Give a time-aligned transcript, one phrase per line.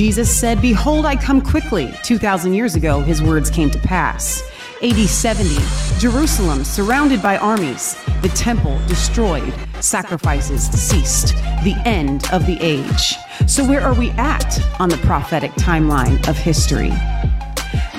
[0.00, 1.92] Jesus said, Behold, I come quickly.
[2.04, 4.42] 2,000 years ago, his words came to pass.
[4.82, 5.56] AD 70,
[5.98, 11.34] Jerusalem surrounded by armies, the temple destroyed, sacrifices ceased,
[11.64, 13.16] the end of the age.
[13.46, 16.92] So, where are we at on the prophetic timeline of history?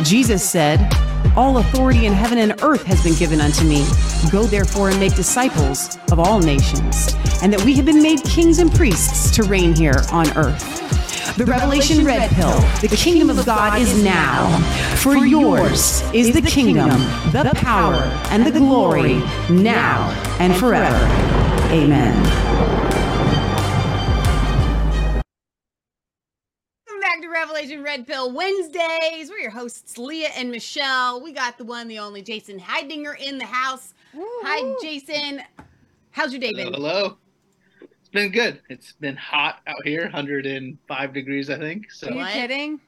[0.04, 0.80] Jesus said,
[1.38, 3.86] All authority in heaven and earth has been given unto me.
[4.32, 7.14] Go therefore and make disciples of all nations,
[7.44, 10.82] and that we have been made kings and priests to reign here on earth.
[11.38, 14.58] The Revelation Red Pill, the kingdom of God is now.
[14.98, 16.90] For yours is the kingdom,
[17.32, 19.16] the power, and the glory,
[19.50, 20.98] now and forever.
[21.72, 22.14] Amen.
[26.86, 29.30] Welcome back to Revelation Red Pill Wednesdays.
[29.30, 31.22] We're your hosts, Leah and Michelle.
[31.24, 33.94] We got the one, the only Jason Heidinger in the house.
[34.14, 35.44] Hi, Jason.
[36.10, 36.74] How's your day been?
[36.74, 37.06] Hello.
[37.06, 37.21] It's
[38.12, 38.62] been good.
[38.70, 41.92] It's been hot out here, 105 degrees, I think.
[41.92, 42.34] So Are you What?
[42.34, 42.80] kidding?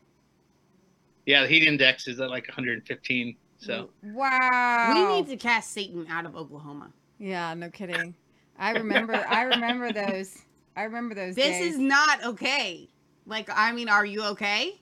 [1.26, 3.36] yeah, the heat index is at like 115.
[3.58, 4.92] So Wow.
[4.94, 6.92] We need to cast Satan out of Oklahoma.
[7.20, 8.14] Yeah, no kidding.
[8.60, 9.14] I remember.
[9.16, 10.38] I remember those.
[10.76, 11.36] I remember those.
[11.36, 11.74] This days.
[11.74, 12.90] is not okay.
[13.26, 14.82] Like, I mean, are you okay?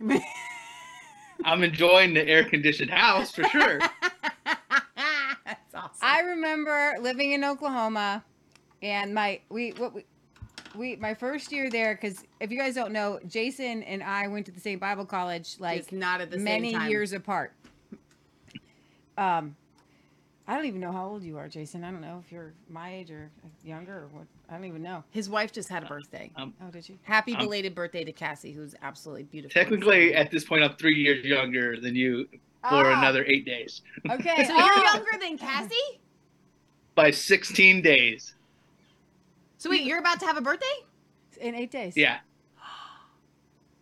[1.44, 3.78] I'm enjoying the air conditioned house for sure.
[4.46, 5.90] That's awesome.
[6.00, 8.24] I remember living in Oklahoma,
[8.82, 10.04] and my we what we.
[10.74, 14.44] We my first year there because if you guys don't know, Jason and I went
[14.46, 16.90] to the same Bible college like Just not at the many same time.
[16.90, 17.54] years apart.
[19.16, 19.56] Um,
[20.46, 21.82] I don't even know how old you are, Jason.
[21.82, 23.30] I don't know if you're my age or
[23.64, 24.26] younger or what.
[24.50, 25.02] I don't even know.
[25.10, 26.30] His wife just had a birthday.
[26.36, 26.98] Um, Oh, did you?
[27.02, 29.58] Happy I'm- belated birthday to Cassie, who's absolutely beautiful.
[29.58, 32.38] Technically, at this point, I'm three years younger than you for
[32.86, 33.80] Ah, another eight days.
[34.10, 34.44] Okay.
[34.46, 34.64] So oh.
[34.76, 36.00] you're younger than Cassie?
[36.94, 38.34] By 16 days.
[39.66, 40.64] So wait, you're about to have a birthday?
[41.40, 41.96] in eight days.
[41.96, 42.18] Yeah.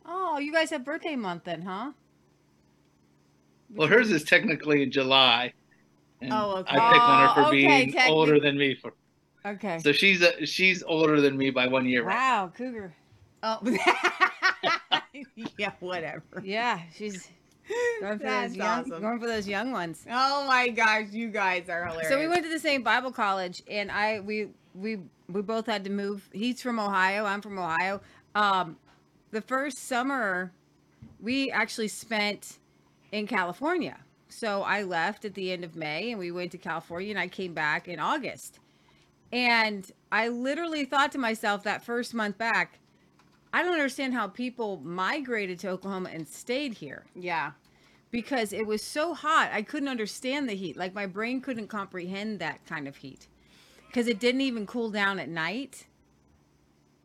[0.06, 1.92] Oh, you guys have birthday month then, huh?
[3.74, 5.52] Well, hers is technically in July.
[6.20, 6.76] And Oh, okay.
[6.76, 8.74] I pick on her Oh, for okay, being technic- older than me.
[8.74, 8.92] For
[9.46, 9.78] Okay.
[9.78, 12.04] so she's a, she's older than me by one year.
[12.04, 12.14] right?
[12.14, 12.94] Wow, cougar.
[13.42, 13.60] Oh,
[15.58, 16.42] yeah, whatever.
[16.44, 17.26] Yeah, she's
[18.00, 19.02] going for That's those young, awesome.
[19.02, 20.04] going for those young ones.
[20.10, 22.08] Oh my gosh, you guys are hilarious.
[22.08, 24.98] So we went to the same Bible college, and I we we
[25.28, 26.28] we both had to move.
[26.32, 27.24] He's from Ohio.
[27.24, 28.00] I'm from Ohio.
[28.34, 28.76] Um,
[29.30, 30.52] the first summer,
[31.20, 32.58] we actually spent
[33.12, 33.98] in California.
[34.28, 37.28] So I left at the end of May, and we went to California, and I
[37.28, 38.58] came back in August.
[39.32, 42.78] And I literally thought to myself that first month back,
[43.54, 47.52] I don't understand how people migrated to Oklahoma and stayed here Yeah.
[48.10, 49.50] because it was so hot.
[49.52, 50.76] I couldn't understand the heat.
[50.76, 53.28] Like my brain couldn't comprehend that kind of heat
[53.86, 55.86] because it didn't even cool down at night.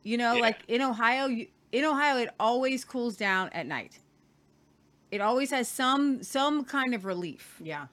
[0.02, 0.42] You know, Yeah.
[0.42, 4.00] like in Ohio, you, in Ohio, it always cools down at night.
[5.12, 7.60] It always has some some kind of relief.
[7.64, 7.88] Yeah.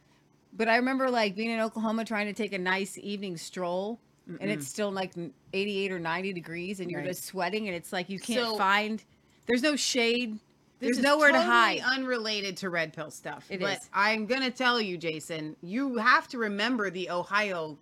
[0.54, 4.50] But I remember like being in Oklahoma trying to take a nice evening stroll, and
[4.50, 5.12] it's still like
[5.52, 7.08] 88 or 90 degrees, and you're Right.
[7.08, 9.02] just sweating, and it's like you can't So- find.
[9.46, 10.32] There's no shade.
[10.78, 11.80] This There's is nowhere to totally hide.
[11.80, 13.46] Unrelated to red pill stuff.
[13.48, 13.88] It but is.
[13.94, 17.78] I'm gonna tell you, Jason, you have to remember the Ohio.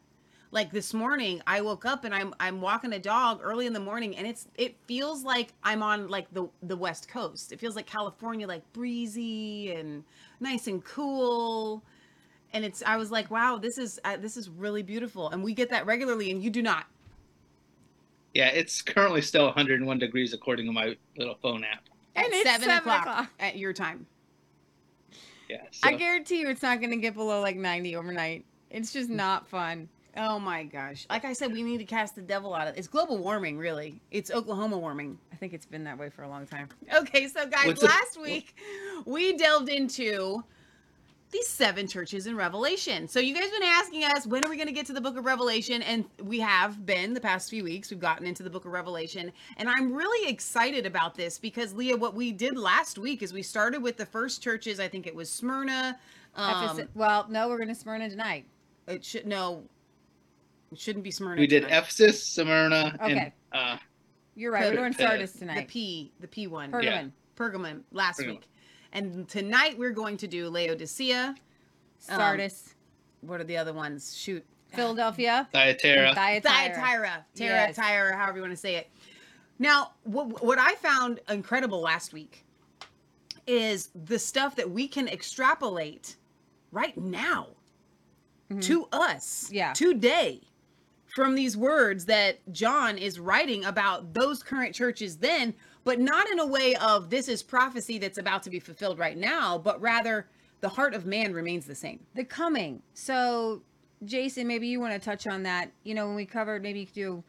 [0.52, 3.80] Like this morning, I woke up and I'm I'm walking a dog early in the
[3.80, 7.50] morning, and it's it feels like I'm on like the the West Coast.
[7.50, 10.04] It feels like California, like breezy and
[10.38, 11.82] nice and cool.
[12.54, 15.52] And it's I was like, wow, this is uh, this is really beautiful, and we
[15.54, 16.86] get that regularly, and you do not.
[18.32, 21.82] Yeah, it's currently still 101 degrees according to my little phone app.
[22.16, 23.30] At And it's seven, seven o'clock, o'clock.
[23.40, 24.06] at your time.
[25.48, 25.62] Yeah.
[25.72, 28.44] So, I guarantee you it's not going to get below like 90 overnight.
[28.70, 29.14] It's just Mm.
[29.16, 29.88] not fun.
[30.16, 31.06] Oh my gosh.
[31.10, 34.00] Like I said, we need to cast the devil out of It's global warming, really.
[34.10, 35.18] It's Oklahoma warming.
[35.32, 36.68] I think it's been that way for a long time.
[36.94, 38.56] Okay, so guys, What's the- last week
[39.06, 40.42] we delved into
[41.34, 43.08] these seven churches in Revelation.
[43.08, 45.00] So you guys have been asking us when are we going to get to the
[45.00, 48.50] book of Revelation and we have been the past few weeks we've gotten into the
[48.50, 52.98] book of Revelation and I'm really excited about this because Leah what we did last
[52.98, 55.98] week is we started with the first churches I think it was Smyrna
[56.36, 58.44] um, Ephesus- well, no, we're going to Smyrna tonight.
[58.86, 59.64] it should no
[60.72, 61.78] it shouldn't be Smyrna we did tonight.
[61.78, 63.32] Ephesus, Smyrna, and Okay.
[63.52, 63.76] uh,
[64.36, 64.64] You're right.
[64.72, 65.66] We're Perg- doing uh, tonight.
[65.68, 65.72] the.
[65.72, 66.82] P the P one Pergamon.
[66.84, 67.04] Yeah.
[67.36, 68.26] Pergamon last Pergamon.
[68.28, 68.48] week.
[68.94, 71.28] And tonight we're going to do Laodicea.
[71.28, 71.36] Um,
[71.98, 72.74] Sardis.
[73.22, 74.16] What are the other ones?
[74.16, 74.44] Shoot.
[74.68, 75.48] Philadelphia.
[75.52, 76.08] Thyatira.
[76.08, 76.42] and Thyatira.
[76.74, 77.26] Thyatira.
[77.34, 77.78] Tara, Yes.
[77.78, 78.90] Tyra, however you want to say it.
[79.58, 82.44] Now, what, what I found incredible last week
[83.46, 86.16] is the stuff that we can extrapolate
[86.72, 87.48] right now
[88.60, 89.54] to us Mm-hmm.
[89.54, 89.72] Yeah.
[89.74, 90.40] today
[91.14, 96.40] from these words that John is writing about those current churches then, but not in
[96.40, 100.26] a way of this is prophecy that's about to be fulfilled right now, but rather
[100.60, 102.00] the heart of man remains the same.
[102.14, 102.82] the coming.
[102.94, 103.62] So,
[104.04, 105.70] Jason, maybe you want to touch on that.
[105.84, 107.24] You know, when we covered, maybe you could do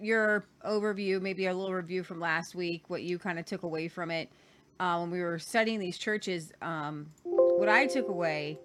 [0.00, 3.88] your overview, maybe a little review from last week, what you kind of took away
[3.88, 4.28] from it
[4.80, 6.52] uh, when we were studying these churches.
[6.60, 8.58] Um, what I took away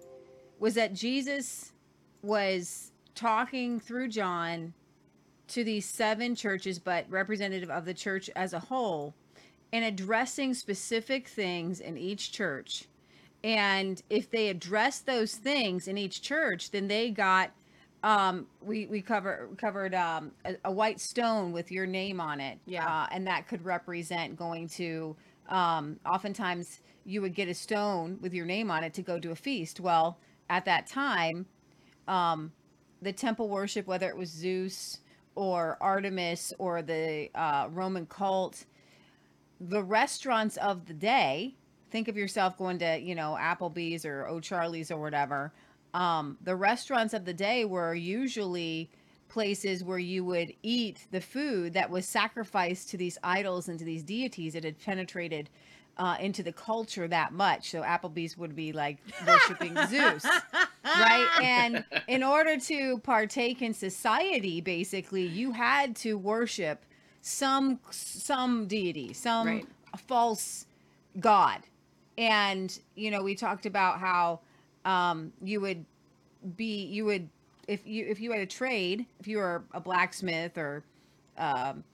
[0.58, 1.72] was that Jesus
[2.22, 4.74] was talking through John
[5.48, 9.14] to these seven churches, but representative of the church as a whole,
[9.72, 12.84] and addressing specific things in each church.
[13.44, 17.52] And if they address those things in each church, then they got
[18.04, 22.58] um we we cover covered um a, a white stone with your name on it
[22.66, 22.86] Yeah.
[22.86, 25.14] uh, and that could represent going to
[25.48, 29.30] um oftentimes you would get a stone with your name on it to go to
[29.30, 30.18] a feast well
[30.50, 31.46] at that time
[32.08, 32.52] um
[33.02, 35.00] the temple worship whether it was zeus
[35.34, 38.64] or artemis or the uh, roman cult
[39.68, 41.54] the restaurants of the day
[41.90, 45.52] think of yourself going to you know applebee's or o'charlie's or whatever
[45.94, 48.90] um, the restaurants of the day were usually
[49.28, 53.84] places where you would eat the food that was sacrificed to these idols and to
[53.84, 55.48] these deities that had penetrated
[55.96, 57.70] uh, into the culture that much.
[57.70, 60.24] So Applebee's would be like worshiping Zeus,
[60.84, 61.28] right?
[61.42, 66.84] And in order to partake in society, basically, you had to worship
[67.22, 69.66] some some deity, some Right.
[70.06, 70.66] false
[71.20, 71.62] god.
[72.18, 74.40] And you know, we talked about how
[74.84, 75.84] um, you would
[76.56, 77.28] be you would
[77.68, 80.84] if you if you had a trade if you were a blacksmith or
[81.38, 81.84] um,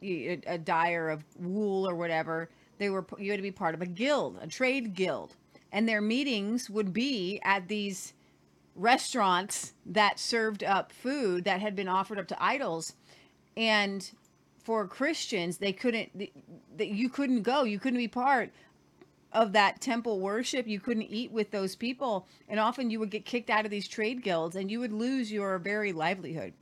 [0.00, 2.48] you, a dyer of wool or whatever
[2.78, 5.36] they were you had to be part of a guild a trade guild
[5.72, 8.14] and their meetings would be at these
[8.76, 12.94] restaurants that served up food that had been offered up to idols
[13.56, 14.12] and
[14.62, 16.30] for christians they couldn't
[16.76, 18.50] that you couldn't go you couldn't be part
[19.32, 23.24] of that temple worship you couldn't eat with those people and often you would get
[23.24, 26.52] kicked out of these trade guilds and you would lose your very livelihood.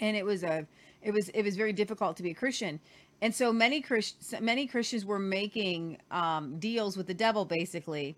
[0.00, 0.66] And it was a
[1.02, 2.80] it was it was very difficult to be a christian.
[3.22, 8.16] And so many Christ, many christians were making um, deals with the devil basically.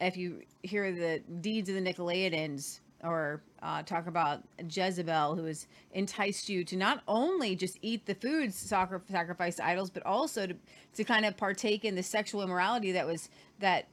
[0.00, 5.66] If you hear the deeds of the nicolaitans or uh, talk about Jezebel, who has
[5.92, 10.46] enticed you to not only just eat the foods sacri- sacrificed to idols, but also
[10.46, 10.54] to,
[10.94, 13.28] to kind of partake in the sexual immorality that was
[13.60, 13.88] that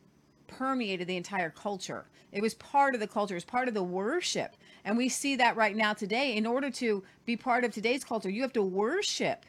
[0.48, 2.06] permeated the entire culture.
[2.32, 4.56] It was part of the culture, it was part of the worship.
[4.86, 6.36] And we see that right now today.
[6.36, 9.46] In order to be part of today's culture, you have to worship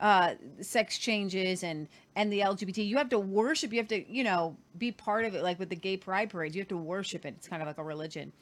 [0.00, 1.86] uh, sex changes and
[2.16, 2.86] and the LGBT.
[2.86, 3.72] You have to worship.
[3.72, 5.42] You have to you know be part of it.
[5.42, 7.34] Like with the gay pride parades, you have to worship it.
[7.36, 8.32] It's kind of like a religion.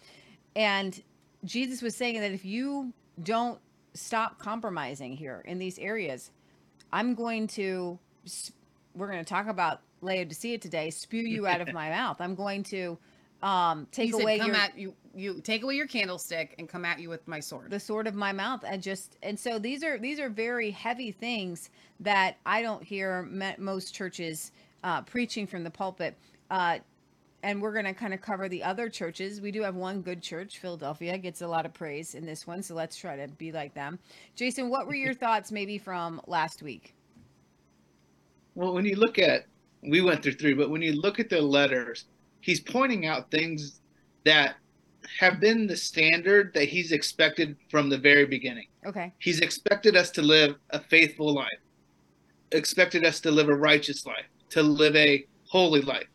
[0.56, 1.00] And
[1.45, 2.93] Jesus was saying that if you
[3.23, 3.61] don't
[3.95, 6.31] stop compromising here in these areas,
[6.93, 7.99] I'm going to,
[8.95, 10.91] we're going to talk about Laodicea today.
[10.91, 12.21] Spew you out of my mouth.
[12.21, 12.99] I'm going to
[13.43, 16.99] um, take said, away "Come your you, you take away your candlestick and come at
[16.99, 19.99] you with my sword." the sword of my mouth and just and so these are
[19.99, 23.29] these are very heavy things that i don't hear
[23.59, 24.50] most churches
[24.85, 26.17] uh, preaching from the pulpit
[26.50, 26.79] uh,
[27.43, 30.23] and we're going to kind of cover the other churches we do have one good
[30.23, 33.52] church philadelphia gets a lot of praise in this one so let's try to be
[33.52, 33.99] like them
[34.35, 36.95] jason what were your thoughts maybe from last week
[38.54, 39.47] Well, when you look at,
[39.83, 42.07] we went through three, but when you look at the letters,
[42.40, 43.80] he's pointing out things
[44.25, 44.57] that
[45.21, 48.66] have been the standard that he's expected from the very beginning.
[48.85, 51.61] okay He's expected us to live a faithful life,
[52.50, 56.09] expected us to live a righteous life, to live a holy life.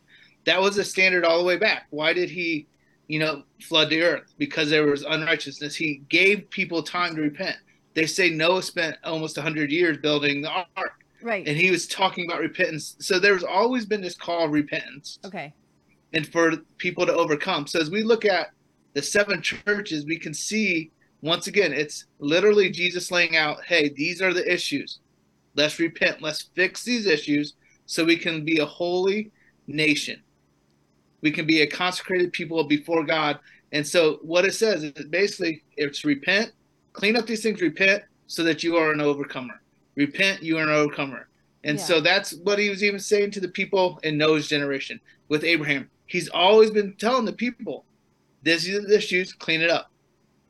[0.46, 1.88] That was a standard all the way back.
[1.90, 2.68] Why did he,
[3.08, 4.34] you know, flood the earth?
[4.38, 5.76] Because there was unrighteousness.
[5.76, 7.58] He gave people time to repent.
[7.94, 12.26] They say Noah spent almost 100 years building the ark, right and he was talking
[12.26, 12.96] about repentance.
[13.00, 15.54] So there's always been this call of repentance okay
[16.14, 17.68] and for people to overcome.
[17.68, 18.52] So as we look at
[18.94, 20.92] the seven churches, we can see
[21.24, 25.00] once again, it's literally Jesus laying out, hey, these are the issues.
[25.56, 26.22] Let's repent.
[26.22, 27.54] Let's fix these issues
[27.86, 29.32] so we can be a holy
[29.66, 30.22] nation.
[31.24, 33.40] We can be a consecrated people before God.
[33.72, 36.52] And so what it says is basically it's repent,
[36.92, 39.62] clean up these things, repent so that you are an overcomer.
[39.96, 41.30] Repent, you are an overcomer.
[41.64, 41.86] And Yeah.
[41.86, 45.00] so that's what he was even saying to the people in Noah's generation
[45.30, 45.90] with Abraham.
[46.08, 47.86] He's always been telling the people,
[48.44, 49.90] this is the issues, clean it up.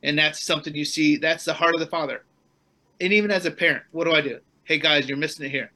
[0.01, 2.25] And that's something you see, that's the heart of the father.
[2.99, 4.39] And even as a parent, what do I do?
[4.63, 5.71] Hey guys, you're missing it here.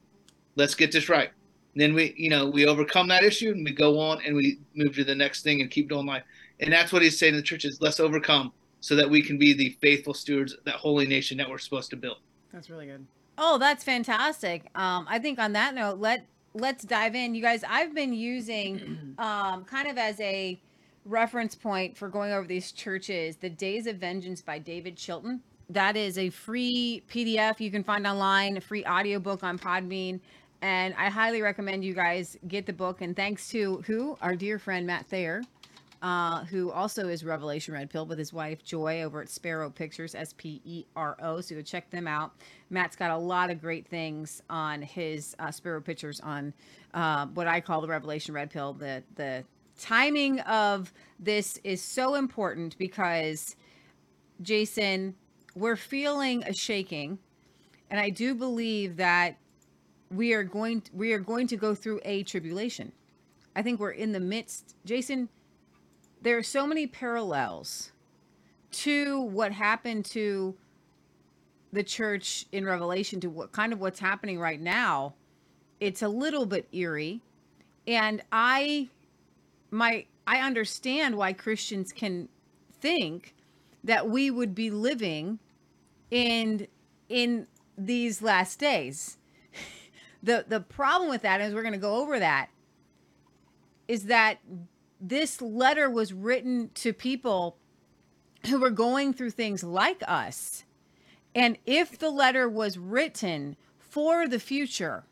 [0.56, 1.30] Let's get this right.
[1.78, 4.58] And then we, you know, we overcome that issue and we go on and we
[4.74, 6.24] move to the next thing and keep doing life.
[6.60, 9.54] And that's what he's saying to the churches, let's overcome so that we can be
[9.54, 12.18] the faithful stewards, that holy nation that we're supposed to build.
[12.52, 13.06] That's really good.
[13.38, 14.64] Oh, that's fantastic.
[14.74, 17.36] Um, I think on that note, let let's dive in.
[17.36, 20.60] You guys, I've been using um, kind of as a
[21.06, 25.44] reference point for going over these churches, The Days of Vengeance by David Chilton.
[25.70, 30.22] That is a free PDF you can find online, a free audiobook on Podbean.
[30.62, 33.02] And I highly recommend you guys get the book.
[33.02, 34.18] And thanks to who?
[34.22, 35.44] Our dear friend Matt Thayer,
[36.02, 40.16] uh, who also is Revelation Red Pill with his wife Joy over at Spero Pictures,
[40.16, 41.42] S P E R O.
[41.42, 42.34] So go check them out.
[42.72, 46.54] Matt's got a lot of great things on his uh, Spero Pictures on
[46.94, 48.74] uh, what I call the Revelation Red Pill.
[48.74, 49.44] The the
[49.80, 53.56] timing of this is so important because
[54.42, 55.14] Jason,
[55.56, 57.20] we're feeling a shaking,
[57.92, 59.38] and I do believe that
[60.12, 62.92] we are going we are going to go through a tribulation.
[63.56, 64.76] I think we're in the midst.
[64.86, 65.30] Jason,
[66.22, 67.92] there are so many parallels
[68.72, 70.56] to what happened to
[71.74, 75.14] the church in Revelation to what kind of what's happening right now.
[75.80, 77.22] It's a little bit eerie.
[77.86, 78.90] And I
[79.72, 82.30] my I understand why Christians can
[82.82, 83.34] think
[83.84, 85.40] that we would be living
[86.12, 86.68] in
[87.10, 87.48] in
[87.78, 89.18] these last days.
[90.28, 92.50] The the problem with that is we're going to go over that
[93.88, 94.40] is that
[95.00, 97.58] this letter was written to people
[98.48, 100.66] who were going through things like us.
[101.34, 105.06] And if the letter was written for the future,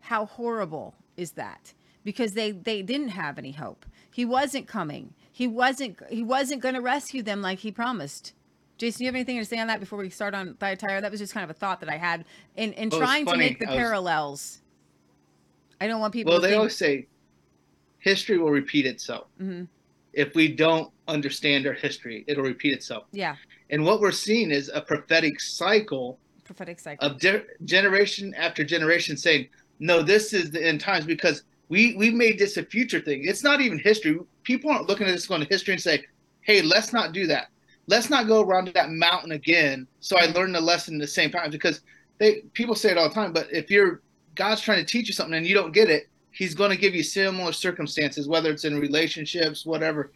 [0.00, 1.74] how horrible is that?
[2.02, 3.84] Because they they didn't have any hope.
[4.10, 5.12] He wasn't coming.
[5.30, 8.32] He wasn't he wasn't going to rescue them like he promised.
[8.80, 11.02] Jason, do you have anything to say on that before we start on Thyatira?
[11.02, 12.24] That was just kind of a thought that I had
[12.56, 14.62] in in Well, trying to make the I was- parallels.
[15.82, 17.06] I don't want people Well, to they think, always say
[17.98, 19.26] history will repeat itself.
[19.40, 19.68] Mhm.
[20.14, 23.04] If we don't understand our history, it'll repeat itself.
[23.12, 23.36] yeah,
[23.68, 27.06] And what we're seeing is a prophetic cycle prophetic cycle.
[27.06, 32.08] of de- generation after generation saying, "No, this is the end times," because we we
[32.10, 33.24] made this a future thing.
[33.24, 34.18] It's not even history.
[34.42, 36.06] People aren't looking at this going to history and say,
[36.40, 37.48] "Hey, let's not do that.
[37.90, 41.30] Let's not go around that mountain again." So I learned the lesson at the same
[41.30, 41.80] time because
[42.18, 43.32] they people say it all the time.
[43.32, 44.00] But if you're
[44.34, 46.94] God's trying to teach you something and you don't get it, He's going to give
[46.94, 50.12] you similar circumstances, whether it's in relationships, whatever.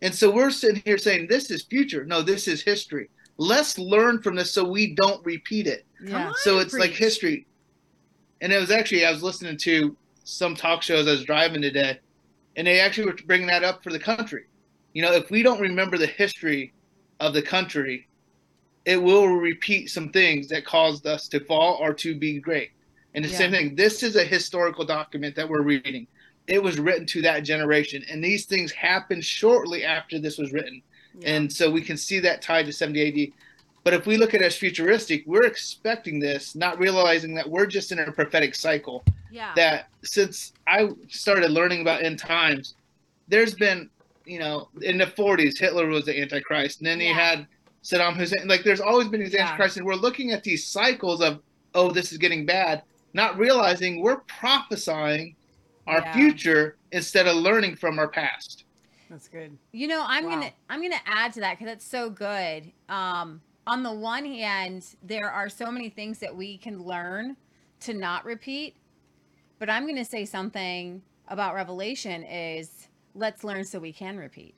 [0.00, 2.04] And so we're sitting here saying, "This is future.
[2.04, 6.28] No, this is history." Let's learn from this so we don't repeat it yeah.
[6.28, 6.34] on.
[6.38, 7.46] so it's like history
[8.40, 11.98] and it was actually i was listening to some talk shows i was driving today
[12.56, 14.44] and they actually were bringing that up for the country
[14.92, 16.72] you know if we don't remember the history
[17.20, 18.06] of the country
[18.84, 22.70] it will repeat some things that caused us to fall or to be great
[23.14, 26.06] and the same thing this is a historical document that we're reading
[26.46, 30.80] it was written to that generation and these things happened shortly after this was written
[31.18, 31.30] Yeah.
[31.34, 33.32] and so we can see that tied to 70 AD.
[33.84, 37.64] But if we look at it as futuristic, we're expecting this, not realizing that we're
[37.66, 39.02] just in a prophetic cycle.
[39.30, 39.52] yeah.
[39.56, 42.74] That since I started learning about end times,
[43.28, 43.88] there's been,
[44.28, 47.14] you know, in the 40s, Hitler was the Antichrist, and then you Yeah.
[47.14, 47.46] had
[47.82, 48.46] Saddam Hussein.
[48.46, 49.44] Like, there's always been these Yeah.
[49.46, 51.40] Antichrists, and we're looking at these cycles of,
[51.74, 52.82] oh, this is getting bad,
[53.14, 55.36] not realizing we're prophesying
[55.86, 56.12] our Yeah.
[56.12, 58.64] future instead of learning from our past.
[59.08, 59.56] That's good.
[59.72, 60.30] You know, I'm Wow.
[60.30, 62.70] gonna I'm gonna add to that because that's so good.
[62.90, 67.36] Um, on the one hand, there are so many things that we can learn
[67.80, 68.74] to not repeat,
[69.58, 74.54] but I'm gonna say something about Revelation is let's learn so we can repeat.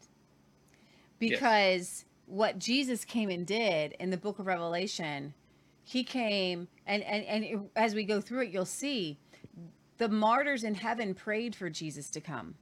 [1.18, 5.34] Because what Jesus came and did in the book of Revelation,
[5.84, 9.18] he came and and and it- as we go through it, you'll see
[9.98, 12.54] the martyrs in heaven prayed for Jesus to come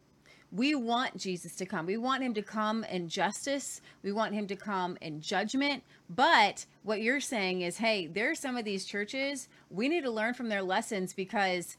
[0.50, 1.86] we want Jesus to come.
[1.86, 3.80] We want him to come in justice.
[4.02, 5.82] We want him to come in judgment.
[6.08, 10.10] But what you're saying is, hey, there are some of these churches, we need to
[10.10, 11.76] learn from their lessons because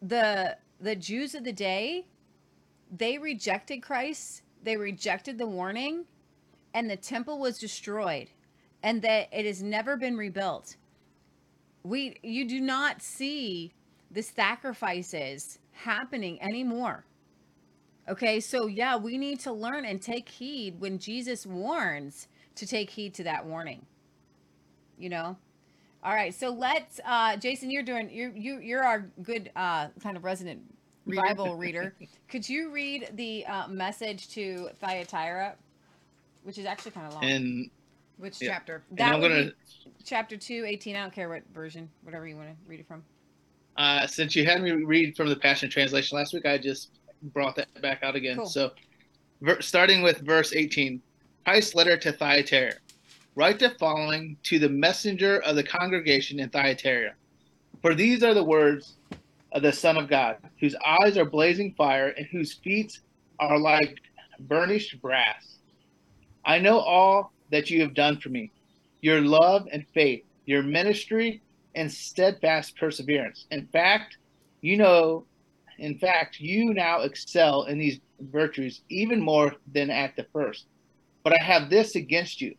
[0.00, 2.06] the the Jews of the day,
[2.90, 6.04] they rejected Christ, they rejected the warning,
[6.72, 8.30] and the temple was destroyed,
[8.82, 10.76] and that it has never been rebuilt.
[11.82, 13.74] We you do not see
[14.10, 17.04] the sacrifices happening anymore.
[18.08, 22.90] Okay, so yeah, we need to learn and take heed when Jesus warns to take
[22.90, 23.86] heed to that warning.
[24.98, 25.36] You know?
[26.02, 30.16] All right, so let's uh Jason, you're doing you you you're our good uh kind
[30.16, 30.62] of resident
[31.06, 31.22] Reader.
[31.22, 31.94] Bible reader.
[32.28, 35.54] Could you read the uh, message to Thyatira,
[36.44, 37.24] which is actually kind of long.
[37.24, 37.70] And,
[38.16, 38.50] Which Yeah.
[38.52, 38.82] chapter?
[38.90, 39.52] and That I'm gonna
[40.04, 40.96] Chapter 2, 18.
[40.96, 43.02] I don't care what version, whatever you want to read it from.
[43.76, 46.90] Uh, since you had me read from the Passion Translation last week, I just
[47.32, 48.36] brought that back out again.
[48.36, 48.46] Cool.
[48.46, 48.70] So,
[49.40, 51.02] ver- starting with verse 18,
[51.44, 52.74] Christ's letter to Thyatira.
[53.34, 57.14] Write the following to the messenger of the congregation in Thyatira.
[57.82, 58.94] For these are the words
[59.54, 62.92] of the Son of God, whose eyes are blazing fire and whose feet
[63.38, 63.96] are like
[64.40, 65.58] burnished brass.
[66.44, 68.52] I know all that you have done for me,
[69.00, 71.42] your love and faith, your ministry
[71.74, 73.46] and steadfast perseverance.
[73.50, 74.16] In fact,
[74.60, 75.26] you know,
[75.78, 80.66] in fact, you now excel in these virtues even more than at the first.
[81.22, 82.54] But I have this against you.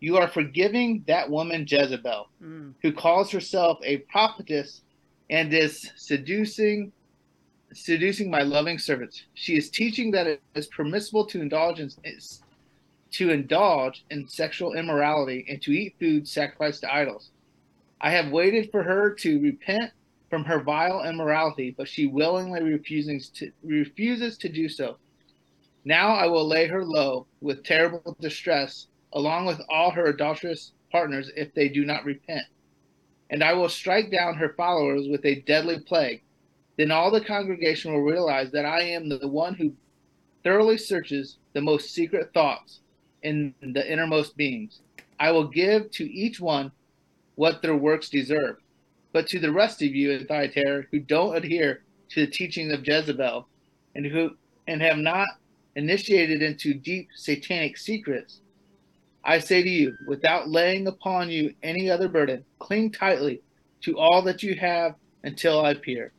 [0.00, 2.74] You are forgiving that woman Jezebel, Mm.
[2.82, 4.82] who calls herself a prophetess
[5.30, 6.92] and is seducing
[7.74, 9.24] seducing my loving servants.
[9.34, 11.90] She is teaching that it is permissible to indulge in
[13.12, 17.30] to indulge in sexual immorality and to eat food sacrificed to idols.
[18.00, 19.92] I have waited for her to repent
[20.28, 24.96] from her vile immorality, but she willingly refuses to refuses to do so.
[25.84, 31.30] Now I will lay her low with terrible distress, along with all her adulterous partners,
[31.36, 32.44] if they do not repent.
[33.32, 36.22] And I will strike down her followers with a deadly plague.
[36.76, 39.72] Then all the congregation will realize that I am the one who
[40.44, 42.80] thoroughly searches the most secret thoughts
[43.22, 44.80] in the innermost beings.
[45.18, 46.72] I will give to each one
[47.36, 48.58] what their works deserve.
[49.12, 52.86] But to the rest of you in Thyatira who don't adhere to the teaching of
[52.86, 53.48] Jezebel
[53.94, 54.36] and who
[54.66, 55.28] and have not
[55.74, 58.41] initiated into deep satanic secrets,
[59.24, 63.40] I say to you, without laying upon you any other burden, cling tightly
[63.82, 66.12] to all that you have until I appear.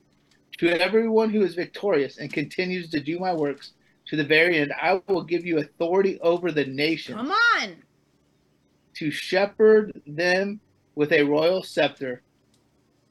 [0.59, 3.73] To everyone who is victorious and continues to do my works
[4.07, 7.75] to the very end, I will give you authority over the nations Come on.
[8.95, 10.59] to shepherd them
[10.95, 12.21] with a royal scepter,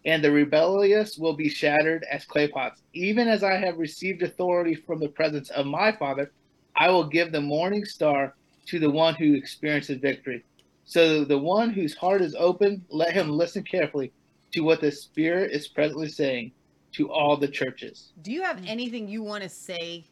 [0.07, 2.81] and the rebellious will be shattered as clay pots.
[2.93, 6.31] Even as I have received authority from the presence of my Father,
[6.77, 8.35] I will give the morning star
[8.67, 10.45] to the one who experiences victory.
[10.85, 14.13] So the one whose heart is open, let him listen carefully
[14.53, 16.53] to what the Spirit is presently saying
[16.93, 18.13] to all the churches.
[18.23, 20.05] Do you have anything you want to say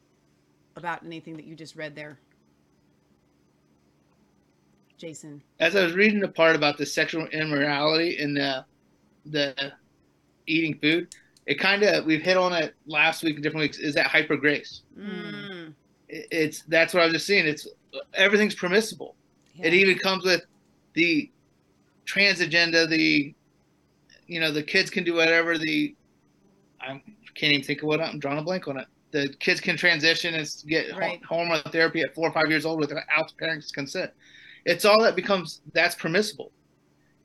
[0.76, 2.18] about anything that you just read there?
[5.00, 5.42] Jason.
[5.58, 8.64] as I was reading the part about the sexual immorality and the
[9.24, 9.72] the
[10.46, 11.14] eating food,
[11.46, 13.78] it kind of we've hit on it last week and different weeks.
[13.78, 14.82] Is that hyper grace?
[14.98, 15.72] Mm.
[16.10, 17.46] It- It's that's what I was just seeing.
[17.46, 17.66] It's
[18.14, 19.16] everything's permissible.
[19.58, 20.42] It even comes with
[20.94, 21.30] the
[22.04, 22.86] trans agenda.
[22.86, 23.34] The
[24.26, 25.58] you know the kids can do whatever.
[25.58, 25.94] The
[26.80, 27.00] I
[27.34, 28.86] can't even think of what I'm drawing a blank on it.
[29.12, 31.22] The kids can transition and get Right.
[31.24, 34.10] hormone therapy at four or five years old without parents' consent.
[34.64, 36.52] It's all that becomes that's permissible,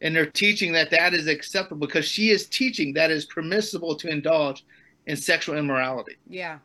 [0.01, 4.09] and they're teaching that that is acceptable because she is teaching that is permissible to
[4.09, 4.65] indulge
[5.05, 6.15] in sexual immorality.
[6.27, 6.59] Yeah.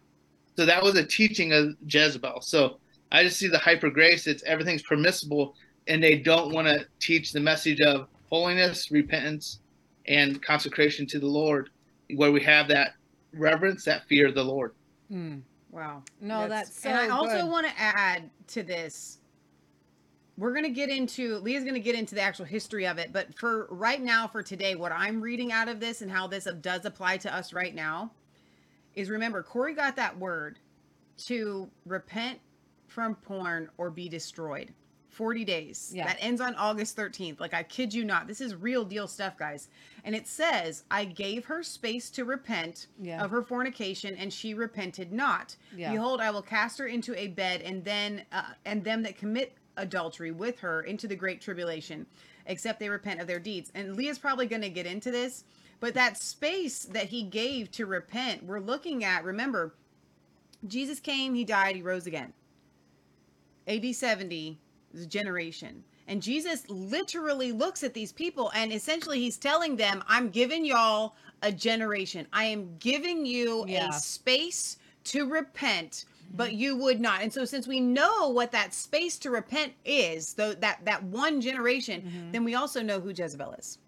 [0.56, 2.40] So that was a teaching of Jezebel.
[2.42, 2.78] So
[3.12, 4.26] I just see the hyper grace.
[4.26, 5.54] It's everything's permissible,
[5.86, 9.60] and they don't want to teach the message of holiness, repentance,
[10.06, 11.70] and consecration to the Lord,
[12.14, 12.94] where we have that
[13.32, 14.74] reverence, that fear of the Lord.
[15.10, 15.42] Mm.
[15.70, 16.02] Wow.
[16.20, 17.50] No, that's so and I also good.
[17.50, 19.18] want to add to this.
[20.36, 23.68] We're gonna get into Leah's gonna get into the actual history of it, but for
[23.70, 27.18] right now, for today, what I'm reading out of this and how this does apply
[27.18, 28.10] to us right now
[29.00, 30.58] is remember Corey got that word
[31.26, 32.38] to repent
[32.86, 34.72] from porn or be destroyed.
[35.10, 35.90] 40 days.
[35.92, 36.06] Yeah.
[36.06, 37.40] That ends on August 13th.
[37.40, 38.28] Like I kid you not.
[38.28, 39.68] This is real deal stuff, guys.
[40.04, 43.22] And it says, I gave her space to repent Yeah.
[43.22, 45.56] of her fornication, and she repented not.
[45.76, 45.90] Yeah.
[45.92, 49.52] Behold, I will cast her into a bed, and then uh, and them that commit
[49.76, 52.06] adultery with her into the great tribulation,
[52.46, 53.72] except they repent of their deeds.
[53.74, 55.44] And Leah's probably going to get into this,
[55.80, 59.24] but that space that he gave to repent, we're looking at.
[59.24, 59.74] Remember,
[60.66, 62.32] Jesus came, he died, he rose again.
[63.66, 64.58] AD 70
[64.94, 65.82] is a generation.
[66.06, 71.14] And Jesus literally looks at these people and essentially he's telling them, I'm giving y'all
[71.42, 72.26] a generation.
[72.32, 73.88] I am giving you Yeah.
[73.88, 76.36] a space to repent, mm-hmm.
[76.36, 77.22] but you would not.
[77.22, 81.40] And so since we know what that space to repent is, though that that one
[81.40, 82.32] generation, mm-hmm.
[82.32, 83.78] then we also know who Jezebel is.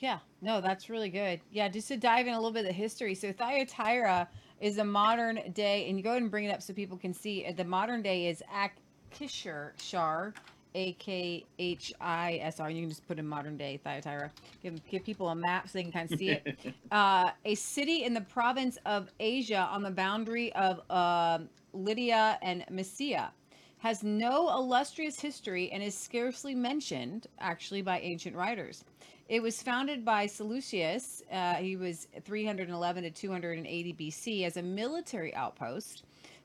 [0.00, 1.40] Yeah, no, that's really good.
[1.52, 3.14] Yeah, just to dive in a little bit of the history.
[3.14, 6.72] So Thyatira is a modern day, and you go ahead and bring it up so
[6.72, 7.46] people can see.
[7.52, 10.32] The modern day is Akishar, Shar,
[10.74, 12.70] A K H I S R.
[12.70, 14.30] You can just put in modern day Thyatira.
[14.62, 16.58] Give give people a map so they can kind of see it.
[16.90, 21.40] uh, a city in the province of Asia on the boundary of uh,
[21.74, 23.32] Lydia and Mysia
[23.80, 28.84] has no illustrious history and is scarcely mentioned actually by ancient writers.
[29.30, 31.22] It was founded by Seleucus.
[31.30, 36.02] Uh, he was 311 to 280 BC as a military outpost,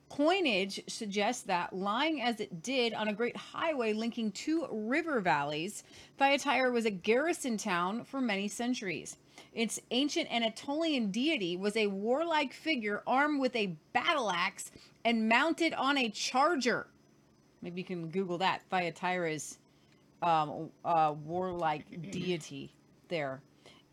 [0.07, 5.83] Coinage suggests that, lying as it did on a great highway linking two river valleys,
[6.19, 9.17] Thyatira was a garrison town for many centuries.
[9.51, 14.71] Its ancient Anatolian deity was a warlike figure armed with a battle axe
[15.03, 16.85] and mounted on a charger.
[17.63, 18.61] Maybe you can Google that.
[18.69, 19.57] Thyatira's
[20.21, 22.74] um, uh, warlike deity
[23.09, 23.41] there.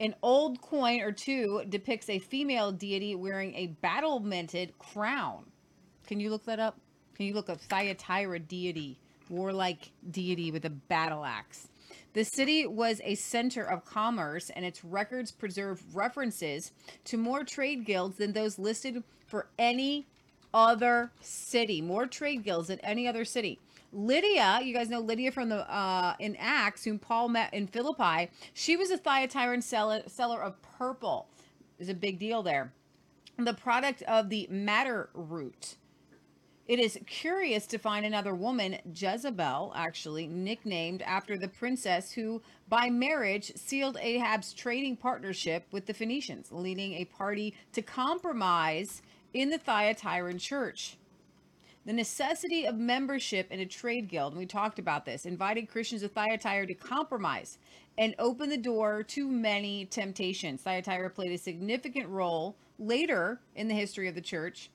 [0.01, 5.44] An old coin or two depicts a female deity wearing a battlemented crown.
[6.07, 6.79] Can you look that up?
[7.14, 8.98] Can you look up Thyatira deity,
[9.29, 11.68] warlike deity with a battle axe?
[12.14, 16.72] The city was a center of commerce, and its records preserve references
[17.05, 20.07] to more trade guilds than those listed for any
[20.53, 21.81] other city.
[21.81, 23.59] More trade guilds than any other city.
[23.92, 28.31] Lydia, you guys know Lydia from the uh, in Acts, whom Paul met in Philippi.
[28.55, 31.28] She was a Thyatiran seller, seller of purple.
[31.78, 32.72] There's a big deal there.
[33.37, 35.76] The product of the madder root.
[36.68, 42.88] It is curious to find another woman, Jezebel, actually, nicknamed after the princess who, by
[42.88, 49.02] marriage, sealed Ahab's trading partnership with the Phoenicians, leading a party to compromise
[49.35, 50.96] in the Thyatiran church.
[51.85, 56.03] The necessity of membership in a trade guild, and we talked about this, invited Christians
[56.03, 57.59] of Thyatira to compromise
[57.99, 60.62] and open the door to many temptations.
[60.62, 64.71] Thyatira played a significant role later in the history of the church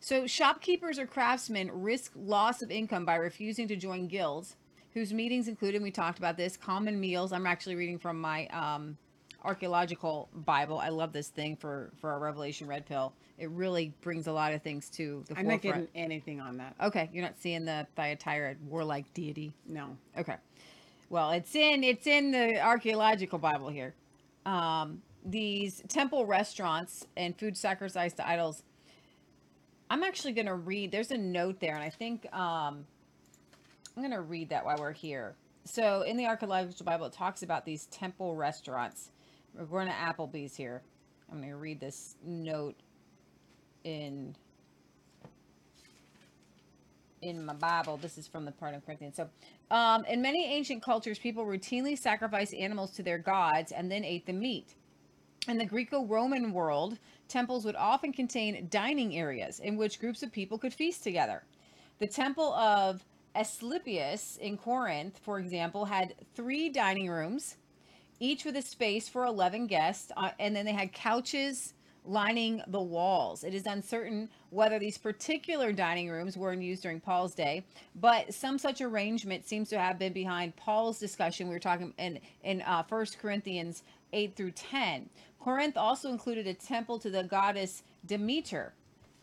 [0.00, 4.56] so, shopkeepers or craftsmen risk loss of income by refusing to join guilds,
[4.94, 7.32] whose meetings included, we talked about this, common meals.
[7.32, 8.96] I'm actually reading from my um,
[9.44, 10.78] archaeological Bible.
[10.78, 13.12] I love this thing for for a Revelation Red Pill.
[13.38, 15.92] It really brings a lot of things to the I'm not forefront.
[15.92, 16.74] getting anything on that.
[16.80, 19.52] Okay, you're not seeing the Thyatira warlike deity.
[19.66, 19.96] No.
[20.16, 20.36] Okay.
[21.10, 23.94] Well, it's in it's in the archaeological Bible here.
[24.44, 28.62] Um, these temple restaurants and food sacrificed to idols.
[29.90, 30.92] I'm actually going to read.
[30.92, 32.84] There's a note there, and I think um,
[33.96, 35.34] I'm going to read that while we're here.
[35.64, 39.10] So, in the archaeological Bible, it talks about these temple restaurants.
[39.58, 40.82] We're going to Applebee's here.
[41.32, 42.76] I'm going to read this note
[43.82, 44.36] in
[47.22, 47.96] in my Bible.
[47.96, 49.16] This is from the part of Corinthians.
[49.16, 49.28] So,
[49.72, 54.26] um, in many ancient cultures, people routinely sacrificed animals to their gods and then ate
[54.26, 54.76] the meat.
[55.48, 60.30] In the Greco Roman world, temples would often contain dining areas in which groups of
[60.30, 61.42] people could feast together.
[61.98, 67.56] The temple of Asclepius in Corinth, for example, had three dining rooms,
[68.20, 72.80] each with a space for 11 guests, uh, and then they had couches lining the
[72.80, 73.44] walls.
[73.44, 78.32] It is uncertain whether these particular dining rooms were in use during Paul's day, but
[78.32, 81.48] some such arrangement seems to have been behind Paul's discussion.
[81.48, 85.10] We were talking in in uh, 1 Corinthians 8 through 10.
[85.38, 88.72] Corinth also included a temple to the goddess Demeter.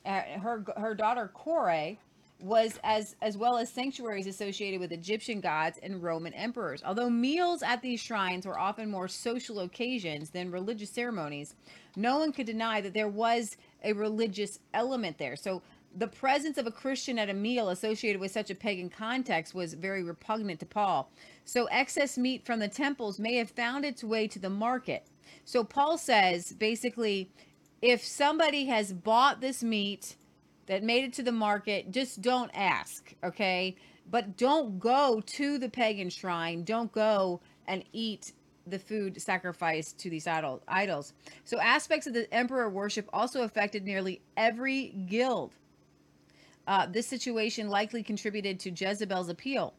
[0.05, 1.95] Uh, her her daughter Kore
[2.39, 6.83] was as as well as sanctuaries associated with Egyptian gods and Roman emperors.
[6.85, 11.55] Although meals at these shrines were often more social occasions than religious ceremonies,
[11.95, 15.35] no one could deny that there was a religious element there.
[15.35, 15.61] So
[15.97, 19.73] the presence of a Christian at a meal associated with such a pagan context was
[19.73, 21.09] very repugnant to Paul.
[21.45, 25.07] So excess meat from the temples may have found its way to the market.
[25.45, 27.31] So Paul says basically
[27.81, 30.15] if somebody has bought this meat
[30.67, 33.75] that made it to the market, just don't ask, okay?
[34.09, 36.63] But don't go to the pagan shrine.
[36.63, 38.33] Don't go and eat
[38.67, 41.13] the food sacrificed to these idol- idols.
[41.43, 45.53] So aspects of the emperor worship also affected nearly every guild.
[46.67, 49.75] Uh, this situation likely contributed to Jezebel's appeal.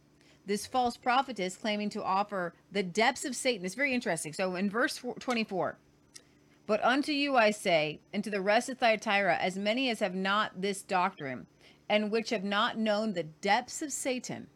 [0.47, 3.67] This false prophetess claiming to offer the depths of Satan.
[3.67, 4.33] It's very interesting.
[4.33, 5.77] So in verse 24,
[6.67, 10.15] but unto you I say, and to the rest of Thyatira, as many as have
[10.15, 11.47] not this doctrine,
[11.89, 14.49] and which have not known the depths of Satan.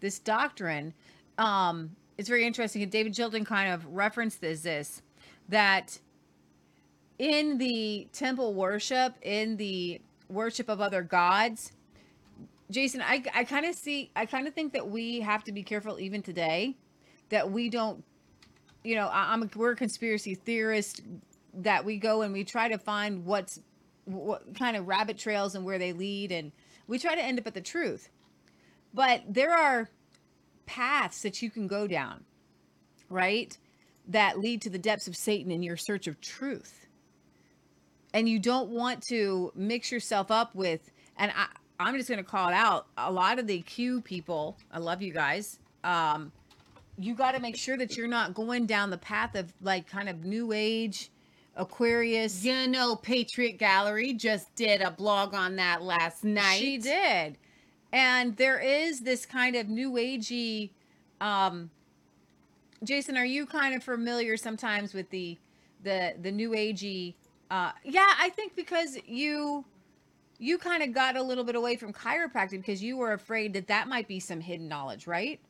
[0.00, 0.92] This doctrine,
[1.38, 2.82] um, it's very interesting.
[2.82, 5.02] And David Chilton kind of referenced this, this
[5.48, 5.98] that
[7.18, 11.72] in the temple worship, in the worship of other gods,
[12.70, 15.62] Jason, I, I kind of see, I kind of think that we have to be
[15.62, 16.76] careful even today
[17.28, 18.04] that we don't
[18.86, 21.02] you know, I, am we're a conspiracy theorist
[21.54, 23.58] that we go and we try to find what's
[24.04, 26.52] what kind of rabbit trails and where they lead, and
[26.86, 28.08] we try to end up at the truth.
[28.94, 29.90] But there are
[30.66, 32.24] paths that you can go down,
[33.10, 33.56] right?
[34.06, 36.86] That lead to the depths of Satan in your search of truth.
[38.14, 41.46] And you don't want to mix yourself up with, and I,
[41.80, 42.86] I'm just going to call it out.
[42.96, 45.58] A lot of the Q people, I love you guys.
[45.82, 46.30] Um,
[46.98, 50.08] you got to make sure that you're not going down the path of like kind
[50.08, 51.10] of new age
[51.56, 52.44] Aquarius.
[52.44, 56.58] You know, Patriot Gallery just did a blog on that last night.
[56.58, 57.38] She did.
[57.92, 60.70] And there is this kind of new agey
[61.20, 61.70] um
[62.84, 65.38] Jason, are you kind of familiar sometimes with the
[65.82, 67.14] the the new agey
[67.50, 69.64] uh yeah, I think because you
[70.38, 73.68] you kind of got a little bit away from chiropractic because you were afraid that
[73.68, 75.40] that might be some hidden knowledge, right?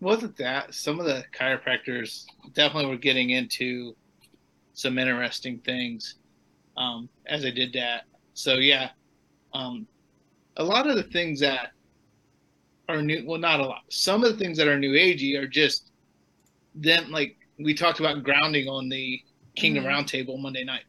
[0.00, 3.94] Wasn't that some of the chiropractors definitely were getting into
[4.72, 6.16] some interesting things
[6.76, 8.04] um, as I did that.
[8.32, 8.90] So yeah,
[9.52, 9.86] um,
[10.56, 11.68] a lot of the things that
[12.88, 13.82] are new, well, not a lot.
[13.90, 15.90] Some of the things that are new agey are just
[16.74, 19.20] then like we talked about grounding on the
[19.56, 19.88] Kingdom Mhm.
[19.88, 20.84] Roundtable Monday night.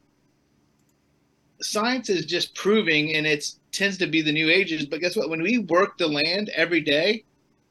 [1.60, 4.86] Science is just proving, and it tends to be the new ages.
[4.86, 5.28] But guess what?
[5.28, 7.24] When we work the land every day,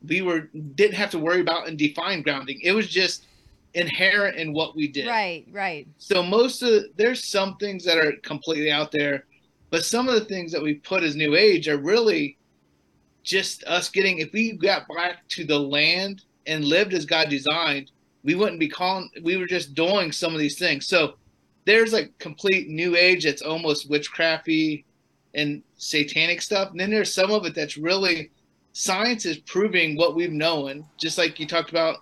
[0.08, 2.60] we were didn't have to worry about and define grounding.
[2.64, 3.26] It was just
[3.74, 5.08] inherent in what we did.
[5.08, 5.88] Right, right.
[5.98, 9.26] So most of there's some things that are completely out there,
[9.70, 12.38] but some of the things that we put as new age are really
[13.24, 17.92] just us getting if we got back to the land and lived as God designed,
[18.24, 20.88] we wouldn't be calling we were just doing some of these things.
[20.88, 21.16] So
[21.66, 24.84] there's like complete new age that's almost witchcrafty
[25.36, 26.72] and satanic stuff.
[26.72, 28.32] And then there's some of it that's really
[28.74, 31.98] science is proving what we've known, just like you talked about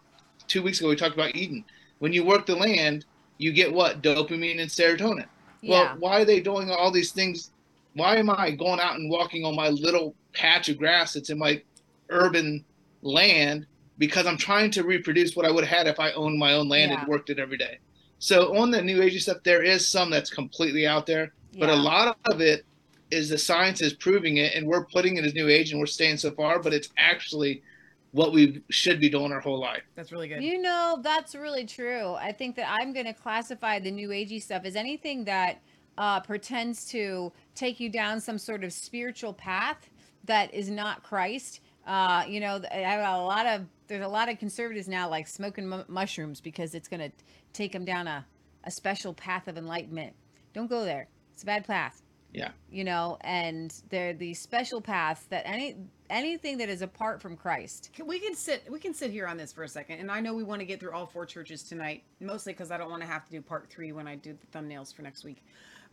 [0.47, 1.63] two weeks ago we talked about Eden.
[1.99, 3.05] When you work the land,
[3.37, 4.01] you get what?
[4.01, 5.25] Dopamine and serotonin.
[5.61, 5.69] Yeah.
[5.71, 7.51] Well, why are they doing all these things?
[7.93, 11.37] Why am I going out and walking on my little patch of grass that's in
[11.37, 11.61] my
[12.09, 12.63] urban
[13.01, 13.65] land?
[13.97, 16.69] Because I'm trying to reproduce what I would have had if I owned my own
[16.69, 16.99] land Yeah.
[16.99, 17.79] and worked it every day.
[18.19, 21.75] So on the new age stuff, there is some that's completely out there, but a
[21.75, 22.65] lot of it
[23.11, 25.85] is the science is proving it, and we're putting it as new age, and we're
[25.85, 26.59] staying so far.
[26.59, 27.63] But it's actually
[28.11, 29.83] what we should be doing our whole life.
[29.95, 30.43] That's really good.
[30.43, 32.13] You know, that's really true.
[32.13, 35.61] I think that I'm going to classify the new agey stuff as anything that
[35.97, 39.89] uh, pretends to take you down some sort of spiritual path
[40.25, 41.61] that is not Christ.
[41.85, 45.27] Uh, you know, I have a lot of there's a lot of conservatives now like
[45.27, 47.11] smoking mu- mushrooms because it's going to
[47.53, 48.25] take them down a,
[48.63, 50.13] a special path of enlightenment.
[50.53, 51.07] Don't go there.
[51.33, 52.51] It's a bad path Yeah.
[52.69, 55.77] you know and they're the special paths that any
[56.09, 57.89] anything that is apart from christ.
[57.93, 60.19] Can- we can sit we can sit here on this for a second and i
[60.19, 63.01] know we want to get through all four churches tonight mostly because i don't want
[63.01, 65.43] to have to do part three when i do the thumbnails for next week.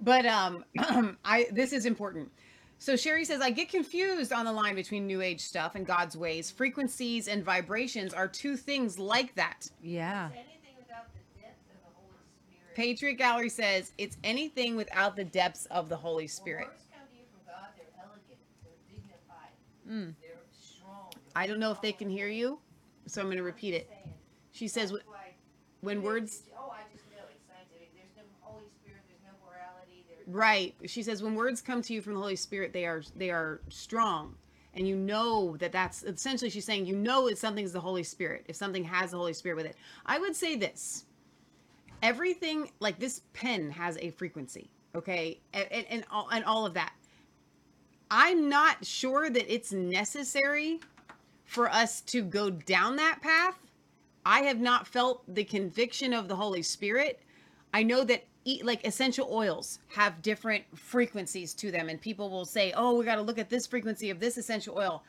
[0.01, 0.64] But um
[1.25, 2.31] i this is important.
[2.79, 6.16] So sherry says i get confused on the line between new age stuff and god's
[6.18, 6.51] ways.
[6.51, 9.70] Frequencies and vibrations are two things like that.
[9.83, 10.29] Yeah
[12.77, 17.17] patriot gallery says it's anything without the depths of the holy spirit Words come to
[17.17, 19.55] you from God, they're elegant, they're dignified,
[19.89, 20.15] Mm.
[21.35, 22.59] i don't know if they can hear you
[23.07, 23.91] so i'm going to repeat it
[24.53, 24.93] she says
[25.81, 27.93] when words Oh, I just know it's scientific.
[27.95, 29.03] There's no Holy Spirit.
[29.09, 30.05] There's no morality.
[30.09, 30.75] There's Right.
[30.87, 33.61] She says when words come to you from the Holy Spirit, they are they are
[33.69, 34.35] strong,
[34.75, 38.47] and you know that that's essentially she's saying you know if something's the Holy Spirit
[38.49, 39.77] if something has the Holy Spirit with it.
[40.07, 41.05] I would say this:
[42.07, 46.75] everything like this pen has a frequency, okay, and and, and all and all of
[46.75, 46.92] that.
[48.11, 50.79] I'm not sure that it's necessary
[51.45, 53.59] for us to go down that path.
[54.25, 57.21] I have not felt the conviction of the Holy Spirit.
[57.75, 62.45] I know that e- like essential oils have different frequencies to them, and people will
[62.45, 65.03] say, "Oh, we got to look at this frequency of this essential oil."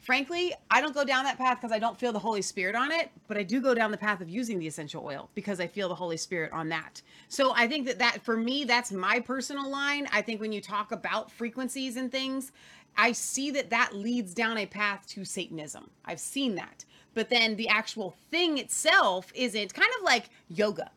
[0.00, 2.92] Frankly, I don't go down that path because I don't feel the Holy Spirit on
[2.92, 5.66] it, but I do go down the path of using the essential oil because I
[5.66, 7.02] feel the Holy Spirit on that.
[7.28, 10.06] So I think that that for me, that's my personal line.
[10.12, 12.52] I think when you talk about frequencies and things,
[12.96, 15.90] I see that that leads down a path to Satanism.
[16.04, 16.84] I've seen that.
[17.14, 20.90] But then the actual thing itself isn't kind of like yoga.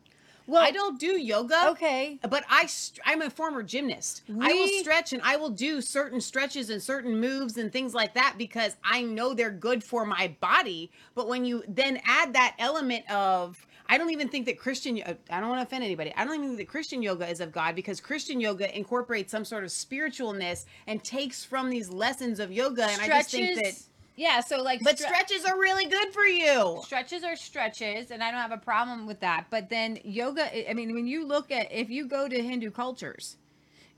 [0.46, 1.68] Well, I don't do yoga.
[1.70, 4.22] okay But I, str- I'm a former gymnast.
[4.40, 8.14] I will stretch and I will do certain stretches and certain moves and things like
[8.14, 10.90] that because I know they're good for my body.
[11.14, 15.40] But when you then add that element of, I don't even think that Christian, I
[15.40, 16.12] don't want to offend anybody.
[16.16, 19.44] I don't even think that Christian yoga is of God because Christian yoga incorporates some
[19.44, 22.84] sort of spiritualness and takes from these lessons of yoga.
[22.84, 23.78] And I just think that,
[24.16, 26.80] yeah so like but stre- stretches are really good for you.
[26.84, 30.74] stretches are stretches and i don't have a problem with that but then yoga I-
[30.74, 33.36] mean when you look at if you go to hindu cultures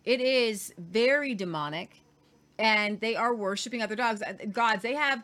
[0.04, 1.96] it is very demonic
[2.58, 5.22] and they are worshiping other dogs uh, gods they have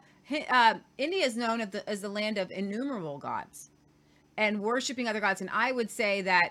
[0.50, 3.70] uh, india is known as the, as the land of innumerable gods
[4.37, 6.50] and worshiping other gods and i would say that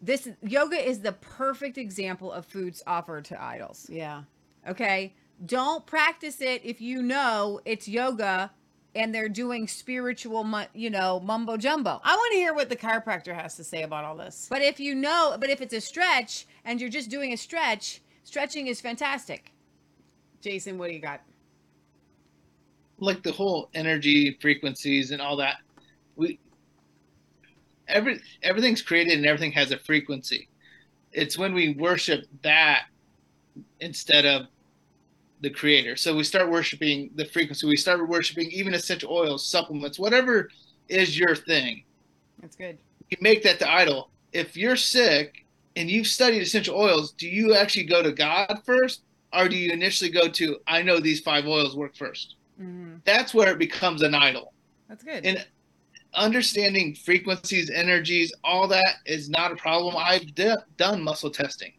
[0.00, 4.22] this yoga is the perfect example of foods offered to idols Yeah.
[4.68, 5.14] Okay.
[5.44, 8.52] Don't practice it if you know it's yoga
[8.94, 12.00] and they're doing spiritual, you know, mumbo jumbo.
[12.04, 14.46] I want to hear what the chiropractor has to say about all this.
[14.50, 18.02] But if you know, but if it's a stretch and you're just doing a stretch,
[18.24, 19.52] stretching is fantastic.
[20.42, 21.22] Jason, what do you got?
[23.02, 25.56] like the whole energy frequencies and all that
[26.14, 26.38] we
[27.88, 30.48] every everything's created and everything has a frequency
[31.10, 32.84] it's when we worship that
[33.80, 34.46] instead of
[35.42, 35.96] the creator.
[35.96, 37.66] So we start worshiping the frequency.
[37.66, 40.48] We start worshiping even essential oils supplements whatever
[40.88, 41.84] is your thing.
[42.40, 42.78] That's good.
[43.10, 44.10] you make that the idol.
[44.32, 45.44] If you're sick
[45.76, 49.02] and you've studied essential oils do you actually go to god first
[49.32, 52.96] or do you initially go to i know these five oils work first Mm-hmm.
[53.04, 54.52] that's where it becomes an idol.
[54.88, 55.24] That's good.
[55.24, 55.44] and
[56.14, 59.94] understanding frequencies energies all that is not a problem.
[59.96, 61.72] I've d- done muscle testing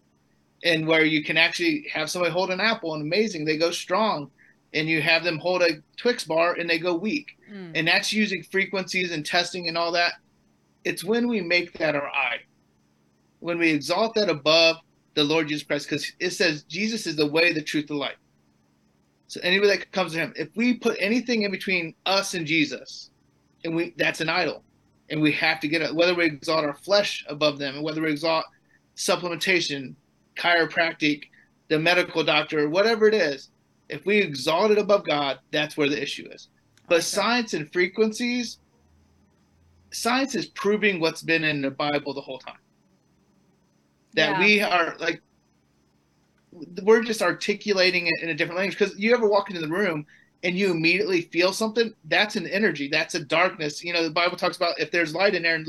[0.63, 4.29] and where you can actually have somebody hold an apple and amazing they go strong
[4.73, 7.37] and you have them hold a twix bar and they go weak.
[7.51, 7.73] Mm.
[7.75, 10.13] and that's using frequencies and testing and all that.
[10.83, 12.39] It's when we make that our eye.
[13.39, 14.77] When we exalt that above
[15.15, 18.15] the lord jesus christ because it says jesus is the way the truth the light
[19.27, 23.09] so anybody that comes to him if we put anything in between us and jesus
[23.63, 24.63] and we that's an idol.
[25.09, 28.01] And we have to get it whether we exalt our flesh above them and whether
[28.01, 28.45] we exalt
[28.95, 29.95] supplementation
[30.35, 31.23] chiropractic
[31.69, 33.49] the medical doctor whatever it is
[33.89, 36.49] if we exalt it above god that's where the issue is.
[36.89, 38.59] But science and frequencies
[39.91, 42.57] science is proving what's been in the bible the whole time.
[44.15, 44.39] That Yeah.
[44.39, 45.21] we are like
[46.83, 48.77] we're just articulating it in a different language.
[48.77, 50.05] Because you ever walk into the room
[50.43, 51.93] and you immediately feel something?
[52.05, 52.87] That's an energy.
[52.89, 53.83] That's a darkness.
[53.83, 55.67] You know the bible talks about if there's light in there and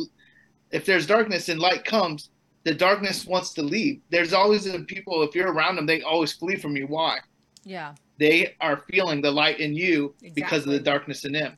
[0.73, 2.31] if there's darkness and light comes
[2.65, 6.33] the darkness wants to leave there's always the people if you're around them they always
[6.33, 7.19] flee from you why
[7.65, 7.95] Yeah.
[8.19, 11.57] they are feeling the light in you because of the darkness in them.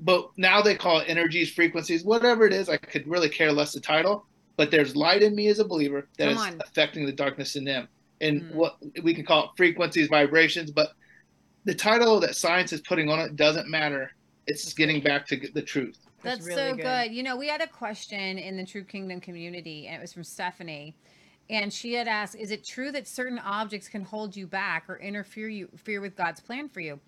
[0.00, 2.68] But now they call it energies, frequencies, whatever it is.
[2.68, 6.08] I could really care less the title, but there's light in me as a believer
[6.18, 6.60] that Come is on.
[6.60, 7.88] affecting the darkness in them.
[8.20, 8.52] And Mm.
[8.54, 10.92] what we can call it frequencies, vibrations, but
[11.64, 14.12] the title that science is putting on it doesn't matter.
[14.46, 15.98] It's getting back to the truth.
[16.22, 16.82] That's, really so good.
[16.82, 17.12] good.
[17.12, 20.24] You know, we had a question in the True Kingdom community, and it was from
[20.24, 20.94] Stephanie.
[21.50, 24.98] And she had asked, "Is it true that certain objects can hold you back or
[24.98, 27.00] interfere you interfere with God's plan for you?"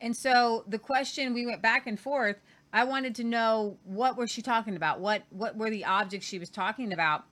[0.00, 2.36] And so the question we went back and forth.
[2.72, 5.00] I wanted to know what was she talking about?
[5.00, 7.24] What what were the objects she was talking about?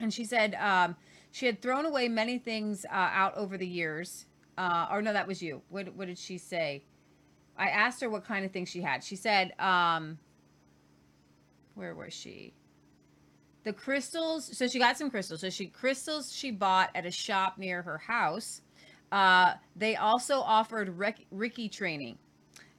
[0.00, 0.96] And she said um,
[1.30, 4.26] she had thrown away many things uh, out over the years.
[4.58, 5.62] Uh, or no, that was you.
[5.68, 6.82] What what did she say?
[7.56, 9.04] I asked her what kind of things she had.
[9.04, 10.18] She said, um,
[11.74, 12.52] where was she?
[13.64, 14.56] The crystals.
[14.56, 15.40] So she got some crystals.
[15.40, 18.60] So she crystals she bought at a shop near her house.
[19.10, 22.18] Uh, they also offered Rick, Reiki training.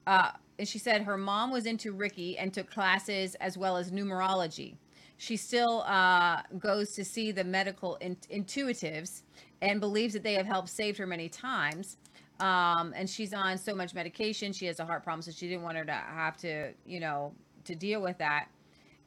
[0.06, 3.92] Uh, and she said her mom was into Reiki and took classes as well as
[3.92, 4.76] numerology.
[5.18, 9.22] She still uh, goes to see the medical in- intuitives
[9.62, 11.98] and believes that they have helped save her many times.
[12.40, 14.52] Um, and she's on so much medication.
[14.52, 17.34] She has a heart problem, so she didn't want her to have to, you know,
[17.64, 18.48] to deal with that.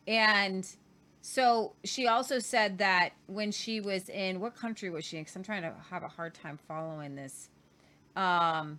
[0.07, 0.69] And
[1.21, 5.23] so she also said that when she was in what country was she in?
[5.25, 7.51] Because I'm trying to have a hard time following this.
[8.15, 8.79] Um,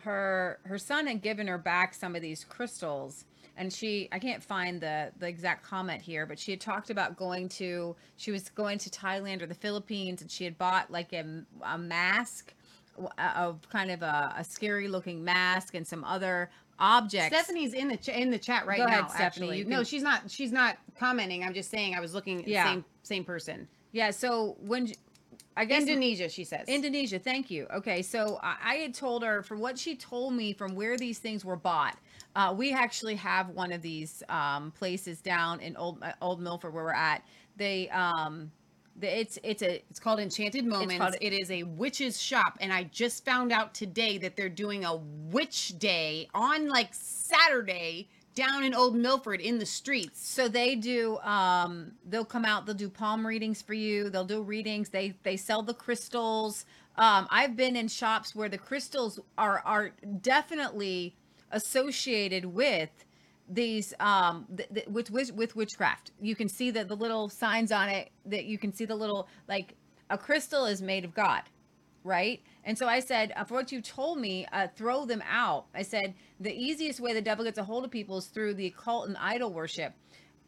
[0.00, 3.24] her her son had given her back some of these crystals
[3.56, 7.16] and she i can't find the the exact comment here but she had talked about
[7.16, 11.12] going to she was going to thailand or the philippines and she had bought like
[11.12, 12.54] a, a mask
[13.18, 17.96] of kind of a, a scary looking mask and some other objects Stephanie's in the
[17.96, 18.90] ch- in the chat right Go now.
[19.00, 20.30] ahead, Stephanie, Actually, you no, she's not.
[20.30, 21.44] She's not commenting.
[21.44, 21.94] I'm just saying.
[21.94, 22.42] I was looking.
[22.46, 22.64] Yeah.
[22.64, 23.68] Same same person.
[23.92, 24.92] yeah so when
[25.56, 26.28] i guess Indonesia.
[26.28, 26.66] She says.
[26.68, 27.66] Indonesia, thank you.
[27.74, 31.44] Okay, so I, had told her from what she told me from where these things
[31.44, 31.98] were bought.
[32.34, 36.72] Uh, we actually have one of these um, places down in Old uh, Old Milford
[36.72, 37.22] where we're at.
[37.56, 38.50] They um,
[39.00, 40.96] it's it's a It's called Enchanted Moments.
[40.98, 44.84] called- it is a witch's shop, and I just found out today that they're doing
[44.84, 50.26] a witch day on like Saturday down in Old Milford in the streets.
[50.26, 54.42] so they do um they'll come out they'll do palm readings for you they'll do
[54.42, 56.64] readings they they sell the crystals
[56.96, 59.90] um i've been in shops where the crystals are are
[60.22, 61.14] definitely
[61.50, 63.04] associated with
[63.48, 67.72] these um th- th- with, with with witchcraft you can see that the little signs
[67.72, 69.74] on it that you can see the little like
[70.10, 71.42] a crystal is made of god
[72.04, 72.42] right?
[72.64, 75.66] And so I said, uh, for what you told me, uh, throw them out.
[75.74, 78.66] I said the easiest way the devil gets a hold of people is through the
[78.66, 79.92] occult and idol worship.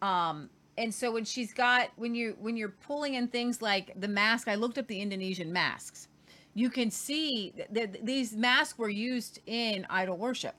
[0.03, 4.09] Um, and so when she's got when you when you're pulling in things like the
[4.09, 6.09] mask, I looked up the Indonesian masks.
[6.55, 10.55] You can see that these masks were used in idol worship.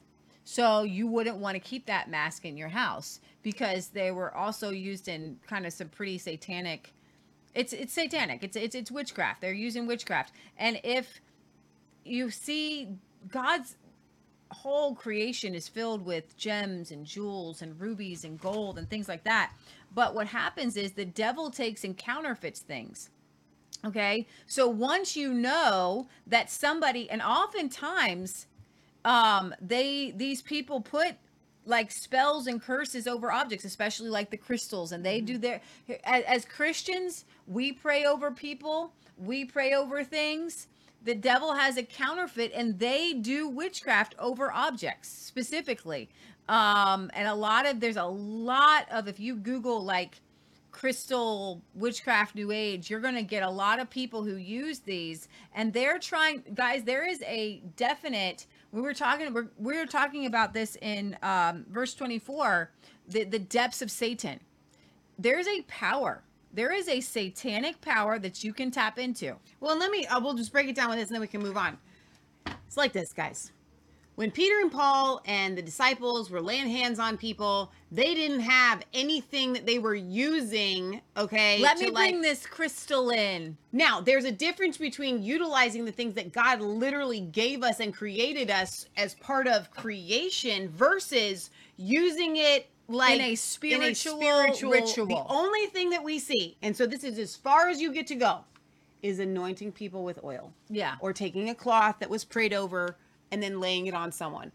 [0.46, 4.70] So you wouldn't want to keep that mask in your house because they were also
[4.70, 6.94] used in kind of some pretty satanic.
[7.56, 8.44] It's it's satanic.
[8.44, 9.42] It's it's it's witchcraft.
[9.42, 10.34] They're using witchcraft.
[10.58, 11.20] And if
[12.04, 12.90] you see
[13.28, 13.76] God's
[14.52, 19.24] whole creation is filled with gems and jewels and rubies and gold and things like
[19.24, 19.52] that.
[19.94, 23.10] But what happens is the devil takes and counterfeits things.
[23.84, 24.28] Okay.
[24.46, 28.48] So once you know that somebody, and oftentimes,
[29.06, 31.16] um, they, these people put
[31.66, 35.62] like spells and curses over objects, especially like the crystals, and they do their,
[36.04, 40.68] as, as Christians, we pray over people, we pray over things.
[41.04, 46.10] The devil has a counterfeit, and they do witchcraft over objects specifically.
[46.50, 50.22] Um, and a lot of, there's a lot of, if you Google like,
[50.72, 55.30] crystal witchcraft new age you're going to get a lot of people who use these
[55.54, 58.46] and they're trying guys there is a definite
[58.76, 62.72] we were talking we're, we were talking about this in um, verse 24
[63.08, 64.40] the, the depths of satan
[65.18, 66.22] there's a power
[66.56, 70.36] there is a satanic power that you can tap into Well, let me, uh, we'll
[70.36, 71.78] just break it down with this and then we can move on.
[72.66, 73.52] It's like this, guys.
[74.16, 78.82] When Peter and Paul and the disciples were laying hands on people, they didn't have
[78.94, 81.60] anything that they were using, okay?
[81.60, 86.16] let me bring like- this crystal in Now, there's a difference between utilizing the things
[86.16, 92.70] that God literally gave us and created us as part of creation versus using it
[92.88, 95.08] like In a spiritual ritual.
[95.08, 98.08] The only thing that we see, and so this is as far as you get
[98.08, 98.46] to go,
[99.02, 100.54] is anointing people with oil.
[100.70, 100.96] Yeah.
[101.00, 102.96] Or taking a cloth that was prayed over
[103.32, 104.52] and then laying it on someone.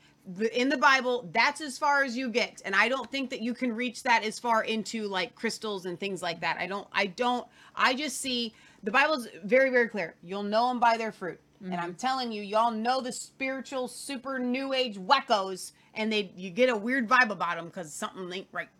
[0.53, 2.62] In the Bible, that's as far as you get.
[2.64, 5.99] And I don't think that you can reach that as far into like crystals and
[5.99, 6.57] things like that.
[6.59, 10.14] I don't, I don't, I just see the Bible's very, very clear.
[10.23, 11.41] You'll know them by their fruit.
[11.62, 11.83] And mm-hmm.
[11.83, 16.71] I'm telling you, y'all know the spiritual, super new age wackos, and they you get
[16.71, 18.71] a weird vibe about them because something ain't right.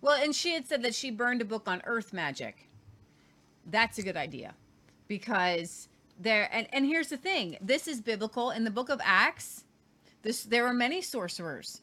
[0.00, 2.68] Well, and she had said that she burned a book on earth magic.
[3.66, 4.54] That's a good idea
[5.08, 5.88] because
[6.22, 7.56] there and and here's the thing.
[7.60, 9.64] This is biblical in the book of Acts.
[10.22, 11.82] This there were many sorcerers.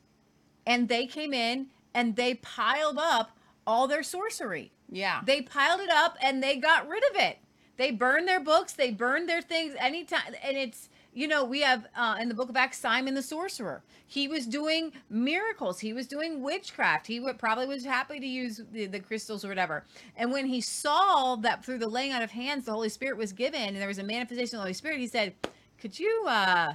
[0.66, 3.32] And they came in and they piled up
[3.66, 4.72] all their sorcery.
[4.92, 5.22] Yeah.
[5.26, 7.38] They piled it up and they got rid of it.
[7.78, 11.88] They burned their books, they burned their things anytime and it's you know, we have
[11.96, 13.84] uh, in the book of Acts Simon the sorcerer.
[14.08, 15.80] He was doing miracles.
[15.80, 17.06] He was doing witchcraft.
[17.08, 19.86] He would probably was happy to use the, the crystals or whatever.
[20.16, 23.34] And when he saw that through the laying out of hands, the Holy Spirit was
[23.34, 25.34] given, and there was a manifestation of the Holy Spirit, he said,
[25.80, 26.74] "Could you, uh,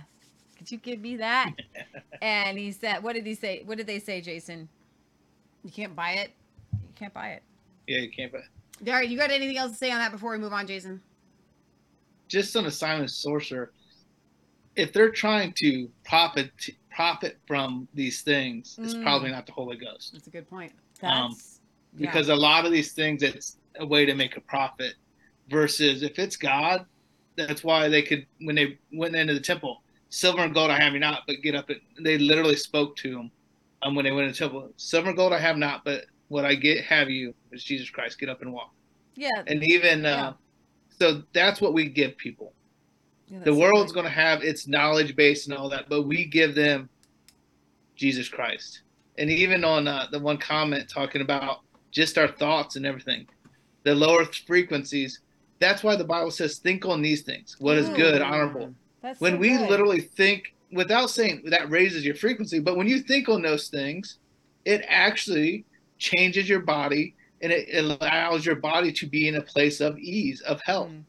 [0.56, 1.52] could you give me that?"
[2.22, 3.62] and he said, "What did he say?
[3.64, 4.68] What did they say, Jason?
[5.64, 6.32] You can't buy it.
[6.72, 7.42] You can't buy it."
[7.86, 8.32] Yeah, you can't.
[8.32, 8.88] buy." It.
[8.88, 11.00] All right, you got anything else to say on that before we move on, Jason?
[12.28, 13.72] just on Simon the Sorcerer,
[14.76, 16.50] if they're trying to profit
[16.90, 19.02] profit from these things, it's Mm.
[19.02, 20.12] probably not the Holy Ghost.
[20.12, 20.72] That's a good point.
[21.02, 21.60] Um, That's
[21.96, 24.94] because a lot of these things it's a way to make a profit
[25.48, 26.86] versus if it's god
[27.36, 30.92] that's why they could when they went into the temple silver and gold i have
[30.92, 33.30] you not but get up and they literally spoke to him
[33.82, 36.44] um, when they went into the temple silver and gold i have not but what
[36.44, 38.72] i get have you is jesus christ get up and walk
[39.16, 39.28] yeah.
[39.46, 40.28] and even Yeah.
[40.28, 40.32] uh,
[40.98, 42.52] so that's what we give people
[43.28, 46.54] yeah, the world's going to have its knowledge base and all that, but we give
[46.54, 46.88] them
[47.96, 48.82] Jesus Christ.
[49.18, 51.58] And even on uh, the one comment talking about
[51.90, 53.26] just our thoughts and everything,
[53.84, 55.20] the lower frequencies,
[55.60, 58.74] that's why the Bible says, think on these things what is good, honorable.
[59.02, 59.70] That's When so we good.
[59.70, 64.18] literally think, without saying that raises your frequency, but when you think on those things,
[64.64, 65.64] it actually
[65.98, 70.40] changes your body and it allows your body to be in a place of ease,
[70.42, 71.04] of health Mm.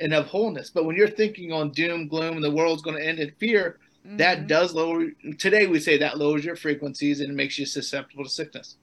[0.00, 0.70] And of wholeness.
[0.70, 3.78] But when you're thinking on doom, gloom, and the world's going to end in fear,
[4.04, 4.46] that Mhm.
[4.48, 5.06] does lower.
[5.38, 8.76] Today we say that lowers your frequencies and it makes you susceptible to sickness.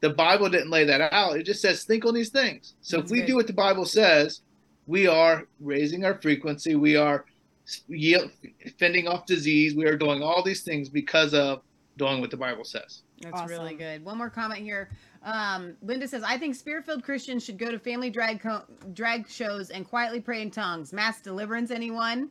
[0.00, 1.38] The Bible didn't lay that out.
[1.38, 2.74] It just says think on these things.
[2.82, 3.26] So That's if we good.
[3.26, 4.42] do what the Bible says,
[4.86, 6.74] we are raising our frequency.
[6.74, 7.24] We are
[7.88, 8.30] yield,
[8.78, 9.74] fending off disease.
[9.74, 11.62] We are doing all these things because of
[11.96, 13.02] doing what the Bible says.
[13.22, 14.04] That's really good.
[14.04, 14.90] One more comment here.
[15.22, 19.70] Um, Linda says, "I think spirit-filled Christians should go to family drag co- drag shows
[19.70, 20.92] and quietly pray in tongues.
[20.92, 22.30] Mass deliverance, anyone?"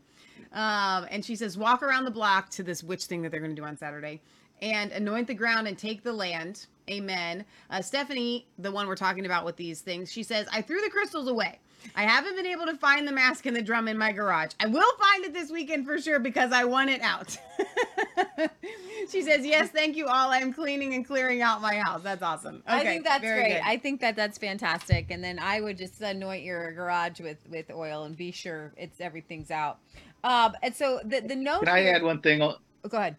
[0.53, 3.55] Um, and she says, "Walk around the block to this witch thing that they're going
[3.55, 4.21] to do on Saturday,
[4.61, 7.43] and anoint the ground and take the land." Amen.
[7.69, 10.89] Uh, Stephanie, the one we're talking about with these things, she says, "I threw the
[10.89, 11.59] crystals away.
[11.95, 14.51] I haven't been able to find the mask and the drum in my garage.
[14.59, 17.37] I will find it this weekend for sure because I want it out."
[19.09, 20.31] she says, "Yes, thank you all.
[20.31, 22.01] I'm cleaning and clearing out my house.
[22.03, 23.53] That's awesome." I Okay, think that's very great.
[23.55, 23.61] good.
[23.65, 25.07] I think that that's fantastic.
[25.11, 28.99] And then I would just anoint your garage with with oil and be sure it's
[29.01, 29.77] everything's out.
[30.23, 31.59] Um, and so the the note.
[31.61, 33.15] Can I here- add one thing on, Oh, go ahead.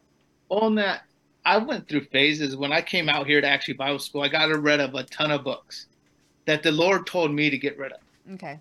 [0.49, 1.03] on that?
[1.45, 4.23] I went through phases when I came out here to actually Bible school.
[4.23, 5.87] I got rid of a ton of books
[6.45, 7.99] that the Lord told me to get rid of.
[8.35, 8.59] Okay.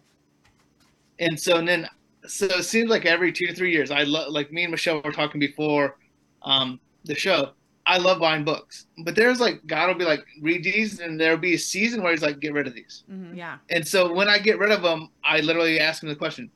[1.19, 1.87] And so and then
[2.27, 5.01] so it seems like every two to three years, I love like me and Michelle
[5.01, 5.97] were talking before
[6.41, 7.51] um, the show.
[7.87, 11.37] I love buying books, but there's like God will be like read these, and there'll
[11.37, 13.03] be a season where He's like get rid of these.
[13.11, 13.35] Mhm.
[13.37, 13.57] Yeah.
[13.69, 16.49] And so when I get rid of them, I literally ask him the question: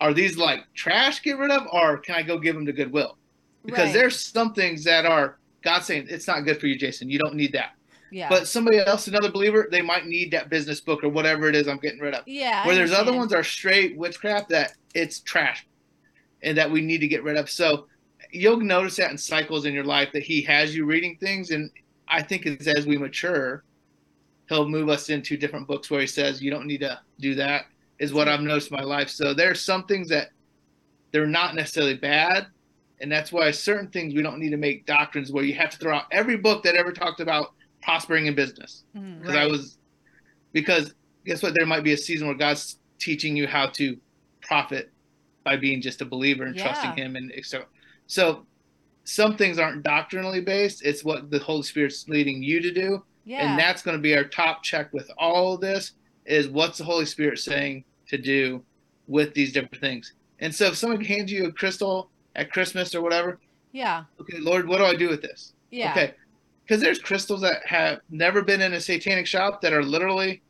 [0.00, 1.22] Are these like trash?
[1.22, 3.18] Get rid of, or can I go give them to Goodwill?
[3.64, 3.94] Because Right.
[3.94, 7.10] there's some things that are God saying it's not good for you, Jason.
[7.10, 7.70] You don't need that.
[8.10, 8.28] Yeah.
[8.28, 11.68] But somebody else, another believer, they might need that business book or whatever it is
[11.68, 12.26] I'm getting rid of.
[12.26, 12.62] yeah.
[12.64, 15.66] I Where there's other ones are straight witchcraft that it's trash,
[16.42, 17.50] and that we need to get rid of.
[17.50, 17.86] So
[18.30, 21.70] you'll notice that in cycles in your life that He has you reading things, and
[22.08, 23.64] I think it's as we mature,
[24.48, 27.64] He'll move us into different books where He says you don't need to do that.
[27.98, 29.08] Is what I've noticed in my life.
[29.08, 30.28] So there's some things that
[31.12, 32.46] they're not necessarily bad,
[33.00, 35.78] and that's why certain things we don't need to make doctrines where you have to
[35.78, 37.54] throw out every book that ever talked about
[37.86, 39.20] prospering in business Mhm.
[39.20, 39.78] because I was
[40.52, 40.92] because
[41.24, 41.54] guess what?
[41.54, 43.96] There might be a season where God's teaching you how to
[44.42, 44.90] profit
[45.44, 47.64] by being just a believer and trusting Him, and so
[48.06, 48.44] so
[49.04, 50.84] some things aren't doctrinally based.
[50.84, 53.48] It's what the Holy Spirit's leading you to do, Yeah.
[53.48, 55.92] and that's going to be our top check with all of this
[56.24, 58.64] is what's the Holy Spirit saying to do
[59.06, 60.12] with these different things.
[60.40, 63.38] And so if someone hands you a crystal at Christmas or whatever,
[63.70, 64.04] yeah.
[64.20, 65.52] okay, Lord, what do I do with this?
[65.70, 65.92] Yeah.
[65.92, 66.14] Okay.
[66.66, 70.42] Because there's crystals that have never been in a satanic shop that are literally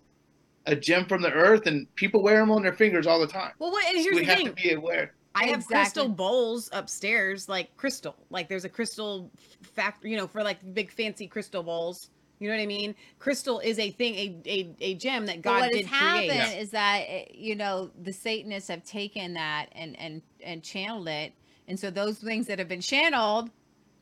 [0.67, 3.53] a gem from the earth, and people wear them on their fingers all the time.
[3.59, 4.47] Well, what, and So here's we the have thing.
[4.47, 5.15] to be aware.
[5.35, 5.75] I have Exactly.
[5.77, 8.17] crystal bowls upstairs, like crystal.
[8.31, 9.31] Like there's a crystal
[9.63, 12.11] factory, you know, for like big fancy crystal bowls.
[12.39, 12.95] You know what I mean?
[13.19, 16.31] Crystal is a thing, a a, a gem that But God what did has create.
[16.31, 21.09] happened is that eh, you know the Satanists have taken that and and and channeled
[21.09, 21.33] it,
[21.69, 23.51] and so those things that have been channeled,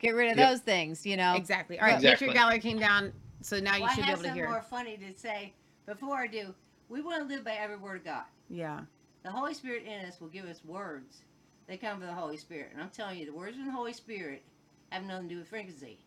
[0.04, 0.48] get rid of Yep.
[0.50, 1.06] those things.
[1.06, 1.34] You know.
[1.34, 1.78] Exactly.
[1.80, 2.26] All right, Exactly.
[2.26, 4.42] Victor Gallery came down, so now you Well, I should be have able to something
[4.42, 4.50] hear.
[4.50, 5.52] more funny to say
[5.86, 6.54] before I do.
[6.88, 8.24] We want to live by every word of God.
[8.50, 8.80] Yeah.
[9.22, 11.22] The Holy Spirit in us will give us words.
[11.66, 12.70] They come from the Holy Spirit.
[12.74, 14.42] And I'm telling you, the words from the Holy Spirit
[14.90, 15.98] have nothing to do with frequency.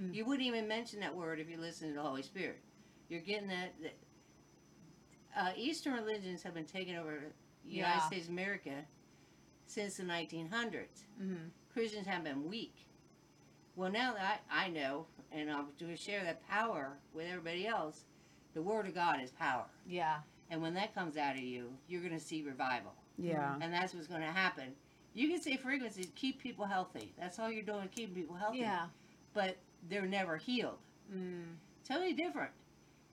[0.00, 0.14] Mm.
[0.14, 2.60] You wouldn't even mention that word if you listened to the Holy Spirit.
[3.08, 3.72] You're getting that.
[3.82, 3.94] that
[5.38, 7.12] uh, Eastern religions have been taking over
[7.64, 8.06] the United Yeah.
[8.06, 8.84] States of America
[9.66, 11.04] since the 1900s.
[11.20, 11.50] Mhm.
[11.72, 12.85] Christians have been weak.
[13.76, 17.66] Well, now that I, I know, and I'm going to share that power with everybody
[17.66, 18.04] else,
[18.54, 19.66] the Word of God is power.
[19.86, 20.16] Yeah.
[20.50, 22.94] And when that comes out of you, you're going to see revival.
[23.18, 23.54] Yeah.
[23.60, 24.72] And that's what's going to happen.
[25.14, 27.12] You can say frequencies keep people healthy.
[27.18, 28.58] That's all you're doing, keeping people healthy.
[28.58, 28.86] Yeah.
[29.34, 29.56] But
[29.88, 30.78] they're never healed.
[31.14, 31.44] Mm.
[31.86, 32.50] Totally different.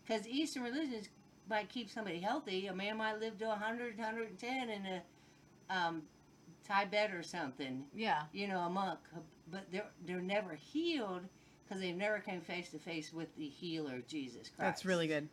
[0.05, 1.09] Because Eastern religions
[1.49, 2.67] might keep somebody healthy.
[2.67, 5.01] A man might live to 100, 110 in a
[5.73, 6.03] um,
[6.67, 7.83] Tibet or something.
[7.93, 8.23] Yeah.
[8.31, 8.99] You know, a monk.
[9.51, 11.21] But they're, they're never healed
[11.65, 14.57] because they've never come face to face with the healer, Jesus Christ.
[14.59, 15.27] That's really good.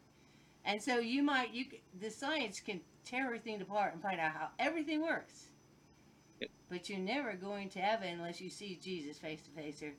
[0.65, 1.65] And so you might you
[2.01, 5.49] the science can tear everything apart and find out how everything works.
[6.41, 6.51] Yep.
[6.69, 9.93] But you're never going to heaven unless you see Jesus face to face or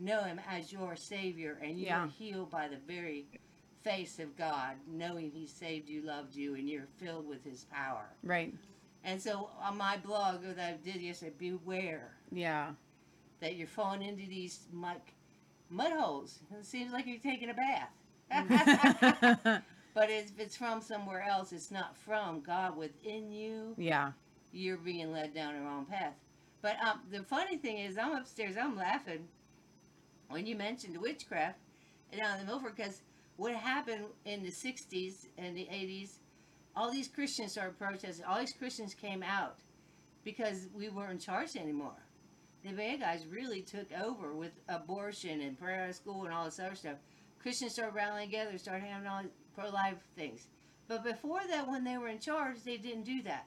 [0.00, 2.08] know him as your savior and you're Yeah.
[2.08, 3.26] healed by the very
[3.84, 8.06] face of God, knowing he saved you, loved you, and you're filled with his power.
[8.24, 8.52] Right.
[9.04, 12.72] And so on my blog that I did yesterday, beware Yeah.
[13.40, 15.00] That you're falling into these mud,
[15.70, 16.38] mud holes.
[16.58, 17.90] It seems like you're taking a bath.
[19.94, 23.74] But if it's from somewhere else, it's not from God within you.
[23.76, 24.12] yeah.
[24.52, 26.14] You're being led down the wrong path.
[26.62, 28.56] But um, the funny thing is, I'm upstairs.
[28.56, 29.26] I'm laughing
[30.28, 31.58] when you mentioned witchcraft
[32.16, 33.02] down in the Milford because
[33.36, 36.18] what happened in the '60s and the '80s,
[36.76, 38.24] all these Christians started protesting.
[38.24, 39.56] All these Christians came out
[40.24, 41.96] because we weren't in charge anymore.
[42.64, 46.44] The bad guys really took over with abortion and prayer out of school and all
[46.44, 46.96] this other stuff.
[47.40, 50.48] Christians started rallying together, started having all these pro-life things.
[50.88, 53.46] But before that, when they were in charge, they didn't do that.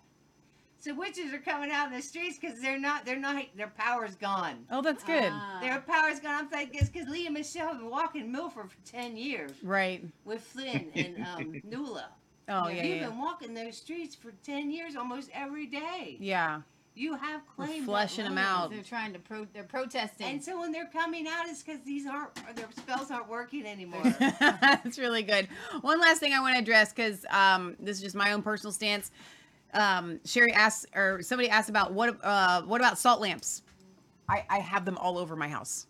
[0.80, 4.16] So witches are coming out in the streets because they're not, they're not, their power's
[4.16, 4.66] gone.
[4.72, 5.30] Oh, that's good.
[5.32, 5.60] Ah.
[5.62, 6.40] Their power's gone.
[6.46, 10.04] I'm thinking it's because Leah and Michelle have been walking Milford for 10 years right.
[10.26, 12.06] with Flynn and um, Nula.
[12.50, 12.84] Oh, yeah.
[12.84, 13.10] You've Yeah.
[13.10, 16.18] been walking those streets for 10 years almost every day.
[16.20, 16.62] Yeah.
[16.94, 18.48] You have that fleshing 'em land.
[18.48, 18.70] out.
[18.70, 19.46] They're trying to pro.
[19.46, 20.28] They're protesting.
[20.28, 24.04] And so when they're coming out, it's because these aren't, their spells aren't working anymore.
[24.20, 25.48] That's really good.
[25.82, 28.74] One last thing I want to address because um, this is just my own personal
[28.74, 29.12] stance.
[29.74, 33.62] Um, Sherry asked, or somebody asked about what uh, what about salt lamps?
[34.28, 35.88] I, I have them all over my house.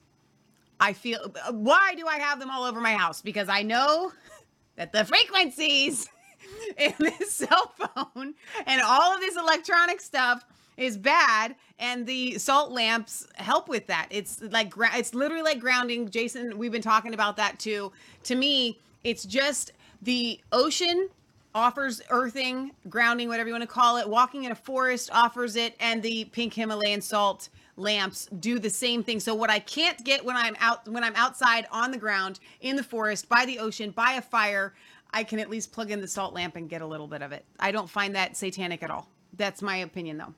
[0.79, 1.33] I feel.
[1.51, 3.23] Why do I have them all over my house?
[3.23, 4.11] Because I know
[4.75, 6.07] that the frequencies
[6.77, 8.35] in this cell phone
[8.67, 10.45] and all of this electronic stuff
[10.81, 14.07] is bad and the salt lamps help with that.
[14.09, 16.09] It's like it's literally like grounding.
[16.09, 17.91] Jason we've been talking about that too.
[18.23, 21.07] To me it's just the ocean
[21.53, 24.09] offers earthing grounding whatever you want to call it.
[24.09, 29.03] Walking in a forest offers it and the pink himalayan salt lamps do the same
[29.03, 29.19] thing.
[29.19, 32.75] So what i can't get when i'm out when i'm outside on the ground in
[32.75, 34.73] the forest by the ocean by a fire
[35.13, 37.31] i can at least plug in the salt lamp and get a little bit of
[37.31, 37.45] it.
[37.59, 39.07] I don't find that satanic at all.
[39.37, 40.33] That's my opinion though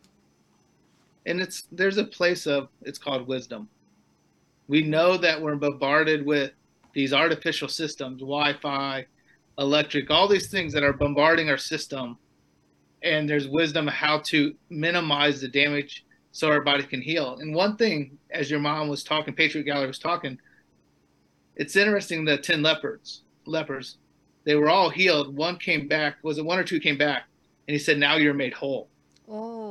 [1.26, 3.70] and it's there's a place of it's called wisdom.
[4.68, 6.52] We know that we're bombarded with
[6.94, 9.06] these artificial systems wi-fi
[9.58, 12.18] electric all these things that are bombarding our system.
[13.04, 17.38] And there's wisdom how to minimize the damage so our body can heal.
[17.40, 20.40] And one thing as your mom was talking patriot gallery was talking
[21.56, 23.98] it's interesting the 10 leopards lepers
[24.46, 25.36] they were all healed.
[25.36, 27.24] One came back was it one or two came back?
[27.68, 28.90] And he said now you're made whole.
[29.30, 29.63] Oh.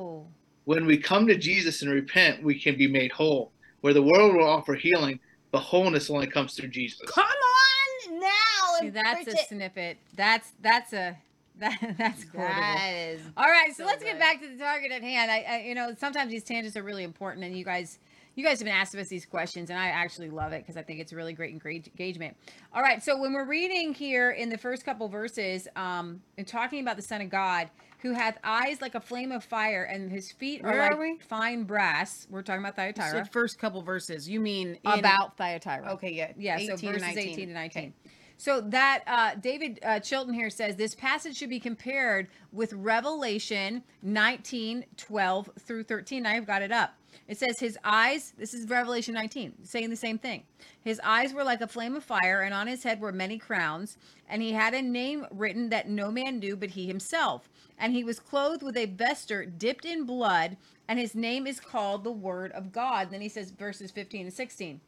[0.65, 3.53] When we come to Jesus and repent, we can be made whole.
[3.81, 5.19] Where the world will offer healing,
[5.51, 7.01] but wholeness only comes through Jesus.
[7.09, 9.49] come on now See, that's a it.
[9.49, 9.99] snippet.
[10.15, 11.17] That's that's a
[11.59, 12.49] that that's quotable.
[12.49, 15.31] that is All right, so, so let's get back to the target at hand.
[15.31, 17.99] I, I, you know, sometimes these tangents are really important, and you guys,
[18.35, 20.83] you guys have been asking us these questions, and I actually love it because I
[20.83, 22.37] think it's really great engagement.
[22.75, 26.81] All right, so when we're reading here in the first couple verses, um, and talking
[26.81, 27.69] about the Son of God,
[28.01, 31.65] who hath eyes like a flame of fire, and his feet are Where like fine
[31.65, 32.27] brass.
[32.31, 33.27] We're talking about Thyatira.
[33.27, 35.93] first couple verses you mean in- about Thyatira.
[35.93, 37.29] okay yeah Yeah, 18 so verses 19.
[37.29, 37.83] 18 to 19.
[37.83, 37.93] Okay.
[38.39, 43.85] So that uh, David uh, Chilton here says this passage should be compared with Revelation
[44.03, 46.27] 19, 12 through 13.
[46.27, 46.95] I've got it up.
[47.29, 50.45] It says his eyes, this is Revelation 19, saying the same thing.
[50.81, 53.97] His eyes were like a flame of fire, and on his head were many crowns,
[54.29, 57.49] and he had a name written that no man knew but he himself.
[57.79, 60.57] And he was clothed with a vesture dipped in blood,
[60.89, 63.11] and his name is called the Word of God.
[63.11, 64.81] Then he says verses 15 and 16.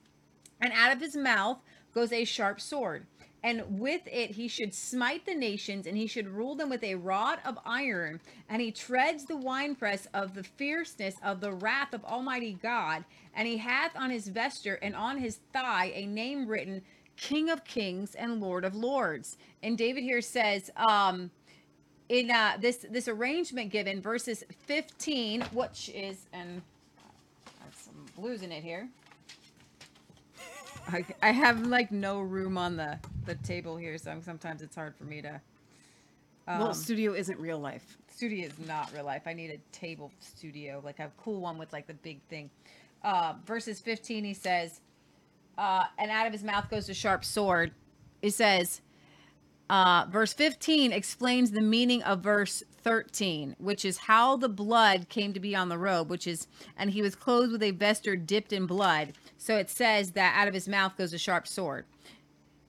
[0.60, 1.58] And out of his mouth
[1.92, 3.06] goes a sharp sword.
[3.44, 6.94] And with it he should smite the nations, and he should rule them with a
[6.94, 8.20] rod of iron.
[8.48, 13.04] And he treads the winepress of the fierceness of the wrath of Almighty God.
[13.34, 16.80] And he hath on his vesture and on his thigh a name written,
[17.18, 19.36] King of Kings and Lord of Lords.
[19.62, 21.30] And David here says, um,
[22.08, 26.62] in uh, this this arrangement given, verses 15, which is and
[27.60, 28.88] I have some blues in it here.
[30.88, 34.94] I, I have like no room on the the table here, so sometimes it's hard
[34.96, 35.40] for me to.
[36.46, 39.22] Um, well studio isn't real life studio is not real life.
[39.26, 42.48] I need a table studio, like a cool one with like the big thing.
[43.02, 44.80] Uh, verses 15, he says,
[45.58, 47.72] uh, and out of his mouth goes a sharp sword.
[48.22, 48.80] It says,
[49.68, 55.32] uh, verse 15 explains the meaning of verse 13, which is how the blood came
[55.32, 58.52] to be on the robe, which is, and he was clothed with a vesture dipped
[58.52, 59.12] in blood.
[59.36, 61.84] So it says that out of his mouth goes a sharp sword.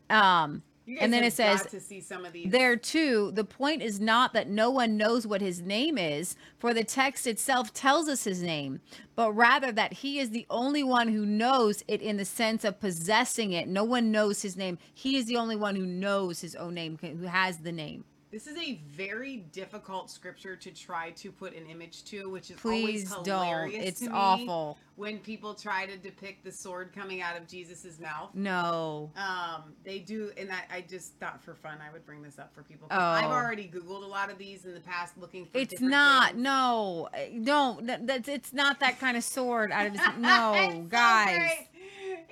[0.10, 0.64] Um,
[1.00, 4.34] and then it says, to see some of these there too, the point is not
[4.34, 8.44] that no one knows what his name is, for the text itself tells us his
[8.44, 8.82] name,
[9.16, 12.80] but rather that he is the only one who knows it in the sense of
[12.80, 13.68] possessing it.
[13.68, 14.78] No one knows his name.
[14.94, 18.06] He is the only one who knows his own name, who has the name.
[18.36, 22.58] This is a very difficult scripture to try to put an image to, which is
[22.58, 23.72] Please always don't.
[23.74, 24.78] It's to me awful.
[24.98, 28.32] when people try to depict the sword coming out of Jesus's mouth.
[28.34, 29.10] No.
[29.16, 32.54] Um, they do, and I, I just thought for fun I would bring this up
[32.54, 32.90] for people.
[32.90, 33.34] 'cause I've Oh.
[33.34, 35.58] already googled a lot of these in the past, looking for.
[35.58, 36.32] It's not.
[36.32, 36.44] things.
[36.44, 37.08] No.
[37.32, 37.80] No.
[37.84, 41.38] That, that's it's not that kind of sword out of No, It's so guys.
[41.38, 41.70] great.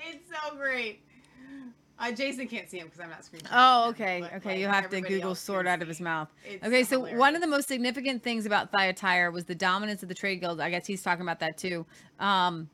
[0.09, 0.99] It's so great.
[1.99, 3.43] Uh, Jason can't see him because I'm not screen.
[3.51, 4.19] Oh, okay.
[4.19, 6.27] him, okay, like, you have to Google sword out of his mouth.
[6.43, 10.09] It's Okay, so one of the most significant things about Thyatira was the dominance of
[10.09, 10.59] the trade guild.
[10.59, 11.85] I guess he's talking about that too.
[12.19, 12.69] Um,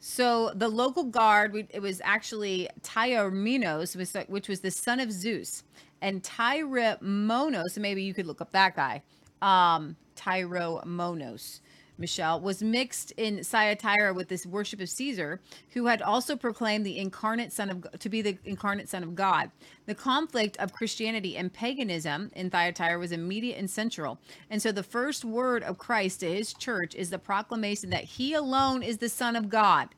[0.00, 5.10] so the local guard, we- it was actually Tyromenos, was- which was the son of
[5.10, 5.64] Zeus,
[6.00, 7.76] and Tyromonos.
[7.78, 9.02] Maybe you could look up that guy.
[9.42, 11.60] Um, Tyromonos.
[11.98, 15.40] Michelle was mixed in Thyatira with this worship of Caesar,
[15.70, 19.50] who had also proclaimed the incarnate son of to be the incarnate son of God.
[19.86, 24.18] The conflict of Christianity and paganism in Thyatira was immediate and central.
[24.48, 28.32] And so the first word of Christ to his church is the proclamation that he
[28.34, 29.88] alone is the son of God.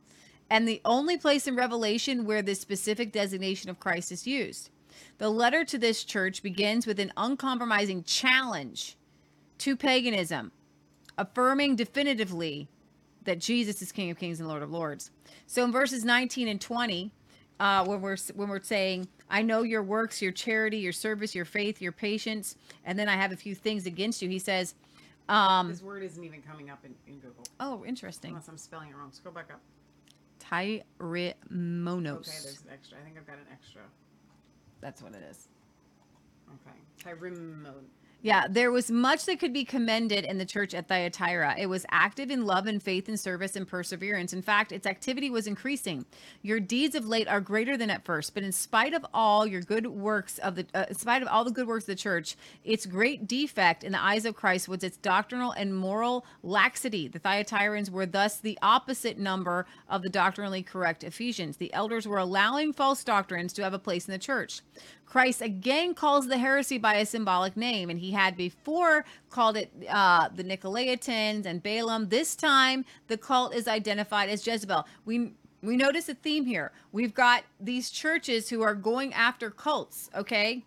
[0.48, 4.70] And the only place in Revelation where this specific designation of Christ is used.
[5.18, 8.96] The letter to this church begins with an uncompromising challenge
[9.59, 10.51] to paganism
[11.20, 12.66] affirming definitively
[13.24, 15.10] that Jesus is King of Kings and Lord of Lords.
[15.46, 17.12] So in verses 19 and 20,
[17.60, 21.44] uh, when we're when we're saying, "I know your works, your charity, your service, your
[21.44, 22.56] faith, your patience,"
[22.86, 24.30] and then I have a few things against you.
[24.30, 24.74] He says,
[25.28, 28.30] Um, This word isn't even coming up in, in Google oh, interesting.
[28.30, 29.12] unless I'm spelling it wrong.
[29.12, 29.60] Scroll back up.
[30.40, 32.28] Tyrimonos.
[32.28, 32.98] Okay, there's an extra.
[32.98, 33.82] I think I've got an extra.
[34.80, 35.48] That's what it is.
[36.48, 36.76] Okay.
[37.04, 37.84] Tyrimon.
[38.22, 41.54] Yeah, there was much that could be commended in the church at Thyatira.
[41.58, 44.34] It was active in love and faith and service and perseverance.
[44.34, 46.04] In fact, its activity was increasing.
[46.42, 49.62] Your deeds of late are greater than at first, but in spite of all your
[49.62, 52.36] good works of the, uh, in spite of all the good works of the church,
[52.62, 57.08] its great defect in the eyes of Christ was its doctrinal and moral laxity.
[57.08, 61.56] The Thyatirans were thus the opposite number of the doctrinally correct Ephesians.
[61.56, 64.60] The elders were allowing false doctrines to have a place in the church.
[65.11, 69.72] Christ again calls the heresy by a symbolic name, and he had before called it
[69.88, 72.08] uh, the Nicolaitans and Balaam.
[72.11, 74.86] This time, the cult is identified as Jezebel.
[75.04, 75.32] We
[75.62, 76.70] we notice a theme here.
[76.92, 80.64] We've got these churches who are going after cults, okay,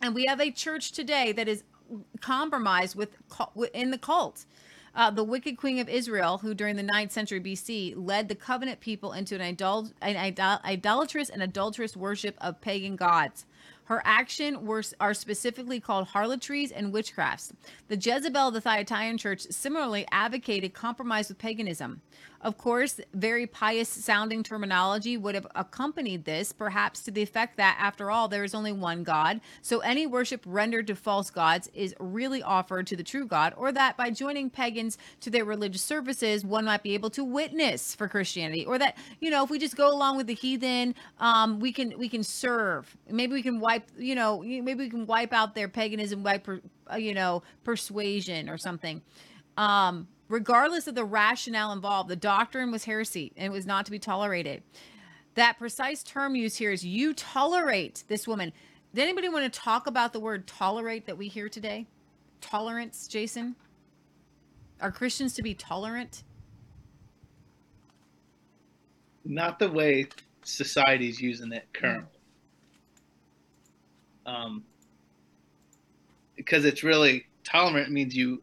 [0.00, 1.62] and we have a church today that is
[2.22, 3.10] compromised with
[3.74, 4.46] in the cult.
[4.94, 8.80] Uh, the wicked queen of Israel, who during the 9th century BC led the covenant
[8.80, 13.44] people into an, idol- an idol- idolatrous and adulterous worship of pagan gods.
[13.86, 17.52] Her action were, are specifically called harlotries and witchcrafts.
[17.88, 22.02] The Jezebel of the Thyatiran church similarly advocated compromise with paganism.
[22.42, 27.76] Of course, very pious sounding terminology would have accompanied this, perhaps to the effect that,
[27.80, 29.40] after all, there is only one God.
[29.62, 33.72] So any worship rendered to false gods is really offered to the true God, or
[33.72, 38.06] that by joining pagans to their religious services, one might be able to witness for
[38.06, 41.72] Christianity, or that you know, if we just go along with the heathen, um, we
[41.72, 42.96] can we can serve.
[43.10, 46.96] Maybe we can wipe, you know, maybe we can wipe out their paganism, wipe, uh,
[46.96, 49.02] you know, persuasion or something.
[49.56, 53.90] Um, regardless of the rationale involved, the doctrine was heresy and it was not to
[53.90, 54.62] be tolerated.
[55.34, 58.52] That precise term used here is you tolerate this woman.
[58.94, 61.86] Did anybody want to talk about the word tolerate that we hear today?
[62.40, 63.56] Tolerance, Jason?
[64.80, 66.22] Are Christians to be tolerant?
[69.24, 70.06] Not the way
[70.42, 72.15] society's using it currently.
[74.26, 74.64] Um,
[76.36, 78.42] because it's really tolerant means you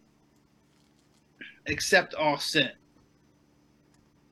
[1.68, 2.72] accept all sin.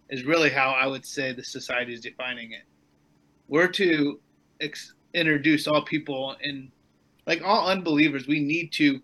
[0.10, 2.64] Is really how I would say the society is defining it.
[3.48, 4.20] We're to
[4.60, 6.72] ex- introduce all people and
[7.28, 9.00] like all unbelievers, we need to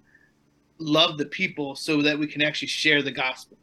[0.80, 3.58] love the people so that we can actually share the gospel.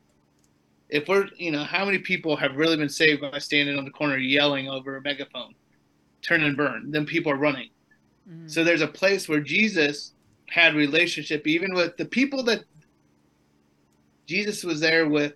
[0.88, 3.90] If we're, you know, how many people have really been saved by standing on the
[3.90, 5.54] corner yelling over a megaphone,
[6.22, 6.90] turn and burn?
[6.90, 7.70] Then people are running.
[8.28, 8.50] Mhm.
[8.50, 10.12] So there's a place where Jesus
[10.48, 12.64] had relationship even with the people that
[14.26, 15.34] Jesus was there with.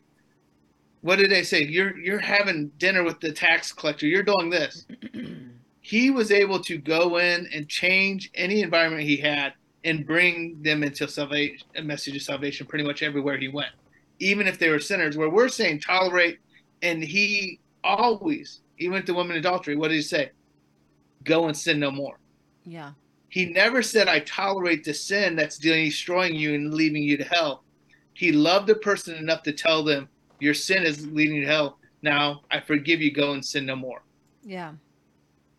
[1.01, 1.62] What did they say?
[1.64, 4.07] You're you're having dinner with the tax collector.
[4.07, 4.86] You're doing this.
[5.80, 10.82] he was able to go in and change any environment he had and bring them
[10.82, 13.70] into salvation, a message of salvation pretty much everywhere he went,
[14.18, 15.16] even if they were sinners.
[15.16, 16.39] Where we're saying tolerate,
[16.82, 20.30] and he always, even with the woman adultery, what did he say?
[21.24, 22.18] Go and sin no more.
[22.68, 22.92] Yeah.
[23.30, 27.64] He never said, I tolerate the sin that's destroying you and leaving you to hell.
[28.14, 30.08] He loved the person enough to tell them,
[30.40, 31.78] Your sin is leading you to hell.
[32.02, 34.02] Now I forgive you, go and sin no more.
[34.42, 34.72] Yeah.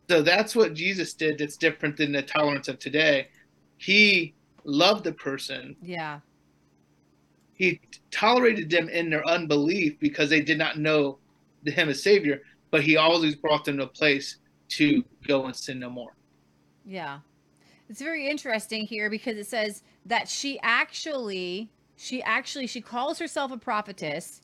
[0.10, 3.28] So that's what Jesus did that's different than the tolerance of today.
[3.78, 6.20] He loved the person, Yeah.
[7.53, 7.80] he
[8.12, 11.20] tolerated them in their unbelief because they did not know
[11.66, 12.41] him as Savior,
[12.72, 14.38] but he always brought them to a place
[14.70, 16.14] to go and sin no more.
[16.90, 17.20] Yeah.
[17.88, 23.52] It's very interesting here because it says that she actually she actually she calls herself
[23.52, 24.42] a prophetess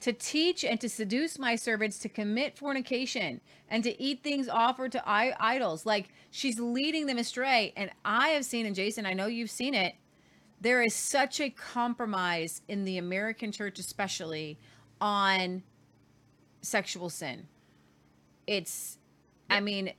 [0.00, 4.90] to teach and to seduce my servants to commit fornication and to eat things offered
[4.92, 5.86] to I- idols.
[5.86, 7.72] Like she's leading them astray.
[7.76, 9.94] And I have seen and Jason I know you've seen it
[10.60, 14.58] there is such a compromise in the American church especially
[15.00, 15.62] on
[16.60, 17.46] sexual sin.
[18.48, 18.98] It's
[19.48, 19.92] I mean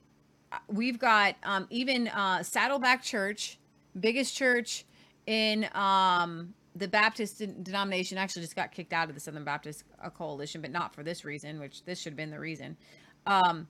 [0.68, 3.58] we've got um, even uh, Saddleback Church,
[4.00, 4.86] biggest church
[5.26, 10.10] in um, the Baptist denomination, actually just got kicked out of the Southern Baptist uh,
[10.10, 12.76] Coalition, but not for this reason, which this should have been the reason.
[13.26, 13.68] Um,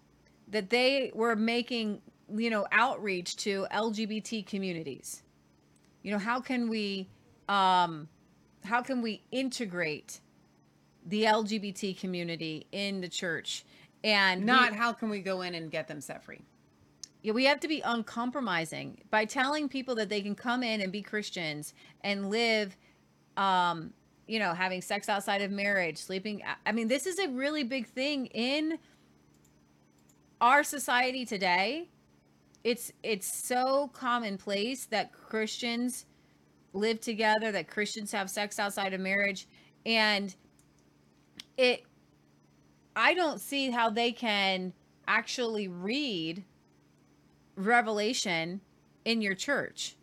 [0.49, 2.01] that they were making,
[2.35, 5.23] you know, outreach to LGBT communities.
[6.01, 7.07] You know, how can we,
[7.47, 8.07] um,
[8.63, 10.19] how can we integrate
[11.05, 13.65] the LGBT community in the church?
[14.03, 16.41] And Not we- how can we go in and get them set free?
[17.31, 21.01] We have to be uncompromising by telling people that they can come in and be
[21.01, 22.75] Christians and live,
[23.37, 23.93] um,
[24.27, 26.41] you know, having sex outside of marriage, sleeping.
[26.65, 28.77] I mean, this is a really big thing in
[30.41, 31.87] our society today.
[32.65, 36.05] It's it's so commonplace that Christians
[36.73, 39.47] live together, that Christians have sex outside of marriage,
[39.85, 40.35] and
[41.57, 41.85] it
[42.95, 44.73] I don't see how they can
[45.07, 46.43] actually read
[47.55, 48.61] Revelation
[49.05, 49.95] in your church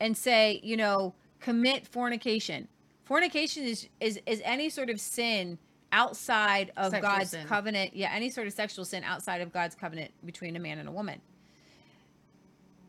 [0.00, 2.68] and say, you know, commit fornication.
[3.04, 5.58] Fornication is is is any sort of sin
[5.92, 7.46] outside of Sexual God's sin.
[7.46, 7.96] covenant.
[7.96, 10.92] Yeah, any sort of sexual sin outside of God's covenant between a man and a
[10.92, 11.20] woman.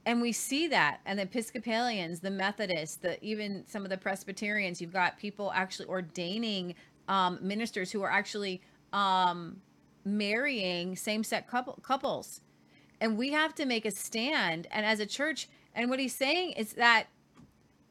[0.05, 4.82] And we see that, and the Episcopalians, the Methodists, the even some of the Presbyterians,
[4.82, 6.73] you've got people actually ordaining
[7.07, 8.61] um, ministers who are actually
[8.91, 9.61] um,
[10.05, 12.41] marrying same-sex couple, couples,
[13.02, 14.68] and we have to make a stand.
[14.72, 17.08] And as a church, and what he's saying is that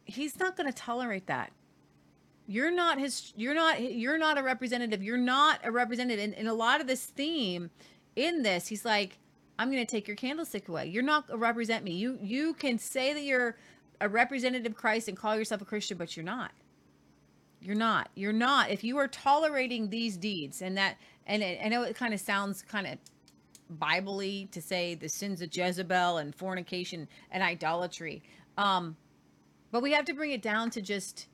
[0.05, 1.53] he's not going to tolerate that.
[2.47, 6.49] You're not his you're not you're not a representative you're not a representative and, and
[6.49, 7.71] a lot of this theme
[8.17, 9.19] in this he's like
[9.59, 10.87] i'm going to take your candlestick away.
[10.87, 11.93] You're not a represent me.
[11.93, 13.59] You you can say that you're
[14.01, 16.53] a representative of christ and call yourself a christian but you're not.
[17.61, 18.09] You're not.
[18.15, 18.71] You're not.
[18.71, 20.97] If you are tolerating these deeds and that
[21.27, 22.99] and i know it kind of sounds kind of
[23.71, 28.23] bible-y to say the sins of jezebel and fornication and idolatry
[28.57, 28.97] um
[29.71, 31.27] but we have to bring it down to just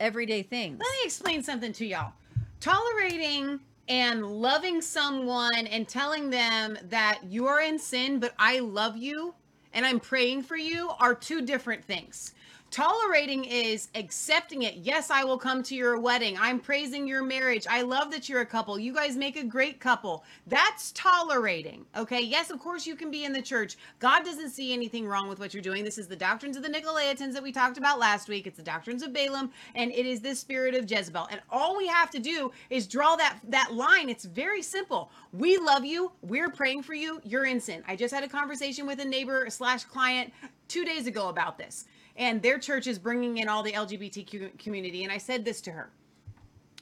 [0.00, 0.78] everyday things.
[0.78, 2.12] Let me explain something to y'all.
[2.60, 8.96] Tolerating and loving someone and telling them that you are in sin, but I love
[8.96, 9.34] you
[9.72, 12.34] and I'm praying for you are two different things.
[12.76, 14.74] Tolerating is accepting it.
[14.74, 16.36] Yes, I will come to your wedding.
[16.38, 17.66] I'm praising your marriage.
[17.70, 18.78] I love that you're a couple.
[18.78, 20.24] You guys make a great couple.
[20.46, 21.86] That's tolerating.
[21.96, 22.20] Okay.
[22.20, 23.78] Yes, of course, you can be in the church.
[23.98, 25.84] God doesn't see anything wrong with what you're doing.
[25.84, 28.46] This is the doctrines of the Nicolaitans that we talked about last week.
[28.46, 31.28] It's the doctrines of Balaam, and it is this spirit of Jezebel.
[31.30, 34.10] And all we have to do is draw that that line.
[34.10, 35.10] It's very simple.
[35.32, 36.12] We love you.
[36.20, 37.22] We're praying for you.
[37.24, 37.82] You're in sin.
[37.88, 40.30] I just had a conversation with a neighbor slash client
[40.68, 41.86] two days ago about this
[42.16, 45.04] and their church is bringing in all the LGBTQ community.
[45.04, 45.90] And I said this to her,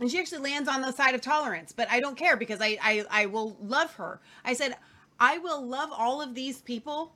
[0.01, 2.79] and she actually lands on the side of tolerance, but I don't care because I
[2.83, 4.21] I, I will love her.
[4.45, 4.77] I said
[5.21, 7.13] I will love all of these people,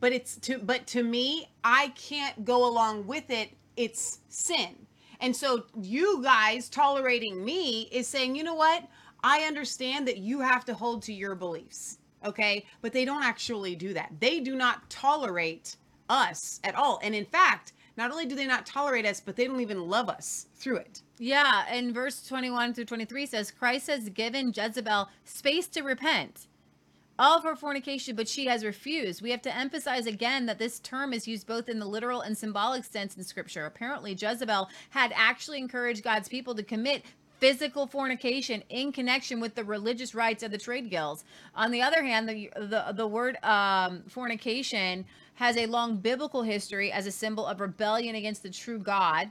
[0.00, 3.50] but it's to but to me I can't go along with it.
[3.76, 4.76] It's sin.
[5.20, 8.84] And so you guys tolerating me is saying, you know what?
[9.22, 11.98] I understand that you have to hold to your beliefs.
[12.24, 12.64] Okay.
[12.80, 14.12] But they don't actually do that.
[14.20, 15.76] They do not tolerate
[16.08, 17.00] us at all.
[17.02, 20.08] And in fact, not only do they not tolerate us, but they don't even love
[20.08, 21.02] us through it.
[21.18, 26.48] Yeah, and verse 21 through 23 says Christ has given Jezebel space to repent
[27.18, 29.22] of her fornication, but she has refused.
[29.22, 32.36] We have to emphasize again that this term is used both in the literal and
[32.36, 33.66] symbolic sense in scripture.
[33.66, 37.04] Apparently, Jezebel had actually encouraged God's people to commit
[37.44, 41.24] physical fornication in connection with the religious rites of the trade guilds.
[41.54, 46.90] On the other hand, the the, the word um, fornication has a long biblical history
[46.90, 49.30] as a symbol of rebellion against the true God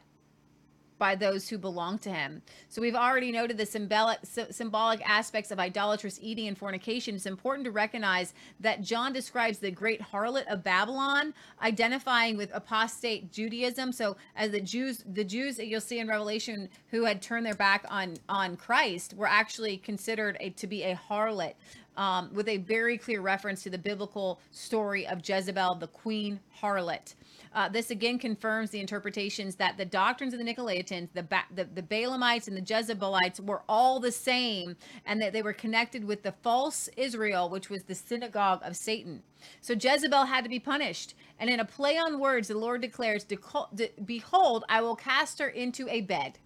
[1.03, 2.41] by those who belong to him.
[2.69, 7.15] So we've already noted the symbolic symbolic aspects of idolatrous eating and fornication.
[7.15, 13.33] It's important to recognize that John describes the great harlot of Babylon identifying with apostate
[13.33, 13.91] Judaism.
[13.91, 17.53] So as the Jews the Jews that you'll see in Revelation who had turned their
[17.53, 21.55] back on on Christ were actually considered a, to be a harlot.
[21.95, 27.13] Um, with a very clear reference to the biblical story of Jezebel, the queen harlot.
[27.53, 31.65] Uh, this again confirms the interpretations that the doctrines of the Nicolaitans, the, ba- the
[31.65, 34.75] the Balaamites, and the Jezebelites were all the same,
[35.05, 39.21] and that they were connected with the false Israel, which was the synagogue of Satan.
[39.61, 41.13] So Jezebel had to be punished.
[41.39, 45.39] And in a play on words, the Lord declares, "Deco- de- "Behold, I will cast
[45.39, 46.39] her into a bed."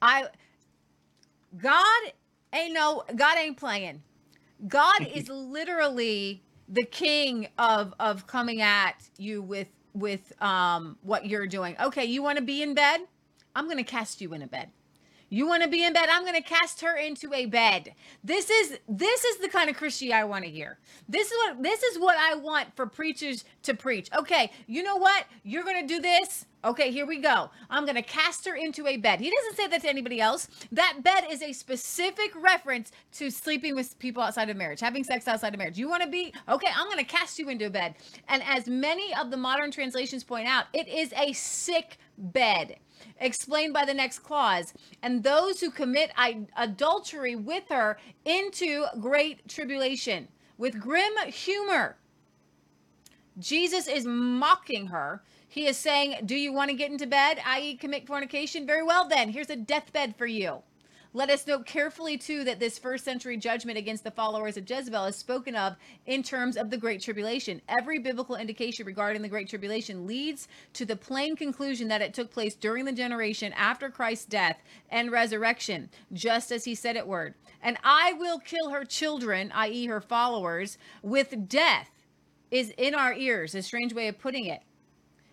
[0.00, 0.28] I
[1.58, 2.12] God
[2.52, 4.02] ain't no God ain't playing.
[4.66, 11.46] God is literally the king of of coming at you with with um what you're
[11.46, 11.76] doing.
[11.80, 13.00] Okay, you want to be in bed?
[13.54, 14.70] I'm going to cast you in a bed.
[15.28, 16.08] You want to be in bed?
[16.10, 17.94] I'm going to cast her into a bed.
[18.22, 20.78] This is this is the kind of Christianity I want to hear.
[21.08, 24.08] This is what this is what I want for preachers to preach.
[24.16, 25.24] Okay, you know what?
[25.42, 26.46] You're going to do this.
[26.66, 27.48] Okay, here we go.
[27.70, 29.20] I'm going to cast her into a bed.
[29.20, 30.48] He doesn't say that to anybody else.
[30.72, 35.28] That bed is a specific reference to sleeping with people outside of marriage, having sex
[35.28, 35.78] outside of marriage.
[35.78, 36.66] You want to be okay?
[36.76, 37.94] I'm going to cast you into a bed.
[38.26, 42.80] And as many of the modern translations point out, it is a sick bed
[43.20, 46.10] explained by the next clause and those who commit
[46.56, 51.98] adultery with her into great tribulation with grim humor
[53.38, 55.22] jesus is mocking her
[55.56, 59.08] he is saying do you want to get into bed i.e commit fornication very well
[59.08, 60.62] then here's a deathbed for you
[61.16, 65.06] Let us note carefully, too, that this first century judgment against the followers of Jezebel
[65.06, 67.62] is spoken of in terms of the Great Tribulation.
[67.70, 72.30] Every biblical indication regarding the Great Tribulation leads to the plain conclusion that it took
[72.30, 74.58] place during the generation after Christ's death
[74.90, 77.32] and resurrection, just as he said it would.
[77.62, 81.88] And I will kill her children, i.e., her followers, with death,
[82.50, 84.60] is in our ears, a strange way of putting it.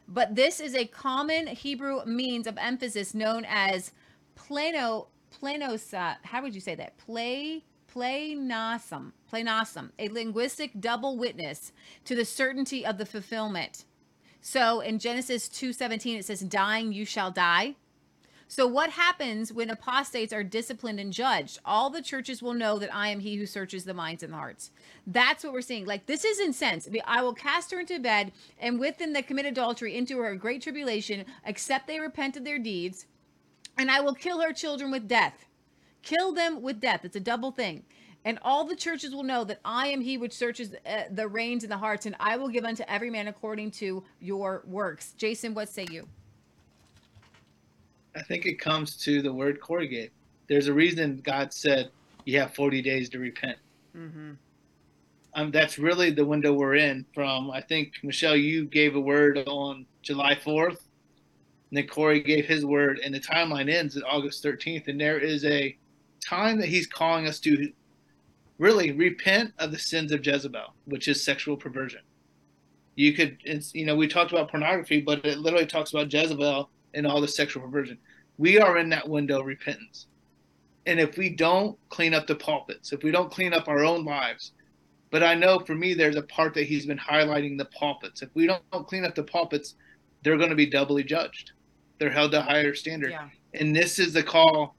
[0.08, 3.91] But this is a common Hebrew means of emphasis known as
[4.36, 6.18] plano planosa.
[6.24, 6.97] How would you say that?
[6.97, 9.12] Play planosum.
[9.32, 11.72] Planosum, a linguistic double witness
[12.06, 13.86] to the certainty of the fulfillment.
[14.41, 17.76] So in Genesis 2:17 it says dying you shall die.
[18.47, 21.59] So what happens when apostates are disciplined and judged?
[21.65, 24.37] All the churches will know that I am he who searches the minds and the
[24.37, 24.71] hearts.
[25.07, 25.85] That's what we're seeing.
[25.85, 26.87] Like this is incense.
[27.05, 30.61] I will cast her into bed and with them that commit adultery into her great
[30.61, 33.07] tribulation, except they repent of their deeds,
[33.77, 35.45] and I will kill her children with death.
[36.03, 37.05] Kill them with death.
[37.05, 37.83] It's a double thing.
[38.25, 41.63] And all the churches will know that I am he which searches uh, the reins
[41.63, 45.13] and the hearts, and I will give unto every man according to your works.
[45.17, 46.07] Jason, what say you?
[48.16, 50.11] I think it comes to the word corrugate.
[50.47, 51.89] There's a reason God said
[52.26, 53.57] you have 40 days to repent.
[53.95, 54.32] Mm-hmm.
[55.36, 57.05] Um, that's really the window we're in.
[57.14, 60.78] From I think Michelle, you gave a word on July 4th,
[61.70, 64.88] and then Corey gave his word, and the timeline ends at August 13th.
[64.88, 65.76] And there is a
[66.24, 67.72] time that He's calling us to
[68.59, 72.01] really repent of the sins of Jezebel, which is sexual perversion.
[72.95, 76.70] You could, it's you know, we talked about pornography, but it literally talks about Jezebel
[76.93, 77.97] and all the sexual perversion.
[78.37, 80.07] We are in that window of repentance.
[80.85, 84.03] And if we don't clean up the pulpits, if we don't clean up our own
[84.03, 84.51] lives,
[85.11, 88.21] but I know for me, there's a part that he's been highlighting the pulpits.
[88.21, 89.75] If we don't clean up the pulpits,
[90.23, 91.51] they're going to be doubly judged.
[91.99, 93.11] They're held to higher standard.
[93.11, 93.29] Yeah.
[93.53, 94.75] And this is the call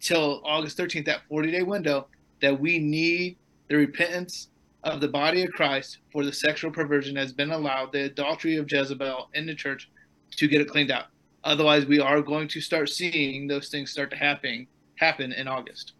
[0.00, 2.08] till August 13th, that 40 day window,
[2.42, 3.38] that we need
[3.68, 4.48] the repentance
[4.82, 8.70] of the body of Christ for the sexual perversion has been allowed, the adultery of
[8.70, 9.90] Jezebel in the church,
[10.32, 11.06] to get it cleaned out.
[11.46, 14.66] Otherwise, we are going to start seeing those things start to happen
[14.96, 15.92] happen in August.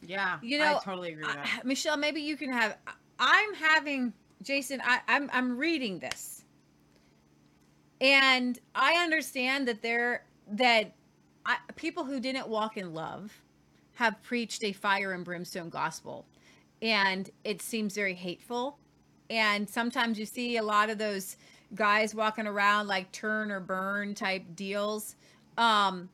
[0.00, 0.38] Yeah.
[0.42, 1.60] You know, I totally agree with that.
[1.62, 2.76] I- Michelle, maybe you can have.
[3.18, 4.12] I'm having
[4.42, 4.80] Jason.
[4.84, 6.44] I, I'm I'm reading this,
[8.00, 10.92] and I understand that there that
[11.44, 13.32] I, people who didn't walk in love
[13.94, 16.26] have preached a fire and brimstone gospel,
[16.80, 18.78] and it seems very hateful.
[19.28, 21.36] And sometimes you see a lot of those
[21.74, 25.16] guys walking around like turn or burn type deals.
[25.56, 26.08] Um,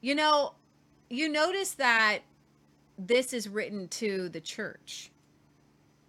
[0.00, 0.54] you know,
[1.10, 2.20] you notice that
[2.98, 5.10] this is written to the church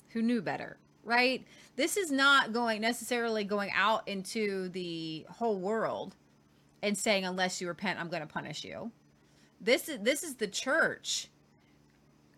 [0.09, 1.45] who knew better, right?
[1.75, 6.15] This is not going necessarily going out into the whole world
[6.81, 8.91] and saying unless you repent I'm going to punish you.
[9.61, 11.27] This is this is the church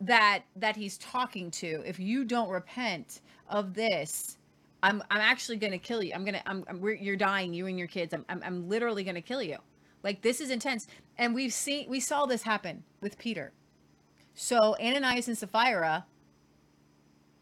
[0.01, 1.83] that that he's talking to.
[1.85, 4.37] If you don't repent of this,
[4.83, 6.13] I'm I'm actually going to kill you.
[6.13, 8.13] I'm to I'm, I'm we're, you're dying you and your kids.
[8.13, 9.57] I'm I'm, I'm literally going to kill you.
[10.03, 10.87] Like this is intense.
[11.17, 13.51] And we've seen we saw this happen with Peter.
[14.33, 16.05] So Ananias and Sapphira,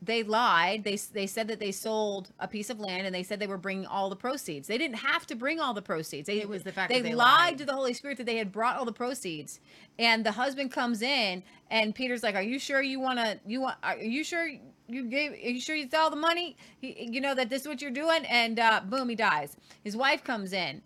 [0.01, 0.83] they lied.
[0.83, 3.57] They they said that they sold a piece of land, and they said they were
[3.57, 4.67] bringing all the proceeds.
[4.67, 6.27] They didn't have to bring all the proceeds.
[6.27, 7.57] They, It was the fact they, that they lied, lied.
[7.59, 9.59] to the Holy Spirit that they had brought all the proceeds.
[9.97, 13.39] And the husband comes in, and Peter's like, "Are you sure you want to?
[13.45, 13.77] You want?
[13.83, 14.49] Are you sure
[14.89, 15.31] you gave?
[15.31, 16.57] Are you sure you saw the money?
[16.79, 19.55] He, you know that this is what you're doing?" And uh, boom, he dies.
[19.83, 20.81] His wife comes in.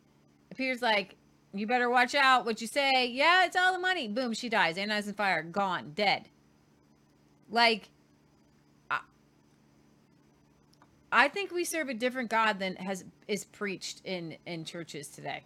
[0.51, 1.15] Appears like,
[1.53, 4.07] "You better watch out what you say." Yeah, it's all the money.
[4.07, 4.77] Boom, she dies.
[4.77, 6.29] Ananias and Sapphira, gone, dead.
[7.49, 7.89] Like,
[8.91, 8.99] I,
[11.11, 15.43] I think we serve a different God than has is preached in in churches today.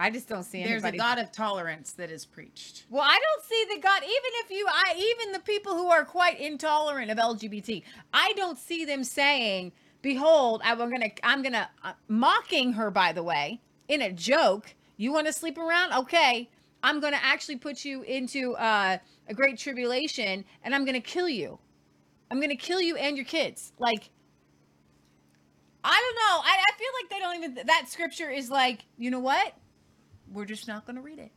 [0.00, 0.80] I just don't see anybody.
[0.80, 0.96] There's a.
[0.96, 2.86] God of tolerance that is preached.
[2.88, 4.02] Well, I don't see the God.
[4.02, 7.82] Even if you, I even the people who are quite intolerant of LGBT,
[8.14, 12.90] I don't see them saying, "Behold, I'm gonna, I'm gonna," uh, mocking her.
[12.90, 14.74] By the way, in a joke.
[14.96, 15.92] You want to sleep around?
[15.92, 16.48] Okay,
[16.82, 18.96] I'm gonna actually put you into uh,
[19.28, 21.58] a great tribulation, and I'm gonna kill you.
[22.30, 23.72] I'm gonna kill you and your kids.
[23.78, 24.08] Like,
[25.84, 26.42] I don't know.
[26.42, 27.66] I, I feel like they don't even.
[27.66, 29.54] That scripture is like, you know what?
[30.32, 31.32] We're just not gonna read it.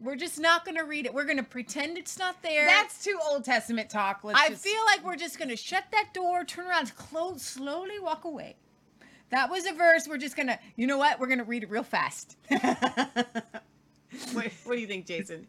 [0.00, 1.14] We're just not going to read it.
[1.14, 2.66] We're going to pretend it's not there.
[2.66, 4.22] That's too Old Testament talk.
[4.22, 7.40] Let's I just- feel like we're just going to shut that door, turn around, close,
[7.40, 8.56] slowly walk away.
[9.30, 10.06] That was a verse.
[10.06, 11.18] We're just going to, you know what?
[11.18, 12.36] We're going to read it real fast.
[12.48, 13.32] what,
[14.32, 15.46] what do you think, Jason?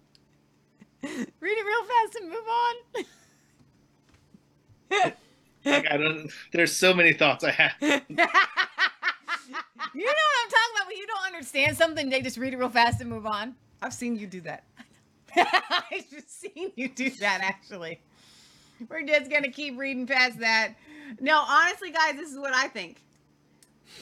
[1.04, 1.28] Read
[1.58, 2.76] it real fast and move on.
[5.66, 6.32] Like, I don't.
[6.54, 7.74] There's so many thoughts I have.
[9.48, 12.58] You know what I'm talking about when you don't understand something, they just read it
[12.58, 13.56] real fast and move on.
[13.82, 14.64] I've seen you do that.
[15.36, 18.02] I just seen you do that actually.
[18.90, 20.74] We're just gonna keep reading past that.
[21.20, 23.02] No, honestly, guys, this is what I think.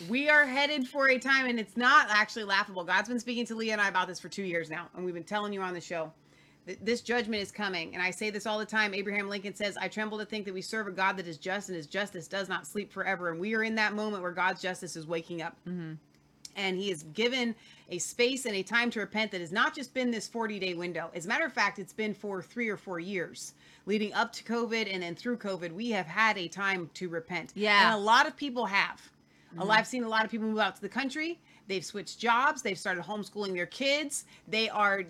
[0.08, 2.84] We are headed for a time, and it's not actually laughable.
[2.84, 5.14] God's been speaking to Leah and I about this for two years now, and we've
[5.14, 6.12] been telling you on the show.
[6.82, 8.94] This judgment is coming, and I say this all the time.
[8.94, 11.68] Abraham Lincoln says, I tremble to think that we serve a God that is just,
[11.68, 13.30] and his justice does not sleep forever.
[13.30, 15.94] And we are in that moment where God's justice is waking up mm-hmm.
[16.56, 17.54] and he has given
[17.90, 20.74] a space and a time to repent that has not just been this 40 day
[20.74, 21.12] window.
[21.14, 23.54] As a matter of fact, it's been for three or four years
[23.86, 25.72] leading up to COVID and then through COVID.
[25.74, 27.52] We have had a time to repent.
[27.56, 27.94] Yeah.
[27.94, 29.02] And a lot of people have.
[29.54, 29.68] Mm-hmm.
[29.68, 31.40] Lot, I've seen a lot of people move out to the country.
[31.68, 32.62] They've switched jobs.
[32.62, 34.26] They've started homeschooling their kids.
[34.48, 35.04] They are,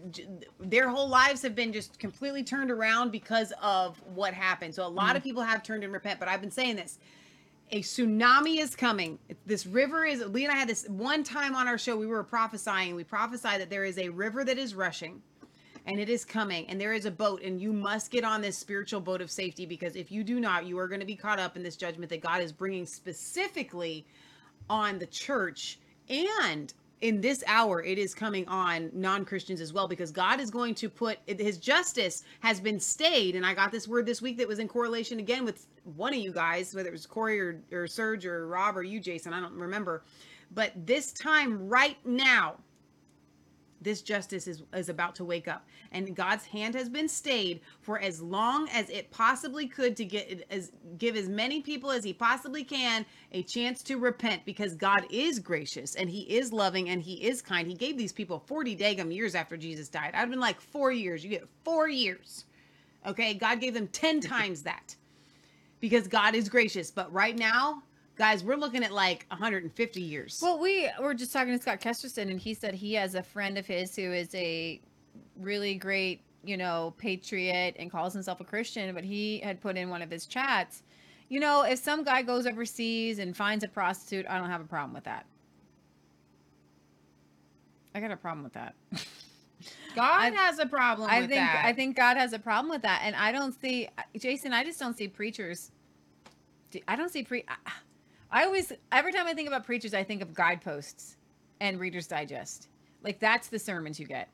[0.59, 4.75] their whole lives have been just completely turned around because of what happened.
[4.75, 5.29] So a lot of mm-hmm.
[5.29, 6.19] people have turned and repent.
[6.19, 6.99] But I've been saying this
[7.71, 9.17] a tsunami is coming.
[9.47, 10.23] This river is.
[10.27, 11.97] Lee and I had this one time on our show.
[11.97, 12.95] We were prophesying.
[12.95, 15.23] We prophesied that there is a river that is rushing,
[15.87, 16.69] and it is coming.
[16.69, 19.65] And there is a boat, and you must get on this spiritual boat of safety
[19.65, 22.11] because if you do not, you are going to be caught up in this judgment
[22.11, 24.05] that God is bringing specifically
[24.69, 25.79] on the church
[26.09, 30.73] and in this hour it is coming on non-christians as well because god is going
[30.73, 33.35] to put his justice has been stayed.
[33.35, 36.19] And i got this word this week that was in correlation again with one of
[36.19, 39.39] you guys whether it was corey or, or serge or rob or you jason i
[39.39, 40.03] don't remember.
[40.51, 42.57] But this time right now
[43.83, 45.65] this justice is, is about to wake up.
[45.91, 50.45] And god's hand has been stayed for as long as it possibly could to get
[50.49, 55.05] as give as many people as he possibly can a chance to repent because god
[55.09, 57.67] is gracious and he is loving and he is kind.
[57.67, 60.11] He gave these people 40 dagum years after jesus died.
[60.13, 61.23] I've been like four years.
[61.23, 62.45] You get four years.
[63.05, 63.33] Okay?
[63.33, 64.95] God gave them 10 times that
[65.79, 66.91] because god is gracious.
[66.91, 67.83] But right now
[68.15, 72.29] guys we're looking at like 150 years Well, we were just talking to Scott Kesterson,
[72.29, 74.79] and he said he has a friend of his who is a
[75.37, 78.93] really great, you know, patriot and calls himself a Christian.
[78.93, 80.83] But he had put in one of his chats,
[81.29, 84.65] you know, if some guy goes overseas and finds a prostitute, I don't have a
[84.67, 85.25] problem with that.
[87.95, 88.75] I got a problem with that.
[89.95, 92.69] god I- has a problem I with think that I think God has a problem
[92.69, 93.87] with that, and I don't see
[94.17, 94.53] Jason.
[94.53, 95.71] I just don't see preachers.
[96.87, 97.43] I don't see pre.
[97.47, 97.71] I-
[98.33, 101.17] I always every time I think about preachers, I think of guideposts
[101.61, 102.67] and Reader's Digest.
[103.03, 104.27] Like that's the sermons you get.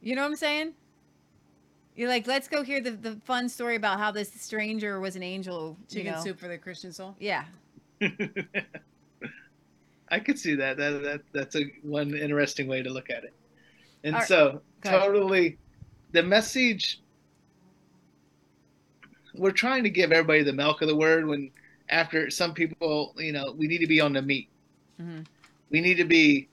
[0.00, 0.72] you know what I'm saying?
[1.94, 5.22] You're like, let's go hear the, the fun story about how this stranger was an
[5.22, 5.76] angel.
[5.88, 6.22] you chicken know?
[6.22, 7.44] soup for the christian soul Yeah.
[10.08, 10.76] I could see that.
[10.76, 13.32] That that that's a one interesting way to look at it.
[14.04, 14.28] And All right.
[14.28, 15.58] so totally
[16.12, 17.00] the message
[19.38, 21.50] we're trying to give everybody the milk of the word when
[21.88, 24.48] after some people, you know, we need to be on the meat.
[25.00, 25.26] Mhm.
[25.70, 26.48] We need to be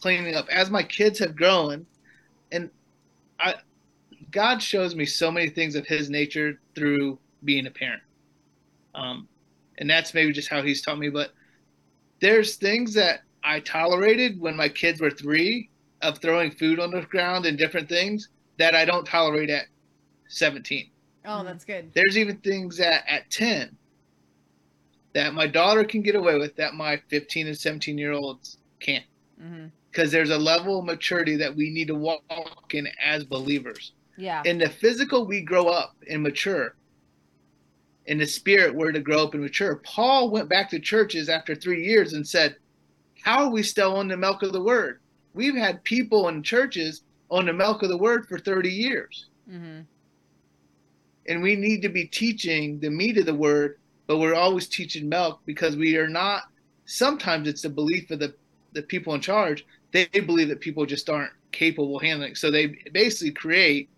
[0.00, 0.48] cleaning up.
[0.48, 1.86] As my kids have grown
[2.52, 2.70] and
[3.38, 3.56] I
[4.30, 8.02] God shows me so many things of his nature through being a parent.
[8.94, 9.28] Um
[9.78, 11.32] and that's maybe just how he's taught me, but
[12.20, 15.68] there's things that I tolerated when my kids were three
[16.00, 19.66] of throwing food on the ground and different things that I don't tolerate at
[20.28, 20.90] 17.
[21.24, 21.44] Oh Mhm.
[21.44, 23.76] that's good There's even things that at 10
[25.14, 29.04] that my daughter can get away with that my 15 and 17 year olds can't.
[29.38, 32.22] hmm Because there's a level of maturity that we need to walk
[32.72, 33.92] in as believers.
[34.16, 34.42] Yeah.
[34.44, 36.76] In the physical, we grow up and mature.
[38.06, 39.76] In the spirit, we're to grow up and mature.
[39.84, 42.56] Paul went back to churches after three years and said,
[43.22, 44.98] How are we still on the milk of the word?
[45.32, 49.30] We've had people in churches on the milk of the word for 30 years.
[49.48, 49.80] hmm
[51.26, 55.08] And we need to be teaching the meat of the word, but we're always teaching
[55.08, 56.42] milk because we are not.
[56.86, 58.34] Sometimes it's the belief of the,
[58.72, 59.64] the people in charge.
[59.92, 62.36] They believe that people just aren't capable of handling it.
[62.36, 63.88] So they basically create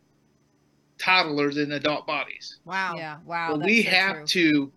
[0.99, 2.59] toddlers in adult bodies.
[2.65, 3.19] wow Yeah.
[3.25, 3.57] Wow.
[3.57, 4.27] But we so have true.
[4.27, 4.73] to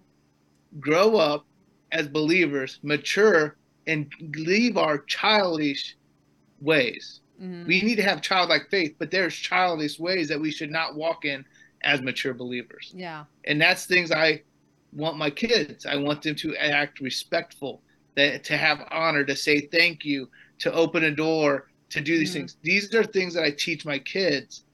[0.79, 1.45] grow up
[1.91, 3.57] as believers, mature,
[3.87, 5.95] and leave our childish
[6.61, 7.21] ways.
[7.41, 7.65] Mhm.
[7.65, 11.25] We need to have childlike faith, but there's childish ways that we should not walk
[11.25, 11.45] in
[11.83, 12.91] as mature believers.
[12.95, 13.25] Yeah.
[13.45, 14.43] And that's things I
[14.91, 15.85] want my kids.
[15.85, 17.83] I want them to act respectful,
[18.15, 20.29] that to have honor, to say thank you,
[20.59, 22.33] to open a door, to do these Mhm.
[22.33, 22.57] things.
[22.63, 24.65] These are things that I teach my kids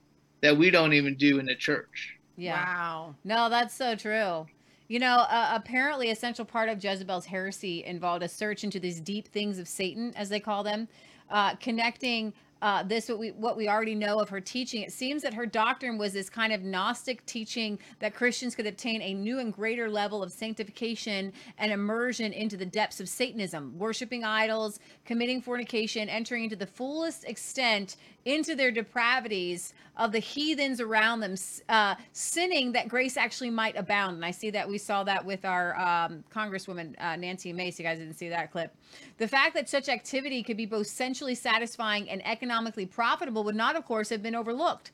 [0.42, 2.14] that we don't even do in the church.
[2.38, 2.66] Yeah.
[2.66, 4.46] wow No, that's so true.
[4.88, 9.00] You know, uh, apparently, a central part of Jezebel's heresy involved a search into these
[9.00, 10.88] deep things of Satan, as they call them,
[11.30, 12.34] uh, connecting
[12.66, 14.82] uh, this what we what we already know of her teaching.
[14.82, 19.04] It seems that her doctrine was this kind of Gnostic teaching that Christians could obtain
[19.04, 24.24] a new and greater level of sanctification and immersion into the depths of Satanism, worshiping
[24.24, 31.20] idols, committing fornication, entering into the fullest extent into their depravities of the heathens around
[31.20, 31.36] them,
[31.70, 34.16] uh, sinning that grace actually might abound.
[34.16, 37.78] And I see that we saw that with our um, Congresswoman uh, Nancy Mace.
[37.78, 38.76] You guys didn't see that clip.
[39.18, 43.78] The fact that such activity could be both sensually satisfying and economically profitable would not,
[43.78, 44.92] of course, have been overlooked.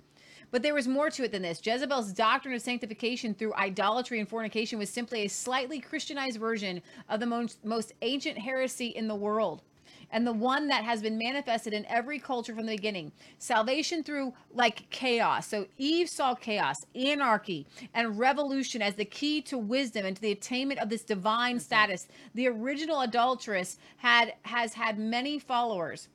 [0.51, 1.65] But there was more to it than this.
[1.65, 7.19] Jezebel's doctrine of sanctification through idolatry and fornication was simply a slightly Christianized version of
[7.19, 9.63] the most, most ancient heresy in the world
[10.11, 13.11] and the one that has been manifested in every culture from the beginning.
[13.39, 15.47] Salvation through like chaos.
[15.47, 20.31] So Eve saw chaos, anarchy, and revolution as the key to wisdom and to the
[20.31, 21.63] attainment of this divine mm-hmm.
[21.63, 22.07] status.
[22.35, 26.07] The original adulteress had has had many followers.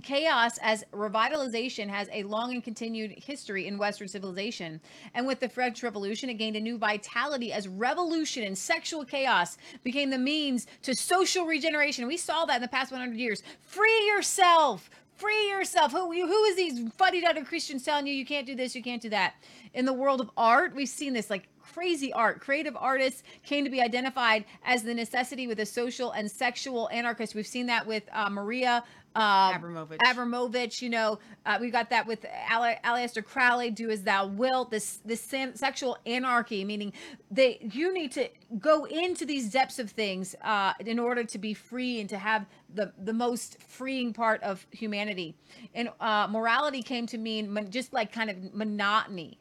[0.00, 4.80] Chaos as revitalization has a long and continued history in Western civilization.
[5.14, 9.58] And with the French Revolution, it gained a new vitality as revolution and sexual chaos
[9.82, 12.06] became the means to social regeneration.
[12.06, 13.42] We saw that in the past 100 years.
[13.60, 14.90] Free yourself.
[15.16, 15.92] Free yourself.
[15.92, 19.10] Who, who is these fuddy-duddy Christians telling you you can't do this, you can't do
[19.10, 19.34] that?
[19.74, 22.40] In the world of art, we've seen this like crazy art.
[22.40, 27.34] Creative artists came to be identified as the necessity with a social and sexual anarchist.
[27.34, 28.84] We've seen that with uh, Maria
[29.16, 30.00] uh, Abramovich.
[30.06, 34.70] Abramovich, you know, uh, we got that with Ale- Aleister Crowley, "Do as Thou Wilt."
[34.70, 36.92] This this san- sexual anarchy, meaning
[37.30, 38.28] they you need to
[38.58, 42.46] go into these depths of things uh, in order to be free and to have
[42.72, 45.34] the the most freeing part of humanity.
[45.74, 49.38] And uh, morality came to mean mon- just like kind of monotony.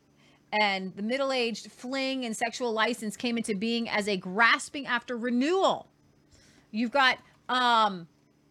[0.52, 5.18] And the middle aged fling and sexual license came into being as a grasping after
[5.18, 5.88] renewal.
[6.72, 8.08] You've got um,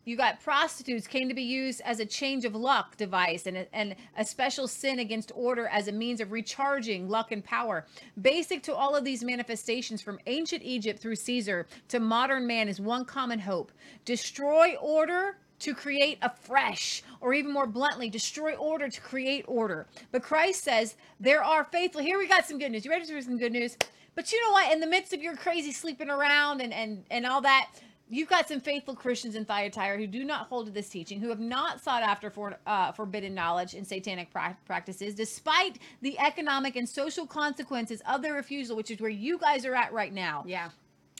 [0.08, 3.74] you got prostitutes came to be used as a change of luck device and a,
[3.74, 7.84] and a special sin against order as a means of recharging luck and power.
[8.20, 12.80] Basic to all of these manifestations from ancient Egypt through Caesar to modern man is
[12.80, 13.70] one common hope
[14.06, 19.86] destroy order to create a fresh, or even more bluntly, destroy order to create order.
[20.12, 22.00] But Christ says there are faithful.
[22.00, 22.84] Here we got some good news.
[22.84, 23.76] You ready for some good news?
[24.14, 24.72] But you know what?
[24.72, 27.70] In the midst of your crazy sleeping around and and and all that,
[28.08, 31.28] you've got some faithful Christians in Thyatira who do not hold to this teaching, who
[31.28, 36.76] have not sought after for, uh, forbidden knowledge and satanic pra- practices, despite the economic
[36.76, 40.42] and social consequences of their refusal, which is where you guys are at right now.
[40.46, 40.70] Yeah.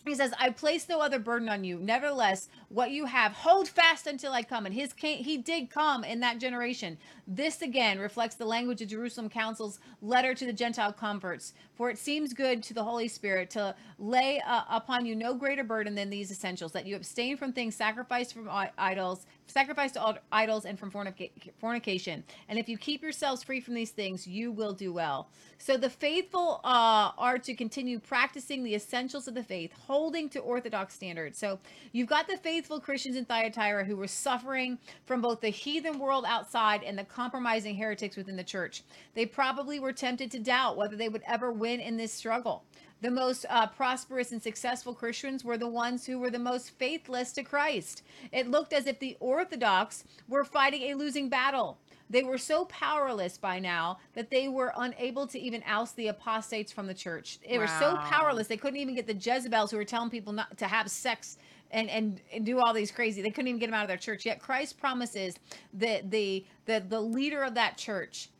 [0.08, 1.78] He says, I place no other burden on you.
[1.78, 4.66] Nevertheless, what you have, hold fast until I come.
[4.66, 6.98] And his came, he did come in that generation.
[7.26, 11.52] This again reflects the language of Jerusalem Council's letter to the Gentile converts.
[11.74, 15.64] For it seems good to the Holy Spirit to lay uh, upon you no greater
[15.64, 20.64] burden than these essentials that you abstain from things sacrificed from idols, sacrificed to idols,
[20.64, 22.22] and from fornica- fornication.
[22.48, 25.28] And if you keep yourselves free from these things, you will do well.
[25.58, 30.38] So the faithful uh, are to continue practicing the essentials of the faith, holding to
[30.38, 31.38] orthodox standards.
[31.38, 31.58] So
[31.92, 36.24] you've got the faithful Christians in Thyatira who were suffering from both the heathen world
[36.28, 38.82] outside and the compromising heretics within the church.
[39.14, 42.64] They probably were tempted to doubt whether they would ever win in this struggle.
[43.00, 47.32] The most uh, prosperous and successful Christians were the ones who were the most faithless
[47.32, 48.02] to Christ.
[48.32, 51.78] It looked as if the Orthodox were fighting a losing battle.
[52.10, 56.72] They were so powerless by now that they were unable to even oust the apostates
[56.72, 57.38] from the church.
[57.46, 60.56] They were so powerless they couldn't even get the Jezebels who were telling people not
[60.58, 61.36] to have sex
[61.70, 63.20] and, and and do all these crazy.
[63.20, 64.24] They couldn't even get them out of their church.
[64.24, 65.36] Yet Christ promises
[65.74, 68.30] that the the the leader of that church,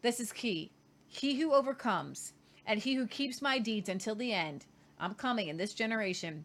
[0.00, 0.72] this is key.
[1.06, 2.32] He who overcomes
[2.66, 4.66] and he who keeps my deeds until the end,
[4.98, 6.44] I'm coming in this generation.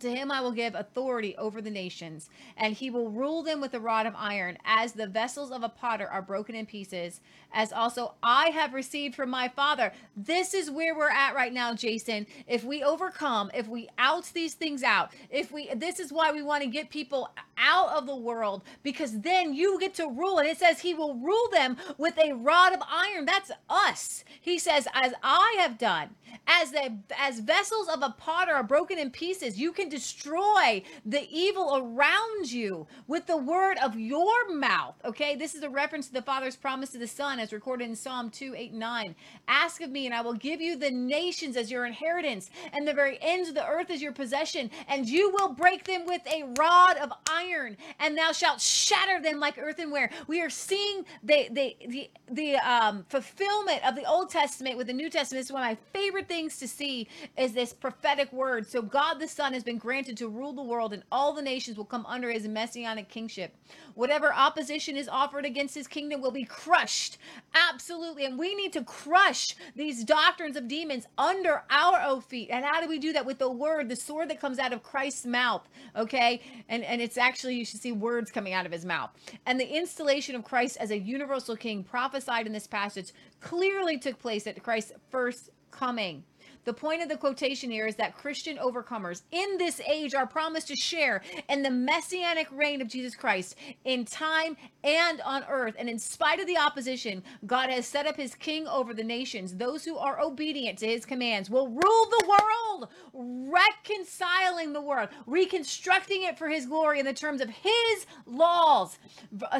[0.00, 3.74] To him I will give authority over the nations, and he will rule them with
[3.74, 7.20] a rod of iron, as the vessels of a potter are broken in pieces,
[7.52, 9.92] as also I have received from my Father.
[10.16, 12.26] This is where we're at right now, Jason.
[12.46, 16.42] If we overcome, if we out these things out, if we, this is why we
[16.42, 20.38] want to get people out of the world, because then you get to rule.
[20.38, 23.26] And it says he will rule them with a rod of iron.
[23.26, 24.24] That's us.
[24.40, 26.10] He says, as I have done,
[26.50, 31.28] as the as vessels of a potter are broken in pieces, you can destroy the
[31.30, 34.96] evil around you with the word of your mouth.
[35.04, 37.94] Okay, this is a reference to the Father's promise to the Son, as recorded in
[37.94, 39.14] Psalm 2, 8, 9.
[39.46, 42.94] Ask of me, and I will give you the nations as your inheritance, and the
[42.94, 46.42] very ends of the earth as your possession, and you will break them with a
[46.58, 50.10] rod of iron, and thou shalt shatter them like earthenware.
[50.26, 54.92] We are seeing the the the, the um fulfillment of the Old Testament with the
[54.92, 55.40] New Testament.
[55.40, 57.06] This is one of my favorite things things to see
[57.36, 58.66] is this prophetic word.
[58.66, 61.76] So God the Son has been granted to rule the world, and all the nations
[61.76, 63.54] will come under his messianic kingship.
[63.94, 67.18] Whatever opposition is offered against his kingdom will be crushed.
[67.54, 68.24] Absolutely.
[68.24, 72.48] And we need to crush these doctrines of demons under our own feet.
[72.50, 73.26] And how do we do that?
[73.26, 75.68] With the word, the sword that comes out of Christ's mouth.
[75.94, 76.40] Okay.
[76.70, 79.10] And and it's actually you should see words coming out of his mouth.
[79.44, 84.18] And the installation of Christ as a universal king prophesied in this passage clearly took
[84.18, 86.24] place at Christ's first coming.
[86.64, 90.68] The point of the quotation here is that Christian overcomers in this age are promised
[90.68, 95.74] to share in the messianic reign of Jesus Christ in time and on earth.
[95.78, 99.56] And in spite of the opposition, God has set up his king over the nations.
[99.56, 106.24] Those who are obedient to his commands will rule the world, reconciling the world, reconstructing
[106.24, 108.98] it for his glory in the terms of his laws.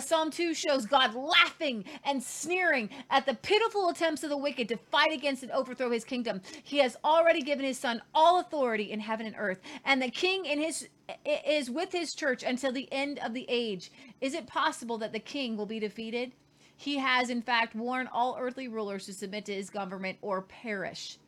[0.00, 4.76] Psalm 2 shows God laughing and sneering at the pitiful attempts of the wicked to
[4.76, 6.40] fight against and overthrow his kingdom.
[6.62, 10.46] He has already given his son all authority in heaven and earth, and the king
[10.46, 10.88] in his
[11.24, 13.90] is with his church until the end of the age.
[14.20, 16.32] Is it possible that the king will be defeated?
[16.76, 21.18] He has, in fact, warned all earthly rulers to submit to his government or perish.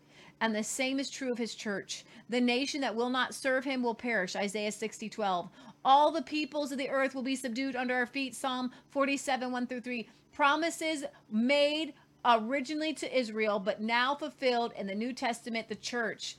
[0.41, 2.05] And the same is true of his church.
[2.29, 4.35] The nation that will not serve him will perish.
[4.35, 5.49] Isaiah 60, 12.
[5.85, 8.35] All the peoples of the earth will be subdued under our feet.
[8.35, 10.09] Psalm 47, 1 through 3.
[10.33, 11.93] Promises made
[12.25, 16.37] originally to Israel, but now fulfilled in the New Testament, the church.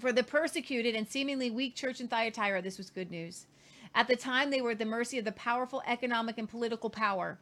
[0.00, 3.46] For the persecuted and seemingly weak church in Thyatira, this was good news.
[3.94, 7.38] At the time, they were at the mercy of the powerful economic and political power.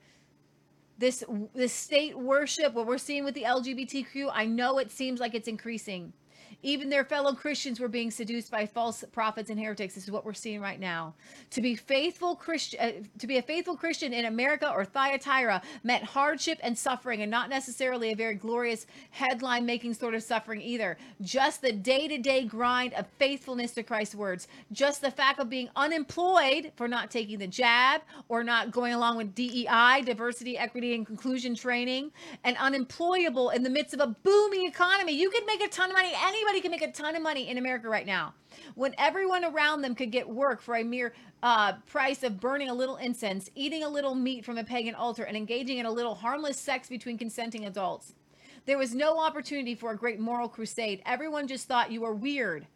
[0.99, 1.23] This,
[1.55, 5.49] this state worship, what we're seeing with the LGBTQ, I know it seems like it's
[5.49, 6.15] increasing.
[6.63, 9.95] Even their fellow Christians were being seduced by false prophets and heretics.
[9.95, 11.15] This is what we're seeing right now.
[11.51, 16.05] To be faithful Christian, uh, to be a faithful Christian in America or Thyatira meant
[16.05, 20.97] hardship and suffering, and not necessarily a very glorious headline-making sort of suffering either.
[21.23, 24.49] Just the day-to-day grind of faithfulness to Christ's words.
[24.73, 29.17] Just the fact of being unemployed for not taking the jab or not going along
[29.17, 32.11] with DEI, diversity, equity, and inclusion training,
[32.45, 35.13] and unemployable in the midst of a booming economy.
[35.13, 36.13] You could make a ton of money.
[36.47, 38.33] Anybody can make a ton of money in America right now.
[38.77, 41.13] When everyone around them could get work for a mere
[41.43, 45.25] uh, price of burning a little incense, eating a little meat from a pagan altar,
[45.25, 48.15] and engaging in a little harmless sex between consenting adults.
[48.65, 51.03] There was no opportunity for a great moral crusade.
[51.05, 52.69] Everyone just thought you were weird.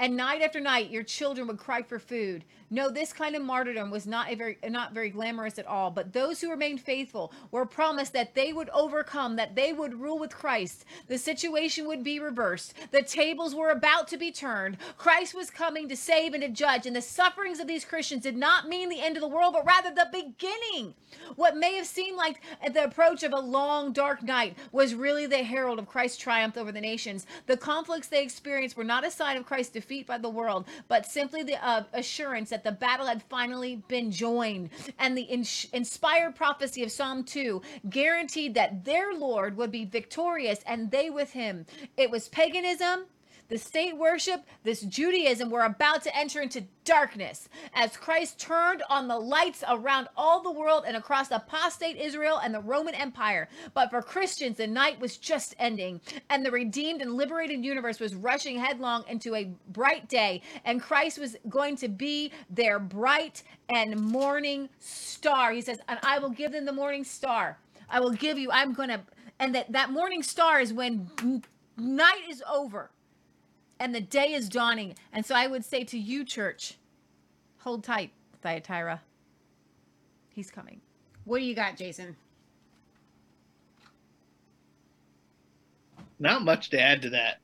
[0.00, 2.44] And night after night, your children would cry for food.
[2.72, 5.90] No, this kind of martyrdom was not a very not very glamorous at all.
[5.90, 10.18] But those who remained faithful were promised that they would overcome, that they would rule
[10.18, 10.86] with Christ.
[11.06, 12.72] The situation would be reversed.
[12.90, 14.78] The tables were about to be turned.
[14.96, 18.38] Christ was coming to save and to judge, and the sufferings of these Christians did
[18.38, 20.94] not mean the end of the world, but rather the beginning.
[21.36, 22.40] What may have seemed like
[22.72, 26.72] the approach of a long, dark night was really the herald of Christ's triumph over
[26.72, 27.26] the nations.
[27.46, 31.04] The conflicts they experienced were not a sign of Christ's defeat by the world, but
[31.04, 34.70] simply the uh, assurance that the battle had finally been joined.
[34.98, 40.60] And the in- inspired prophecy of Psalm 2 guaranteed that their Lord would be victorious
[40.66, 41.66] and they with him.
[41.96, 43.06] It was paganism
[43.52, 49.08] the state worship, this Judaism, were about to enter into darkness as Christ turned on
[49.08, 53.50] the lights around all the world and across apostate Israel and the Roman Empire.
[53.74, 56.00] But for Christians, the night was just ending,
[56.30, 61.18] and the redeemed and liberated universe was rushing headlong into a bright day, and Christ
[61.18, 65.52] was going to be their bright and morning star.
[65.52, 67.58] He says, And I will give them the morning star.
[67.90, 69.02] I will give you, I'm going to,
[69.38, 71.42] and that, that morning star is when
[71.76, 72.88] night is over
[73.82, 74.94] and the day is dawning.
[75.12, 76.78] And so I would say to you, church,
[77.58, 79.00] hold tight, Thyatira.
[80.30, 80.80] He's coming.
[81.24, 82.16] What do you got, Jason?
[86.20, 87.40] Not much to add to that.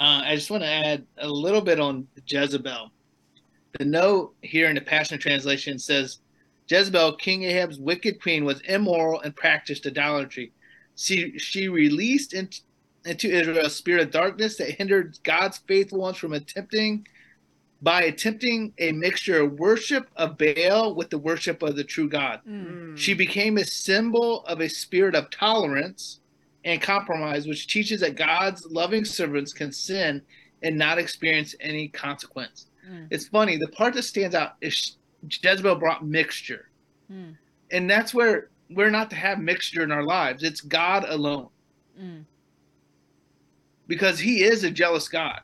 [0.00, 2.90] Uh, I just want to add a little bit on Jezebel.
[3.78, 6.20] The note here in the Passion Translation says
[6.68, 10.52] Jezebel, King Ahab's wicked queen, was immoral and practiced idolatry.
[10.96, 12.62] She, she released into,
[13.06, 17.06] into Israel a spirit of darkness that hindered God's faithful ones from attempting
[17.82, 22.40] by attempting a mixture of worship of Baal with the worship of the true God.
[22.48, 22.96] Mm.
[22.96, 26.20] She became a symbol of a spirit of tolerance
[26.64, 30.22] and compromise, which teaches that God's loving servants can sin
[30.62, 32.66] and not experience any consequence.
[32.90, 33.08] Mm.
[33.10, 34.96] It's funny, the part that stands out is
[35.28, 36.70] Jezebel brought mixture.
[37.12, 37.36] Mm.
[37.70, 40.42] And that's where we're not to have mixture in our lives.
[40.42, 41.48] It's God alone.
[43.88, 45.40] Because he is a jealous God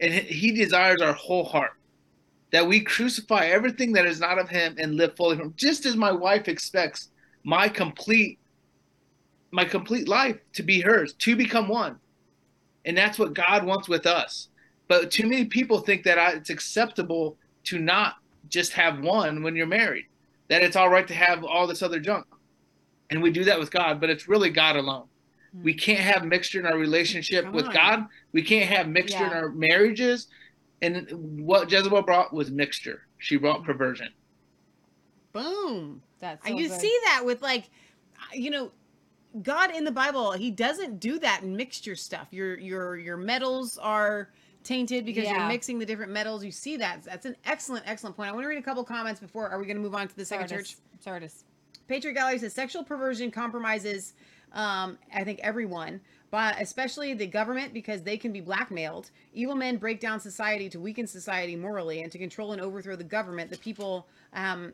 [0.00, 1.72] and he desires our whole heart
[2.52, 5.96] that we crucify everything that is not of him and live fully from just as
[5.96, 7.10] my wife expects
[7.44, 8.38] my complete
[9.52, 11.98] my complete life to be hers to become one
[12.84, 14.48] And that's what God wants with us.
[14.88, 18.16] But too many people think that it's acceptable to not
[18.48, 20.06] just have one when you're married,
[20.50, 22.26] that it's all right to have all this other junk.
[23.10, 25.06] And we do that with God, but it's really God alone.
[25.62, 25.78] We mm-hmm.
[25.78, 27.74] can't have mixture in our relationship Come with on.
[27.74, 28.06] God.
[28.32, 30.28] We can't have mixture in our marriages.
[30.82, 31.08] And
[31.40, 33.02] what Jezebel brought was mixture.
[33.18, 33.66] She brought mm-hmm.
[33.66, 34.12] perversion.
[35.32, 36.02] Boom.
[36.20, 36.80] That's so you good.
[36.80, 37.70] see that with like,
[38.32, 38.72] you know,
[39.42, 42.28] God in the Bible, He doesn't do that in mixture stuff.
[42.30, 44.30] Your your your metals are
[44.64, 45.38] tainted because Yeah.
[45.38, 46.44] you're mixing the different metals.
[46.44, 47.02] You see that.
[47.04, 48.30] That's an excellent, excellent point.
[48.30, 49.48] I want to read a couple comments before.
[49.48, 50.76] Are we going to move on to the second church?
[51.00, 51.34] Sardis.
[51.34, 51.44] Sardis.
[51.88, 54.12] Patriot Gallery says sexual perversion compromises,
[54.52, 56.00] um, I think everyone,
[56.30, 59.10] but especially the government because they can be blackmailed.
[59.32, 63.04] Evil men break down society to weaken society morally and to control and overthrow the
[63.04, 63.50] government.
[63.50, 64.72] The people um,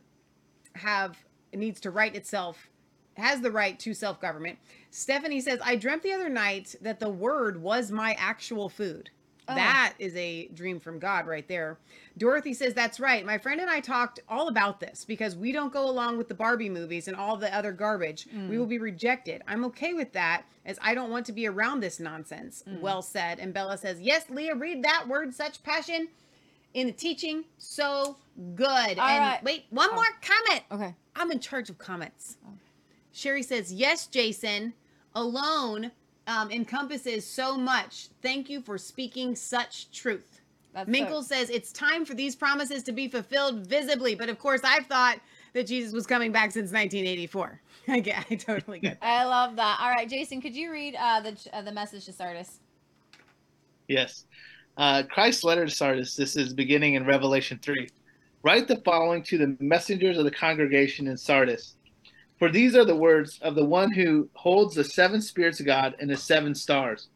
[0.74, 1.16] have
[1.52, 2.68] needs to right itself
[3.16, 4.58] has the right to self government.
[4.90, 9.10] Stephanie says, I dreamt the other night that the word was my actual food.
[9.46, 9.54] Oh.
[9.54, 11.78] That is a dream from God right there.
[12.16, 13.26] Dorothy says, That's right.
[13.26, 16.34] My friend and I talked all about this because we don't go along with the
[16.34, 18.26] Barbie movies and all the other garbage.
[18.32, 18.58] We mm.
[18.58, 19.42] will be rejected.
[19.46, 22.64] I'm okay with that as I don't want to be around this nonsense.
[22.68, 22.80] Mm.
[22.80, 23.38] Well said.
[23.38, 26.08] And Bella says, Yes, Leah, read that word, such passion
[26.72, 27.44] in the teaching.
[27.58, 28.16] So
[28.54, 28.68] good.
[28.68, 29.40] and right.
[29.44, 29.94] wait, one Oh.
[29.94, 30.64] more comment.
[30.70, 30.94] Okay.
[31.16, 32.38] I'm in charge of comments.
[32.46, 32.52] Oh.
[33.12, 34.72] Sherry says, Yes, Jason,
[35.14, 35.92] alone
[36.26, 38.08] um, encompasses so much.
[38.22, 40.40] Thank you for speaking such truth.
[40.72, 44.14] That's Minkle so- says, It's time for these promises to be fulfilled visibly.
[44.14, 45.18] But of course, I've thought
[45.52, 47.60] that Jesus was coming back since 1984.
[47.88, 49.06] I get, I totally get that.
[49.06, 49.78] I love that.
[49.80, 52.60] All right, Jason, could you read uh, the uh, the message to Sardis?
[53.88, 54.24] Yes.
[54.76, 57.88] Uh, Christ's letter to Sardis, this is beginning in Revelation 3.
[58.42, 61.76] Write the following to the messengers of the congregation in Sardis.
[62.38, 65.94] For these are the words of the one who holds the seven spirits of God
[66.00, 67.08] and the seven stars.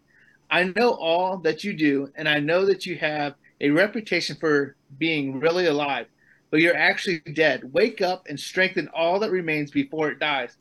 [0.51, 4.77] I know all that you do, and I know that you have a reputation for
[4.97, 6.07] being really alive,
[6.51, 7.73] but you're actually dead.
[7.73, 10.57] Wake up and strengthen all that remains before it dies.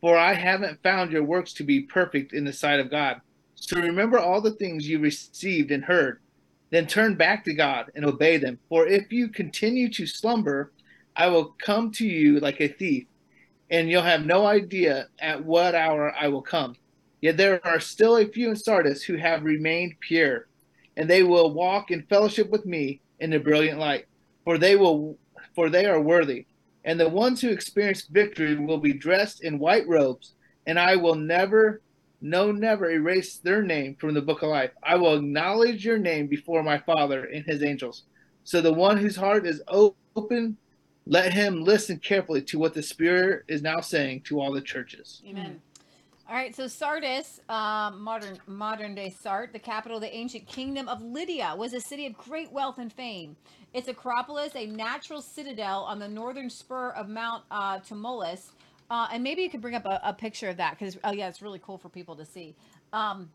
[0.00, 3.20] For I haven't found your works to be perfect in the sight of God.
[3.54, 6.20] So remember all the things you received and heard,
[6.70, 8.58] then turn back to God and obey them.
[8.68, 10.72] For if you continue to slumber,
[11.14, 13.06] I will come to you like a thief,
[13.70, 16.74] and you'll have no idea at what hour I will come.
[17.20, 20.48] Yet there are still a few in Sardis who have remained pure,
[20.96, 24.06] and they will walk in fellowship with me in the brilliant light.
[24.44, 25.18] For they will
[25.54, 26.46] for they are worthy.
[26.84, 30.34] And the ones who experience victory will be dressed in white robes,
[30.66, 31.82] and I will never
[32.22, 34.70] no, never erase their name from the book of life.
[34.82, 38.04] I will acknowledge your name before my Father and his angels.
[38.44, 40.56] So the one whose heart is open,
[41.06, 45.22] let him listen carefully to what the Spirit is now saying to all the churches.
[45.26, 45.60] Amen.
[46.28, 50.88] All right, so Sardis, um, modern modern day Sart, the capital of the ancient kingdom
[50.88, 53.34] of Lydia, was a city of great wealth and fame.
[53.74, 58.52] Its Acropolis, a natural citadel on the northern spur of Mount uh, Tmolus,
[58.90, 61.28] uh, and maybe you could bring up a, a picture of that because oh yeah,
[61.28, 62.54] it's really cool for people to see.
[62.92, 63.28] Um,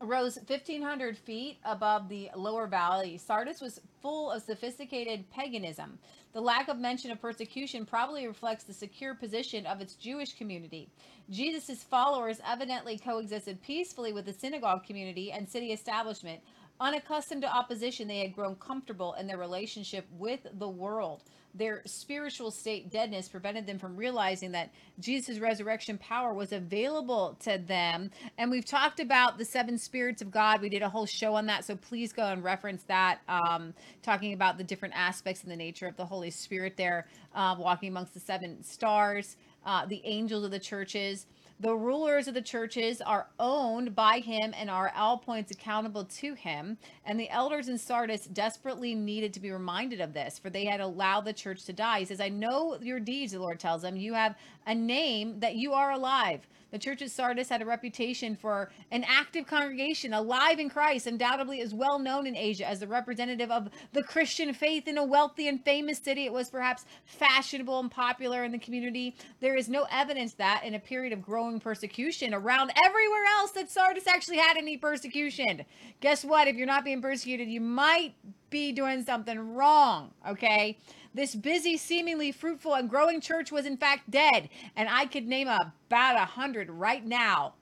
[0.00, 3.18] rose 1500 feet above the lower valley.
[3.18, 5.98] Sardis was full of sophisticated paganism.
[6.32, 10.88] The lack of mention of persecution probably reflects the secure position of its Jewish community.
[11.30, 16.40] Jesus' followers evidently coexisted peacefully with the synagogue community and city establishment.
[16.78, 21.22] Unaccustomed to opposition, they had grown comfortable in their relationship with the world.
[21.54, 24.70] Their spiritual state deadness prevented them from realizing that
[25.00, 28.10] Jesus' resurrection power was available to them.
[28.36, 30.60] And we've talked about the seven spirits of God.
[30.60, 31.64] We did a whole show on that.
[31.64, 33.72] So please go and reference that, um,
[34.02, 37.88] talking about the different aspects and the nature of the Holy Spirit there, uh, walking
[37.88, 41.24] amongst the seven stars, uh, the angels of the churches.
[41.58, 46.04] The rulers of the churches are owned by him and are at all points accountable
[46.04, 46.76] to him.
[47.04, 50.80] And the elders in Sardis desperately needed to be reminded of this, for they had
[50.80, 52.00] allowed the church to die.
[52.00, 53.96] He says, I know your deeds, the Lord tells them.
[53.96, 56.46] You have a name that you are alive.
[56.72, 61.60] The church at Sardis had a reputation for an active congregation, alive in Christ, undoubtedly
[61.60, 65.46] is well known in Asia as the representative of the Christian faith in a wealthy
[65.46, 66.26] and famous city.
[66.26, 69.14] It was perhaps fashionable and popular in the community.
[69.40, 73.70] There is no evidence that in a period of growing persecution around everywhere else that
[73.70, 75.64] Sardis actually had any persecution.
[76.00, 76.48] Guess what?
[76.48, 78.14] If you're not being persecuted, you might
[78.50, 80.78] be doing something wrong, okay?
[81.14, 84.48] This busy, seemingly fruitful, and growing church was in fact dead.
[84.76, 87.54] And I could name about a hundred right now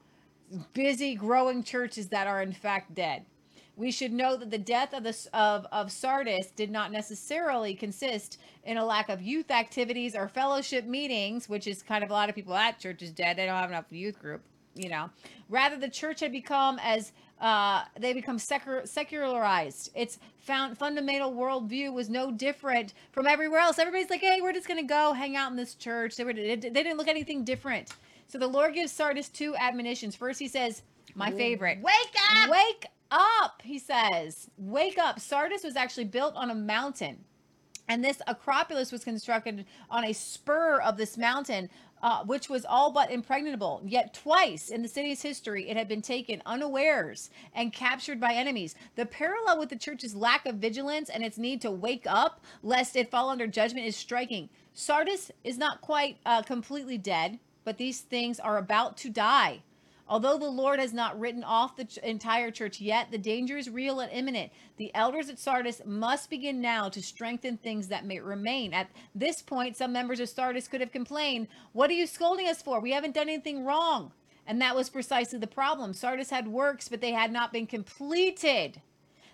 [0.73, 3.25] busy, growing churches that are in fact dead.
[3.77, 8.39] We should know that the death of the of, of Sardis did not necessarily consist
[8.63, 12.29] in a lack of youth activities or fellowship meetings, which is kind of a lot
[12.29, 13.37] of people at church is dead.
[13.37, 14.41] They don't have enough youth group.
[14.75, 15.09] you know.
[15.49, 19.89] Rather, the church had become as uh, they become secular, secularized.
[19.95, 23.79] Its found fundamental worldview was no different from everywhere else.
[23.79, 26.15] Everybody's like, hey, we're just gonna go hang out in this church.
[26.15, 27.91] They were they didn't look anything different.
[28.27, 30.15] So the Lord gives Sardis two admonitions.
[30.15, 30.81] First, he says,
[31.13, 31.79] my favorite.
[31.81, 32.49] Wake up!
[32.49, 34.49] Wake up, he says.
[34.57, 35.19] Wake up.
[35.19, 37.23] Sardis was actually built on a mountain.
[37.87, 41.69] And this Acropolis was constructed on a spur of this mountain,
[42.05, 43.81] uh, which was all but impregnable.
[43.83, 48.75] Yet twice in the city's history, it had been taken unawares and captured by enemies.
[48.93, 52.95] The parallel with the church's lack of vigilance and its need to wake up lest
[52.95, 54.49] it fall under judgment is striking.
[54.71, 59.63] Sardis is not quite uh, completely dead, but these things are about to die.
[60.07, 63.69] Although the Lord has not written off the ch- entire church yet, the danger is
[63.69, 64.51] real and imminent.
[64.77, 68.73] The elders at Sardis must begin now to strengthen things that may remain.
[68.73, 72.61] At this point, some members of Sardis could have complained, What are you scolding us
[72.61, 72.79] for?
[72.79, 74.11] We haven't done anything wrong.
[74.45, 75.93] And that was precisely the problem.
[75.93, 78.81] Sardis had works, but they had not been completed.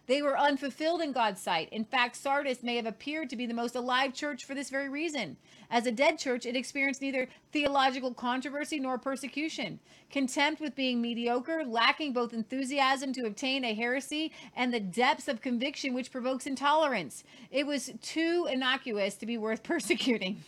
[0.08, 1.70] They were unfulfilled in God's sight.
[1.72, 4.90] In fact, Sardis may have appeared to be the most alive church for this very
[4.90, 5.38] reason.
[5.70, 9.80] As a dead church, it experienced neither theological controversy nor persecution.
[10.12, 15.40] Contempt with being mediocre, lacking both enthusiasm to obtain a heresy and the depths of
[15.40, 17.24] conviction which provokes intolerance.
[17.50, 20.44] It was too innocuous to be worth persecuting.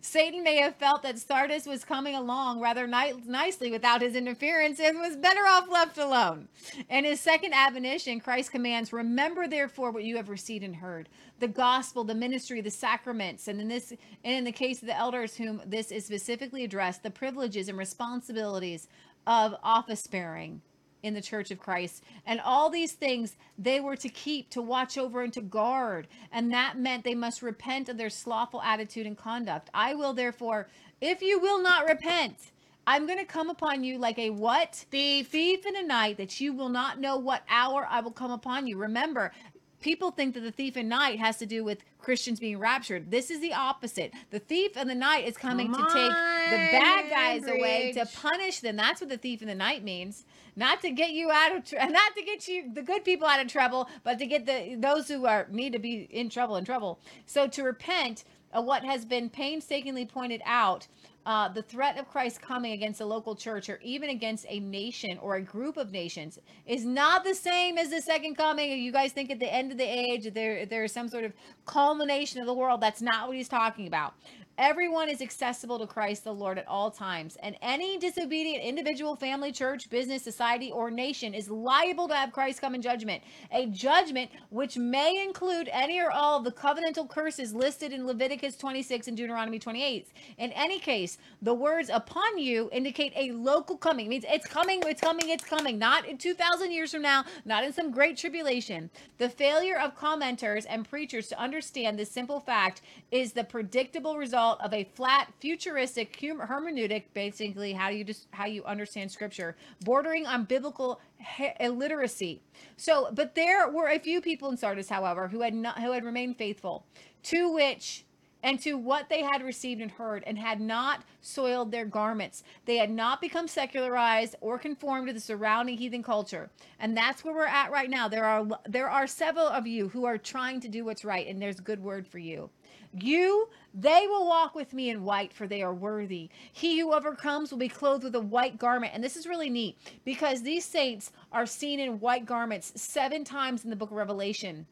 [0.00, 4.80] Satan may have felt that Sardis was coming along rather ni- nicely without his interference
[4.80, 6.48] and was better off left alone.
[6.90, 11.08] In his second admonition, Christ commands, Remember therefore what you have received and heard
[11.38, 14.96] the gospel, the ministry, the sacraments, and in this and in the case of the
[14.96, 18.88] elders whom this is specifically addressed, the privileges and responsibilities
[19.26, 20.60] of office bearing
[21.02, 22.02] in the church of Christ.
[22.26, 26.08] And all these things they were to keep, to watch over, and to guard.
[26.32, 29.70] And that meant they must repent of their slothful attitude and conduct.
[29.72, 30.68] I will therefore,
[31.00, 32.50] if you will not repent,
[32.86, 34.86] I'm going to come upon you like a what?
[34.90, 35.28] Thief.
[35.28, 38.66] Thief in the night that you will not know what hour I will come upon
[38.66, 38.78] you.
[38.78, 39.32] Remember,
[39.80, 43.10] people think that the thief in night has to do with Christians being raptured.
[43.10, 44.12] This is the opposite.
[44.30, 48.60] The thief in the night is coming to take the bad guys away to punish
[48.60, 48.76] them.
[48.76, 50.24] That's what the thief in the night means.
[50.54, 53.40] Not to get you out of tr- not to get you the good people out
[53.40, 56.64] of trouble, but to get the those who are need to be in trouble in
[56.64, 57.00] trouble.
[57.26, 60.86] So to repent of what has been painstakingly pointed out
[61.26, 65.18] uh, the threat of Christ coming against a local church or even against a nation
[65.18, 68.78] or a group of nations is not the same as the second coming.
[68.80, 71.32] You guys think at the end of the age there there is some sort of
[71.66, 72.80] culmination of the world.
[72.80, 74.14] That's not what he's talking about.
[74.58, 79.52] Everyone is accessible to Christ the Lord at all times, and any disobedient individual, family,
[79.52, 83.22] church, business, society, or nation is liable to have Christ come in judgment.
[83.52, 88.56] A judgment which may include any or all of the covenantal curses listed in Leviticus
[88.56, 90.08] 26 and Deuteronomy 28.
[90.38, 94.06] In any case, the words upon you indicate a local coming.
[94.06, 95.78] It means it's coming, it's coming, it's coming.
[95.78, 98.88] Not in 2,000 years from now, not in some great tribulation.
[99.18, 102.80] The failure of commenters and preachers to understand this simple fact
[103.10, 108.64] is the predictable result of a flat futuristic hermeneutic basically how you just how you
[108.64, 112.40] understand scripture bordering on biblical he- illiteracy
[112.76, 116.04] so but there were a few people in sardis however who had not who had
[116.04, 116.84] remained faithful
[117.22, 118.04] to which
[118.46, 122.44] and to what they had received and heard, and had not soiled their garments.
[122.64, 126.48] They had not become secularized or conformed to the surrounding heathen culture.
[126.78, 128.06] And that's where we're at right now.
[128.06, 131.42] There are there are several of you who are trying to do what's right, and
[131.42, 132.50] there's good word for you.
[132.98, 136.30] You, they will walk with me in white, for they are worthy.
[136.52, 138.92] He who overcomes will be clothed with a white garment.
[138.94, 143.64] And this is really neat because these saints are seen in white garments seven times
[143.64, 144.66] in the book of Revelation.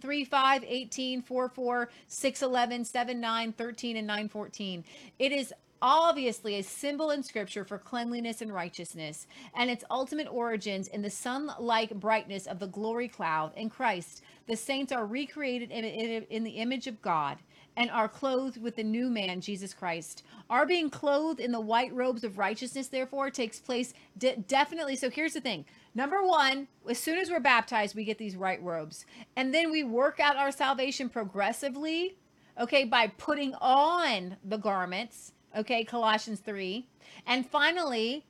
[0.00, 4.84] 3 5 18 4 4 6 11 7 9 13 and 9 14
[5.18, 5.52] it is
[5.82, 9.26] obviously a symbol in scripture for cleanliness and righteousness
[9.56, 14.56] and its ultimate origins in the sun-like brightness of the glory cloud in christ the
[14.56, 17.38] saints are recreated in, in, in the image of god
[17.76, 20.22] and are clothed with the new man, Jesus Christ.
[20.48, 24.96] Our being clothed in the white robes of righteousness, therefore, takes place de- definitely.
[24.96, 25.64] So here's the thing
[25.94, 29.06] number one, as soon as we're baptized, we get these white robes.
[29.36, 32.16] And then we work out our salvation progressively,
[32.58, 36.86] okay, by putting on the garments, okay, Colossians 3.
[37.26, 38.24] And finally,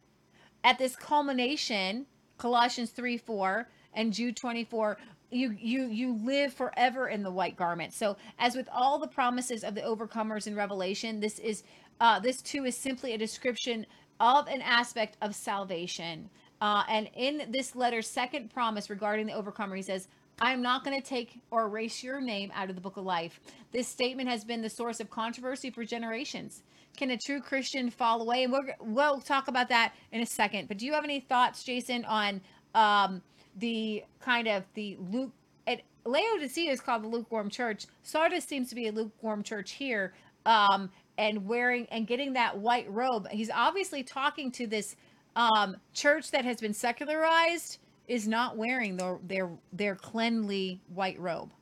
[0.63, 2.07] at this culmination,
[2.39, 4.99] Colossians 3 4 and Jude 24,
[5.31, 7.93] you you you live forever in the white garment.
[7.93, 11.63] So as with all the promises of the overcomers in Revelation, this is
[12.01, 13.87] uh, this too is simply a description
[14.19, 16.29] of an aspect of salvation.
[16.61, 20.09] Uh, and in this letter's second promise regarding the overcomer, he says,
[20.41, 23.05] I am not going to take or erase your name out of the book of
[23.05, 23.41] life.
[23.73, 26.63] This statement has been the source of controversy for generations.
[26.97, 28.45] Can a true Christian fall away?
[28.45, 30.69] And we're, we'll talk about that in a second.
[30.69, 32.41] But do you have any thoughts, Jason, on
[32.75, 33.23] um,
[33.61, 35.33] the kind of the luke?
[35.67, 37.87] It, Laodicea is called the lukewarm church.
[38.03, 40.13] Sardis seems to be a lukewarm church here.
[40.47, 43.29] Um, and wearing and getting that white robe.
[43.31, 44.97] He's obviously talking to this
[45.37, 47.79] um, church that has been secularized
[48.09, 51.53] is not wearing their their their cleanly white robe.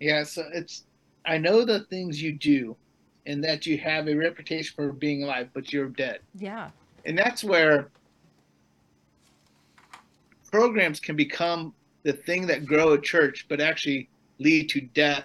[0.00, 0.84] Yeah, so it's
[1.26, 2.76] I know the things you do
[3.26, 6.20] and that you have a reputation for being alive, but you're dead.
[6.38, 6.70] Yeah.
[7.04, 7.88] And that's where
[10.56, 14.08] programs can become the thing that grow a church, but actually
[14.38, 15.24] lead to death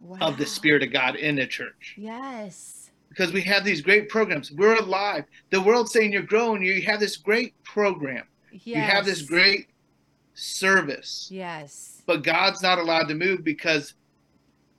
[0.00, 0.18] Wow.
[0.20, 1.94] of the Spirit of God in the church.
[1.96, 2.90] Yes.
[3.08, 4.50] Because we have these great programs.
[4.50, 5.24] We're alive.
[5.50, 6.60] The world's saying you're growing.
[6.60, 8.24] You have this great program.
[8.50, 8.62] Yes.
[8.66, 9.68] You have this great
[10.34, 11.28] service.
[11.30, 12.02] Yes.
[12.06, 13.94] But God's not allowed to move because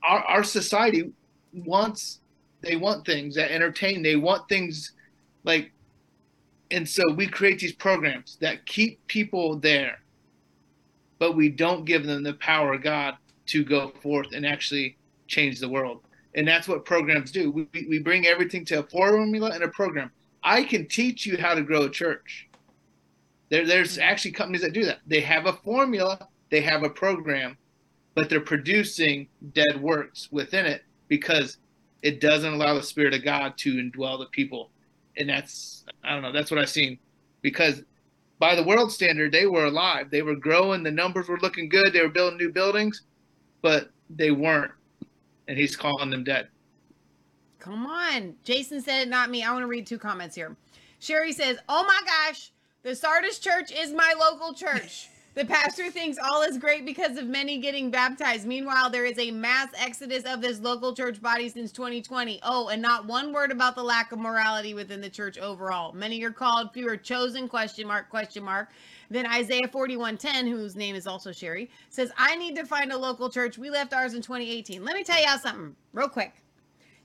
[0.04, 1.12] our, our society
[1.54, 2.20] wants
[2.62, 4.02] they want things that entertain.
[4.04, 4.92] They want things
[5.44, 5.72] like
[6.74, 10.00] and so we create these programs that keep people there.
[11.20, 13.16] But we don't give them the power of God
[13.48, 14.98] to go forth and actually
[15.28, 16.02] change the world.
[16.34, 17.52] And that's what programs do.
[17.52, 20.12] We, we bring everything to a formula and a program.
[20.44, 22.50] I can teach you how to grow a church.
[23.50, 24.10] There, there's mm-hmm.
[24.10, 25.02] actually companies that do that.
[25.06, 27.56] They have a formula, they have a program,
[28.16, 31.58] but they're producing dead works within it because
[32.02, 34.72] it doesn't allow the Spirit of God to indwell the people.
[35.18, 36.98] And that's, I don't know, that's what I've seen.
[37.42, 37.84] Because
[38.40, 40.10] by the world standard, they were alive.
[40.10, 40.84] They were growing.
[40.84, 41.94] The numbers were looking good.
[41.94, 43.04] They were building new buildings,
[43.62, 44.72] but they weren't
[45.48, 46.48] and he's calling them dead.
[47.60, 48.36] Come on.
[48.44, 49.44] Jason said it, not me.
[49.44, 50.56] I want to read two comments here.
[51.00, 52.52] Sherry says, Oh my gosh,
[52.84, 55.10] the Sardis church is my local church.
[55.36, 58.46] The pastor thinks all is great because of many getting baptized.
[58.46, 62.40] Meanwhile, there is a mass exodus of this local church body since 2020.
[62.44, 65.92] Oh, and not one word about the lack of morality within the church overall.
[65.92, 68.70] Many are called, few are chosen, question mark, question mark.
[69.10, 73.28] Then Isaiah 41:10, whose name is also Sherry, says, I need to find a local
[73.28, 73.58] church.
[73.58, 74.86] We left ours in 2018.
[74.86, 76.44] Let me tell y'all something real quick.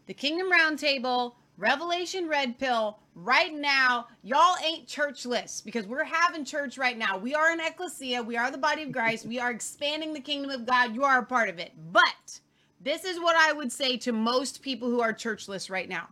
[0.04, 6.78] The Kingdom Roundtable, Revelation Red Pill, right now, y'all ain't churchless because we're having church
[6.78, 7.18] right now.
[7.18, 8.22] We are an ecclesia.
[8.22, 9.26] We are the body of Christ.
[9.26, 10.94] We are expanding the kingdom of God.
[10.94, 11.72] You are a part of it.
[11.90, 12.40] But
[12.80, 16.08] this is what I would say to most people who are churchless right now.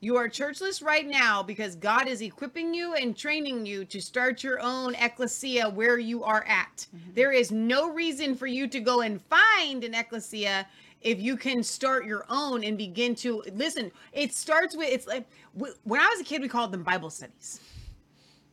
[0.00, 4.44] You are churchless right now because God is equipping you and training you to start
[4.44, 6.86] your own ecclesia where you are at.
[6.94, 7.14] Mm-hmm.
[7.14, 10.68] There is no reason for you to go and find an ecclesia
[11.02, 13.90] if you can start your own and begin to listen.
[14.12, 17.60] It starts with it's like when I was a kid, we called them Bible studies.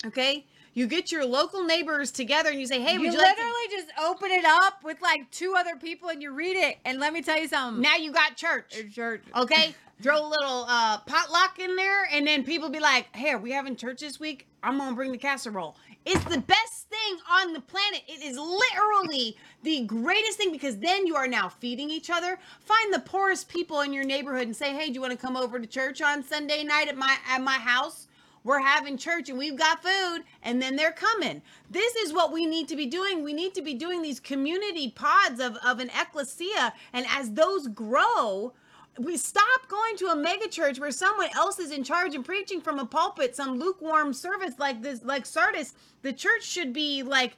[0.06, 0.46] Okay.
[0.74, 3.42] You get your local neighbors together and you say, "Hey, you would you like to-"
[3.42, 6.78] literally just open it up with like two other people and you read it.
[6.84, 7.82] And let me tell you something.
[7.82, 8.76] Now you got church.
[8.94, 9.24] Church.
[9.38, 13.38] Okay, throw a little uh, potluck in there, and then people be like, "Hey, are
[13.38, 14.48] we having church this week?
[14.64, 18.04] I'm gonna bring the casserole." It's the best thing on the planet.
[18.08, 22.38] It is literally the greatest thing because then you are now feeding each other.
[22.60, 25.36] Find the poorest people in your neighborhood and say, "Hey, do you want to come
[25.36, 28.08] over to church on Sunday night at my at my house?"
[28.44, 31.42] We're having church and we've got food, and then they're coming.
[31.72, 33.24] This is what we need to be doing.
[33.24, 36.76] We need to be doing these community pods of, of an ecclesia.
[36.94, 38.54] And as those grow,
[39.00, 42.62] we stop going to a mega church where someone else is in charge and preaching
[42.62, 45.74] from a pulpit, some lukewarm service like this, like Sardis.
[46.02, 47.36] The church should be like,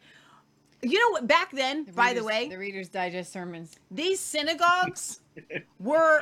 [0.83, 1.27] you know what?
[1.27, 3.75] Back then, by the way, the Reader's Digest sermons.
[3.89, 5.21] these synagogues
[5.79, 6.21] were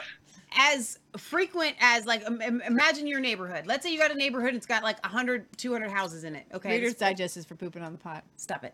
[0.58, 4.54] as frequent as like im- im- imagine your neighborhood let's say you got a neighborhood
[4.56, 7.92] it's got like 100 200 houses in it okay Reader's Digest is for pooping on
[7.92, 8.24] the pot.
[8.38, 8.74] stop it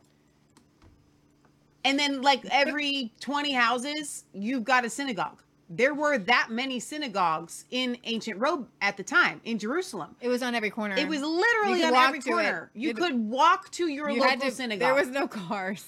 [1.84, 5.42] and then like every 20 houses you've got a synagogue
[5.74, 10.44] there were that many synagogues in ancient rome at the time in jerusalem It was
[10.44, 10.96] on every corner.
[10.98, 12.32] it was literally on every to it.
[12.32, 15.86] corner you could walk to your You local to, synagogue There was no cars.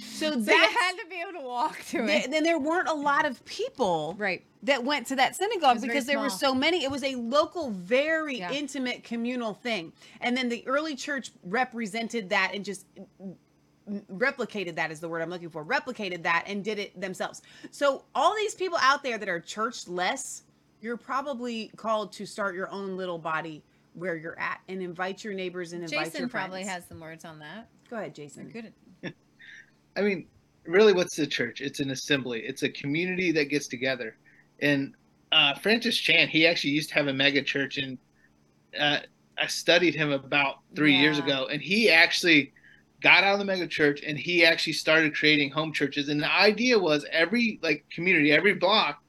[0.00, 2.30] so So you had to be able to walk to it.
[2.30, 4.42] then there weren't a lot of people Right.
[4.64, 6.84] that went to that synagogue because there were so many.
[6.84, 8.52] It was a local, very Yeah.
[8.52, 9.92] intimate communal thing.
[10.20, 12.86] And then the early church represented that and just
[14.12, 15.64] replicated that is the word I'm looking for.
[15.64, 17.42] Replicated that and did it themselves.
[17.70, 20.42] So all these people out there that are churchless,
[20.80, 23.62] you're probably called to start your own little body
[23.94, 27.24] where you're at and invite your neighbors and invite Jason your probably has some words
[27.24, 27.68] on that.
[27.90, 28.48] Go ahead, You're Jason.
[28.48, 28.72] good
[29.04, 29.14] at
[29.96, 30.26] I mean,
[30.64, 31.60] really, what's the church?
[31.60, 32.40] It's an assembly.
[32.40, 34.16] It's a community that gets together.
[34.60, 34.94] And
[35.32, 37.98] uh, Francis Chan, he actually used to have a mega church, and
[38.78, 38.98] uh,
[39.38, 42.52] I studied him about three years ago, and he actually
[43.02, 46.08] got out of the mega church and he actually started creating home churches.
[46.08, 49.02] And the idea was every like community, every block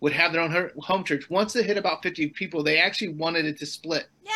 [0.00, 1.30] would have their own home church.
[1.30, 4.06] Once it hit about 50 people, they actually wanted it to split.
[4.24, 4.32] Yeah.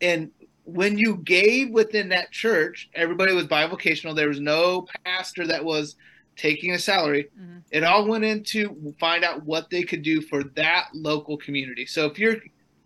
[0.00, 0.30] And
[0.64, 4.14] when you gave within that church, everybody was bivocational.
[4.14, 5.96] There was no pastor that was
[6.36, 7.28] taking a salary.
[7.40, 7.62] Mhm.
[7.70, 11.86] It all went into find out what they could do for that local community.
[11.86, 12.36] So if you're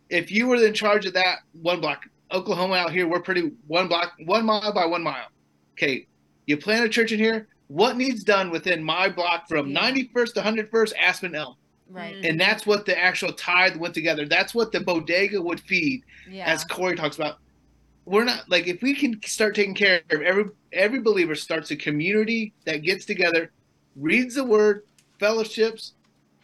[0.09, 3.89] if you were in charge of that one block, Oklahoma out here, we're pretty one
[3.89, 5.27] block, one mile by one mile.
[5.73, 6.07] Okay,
[6.47, 7.49] you plant a church in here.
[7.69, 9.81] What needs done within my block from Yeah.
[9.81, 11.57] 91st to 101st, Aspen Elm?
[11.89, 12.15] Right.
[12.17, 12.29] Mm.
[12.31, 14.27] And that's what the actual tithe went together.
[14.27, 16.51] That's what the bodega would feed Yeah.
[16.53, 17.39] as Corey talks about,
[18.05, 21.77] we're not like if we can start taking care of every every believer starts a
[21.77, 23.53] community that gets together,
[23.97, 24.85] reads the word,
[25.19, 25.93] fellowships,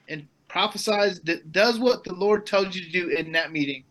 [0.09, 3.85] and prophesies that does what the Lord tells you to do in that meeting,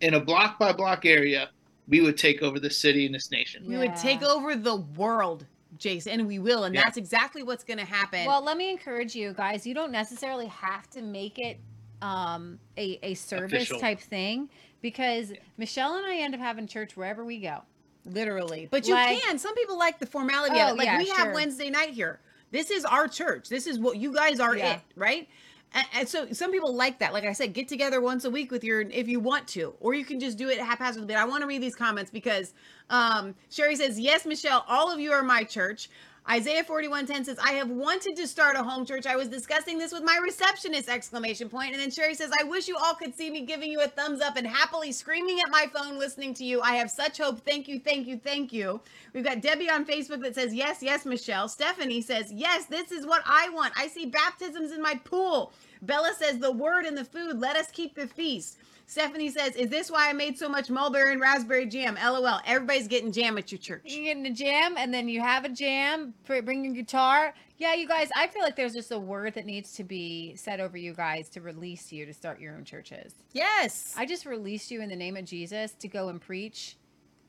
[0.00, 1.50] in a block by block area,
[1.88, 3.64] we would take over the city and this nation.
[3.66, 5.46] We would take over the world,
[5.78, 6.64] Jason, and we will.
[6.64, 6.82] And Yeah.
[6.84, 8.26] that's exactly what's going to happen.
[8.26, 9.66] Well, let me encourage you guys.
[9.66, 11.58] You don't necessarily have to make it
[12.02, 13.80] um, a a service Official.
[13.80, 14.50] type thing
[14.82, 17.62] because Michelle and I end up having church wherever we go.
[18.04, 18.68] Literally.
[18.70, 19.38] But you Like- can.
[19.38, 20.78] Some people like the formality Oh, of it.
[20.78, 21.32] Like yeah, we have.
[21.34, 22.20] Wednesday night here.
[22.52, 23.48] This is our church.
[23.48, 24.74] This is what you guys are Yeah.
[24.74, 25.28] it, right?
[25.76, 27.12] And, and so some people like that.
[27.12, 29.94] Like I said, get together once a week with your if you want to, or
[29.94, 31.06] you can just do it haphazardly.
[31.06, 32.54] But I want to read these comments because
[32.88, 35.90] um, Sherry says, "Yes, Michelle, all of you are my church."
[36.28, 39.06] Isaiah 41:10 says, "I have wanted to start a home church.
[39.06, 41.72] I was discussing this with my receptionist!" Exclamation point.
[41.72, 44.22] And then Sherry says, "I wish you all could see me giving you a thumbs
[44.22, 46.62] up and happily screaming at my phone, listening to you.
[46.62, 47.40] I have such hope.
[47.44, 48.80] Thank you, thank you, thank you."
[49.12, 53.06] We've got Debbie on Facebook that says, "Yes, yes, Michelle." Stephanie says, "Yes, this is
[53.06, 53.74] what I want.
[53.76, 57.38] I see baptisms in my pool." Bella says, "The word and the food.
[57.38, 58.58] Let us keep the feast."
[58.88, 62.40] Stephanie says, "Is this why I made so much mulberry and raspberry jam?" LOL.
[62.46, 63.82] Everybody's getting jam at your church.
[63.84, 66.14] You get in a jam, and then you have a jam.
[66.24, 67.34] Bring your guitar.
[67.58, 68.10] Yeah, you guys.
[68.14, 71.28] I feel like there's just a word that needs to be said over you guys
[71.30, 73.14] to release you to start your own churches.
[73.32, 73.94] Yes.
[73.96, 76.76] I just released you in the name of Jesus to go and preach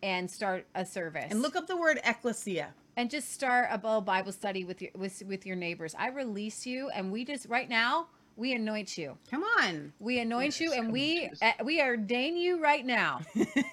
[0.03, 2.73] and start a service and look up the word ecclesia.
[2.97, 5.95] and just start a Bible Bible study with your with with your neighbors.
[5.97, 9.17] I release you, and we just right now we anoint you.
[9.31, 9.91] Come on.
[9.99, 13.21] We anoint you, and we uh, we ordain you right now.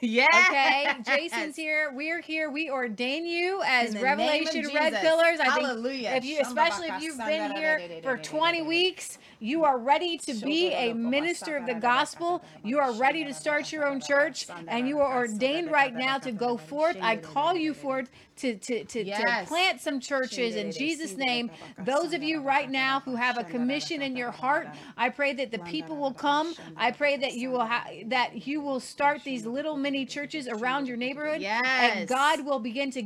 [0.01, 0.27] yeah.
[0.49, 1.93] Okay, Jason's here.
[1.95, 2.51] We're here.
[2.51, 4.95] We ordain you as In the name of Revelation Red.
[4.95, 5.39] Pillars.
[5.39, 6.11] I Hallelujah.
[6.13, 10.33] think if you, especially if you've been here for 20 weeks, you are ready to
[10.35, 12.43] be a minister of the gospel.
[12.63, 16.33] You are ready to start your own church, and you are ordained right now to
[16.33, 16.97] go forth.
[17.03, 19.21] I call you forth to to to, Yes.
[19.43, 21.51] to plant some churches in Jesus' name.
[21.85, 25.51] Those of you right now who have a commission in your heart, I pray that
[25.51, 26.55] the people will come.
[26.77, 30.87] I pray that you will ha- that you will start these little mini churches around
[30.89, 31.41] your neighborhood.
[31.41, 31.63] Yes.
[31.97, 33.05] And God will begin to.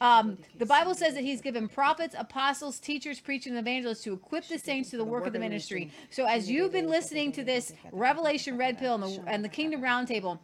[0.00, 4.46] Um, the Bible says that He's given prophets, apostles, teachers, preachers, and evangelists to equip
[4.48, 5.90] the saints to the work of the ministry.
[6.10, 9.80] So as you've been listening to this Revelation Red Pill and the, and the Kingdom
[9.82, 10.38] Roundtable.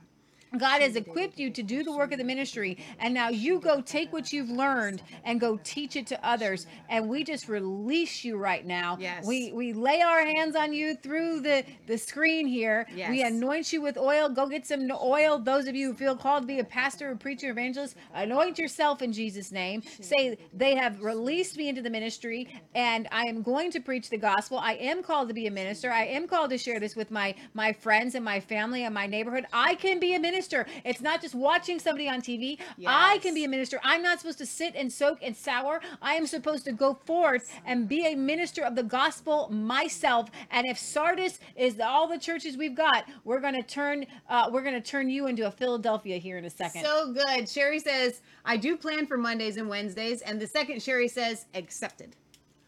[0.58, 3.80] God has equipped you to do the work of the ministry, and now you go
[3.80, 6.66] take what you've learned and go teach it to others.
[6.88, 8.96] And we just release you right now.
[9.00, 9.26] Yes.
[9.26, 12.86] We we lay our hands on you through the the screen here.
[13.10, 14.28] We anoint you with oil.
[14.28, 15.38] Go get some oil.
[15.38, 19.02] Those of you who feel called to be a pastor, a preacher, evangelist, anoint yourself
[19.02, 19.82] in Jesus' name.
[20.00, 24.18] Say they have released me into the ministry, and I am going to preach the
[24.18, 24.58] gospel.
[24.58, 25.90] I am called to be a minister.
[25.90, 29.06] I am called to share this with my my friends and my family and my
[29.06, 29.46] neighborhood.
[29.52, 30.43] I can be a minister.
[30.84, 32.58] It's not just watching somebody on TV.
[32.86, 33.80] I can be a minister.
[33.82, 35.80] I'm not supposed to sit and soak and sour.
[36.02, 40.30] I am supposed to go forth and be a minister of the gospel myself.
[40.50, 44.80] And if Sardis is all the churches we've got, we're gonna turn uh, we're gonna
[44.80, 46.82] turn you into a Philadelphia here in a second.
[46.82, 47.48] So good.
[47.48, 50.20] Sherry says, I do plan for Mondays and Wednesdays.
[50.22, 52.16] And the second Sherry says, accepted.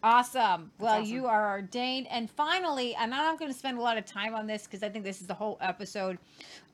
[0.02, 0.70] Awesome.
[0.78, 1.12] Well, awesome.
[1.12, 2.06] you are ordained.
[2.10, 4.82] And finally, and I'm not going to spend a lot of time on this because
[4.82, 6.18] I think this is the whole episode.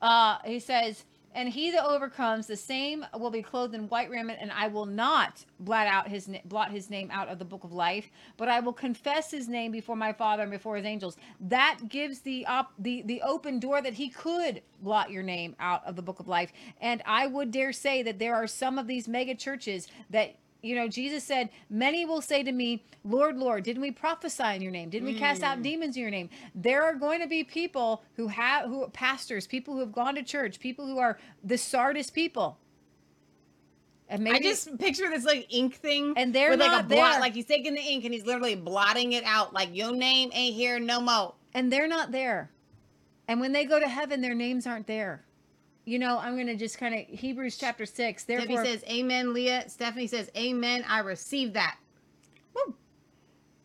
[0.00, 1.04] Uh, he says,
[1.34, 4.86] and he that overcomes, the same will be clothed in white raiment, and I will
[4.86, 8.60] not blot out his blot his name out of the book of life, but I
[8.60, 11.16] will confess his name before my Father and before his angels.
[11.40, 15.84] That gives the op- the the open door that he could blot your name out
[15.86, 16.52] of the book of life.
[16.80, 20.76] And I would dare say that there are some of these mega churches that you
[20.76, 24.70] know, Jesus said, Many will say to me, Lord, Lord, didn't we prophesy in your
[24.70, 24.88] name?
[24.88, 25.62] Didn't we cast out mm.
[25.62, 26.30] demons in your name?
[26.54, 30.22] There are going to be people who have, who pastors, people who have gone to
[30.22, 32.58] church, people who are the Sardis people.
[34.08, 36.14] And maybe I just picture this like ink thing.
[36.16, 37.20] And they're with like a not blot, there.
[37.20, 39.52] like he's taking the ink and he's literally blotting it out.
[39.52, 41.34] Like your name ain't here no more.
[41.54, 42.50] and they're not there.
[43.26, 45.24] And when they go to heaven, their names aren't there.
[45.84, 48.24] You know, I'm going to just kind of Hebrews chapter 6.
[48.24, 49.68] Debbie Therefore, says, Amen, Leah.
[49.68, 50.84] Stephanie says, Amen.
[50.88, 51.76] I received that.
[52.54, 52.74] Woo.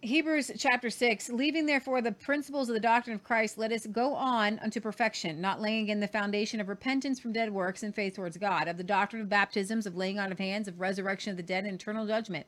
[0.02, 4.14] Hebrews chapter 6, leaving therefore the principles of the doctrine of Christ, let us go
[4.14, 8.15] on unto perfection, not laying again the foundation of repentance from dead works and faith
[8.15, 11.38] towards God, of the doctrine of baptisms, of laying on of hands, of resurrection of
[11.38, 12.45] the dead, and eternal judgment.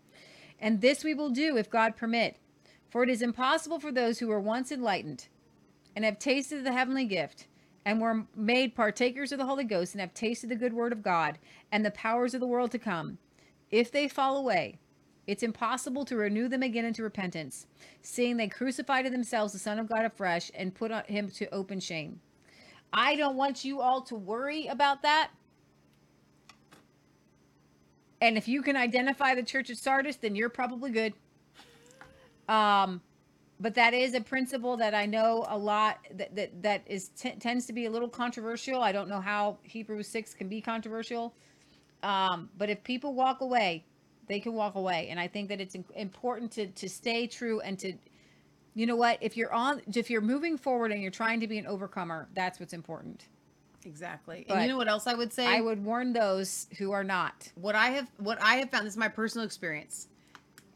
[0.60, 2.38] And this we will do if God permit.
[2.90, 5.28] For it is impossible for those who were once enlightened
[5.96, 7.48] and have tasted the heavenly gift
[7.86, 11.04] and were made partakers of the Holy Ghost and have tasted the good word of
[11.04, 11.38] God
[11.72, 13.18] and the powers of the world to come,
[13.72, 14.80] if they fall away,
[15.28, 17.68] it's impossible to renew them again into repentance,
[18.02, 21.80] seeing they crucified to themselves the Son of God afresh and put him to open
[21.80, 22.20] shame.
[22.92, 25.30] I don't want you all to worry about that.
[28.22, 31.14] And if you can identify the church of Sardis, then you're probably good.
[32.48, 33.02] Um,
[33.60, 37.36] but that is a principle that I know a lot that that, that is t-
[37.40, 38.82] tends to be a little controversial.
[38.82, 41.34] I don't know how Hebrews six can be controversial.
[42.02, 43.84] Um, but if people walk away,
[44.28, 47.78] they can walk away, and I think that it's important to to stay true and
[47.80, 47.94] to,
[48.76, 51.58] you know what, if you're on, if you're moving forward and you're trying to be
[51.58, 53.28] an overcomer, that's what's important.
[53.86, 54.46] Exactly.
[54.48, 55.46] But and you know what else I would say?
[55.46, 57.52] I would warn those who are not.
[57.56, 60.08] what I have what I have found this is my personal experience.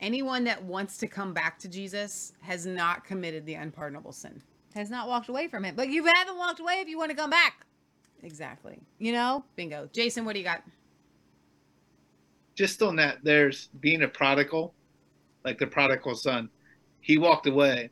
[0.04, 4.42] Anyone that wants to come back to Jesus has not committed the unpardonable sin.
[4.76, 7.16] Has not walked away from it, but you haven't walked away if you want to
[7.16, 7.66] come back.
[8.22, 8.80] Exactly.
[9.00, 9.90] You know, Bingo.
[9.94, 10.62] Jason, what do you got?
[12.56, 14.74] just on that, there's being a prodigal,
[15.44, 16.50] like the prodigal son.
[17.02, 17.90] He walked away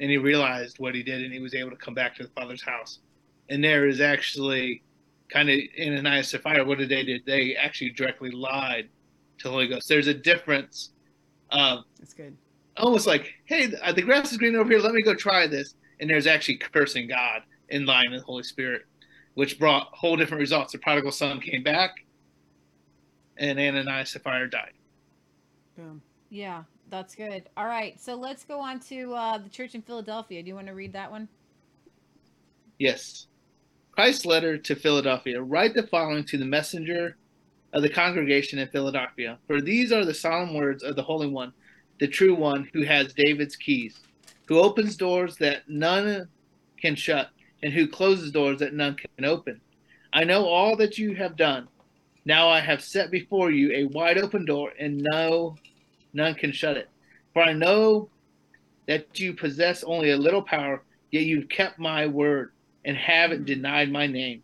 [0.00, 2.30] and he realized what he did and he was able to come back to the
[2.30, 3.00] father's house.
[3.48, 4.82] And there is actually
[5.28, 7.18] kind of in Ananias and Sapphira, what did they do?
[7.26, 8.88] They actually directly lied
[9.38, 9.88] to the Holy Ghost.
[9.88, 10.91] There's a difference
[11.52, 12.36] of That's good.
[12.76, 14.80] almost like, hey, the grass is green over here.
[14.80, 15.74] Let me go try this.
[16.00, 18.82] And there's actually cursing God in line with the Holy Spirit,
[19.34, 20.72] which brought whole different results.
[20.72, 21.90] The prodigal son came back,
[23.36, 24.72] and Ananias and Sapphira died.
[25.76, 26.02] Boom.
[26.28, 27.48] yeah, that's good.
[27.56, 30.42] All right, so let's go on to uh, the church in Philadelphia.
[30.42, 31.28] Do you want to read that one?
[32.78, 33.26] Yes.
[33.92, 35.40] Christ's letter to Philadelphia.
[35.40, 37.16] Write the following to the messenger
[37.72, 39.38] of the congregation in Philadelphia.
[39.46, 41.52] For these are the solemn words of the Holy One,
[42.00, 44.00] the true one who has David's keys,
[44.46, 46.28] who opens doors that none
[46.80, 47.30] can shut,
[47.62, 49.60] and who closes doors that none can open.
[50.12, 51.68] I know all that you have done.
[52.24, 55.56] Now I have set before you a wide open door, and no
[56.12, 56.88] none can shut it.
[57.32, 58.10] For I know
[58.86, 62.52] that you possess only a little power, yet you've kept my word
[62.84, 63.44] and haven't hmm.
[63.44, 64.42] denied my name.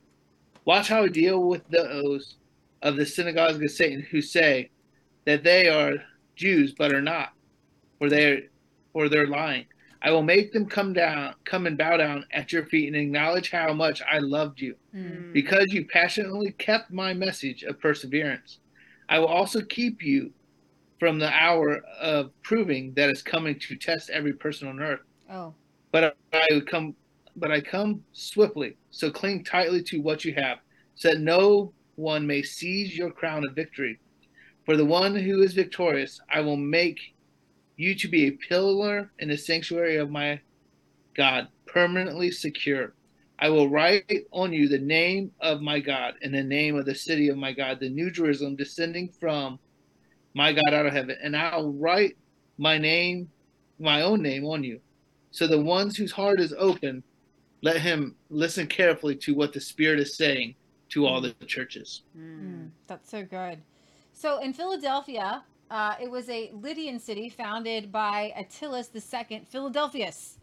[0.65, 2.37] Watch how I deal with those
[2.83, 4.71] of the synagogue of Satan who say
[5.25, 5.95] that they are
[6.37, 7.33] Jews but are not,
[7.99, 8.41] for they are,
[8.93, 9.67] for they're lying.
[10.01, 13.51] I will make them come down, come and bow down at your feet and acknowledge
[13.51, 15.33] how much I loved you, Mm.
[15.33, 18.59] because you passionately kept my message of perseverance.
[19.09, 20.33] I will also keep you
[21.01, 25.01] from the hour of proving that is coming to test every person on earth
[25.31, 25.55] Oh,
[25.93, 26.95] but I come
[27.37, 28.77] but I come swiftly.
[28.91, 30.59] So cling tightly to what you have,
[30.97, 33.99] so that no one may seize your crown of victory.
[34.65, 37.01] For the one who is victorious, I will make
[37.77, 40.41] you to be a pillar in the sanctuary of my
[41.17, 42.95] God, permanently secure.
[43.41, 46.95] I will write on you the name of my God and the name of the
[46.95, 49.59] city of my God, the New Jerusalem, descending from
[50.35, 52.17] my God out of heaven, and I'll write
[52.59, 53.29] my name,
[53.81, 54.81] my own name on you.
[55.33, 57.03] So the ones whose heart is open,
[57.63, 60.55] let him listen carefully to what the Spirit is saying
[60.91, 62.03] to all the churches.
[62.17, 63.59] Mm, that's so good.
[64.13, 70.39] So in Philadelphia, uh, it was a Lydian city founded by Attalus II, Philadelphus,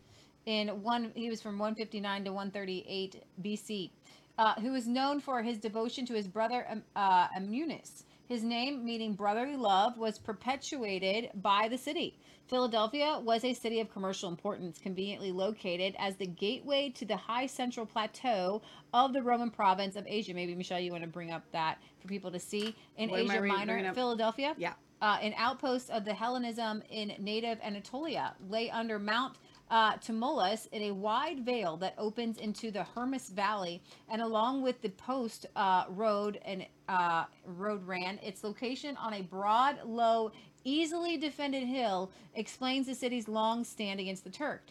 [0.46, 1.12] in one.
[1.16, 3.90] He was from 159 to 138 BC,
[4.38, 8.04] uh, who was known for his devotion to his brother um, uh, Ammunius.
[8.27, 12.18] His name, meaning brotherly love, was perpetuated by the city.
[12.47, 17.47] Philadelphia was a city of commercial importance, conveniently located as the gateway to the high
[17.47, 18.61] central plateau
[18.93, 20.34] of the Roman province of Asia.
[20.34, 22.76] Maybe, Michelle, you want to bring up that for people to see.
[22.97, 23.93] In What Asia Minor?
[23.93, 24.73] Philadelphia, Yeah.
[25.02, 29.38] uh, an outpost of the Hellenism in native Anatolia, lay under Mount
[29.70, 34.82] uh, Tmolus in a wide vale that opens into the Hermus Valley, and along with
[34.82, 40.32] the post uh, road and uh, road ran, its location on a broad, low,
[40.64, 44.64] easily defended hill explains the city's long stand against the Turk.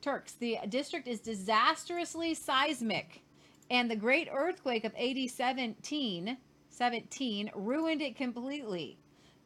[0.00, 0.32] Turks.
[0.32, 3.22] The district is disastrously seismic,
[3.70, 6.36] and the great earthquake of AD 17,
[6.68, 8.98] 17 ruined it completely.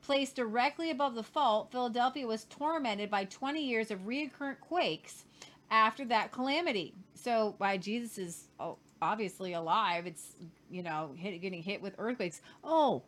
[0.03, 5.25] Placed directly above the fault, Philadelphia was tormented by 20 years of recurrent quakes
[5.71, 6.95] after that calamity.
[7.15, 10.35] So, why Jesus is oh, obviously alive, it's
[10.71, 12.41] you know, hit, getting hit with earthquakes.
[12.65, 13.03] Oh,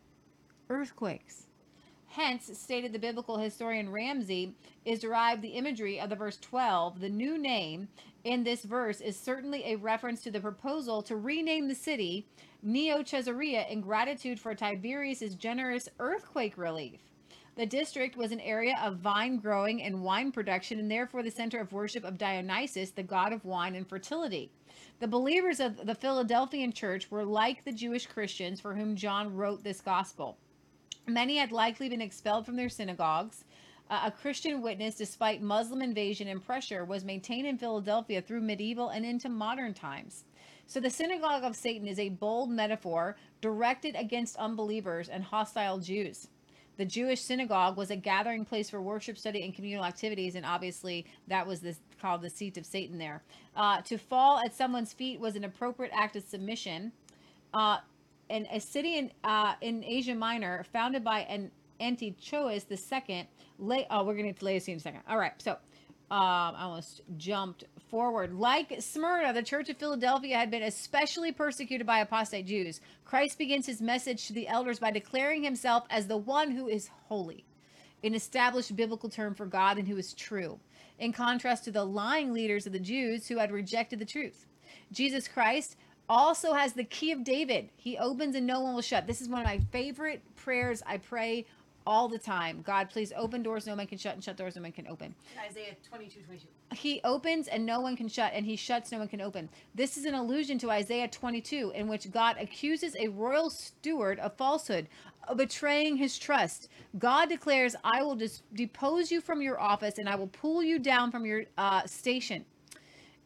[0.69, 1.47] earthquakes.
[2.07, 4.53] Hence, stated the biblical historian Ramsay,
[4.83, 6.99] is derived the imagery of the verse 12.
[6.99, 7.87] The new name
[8.23, 12.27] in this verse is certainly a reference to the proposal to rename the city
[12.63, 16.99] Neo Caesarea in gratitude for Tiberius's generous earthquake relief.
[17.55, 21.59] The district was an area of vine growing and wine production, and therefore the center
[21.59, 24.51] of worship of Dionysus, the god of wine and fertility.
[24.99, 29.63] The believers of the Philadelphian church were like the Jewish Christians for whom John wrote
[29.63, 30.37] this gospel.
[31.07, 33.43] Many had likely been expelled from their synagogues.
[33.89, 39.03] A Christian witness, despite Muslim invasion and pressure, was maintained in Philadelphia through medieval and
[39.03, 40.23] into modern times.
[40.71, 46.29] So, the synagogue of Satan is a bold metaphor directed against unbelievers and hostile Jews.
[46.77, 51.05] The Jewish synagogue was a gathering place for worship, study, and communal activities, and obviously
[51.27, 53.21] that was this, called the seat of Satan there.
[53.53, 56.93] Uh, to fall at someone's feet was an appropriate act of submission.
[57.53, 57.79] Uh,
[58.29, 63.27] and a city in uh, in Asia Minor, founded by an Antiochus second.
[63.59, 65.01] Lay, oh, we're going to get to Laodicea in a second.
[65.09, 65.51] All right, so
[66.11, 68.33] um, I almost jumped forward.
[68.33, 72.79] Like Smyrna, the Church of Philadelphia had been especially persecuted by apostate Jews.
[73.03, 76.89] Christ begins his message to the elders by declaring himself as the one who is
[77.09, 77.43] holy,
[78.03, 80.57] an established biblical term for God and who is true,
[80.97, 84.45] in contrast to the lying leaders of the Jews who had rejected the truth.
[84.93, 85.75] Jesus Christ
[86.07, 87.69] also has the key of David.
[87.75, 89.05] He opens and no one will shut.
[89.05, 91.45] This is one of my favorite prayers I pray
[91.85, 92.61] all the time.
[92.61, 95.13] God, please open doors no man can shut and shut doors no man can open.
[95.47, 96.47] Isaiah 22, 22.
[96.73, 99.49] He opens and no one can shut, and he shuts, no one can open.
[99.75, 104.33] This is an allusion to Isaiah 22, in which God accuses a royal steward of
[104.37, 104.87] falsehood,
[105.27, 106.69] of betraying his trust.
[106.97, 110.79] God declares, I will dis- depose you from your office and I will pull you
[110.79, 112.45] down from your uh, station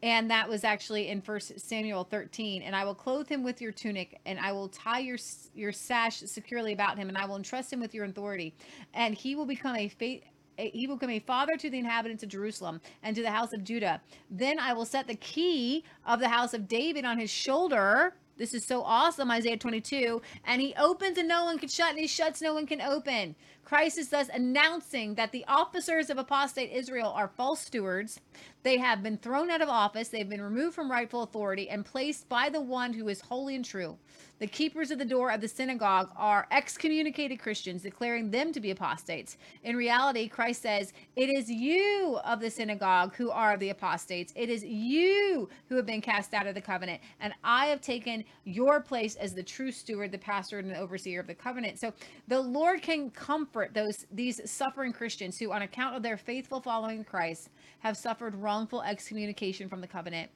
[0.04, 3.72] and that was actually in first samuel 13 and i will clothe him with your
[3.72, 5.18] tunic and i will tie your
[5.54, 8.54] your sash securely about him and i will entrust him with your authority
[8.94, 10.24] and he will become a faith
[10.58, 13.64] he will become a father to the inhabitants of Jerusalem and to the house of
[13.64, 14.02] Judah.
[14.30, 18.16] Then I will set the key of the house of David on his shoulder.
[18.38, 20.22] This is so awesome, Isaiah 22.
[20.46, 23.36] And he opens and no one can shut, and he shuts, no one can open.
[23.64, 28.20] Christ is thus announcing that the officers of apostate Israel are false stewards.
[28.64, 32.28] They have been thrown out of office, they've been removed from rightful authority, and placed
[32.30, 33.98] by the one who is holy and true.
[34.38, 38.72] The keepers of the door of the synagogue are excommunicated Christians, declaring them to be
[38.72, 39.38] apostates.
[39.64, 44.34] In reality, Christ says, It is you of the synagogue who are the apostates.
[44.36, 47.00] It is you who have been cast out of the covenant.
[47.22, 51.22] And I have taken your place as the true steward, the pastor, and the overseer
[51.22, 51.80] of the covenant.
[51.80, 51.94] So
[52.28, 57.06] the Lord can comfort those these suffering Christians who, on account of their faithful following
[57.06, 60.30] Christ, have suffered wrongful excommunication from the covenant.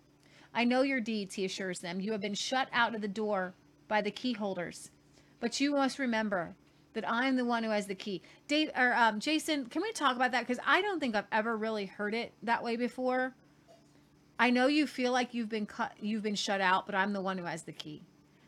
[0.54, 2.00] I know your deeds, he assures them.
[2.00, 3.54] You have been shut out of the door
[3.90, 4.90] by the key holders.
[5.42, 6.56] But you must remember
[6.94, 8.22] that I'm the one who has the key.
[8.48, 10.48] Dave or um, Jason, can we talk about that?
[10.48, 13.34] Because I don't think I've ever really heard it that way before.
[14.40, 17.22] I know you feel like you've been cut, you've been shut out, but I'm the
[17.22, 18.02] one who has the key.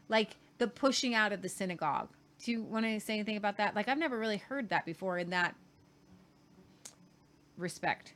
[0.08, 2.08] Like the pushing out of the synagogue.
[2.44, 3.76] Do you want to say anything about that?
[3.76, 5.56] Like I've never really heard that before in that
[7.58, 8.14] respect.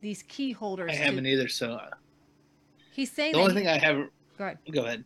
[0.00, 0.90] These key holders.
[0.92, 1.48] I haven't either.
[1.48, 1.90] So uh,
[2.92, 4.08] He's saying the that only he- thing I have.
[4.36, 4.58] Go ahead.
[4.70, 5.04] Go ahead.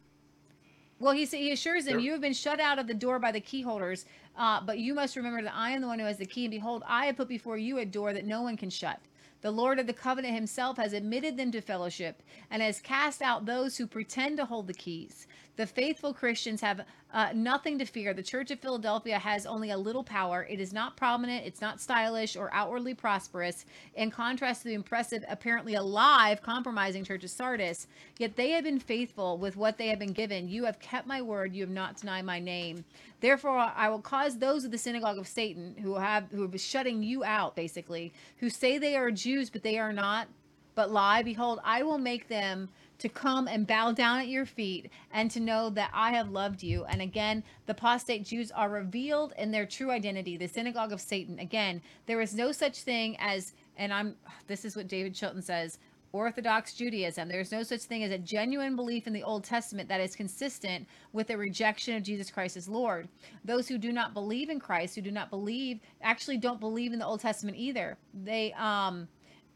[1.00, 3.40] Well, he, he assures them, You have been shut out of the door by the
[3.40, 4.04] key holders,
[4.36, 6.44] uh, but you must remember that I am the one who has the key.
[6.44, 8.98] And behold, I have put before you a door that no one can shut.
[9.40, 13.46] The Lord of the covenant himself has admitted them to fellowship and has cast out
[13.46, 15.28] those who pretend to hold the keys.
[15.58, 16.82] The faithful Christians have
[17.12, 18.14] uh, nothing to fear.
[18.14, 20.46] The Church of Philadelphia has only a little power.
[20.48, 23.66] It is not prominent, it's not stylish or outwardly prosperous,
[23.96, 27.88] in contrast to the impressive, apparently alive, compromising Church of Sardis.
[28.18, 30.48] Yet they have been faithful with what they have been given.
[30.48, 32.84] You have kept my word, you have not denied my name.
[33.18, 37.02] Therefore, I will cause those of the synagogue of Satan who have who are shutting
[37.02, 40.28] you out, basically, who say they are Jews, but they are not,
[40.76, 41.24] but lie.
[41.24, 42.68] Behold, I will make them
[42.98, 46.62] to come and bow down at your feet and to know that I have loved
[46.62, 46.84] you.
[46.84, 51.38] And again, the apostate Jews are revealed in their true identity, the synagogue of Satan.
[51.38, 54.16] Again, there is no such thing as, and I'm,
[54.46, 55.78] this is what David Chilton says.
[56.12, 57.28] Orthodox Judaism.
[57.28, 60.86] There's no such thing as a genuine belief in the Old Testament that is consistent
[61.12, 63.08] with a rejection of Jesus Christ as Lord.
[63.44, 66.98] Those who do not believe in Christ, who do not believe, actually don't believe in
[66.98, 67.98] the Old Testament either.
[68.14, 69.06] They um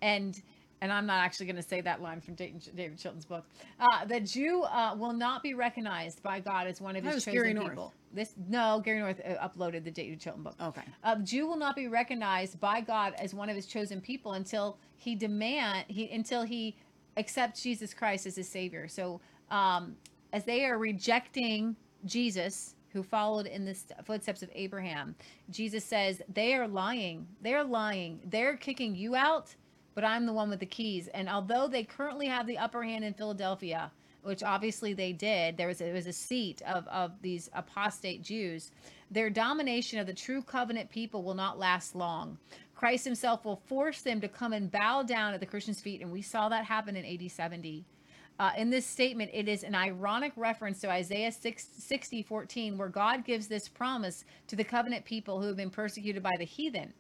[0.03, 0.43] and
[0.83, 3.47] and I'm not actually going to say that line from David, Chilton's book.
[3.79, 7.25] Uh, the Jew uh, will not be recognized by God as one of That His
[7.25, 7.69] chosen Gary North.
[7.71, 7.95] people.
[8.13, 10.57] This no, Gary North uh, uploaded the David Chilton book.
[10.61, 10.83] Okay.
[11.05, 14.77] A Jew will not be recognized by God as one of His chosen people until
[14.97, 16.77] he demand he until he
[17.17, 18.89] accepts Jesus Christ as his Savior.
[18.89, 19.97] So um,
[20.33, 25.15] as they are rejecting Jesus, who followed in the footsteps of Abraham,
[25.51, 27.27] Jesus says, They are lying.
[27.41, 28.21] They're lying.
[28.27, 29.55] They're kicking you out,
[29.95, 31.09] but I'm the one with the keys.
[31.09, 33.91] And although they currently have the upper hand in Philadelphia,
[34.23, 38.71] which obviously they did, there was there was a seat of, of these apostate Jews,
[39.11, 42.39] their domination of the true covenant people will not last long.
[42.75, 46.01] Christ himself will force them to come and bow down at the Christians' feet.
[46.01, 47.85] And we saw that happen in AD 70.
[48.39, 52.89] Uh, in this statement, it is an ironic reference to Isaiah 6, 60, 14, where
[52.89, 56.93] God gives this promise to the covenant people who have been persecuted by the heathen.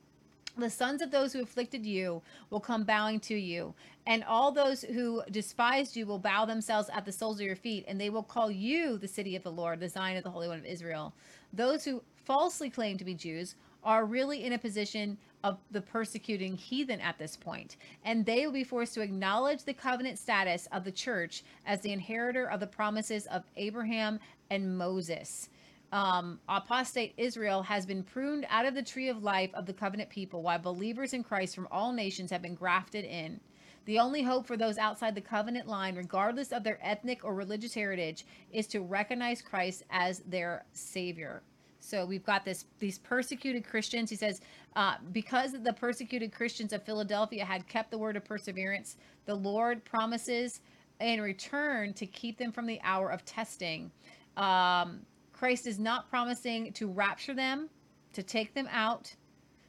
[0.57, 2.21] The sons of those who afflicted you
[2.51, 3.75] will come bowing to you,
[4.07, 7.87] and all those who despised you will bow themselves at the soles of your feet,
[7.89, 10.49] and they will call you the city of the Lord, the Zion of the Holy
[10.49, 11.15] One of Israel.
[11.55, 16.57] Those who falsely claim to be Jews are really in a position of the persecuting
[16.57, 20.85] heathen at this point, and they will be forced to acknowledge the covenant status of
[20.85, 24.21] the church as the inheritor of the promises of Abraham
[24.51, 25.49] and Moses.
[25.93, 30.09] Um, apostate Israel has been pruned out of the tree of life of the covenant
[30.09, 33.41] people, while believers in Christ from all nations have been grafted in.
[33.85, 37.75] The only hope for those outside the covenant line, regardless of their ethnic or religious
[37.75, 41.43] heritage, is to recognize Christ as their Savior.
[41.81, 44.09] So we've got this these persecuted Christians.
[44.09, 44.41] He says,
[44.77, 48.97] uh, because the persecuted Christians of Philadelphia had kept the word of perseverance,
[49.27, 50.61] the Lord promises
[51.01, 53.91] in return to keep them from the hour of testing.
[54.37, 55.01] Um,
[55.43, 57.69] Christ is not promising to rapture them,
[58.13, 59.13] to take them out,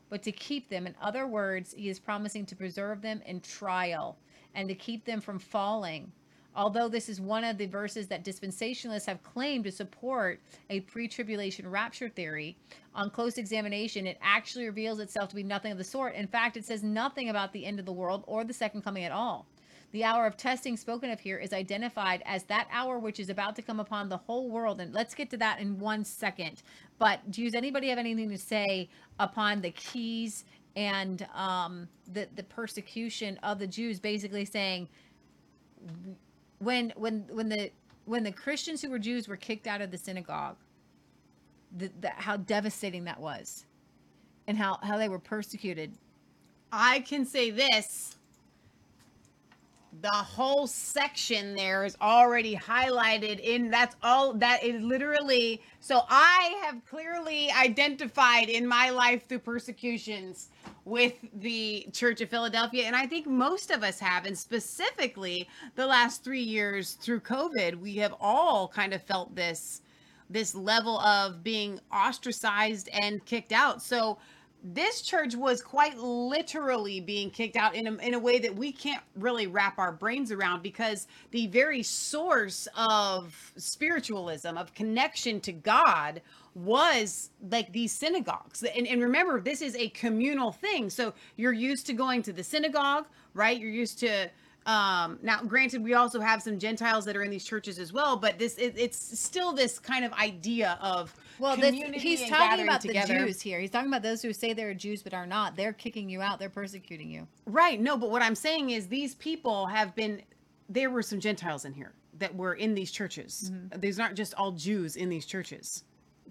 [0.07, 0.85] but to keep them.
[0.85, 4.19] In other words, he is promising to preserve them in trial
[4.53, 6.11] and to keep them from falling.
[6.55, 11.07] Although this is one of the verses that dispensationalists have claimed to support a pre
[11.07, 12.55] tribulation rapture theory,
[12.93, 16.13] on close examination, it actually reveals itself to be nothing of the sort.
[16.13, 19.05] In fact, it says nothing about the end of the world or the second coming
[19.05, 19.47] at all.
[19.93, 23.55] The hour of testing spoken of here is identified as that hour which is about
[23.57, 24.81] to come upon the whole world.
[24.81, 26.63] And let's get to that in one second.
[26.97, 28.89] But does anybody have anything to say
[29.19, 30.45] upon the keys
[30.75, 34.89] and um, the, the persecution of the Jews, basically saying,
[36.57, 37.69] when when when the
[38.05, 40.57] when the Christians who were Jews were kicked out of the synagogue,
[41.77, 43.65] the, the, how devastating that was,
[44.47, 45.93] and how how they were persecuted.
[46.71, 48.17] I can say this.
[50.01, 56.61] The whole section there is already highlighted in that's all that is literally so I
[56.65, 60.49] have clearly identified in my life through persecutions
[60.83, 65.85] with the Church of Philadelphia and I think most of us have and specifically the
[65.85, 69.81] last 3 years through COVID we have all kind of felt this
[70.29, 73.81] this level of being ostracized and kicked out.
[73.81, 74.17] So
[74.63, 78.71] this church was quite literally being kicked out in a, in a way that we
[78.71, 85.51] can't really wrap our brains around because the very source of spiritualism of connection to
[85.51, 86.21] god
[86.55, 88.63] was like these synagogues.
[88.63, 90.89] And, and remember this is a communal thing.
[90.89, 93.59] So you're used to going to the synagogue right?
[93.59, 94.29] You're used to
[94.65, 98.15] um now granted we also have some gentiles that are in these churches as well
[98.15, 103.13] but this it, it's still this kind of idea of Well, he's talking about together.
[103.19, 103.59] the Jews here.
[103.59, 105.55] He's talking about those who say they're Jews but are not.
[105.55, 106.39] They're kicking you out.
[106.39, 107.27] They're persecuting you.
[107.45, 107.79] Right.
[107.79, 110.21] No, but what I'm saying is these people have been
[110.69, 113.51] there were some Gentiles in here that were in these churches.
[113.53, 113.79] Mm-hmm.
[113.79, 115.83] These aren't just all Jews in these churches,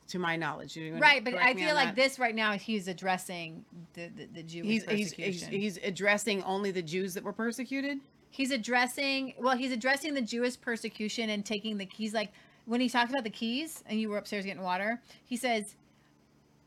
[0.09, 0.79] to my knowledge.
[0.79, 1.97] Right, but I feel like that?
[1.97, 2.53] this right now.
[2.53, 3.65] He's addressing
[3.95, 5.51] the the, the Jewish He's, he's persecution.
[5.53, 7.99] he's he's addressing only the Jews that were persecuted.
[8.31, 12.33] he's addressing well he's addressing the jewish persecution and taking the keys like
[12.66, 15.74] when he talks about the keys and you were upstairs getting water he says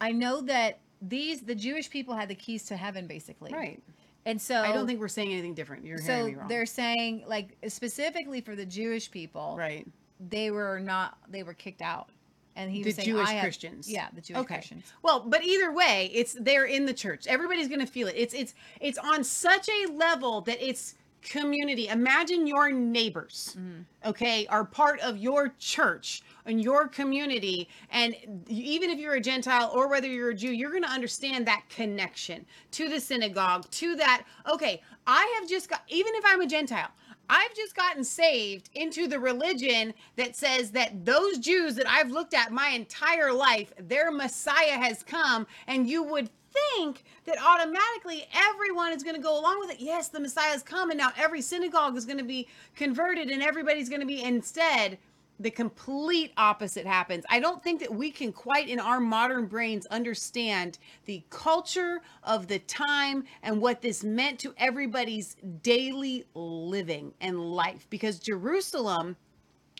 [0.01, 3.81] i know that these the jewish people had the keys to heaven basically Right.
[4.25, 5.85] and so I don't think we're saying anything different.
[5.85, 6.47] You're hearing so me wrong.
[6.47, 9.87] they're saying like specifically for the jewish people right.
[10.29, 12.09] they were not they were kicked out
[12.57, 13.89] and he The was saying Jewish I have- Christians.
[13.91, 14.55] yeah the jewish Okay.
[14.55, 17.27] christians Well, but either way, it's they're in the church.
[17.27, 18.15] Everybody's going to feel it.
[18.17, 20.95] It's it's it's on such a level that it's
[21.29, 21.87] community.
[21.87, 24.09] Imagine your neighbors, mm-hmm.
[24.09, 28.15] okay, are part of your church and your community and
[28.47, 31.63] even if you're a gentile or whether you're a Jew, you're going to understand that
[31.69, 36.47] connection to the synagogue, to that okay, I have just got even if I'm a
[36.47, 36.89] gentile,
[37.29, 42.33] I've just gotten saved into the religion that says that those Jews that I've looked
[42.33, 48.93] at my entire life, their Messiah has come, and you would think that automatically everyone
[48.93, 49.79] is going to go along with it.
[49.79, 50.97] Yes, the Messiah is coming.
[50.97, 54.97] now every synagogue is going to be converted, and everybody's going to be instead.
[55.39, 57.25] The complete opposite happens.
[57.29, 62.47] I don't think that we can quite in our modern brains understand the culture of
[62.47, 69.17] the time and what this meant to everybody's daily living and life because Jerusalem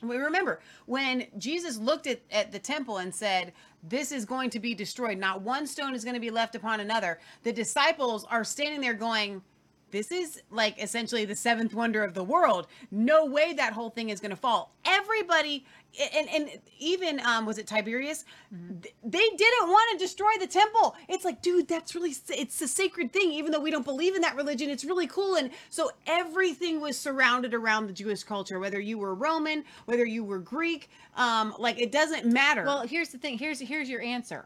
[0.03, 3.53] We remember when Jesus looked at, at the temple and said,
[3.87, 5.17] This is going to be destroyed.
[5.17, 7.19] Not one stone is going to be left upon another.
[7.43, 9.41] The disciples are standing there going,
[9.91, 12.67] This is like essentially the seventh wonder of the world.
[12.91, 14.73] No way that whole thing is going to fall.
[14.83, 15.65] Everybody,
[16.13, 16.49] and, and
[16.79, 18.25] even, um, was it Tiberius?
[18.51, 20.95] Th- They didn't want to destroy the temple.
[21.07, 23.31] It's like, dude, that's really, it's a sacred thing.
[23.31, 25.35] Even though we don't believe in that religion, it's really cool.
[25.35, 30.23] And so everything was surrounded around the Jewish culture, whether you were Roman, whether you
[30.23, 32.65] were Greek, um, like it doesn't matter.
[32.65, 33.37] Well, here's the thing.
[33.37, 34.45] Here's here's your answer,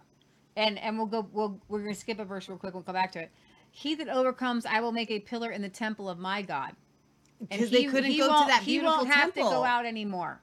[0.55, 1.27] and and we'll go.
[1.31, 2.73] We'll we're gonna skip a verse real quick.
[2.73, 3.31] We'll come back to it.
[3.71, 6.75] He that overcomes, I will make a pillar in the temple of my God.
[7.39, 9.49] And because they he- couldn't go to that He won't have temple.
[9.49, 10.41] to go out anymore.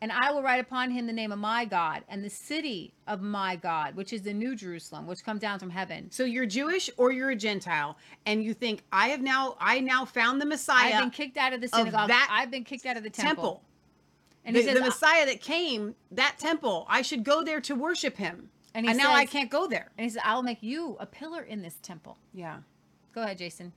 [0.00, 3.22] And I will write upon him the name of my God and the city of
[3.22, 6.10] my God, which is the New Jerusalem, which come down from heaven.
[6.10, 10.04] So you're Jewish or you're a Gentile, and you think I have now, I now
[10.04, 12.08] found the Messiah, I've been kicked out of the synagogue.
[12.08, 13.44] that I've been kicked out of the temple.
[13.44, 13.62] temple.
[14.44, 17.74] And the, he says, the Messiah that came, that temple, I should go there to
[17.74, 18.50] worship him.
[18.74, 19.90] And And, he now I can't go there.
[19.96, 22.18] and he says, I will make you a pillar in this temple.
[22.32, 22.58] Yeah.
[23.14, 23.72] Go ahead, Jason.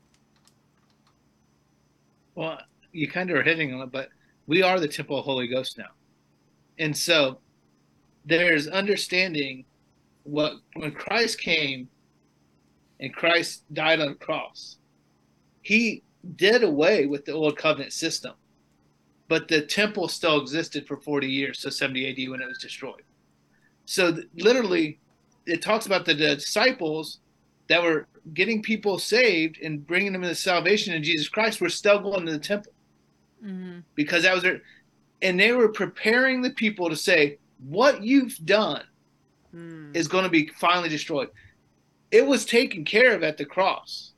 [2.36, 2.60] Well,
[2.92, 4.10] you kind of are hitting on it, but
[4.48, 5.90] we are the temple of the Holy Ghost now.
[6.80, 7.40] And so
[8.26, 9.66] there's understanding
[10.24, 11.88] what when Christ came
[13.00, 14.78] and Christ died on the cross,
[15.62, 16.04] he
[16.36, 18.34] did away with the old covenant system.
[19.28, 23.04] But the temple still existed for 40 years, so 70 AD when it was destroyed.
[23.88, 25.00] So th- literally,
[25.48, 27.20] it talks about the disciples
[27.70, 32.00] that were getting people saved and bringing them into salvation in Jesus Christ were still
[32.00, 32.74] going to the temple
[33.44, 33.80] Mm-hmm.
[33.94, 34.62] because that was their,
[35.22, 37.38] and they were preparing the people to say,
[37.70, 38.84] "What you've done
[39.52, 39.92] Hmm.
[39.94, 41.30] is going to be finally destroyed."
[42.10, 44.14] It was taken care of at the cross,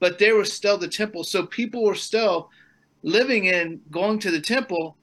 [0.00, 2.50] but there was still the temple, so people were still
[3.04, 4.96] living in going to the temple,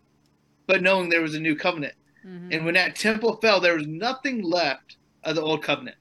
[0.68, 1.94] but knowing there was a new covenant.
[2.26, 2.52] Mm-hmm.
[2.52, 5.98] And when that temple fell, there was nothing left of the old covenant.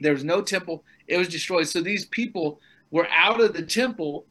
[0.00, 1.68] There was no temple, it was destroyed.
[1.68, 2.60] So these people
[2.90, 4.26] were out of the temple.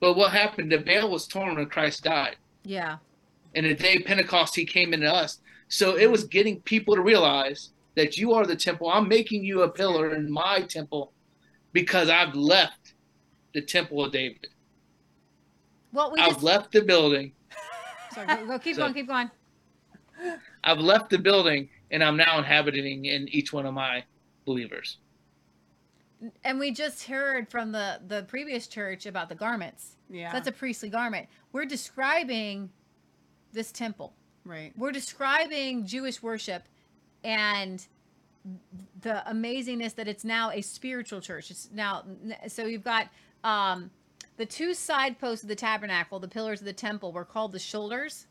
[0.00, 0.70] But what happened?
[0.72, 2.36] The veil was torn when Christ died.
[2.64, 2.98] Yeah.
[3.54, 5.38] And the day of Pentecost, he came into us.
[5.68, 8.90] So it was getting people to realize that you are the temple.
[8.90, 11.12] I'm making you a pillar in my temple
[11.72, 12.94] because I've left
[13.54, 14.48] the temple of David.
[15.92, 16.42] Well, we I've just.
[16.42, 17.32] left the building.
[18.14, 19.30] Sorry, go, go, keep So- going, keep going.
[20.64, 24.04] I've left the building and I'm now inhabiting in each one of my
[24.44, 24.98] believers.
[26.42, 29.96] And we just heard from the the previous church about the garments.
[30.08, 30.32] Yeah.
[30.32, 31.28] That's a priestly garment.
[31.52, 32.70] We're describing
[33.52, 34.14] this temple.
[34.44, 34.72] right.
[34.76, 36.64] We're describing Jewish worship
[37.22, 37.86] and
[39.00, 41.50] the amazingness that it's now a spiritual church.
[41.50, 42.04] It's now
[42.48, 43.08] so you've got
[43.42, 43.90] um
[44.36, 47.58] the two side posts of the tabernacle, the pillars of the temple were called the
[47.58, 48.26] shoulders,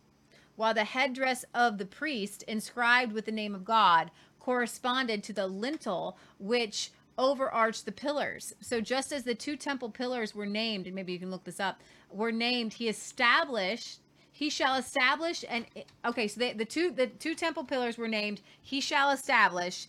[0.55, 5.47] while the headdress of the priest inscribed with the name of God corresponded to the
[5.47, 8.53] lintel which overarched the pillars.
[8.61, 11.59] So just as the two temple pillars were named, and maybe you can look this
[11.59, 11.81] up,
[12.11, 13.99] were named, he established
[14.35, 15.65] he shall establish and
[16.03, 19.87] okay so they, the two the two temple pillars were named he shall establish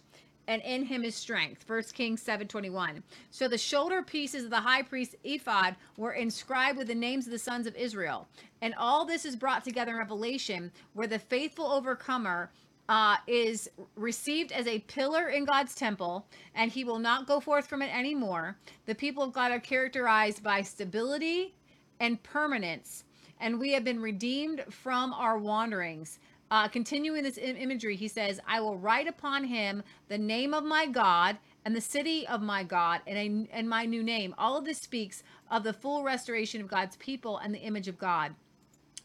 [0.49, 4.83] and in him is strength first kings 721 so the shoulder pieces of the high
[4.83, 8.29] priest ephod were inscribed with the names of the sons of israel
[8.63, 12.51] and all this is brought together in revelation where the faithful overcomer
[12.89, 17.67] uh, is received as a pillar in God's temple, and he will not go forth
[17.67, 18.57] from it anymore.
[18.87, 21.55] The people of God are characterized by stability
[22.01, 23.05] and permanence,
[23.41, 26.19] and we have been redeemed from our wanderings.
[26.51, 30.65] Uh, continuing this im- imagery, he says, I will write upon him the name of
[30.65, 34.35] my God and the city of my God and, a, and my new name.
[34.37, 37.99] All of this speaks of the full restoration of God's people and the image of
[37.99, 38.35] God.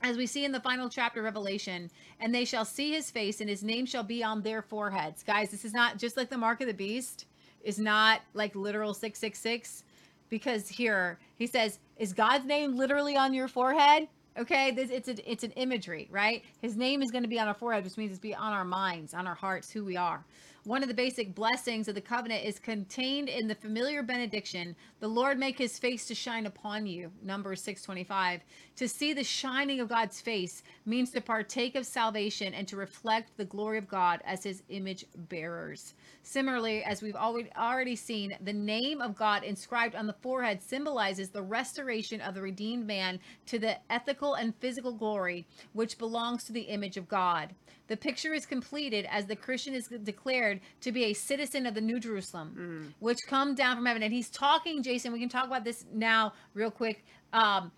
[0.02, 1.90] As we see in the final chapter of revelation
[2.20, 5.24] and they shall see his face and his name shall be on their foreheads.
[5.24, 7.26] Guys this is not just like the mark of the beast
[7.64, 9.84] is not like literal 666
[10.30, 14.08] because here he says is god's name literally on your forehead
[14.40, 16.44] okay this it's a, it's an imagery right?
[16.62, 18.66] His name is going to be on our forehead which means it's be on our
[18.66, 20.24] minds on our hearts who we are.
[20.66, 25.08] One of the basic blessings of the covenant is contained in the familiar benediction the
[25.08, 28.42] lord make his face to shine upon you numbers 625
[28.76, 33.36] to see the shining of god's face means to partake of salvation and to reflect
[33.38, 35.94] the glory of god as his image bearers.
[36.24, 41.30] Similarly as we've already already seen the name of god inscribed on the forehead symbolizes
[41.30, 46.54] the restoration of the redeemed man to the ethical and physical glory which belongs to
[46.54, 47.54] the image of god.
[47.90, 51.82] The picture is completed as the Christian is declared to be a citizen of the
[51.82, 52.94] New Jerusalem, mm.
[53.00, 54.04] which come down from heaven.
[54.04, 57.06] And he's talking, Jason, we can talk about this now real quick.
[57.32, 57.72] Um,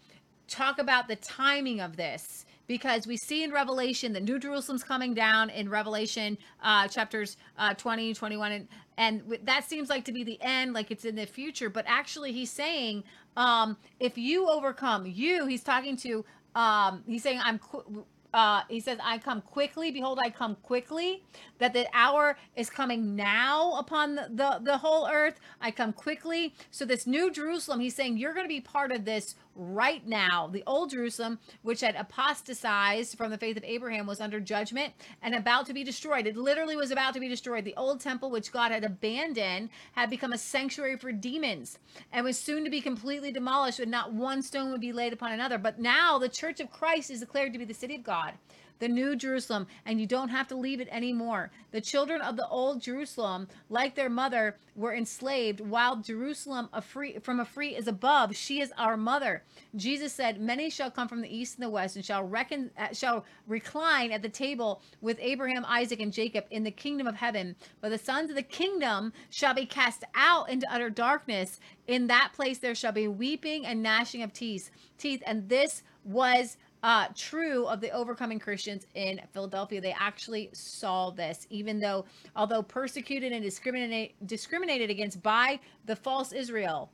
[0.48, 5.14] talk about the timing of this because we see in Revelation the New Jerusalem's coming
[5.14, 8.68] down in Revelation uh, chapters uh, 20, 21, and,
[8.98, 11.70] and that seems like to be the end, like it's in the future.
[11.70, 13.04] But actually, he's saying,
[13.36, 16.24] um, if you overcome, you, he's talking to,
[16.56, 17.60] um, he's saying, I'm.
[17.60, 19.92] Qu- uh, he says, I come quickly.
[19.92, 21.24] Behold, I come quickly.
[21.60, 25.40] That the hour is coming now upon the, the, the whole earth.
[25.60, 26.54] I come quickly.
[26.72, 30.48] So, this new Jerusalem, he's saying, you're going to be part of this right now.
[30.48, 35.36] The old Jerusalem, which had apostatized from the faith of Abraham, was under judgment and
[35.36, 36.28] about to be destroyed.
[36.28, 37.66] It literally was about to be destroyed.
[37.66, 41.80] The old temple, which God had abandoned, had become a sanctuary for demons
[42.12, 45.32] and was soon to be completely demolished, and not one stone would be laid upon
[45.32, 45.58] another.
[45.58, 48.34] But now the church of Christ is declared to be the city of God
[48.82, 51.52] the new Jerusalem, and you don't have to leave it anymore.
[51.70, 57.20] The children of the old Jerusalem, like their mother, were enslaved, while Jerusalem a free,
[57.20, 58.36] from a free is above.
[58.36, 59.44] She is our mother.
[59.76, 62.92] Jesus said, Many shall come from the east and the west, and shall reckon uh,
[62.92, 67.56] shall recline at the table with Abraham, Isaac, and Jacob in the kingdom of heaven.
[67.82, 71.60] But the sons of the kingdom shall be cast out into utter darkness.
[71.88, 74.72] In that place there shall be weeping and gnashing of teeth.
[74.98, 79.82] Teeth, and this was uh, true of the overcoming Christians in Philadelphia.
[79.82, 82.06] They actually saw this, even though,
[82.36, 86.92] although persecuted and discriminate, discriminated against by the false Israel,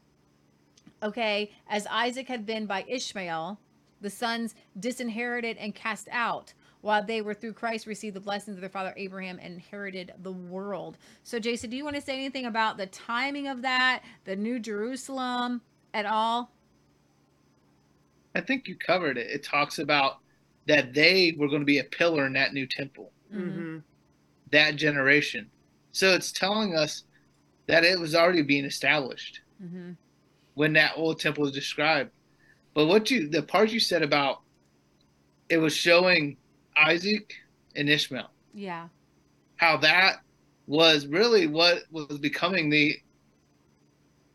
[1.01, 3.59] okay, as Isaac had been by Ishmael,
[4.01, 6.53] the sons disinherited and cast out.
[6.81, 10.31] While they were through Christ received the blessings of their father Abraham and inherited the
[10.31, 10.97] world.
[11.23, 14.59] So, Jason, do you want to say anything about the timing of that, the New
[14.59, 15.61] Jerusalem
[15.93, 16.51] at all?
[18.37, 19.27] I think you covered it.
[19.31, 20.17] It talks about
[20.67, 23.79] that they were going to be a pillar in that new temple, Mm-hmm.
[24.51, 25.49] that generation.
[25.91, 27.03] So it's telling us
[27.67, 29.91] that it was already being established Mm-hmm.
[30.53, 32.11] when that old temple was described.
[32.75, 34.37] But what you, the part you said about
[35.49, 36.37] it was showing
[36.77, 37.33] Isaac
[37.75, 38.89] and Ishmael, Yeah.
[39.55, 40.17] how that
[40.67, 42.95] was really what was becoming the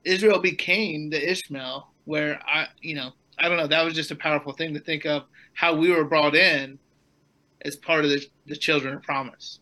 [0.05, 4.17] Israel became the Ishmael, where I, you know, I don't know, that was just a
[4.17, 6.79] powerful thing to think of how we were brought in
[7.65, 9.61] as part of the, the children of promise,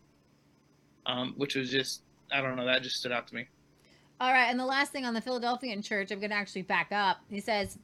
[1.07, 2.03] um, which was just,
[2.33, 3.47] I don't know, that just stood out to me.
[4.21, 6.93] All right, and the last thing on the Philadelphian church, I'm going to actually back
[6.93, 7.19] up.
[7.31, 7.79] He says,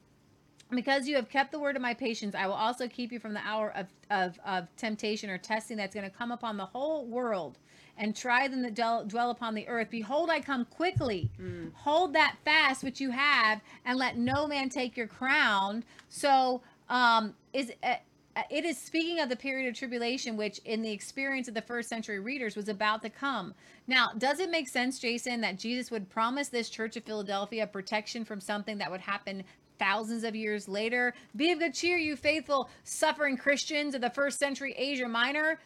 [0.69, 3.33] because you have kept the word of my patience, I will also keep you from
[3.33, 7.05] the hour of, of, of temptation or testing that's going to come upon the whole
[7.05, 7.57] world
[7.97, 9.89] and try them that dwell, dwell upon the earth.
[9.89, 11.29] Behold, I come quickly.
[11.73, 15.83] Hold that fast which you have, and let no man take your crown.
[16.09, 17.95] So, um, is uh,
[18.37, 21.61] uh, it is speaking of the period of tribulation, which in the experience of the
[21.61, 23.51] first century readers was about to come.
[23.87, 28.23] Now, does it make sense, Jason, that Jesus would promise this church of Philadelphia protection
[28.23, 29.43] from something that would happen
[29.79, 31.15] thousands of years later?
[31.35, 35.59] Be of good cheer, you faithful, suffering Christians of the first century Asia Minor.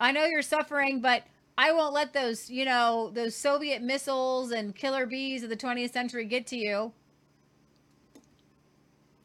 [0.00, 1.22] I know you're suffering, but
[1.58, 5.92] I won't let those, you know, those Soviet missiles and killer bees of the 20th
[5.92, 6.94] century get to you.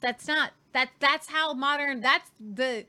[0.01, 2.85] That's not that that's how modern that's the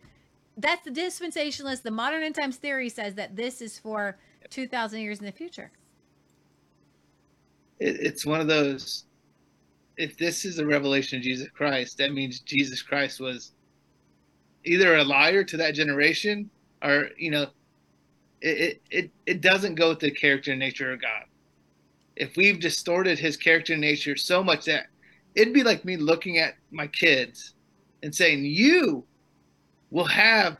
[0.58, 4.18] that's the dispensationalist the modern end times theory says that this is for
[4.50, 5.72] 2000 years in the future
[7.80, 9.06] It, it's one of those,
[9.96, 13.52] if this is a revelation of Jesus Christ, that means Jesus Christ was
[14.64, 16.50] either a liar to that generation
[16.82, 17.46] or, you know,
[18.44, 21.24] it, it, it, doesn't go with the character and nature of God.
[22.16, 24.86] If we've distorted his character and nature so much that
[25.34, 27.54] it'd be like me looking at my kids
[28.02, 29.04] and saying, You
[29.90, 30.58] will have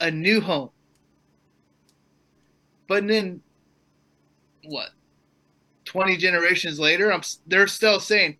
[0.00, 0.70] a new home.
[2.88, 3.42] But then,
[4.64, 4.90] what?
[5.84, 8.38] 20 generations later, I'm they're still saying,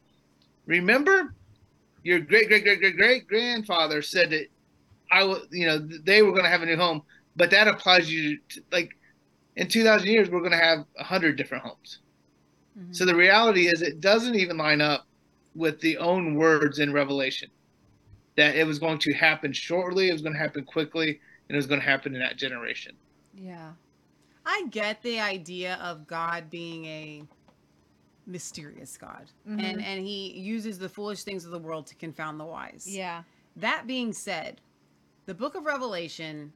[0.67, 1.35] "Remember,
[2.03, 4.47] your great great great great great grandfather said that
[5.11, 7.03] I will, you know, they were going to have a new home,
[7.37, 8.97] but that applies you to like
[9.57, 12.01] in 2000 years we're going to have 100 different homes."
[12.91, 15.07] So the reality is it doesn't even line up
[15.55, 17.49] with the own words in Revelation
[18.37, 21.09] that it was going to happen shortly, it was going to happen quickly,
[21.49, 22.97] and it was going to happen in that generation.
[23.33, 23.73] yeah
[24.47, 27.23] I get the idea of God being a
[28.27, 29.63] mysterious God, Mhm.
[29.63, 32.87] and and He uses the foolish things of the world to confound the wise.
[32.89, 33.23] yeah
[33.57, 34.61] That being said,
[35.27, 36.53] the Book of Revelation,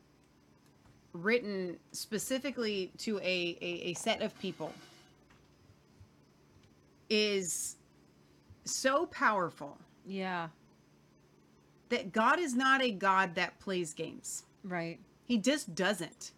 [1.12, 4.72] written specifically to a a, a set of people,
[7.08, 7.76] is
[8.64, 10.48] so powerful yeah
[11.88, 14.44] that God is not a God that plays games.
[14.62, 16.32] right He just doesn't.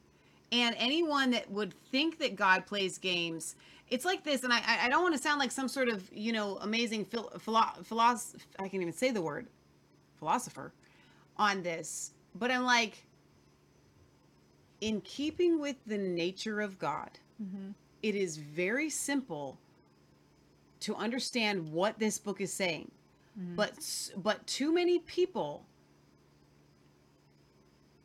[0.53, 3.57] And anyone that would think that God plays games,
[3.89, 4.45] it's like this.
[4.45, 7.31] And I, I- don't want to sound like some sort of, you know, amazing phil,
[7.41, 9.47] philo, philosoph I can't even say the word,
[10.19, 10.73] philosopher
[11.37, 12.13] on this.
[12.37, 13.05] but I'm like,
[14.81, 17.11] in keeping with the nature of God,
[17.43, 17.75] Mhm.
[18.03, 19.59] it is very simple
[20.81, 22.91] to understand what this book is saying.
[23.39, 23.57] Mhm.
[23.57, 25.67] But but too many people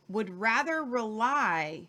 [0.10, 1.88] would rather rely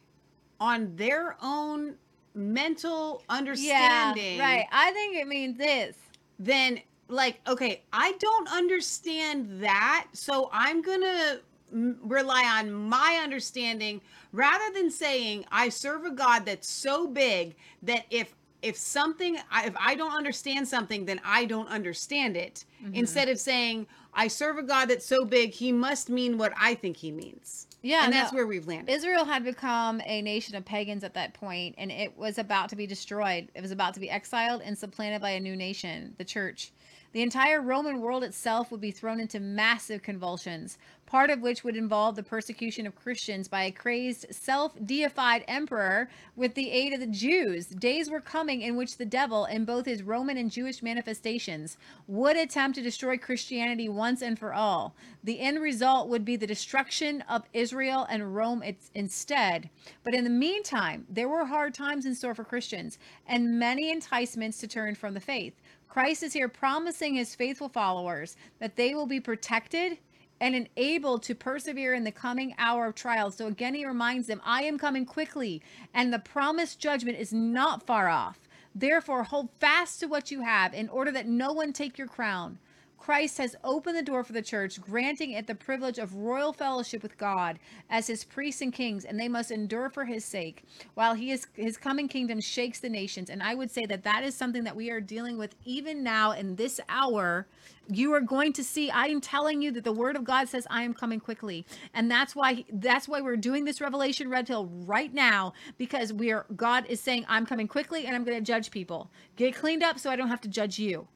[0.60, 1.98] on their own
[2.34, 4.66] mental understanding Yeah, right.
[4.72, 5.96] I think it means this.
[6.38, 11.40] then like okay i don't understand that so i'm gonna m-
[11.72, 14.00] rely on my understanding
[14.32, 19.74] rather than saying i serve a god that's so big that if if something if
[19.78, 22.94] i don't understand something then i don't understand it Mm-hmm.
[22.94, 26.74] instead of saying i serve a god that's so big he must mean what i
[26.74, 30.64] think he means Yeah, and that's where we've landed Israel had become a nation of
[30.66, 33.48] pagans at that point, and it was about to be destroyed.
[33.54, 36.70] It was about to be exiled and supplanted by a new nation, the church.
[37.12, 40.76] The entire Roman world itself would be thrown into massive convulsions,
[41.06, 46.10] part of which would involve the persecution of Christians by a crazed, self deified emperor
[46.34, 47.66] with the aid of the Jews.
[47.66, 52.36] Days were coming in which the devil, in both his Roman and Jewish manifestations, would
[52.36, 54.94] attempt to destroy Christianity once and for all.
[55.22, 58.62] The end result would be the destruction of Israel and Rome
[58.94, 59.70] instead.
[60.04, 64.58] But in the meantime, there were hard times in store for Christians and many enticements
[64.58, 65.54] to turn from the faith.
[65.96, 69.96] Christ is here promising his faithful followers that they will be protected
[70.42, 73.30] and enabled to persevere in the coming hour of trial.
[73.30, 75.62] So again, he reminds them, I am coming quickly,
[75.94, 78.38] and the promised judgment is not far off.
[78.74, 82.58] Therefore, hold fast to what you have in order that no one take your crown.
[83.06, 87.04] Christ has opened the door for the church, granting it the privilege of royal fellowship
[87.04, 90.64] with God as his priests and kings, and they must endure for his sake,
[90.94, 93.30] while he is, his coming kingdom shakes the nations.
[93.30, 96.32] And I would say that that is something that we are dealing with even now
[96.32, 97.46] in this hour.
[97.88, 98.90] You are going to see.
[98.90, 101.64] I am telling you that the Word of God says, "I am coming quickly,"
[101.94, 106.32] and that's why that's why we're doing this Revelation Red Pill right now because we
[106.32, 106.44] are.
[106.56, 109.12] God is saying, "I'm coming quickly, and I'm going to judge people.
[109.36, 111.06] Get cleaned up, so I don't have to judge you."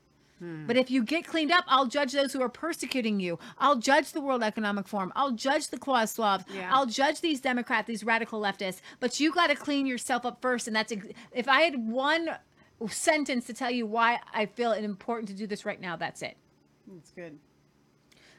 [0.41, 3.39] But if you get cleaned up, I'll judge those who are persecuting you.
[3.59, 5.13] I'll judge the World Economic Forum.
[5.15, 6.45] I'll judge the Klaus Schwab.
[6.55, 6.71] Yeah.
[6.73, 8.81] I'll judge these Democrats, these radical leftists.
[9.01, 10.67] But you got to clean yourself up first.
[10.67, 12.31] And that's ex- if I had one
[12.89, 16.23] sentence to tell you why I feel it important to do this right now, that's
[16.23, 16.37] it.
[16.89, 17.39] that's good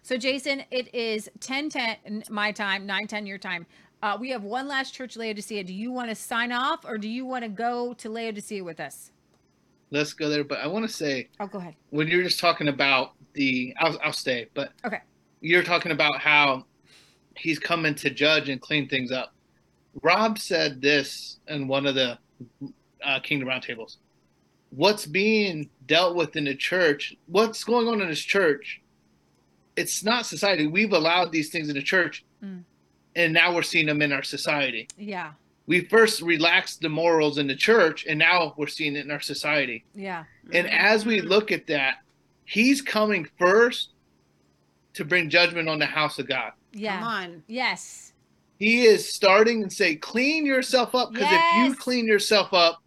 [0.02, 3.68] So, Jason, it is 10 10 my time, 9 10 your time.
[4.02, 5.64] Uh, we have one last church, Laodicea.
[5.64, 8.80] Do you want to sign off or do you want to go to Laodicea with
[8.80, 9.12] us?
[9.92, 10.44] Let's go there.
[10.44, 11.76] But I want to say Oh, go ahead.
[11.90, 14.48] when you're just talking about the, I'll, I'll stay.
[14.54, 15.00] But Okay.
[15.42, 16.66] you're talking about how
[17.36, 19.34] he's coming to judge and clean things up.
[20.02, 22.18] Rob said this in one of the
[23.04, 23.98] uh, Kingdom Roundtables.
[24.70, 27.14] What's being dealt with in the church?
[27.26, 28.82] What's going on in this church?
[29.76, 30.68] It's not society.
[30.68, 32.64] We've allowed these things in the church, Mm.
[33.16, 34.88] and now we're seeing them in our society.
[34.98, 35.34] Yeah.
[35.68, 39.22] We first relaxed the morals in the church, and now we're seeing it in our
[39.22, 39.86] society.
[39.94, 40.26] Yeah.
[40.52, 40.76] And mm-hmm.
[40.76, 41.98] as we look at that,
[42.46, 43.90] he's coming first
[44.94, 46.52] to bring judgment on the house of God.
[46.74, 47.00] Yeah.
[47.00, 48.14] come on Yes.
[48.58, 52.84] He is starting and say, clean yourself up, because if you clean yourself up,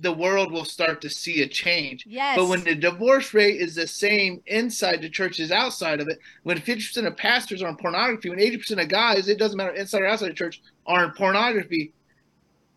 [0.00, 2.04] the world will start to see a change.
[2.06, 2.36] Yes.
[2.36, 6.18] But when the divorce rate is the same inside the church as outside of it,
[6.42, 10.02] when 50% of pastors are on pornography, when 80% of guys, it doesn't matter inside
[10.02, 11.92] or outside the church, are in pornography,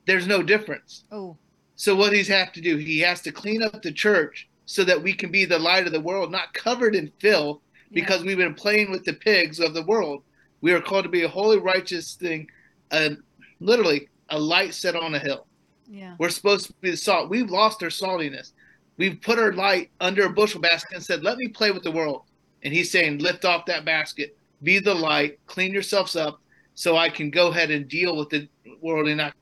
[0.05, 1.05] there's no difference.
[1.11, 1.37] oh,
[1.75, 5.01] So what he's have to do, he has to clean up the church so that
[5.01, 7.59] we can be the light of the world, not covered in filth,
[7.91, 10.23] because we've been playing with the pigs of the world.
[10.61, 12.49] We are called to be a holy, righteous thing,
[12.91, 13.11] uh,
[13.59, 15.45] literally a light set on a hill.
[15.87, 16.15] Yeah.
[16.17, 17.29] We're supposed to be the salt.
[17.29, 18.51] We've lost our saltiness.
[18.97, 21.91] We've put our light under a bushel basket and said, "Let me play with the
[21.91, 22.23] world."
[22.63, 26.39] And he's saying, "Lift off that basket, be the light, clean yourselves up,
[26.75, 28.47] so I can go ahead and deal with the
[28.81, 29.35] world and not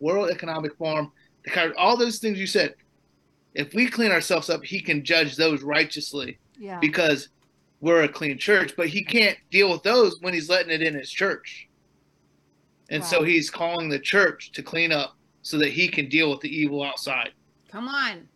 [0.00, 1.12] World Economic Forum,
[1.44, 2.74] kind all those things you said.
[3.54, 6.80] If we clean ourselves up, he can judge those righteously Yeah.
[6.80, 7.28] because
[7.80, 8.74] we're a clean church.
[8.76, 11.68] But he can't deal with those when he's letting it in his church.
[12.90, 16.40] And so he's calling the church to clean up so that he can deal with
[16.40, 17.30] the evil outside.
[17.70, 18.26] come on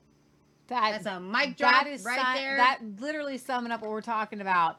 [0.69, 3.91] That, that's a mic drop that is right si- there That literally summing up what
[3.91, 4.77] we're talking about.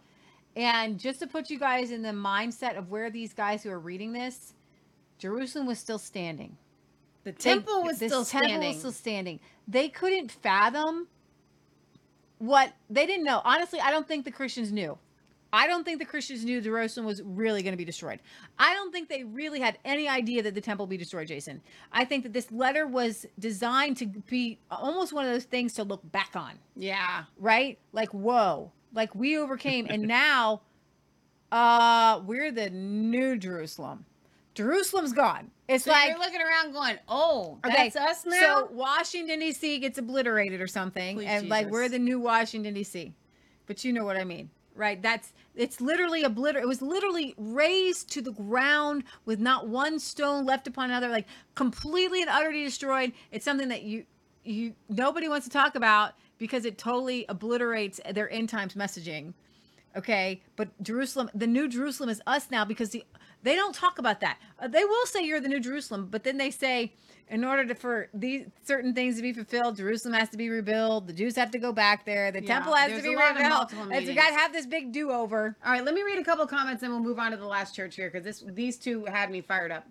[0.55, 3.79] And just to put you guys in the mindset of where these guys who are
[3.79, 4.53] reading this,
[5.17, 6.57] Jerusalem was still standing.
[7.23, 9.39] the They- temple was this still temple standing was still standing.
[9.67, 11.07] They couldn't fathom
[12.37, 13.41] what they didn't know.
[13.43, 14.97] Honestly, I don't think the Christians knew.
[15.51, 18.19] I don't think the Christians knew Jerusalem was really going to be destroyed.
[18.57, 21.61] I don't think they really had any idea that the temple would be destroyed, Jason.
[21.91, 25.83] I think that this letter was designed to be almost one of those things to
[25.83, 27.79] look back on yeah right?
[27.91, 30.61] Like, whoa, like we overcame, and now
[31.51, 34.05] uh, we're the new Jerusalem.
[34.53, 35.51] Jerusalem's gone.
[35.67, 38.39] It's So like you're looking around going, oh, Okay, that's us now.
[38.39, 39.79] So Washington D.C.
[39.79, 43.13] gets obliterated or something, Please, and like we're the new Washington D.C.
[43.67, 45.01] But you know what I mean, right?
[45.01, 46.63] That's it's literally obliterated.
[46.63, 51.27] It was literally razed to the ground with not one stone left upon another, like
[51.53, 53.11] completely and utterly destroyed.
[53.31, 54.05] It's something that you
[54.45, 59.33] you nobody wants to talk about because it totally obliterates their end times messaging.
[59.97, 63.03] Okay, but Jerusalem, the new Jerusalem is us now because the
[63.43, 64.37] they don't talk about that.
[64.59, 66.93] Uh, they will say you're the new Jerusalem, but then they say
[67.29, 71.07] in order to for these certain things to be fulfilled, Jerusalem has to be rebuilt.
[71.07, 72.31] The Jews have to go back there.
[72.31, 73.53] The Yeah, temple has to be a lot of rebuilt.
[73.53, 75.55] multiple And we got to have this big do over.
[75.63, 77.75] All right, let me read a couple comments and we'll move on to the last
[77.75, 79.87] church here because this these two had me fired up.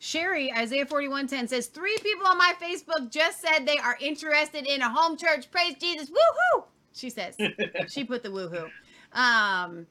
[0.00, 4.80] Sherry, Isaiah 41:10 says, Three people on my Facebook just said they are interested in
[4.80, 5.50] a home church.
[5.50, 6.08] Praise Jesus.
[6.10, 6.64] Woohoo!
[6.92, 7.36] She says.
[7.88, 8.70] she put the woohoo.
[9.12, 9.86] Um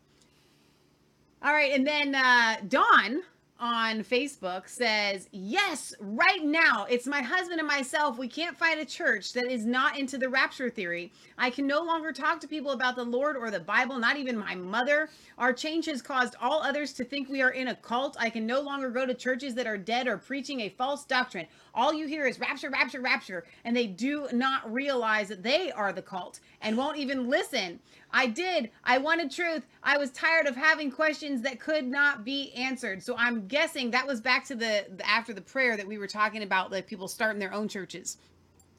[1.44, 3.22] all right, and then uh Dawn
[3.60, 8.18] on Facebook says, Yes, right now, it's my husband and myself.
[8.18, 11.12] We can't find a church that is not into the rapture theory.
[11.38, 14.38] I can no longer talk to people about the Lord or the Bible, not even
[14.38, 15.10] my mother.
[15.38, 18.16] Our change has caused all others to think we are in a cult.
[18.20, 21.48] I can no longer go to churches that are dead or preaching a false doctrine.
[21.78, 25.94] All you hear is rapture, rapture, rapture, and they do not realize that they are
[25.94, 27.80] the cult and won't even listen.
[28.12, 28.72] I did.
[28.84, 29.64] I wanted truth.
[29.84, 33.04] I was tired of having questions that could not be answered.
[33.04, 36.08] So I'm guessing that was back to the, the after the prayer that we were
[36.08, 38.18] talking about, like people starting their own churches.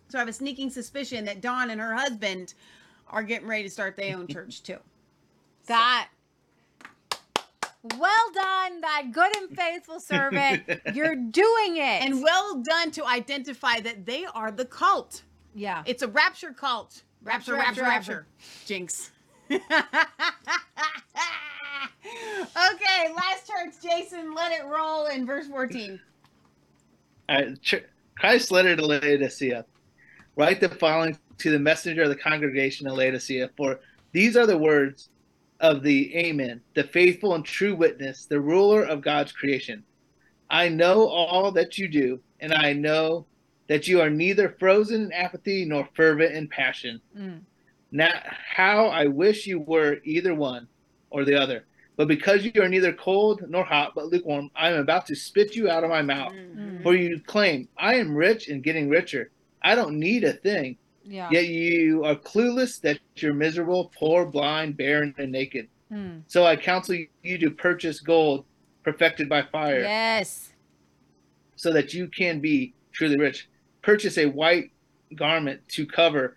[0.08, 2.54] So I have a sneaking suspicion that Dawn and her husband
[3.06, 4.78] are getting ready to start their own church too.
[5.66, 6.08] That.
[7.82, 10.64] Well done, that good and faithful servant.
[10.94, 12.02] You're doing it.
[12.02, 15.22] And well done to identify that they are the cult.
[15.54, 15.82] yeah.
[15.86, 17.02] It's a rapture cult.
[17.22, 18.26] Rapture, Rapture, rapture, rapture, rapture.
[18.66, 19.10] Jinx.
[19.50, 19.60] okay,
[23.14, 26.00] last church, Jason, let it roll in verse 14.
[27.28, 27.84] All right, Ch-
[28.16, 29.64] Christ's letter to Laodicea.
[30.36, 33.80] Write the following to the messenger of the congregation of Laodicea, for
[34.12, 35.08] these are the words
[35.60, 39.84] of the Amen, the faithful and true witness, the ruler of God's creation.
[40.50, 43.26] I know all that you do, and I know
[43.68, 47.00] that you are neither frozen in apathy nor fervent in passion.
[47.16, 47.40] Mm.
[47.90, 48.12] Now,
[48.54, 50.68] how I wish you were either one
[51.10, 51.64] or the other.
[51.96, 55.56] But because you are neither cold nor hot, but lukewarm, I am about to spit
[55.56, 56.32] you out of my mouth.
[56.32, 56.82] Mm.
[56.82, 59.30] For you claim, I am rich and getting richer.
[59.62, 60.78] I don't need a thing.
[61.08, 61.30] Yeah.
[61.30, 65.68] Yet you are clueless that you're miserable, poor, blind, barren, and naked.
[65.90, 66.22] Mm.
[66.26, 68.44] So I counsel you to purchase gold
[68.84, 70.52] perfected by fire, Yes.
[71.56, 73.48] so that you can be truly rich.
[73.82, 74.70] Purchase a white
[75.14, 76.36] garment to cover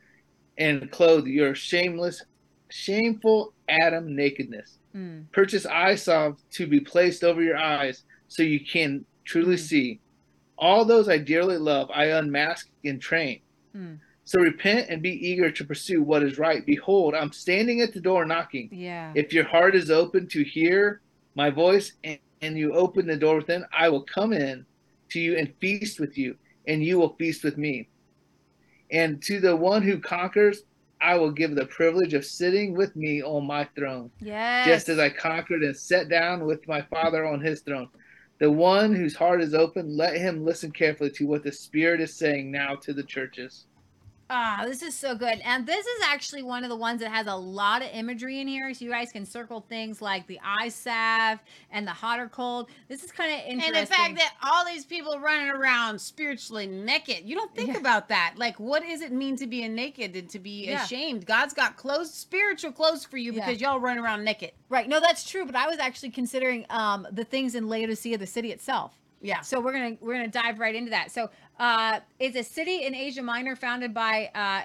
[0.58, 2.24] and clothe your shameless,
[2.70, 4.78] shameful Adam nakedness.
[4.96, 5.30] Mm.
[5.32, 9.60] Purchase eye salve to be placed over your eyes so you can truly Mm.
[9.60, 10.00] see.
[10.58, 13.42] All those I dearly love, I unmask and train.
[14.24, 16.66] So repent and be eager to pursue what is right.
[16.66, 18.70] Behold, I'm standing at the door knocking.
[18.72, 19.12] Yeah.
[19.16, 21.02] If your heart is open to hear
[21.36, 24.66] my voice and, and you open the door within, I will come in
[25.10, 26.38] to you and feast with you,
[26.68, 27.90] and you will feast with me.
[28.92, 30.64] And to the one who conquers,
[31.02, 34.68] I will give the privilege of sitting with me on my throne yes.
[34.68, 37.90] just as I conquered and sat down with my Father on his throne.
[38.40, 42.16] The one whose heart is open, let him listen carefully to what the Spirit is
[42.16, 43.66] saying now to the churches.
[44.34, 45.40] Ah, this is so good.
[45.44, 48.48] And this is actually one of the ones that has a lot of imagery in
[48.48, 48.74] here.
[48.74, 51.40] So you guys can circle things like the eye salve
[51.70, 52.70] and the hot or cold.
[52.88, 53.76] This is kind of interesting.
[53.76, 57.80] And the fact that all these people running around spiritually naked, you don't think Yeah.
[57.80, 58.36] about that.
[58.38, 60.86] Like, what does it mean to be a naked and to be Yeah.
[60.86, 61.26] ashamed?
[61.26, 63.46] God's got clothes, spiritual clothes for you Yeah.
[63.46, 64.52] because y'all run around naked.
[64.70, 64.88] Right.
[64.88, 65.46] No, that's true.
[65.46, 68.94] But I was actually considering um, the things in Laodicea, the city itself.
[69.24, 69.42] Yeah.
[69.42, 71.12] So we're gonna we're gonna dive right into that.
[71.12, 71.30] So
[71.62, 74.64] uh, it's a city in Asia Minor founded by uh,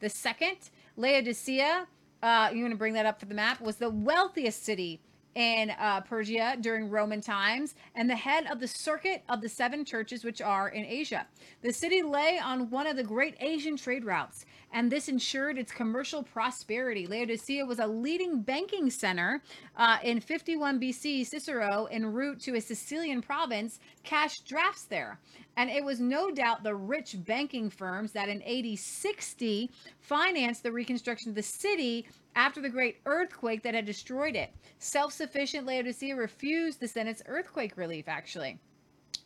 [0.00, 0.56] the Second.
[0.96, 1.86] Laodicea,
[2.24, 3.60] uh, you want to bring that up for the map?
[3.60, 5.00] Was the wealthiest city
[5.36, 9.84] in uh, Phrygia during Roman times and the head of the circuit of the seven
[9.84, 11.24] churches which are in Asia.
[11.62, 15.72] The city lay on one of the great Asian trade routes, and this ensured its
[15.72, 17.06] commercial prosperity.
[17.06, 19.42] Laodicea was a leading banking center.
[19.76, 25.18] Uh, in 51 BC, Cicero, en route to a Cilician province, cashed drafts there.
[25.56, 29.70] And it was no doubt the rich banking firms that in AD 60
[30.00, 34.52] financed the reconstruction of the city after the great earthquake that had destroyed it.
[34.78, 38.58] Self sufficient Laodicea refused the Senate's earthquake relief, actually.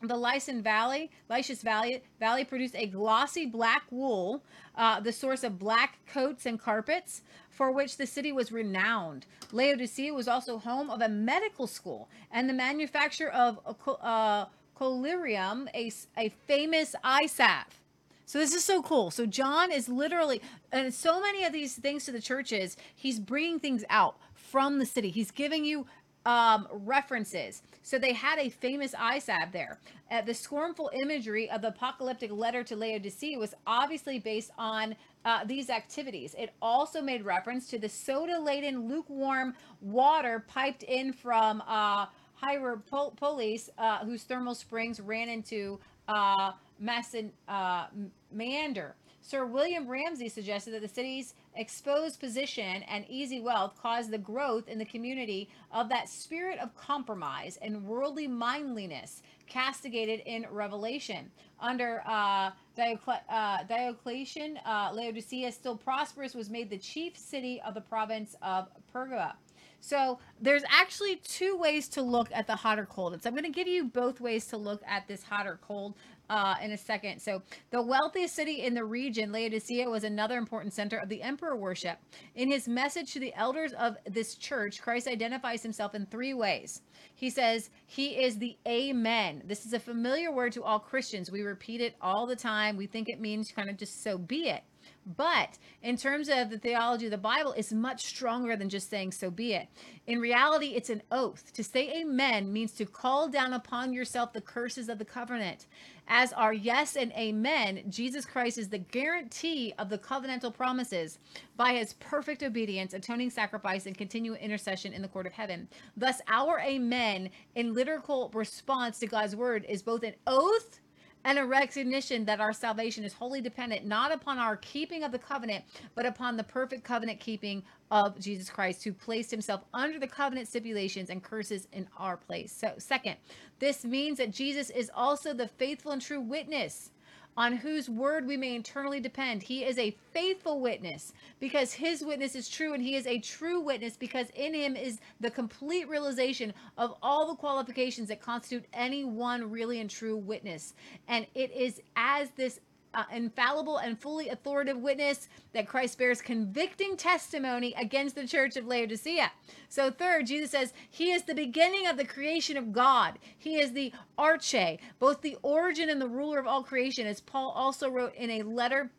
[0.02, 4.42] The Lycian Valley, Lycus Valley, Valley produced a glossy black wool,
[4.76, 9.26] uh, the source of black coats and carpets, for which the city was renowned.
[9.52, 13.60] Laodicea was also home of a medical school and the manufacture of
[14.00, 14.46] uh,
[14.76, 17.80] collyrium, a famous eye salve.
[18.26, 19.10] So this is so cool.
[19.10, 20.40] So John is literally,
[20.72, 24.86] and so many of these things to the churches, he's bringing things out from the
[24.86, 25.10] city.
[25.10, 25.86] He's giving you
[26.24, 27.62] um, references.
[27.82, 29.20] So they had a famous eye
[29.52, 29.78] there.
[30.10, 34.94] Uh, the scornful imagery of the apocalyptic letter to Laodicea was obviously based on
[35.24, 36.34] uh, these activities.
[36.38, 44.04] It also made reference to the soda-laden, lukewarm water piped in from uh, Hierapolis, uh,
[44.04, 45.78] whose thermal springs ran into
[46.08, 47.86] uh, Maced- uh,
[48.32, 48.94] Meander.
[49.20, 54.68] Sir William Ramsay suggested that the city's exposed position and easy wealth caused the growth
[54.68, 61.30] in the community of that spirit of compromise and worldly mindliness castigated in Revelation.
[61.60, 67.74] Under uh, Diocle- uh, Diocletian, uh, Laodicea, still prosperous, was made the chief city of
[67.74, 69.34] the province of Phrygia.
[69.82, 73.14] So there's actually two ways to look at the hot or cold.
[73.14, 75.58] And so I'm going to give you both ways to look at this hot or
[75.60, 75.94] cold
[76.30, 77.20] uh, in a second.
[77.20, 81.56] So the wealthiest city in the region, Laodicea, was another important center of the emperor
[81.56, 81.98] worship.
[82.34, 86.80] In his message to the elders of this church, Christ identifies himself in three ways.
[87.14, 89.42] He says he is the Amen.
[89.46, 91.30] This is a familiar word to all Christians.
[91.30, 92.76] We repeat it all the time.
[92.76, 94.62] We think it means kind of just so be it.
[95.04, 99.12] But in terms of the theology of the Bible, it's much stronger than just saying,
[99.12, 99.68] so be it.
[100.06, 101.52] In reality, it's an oath.
[101.54, 105.66] To say amen means to call down upon yourself the curses of the covenant.
[106.08, 111.18] As our yes and amen, Jesus Christ is the guarantee of the covenantal promises
[111.56, 115.68] by his perfect obedience, atoning sacrifice, and continual intercession in the court of heaven.
[115.96, 120.80] Thus, our amen in literal response to God's word is both an oath
[121.24, 125.18] and a recognition that our salvation is wholly dependent not upon our keeping of the
[125.18, 130.06] covenant, but upon the perfect covenant keeping of Jesus Christ, who placed himself under the
[130.06, 132.52] covenant stipulations and curses in our place.
[132.52, 133.16] So, second,
[133.58, 136.91] this means that Jesus is also the faithful and true witness
[137.36, 139.42] on whose word we may internally depend.
[139.42, 143.60] He is a faithful witness because his witness is true, and he is a true
[143.60, 149.04] witness because in him is the complete realization of all the qualifications that constitute any
[149.04, 150.74] one really and true witness.
[151.08, 152.60] And it is as this
[152.94, 158.66] uh, infallible and fully authoritative witness that Christ bears convicting testimony against the church of
[158.66, 159.30] Laodicea.
[159.68, 163.18] So, third, Jesus says he is the beginning of the creation of God.
[163.38, 167.50] He is the arche, both the origin and the ruler of all creation, as Paul
[167.50, 168.90] also wrote in a letter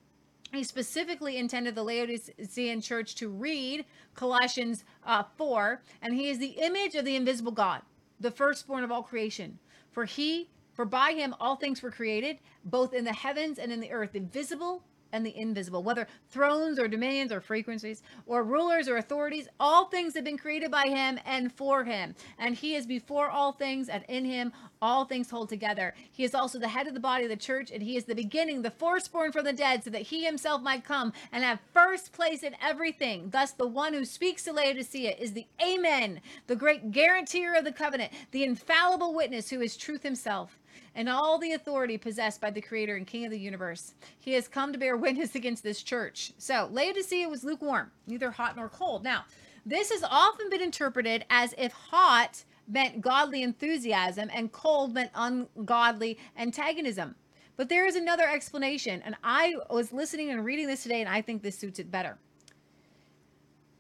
[0.54, 6.56] he specifically intended the Laodicean church to read Colossians uh, 4, and he is the
[6.62, 7.82] image of the invisible God,
[8.20, 9.58] the firstborn of all creation.
[9.92, 13.80] For he, for by him all things were created, both in the heavens and in
[13.80, 14.84] the earth, the visible
[15.14, 20.16] and the invisible, whether thrones or dominions or frequencies or rulers or authorities, all things
[20.16, 22.16] have been created by him and for him.
[22.40, 25.94] And he is before all things, and in him all things hold together.
[26.12, 28.16] He is also the head of the body of the church, and he is the
[28.16, 32.12] beginning, the firstborn from the dead, so that he himself might come and have first
[32.12, 33.30] place in everything.
[33.30, 37.72] Thus, the one who speaks to Laodicea is the Amen, the great guarantor of the
[37.72, 40.58] covenant, the infallible witness who is truth himself
[40.96, 43.94] and all the authority possessed by the creator and king of the universe.
[44.20, 46.34] He has come to bear witness against this church.
[46.38, 49.04] So Laodicea was lukewarm, neither hot nor cold.
[49.04, 49.26] Now,
[49.66, 56.18] this has often been interpreted as if hot meant godly enthusiasm and cold meant ungodly
[56.38, 57.16] antagonism.
[57.56, 61.22] But there is another explanation, and I was listening and reading this today, and I
[61.22, 62.18] think this suits it better.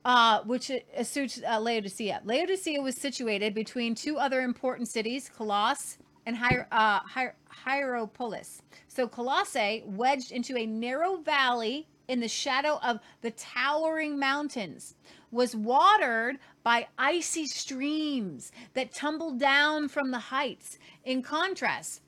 [0.06, 2.22] Uh, which uh, suits uh, Laodicea.
[2.26, 6.38] Laodicea was situated between two other important cities, Colossae and
[6.72, 8.62] uh, Hier- Hierapolis.
[8.88, 14.96] So Colossae, wedged into a narrow valley in the shadow of the towering mountains,
[15.32, 20.78] was watered by icy streams that tumbled down from the heights.
[21.06, 22.02] In contrast,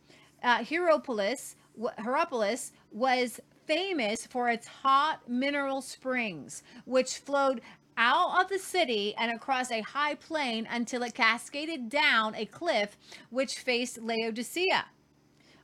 [0.43, 1.55] uh, Hierapolis,
[1.97, 7.61] Hierapolis was famous for its hot mineral springs, which flowed
[7.97, 12.97] out of the city and across a high plain until it cascaded down a cliff
[13.29, 14.85] which faced Laodicea.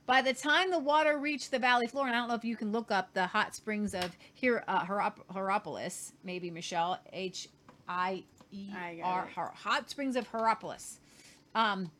[0.04, 2.56] By the time the water reached the valley floor, and I don't know if you
[2.56, 4.84] can look up the hot springs of here, uh,
[5.30, 7.48] Hierapolis, maybe Michelle, H
[7.88, 8.68] I E
[9.02, 9.28] R.
[9.34, 10.98] Hier- hot springs of Hierapolis.
[11.54, 11.90] Um,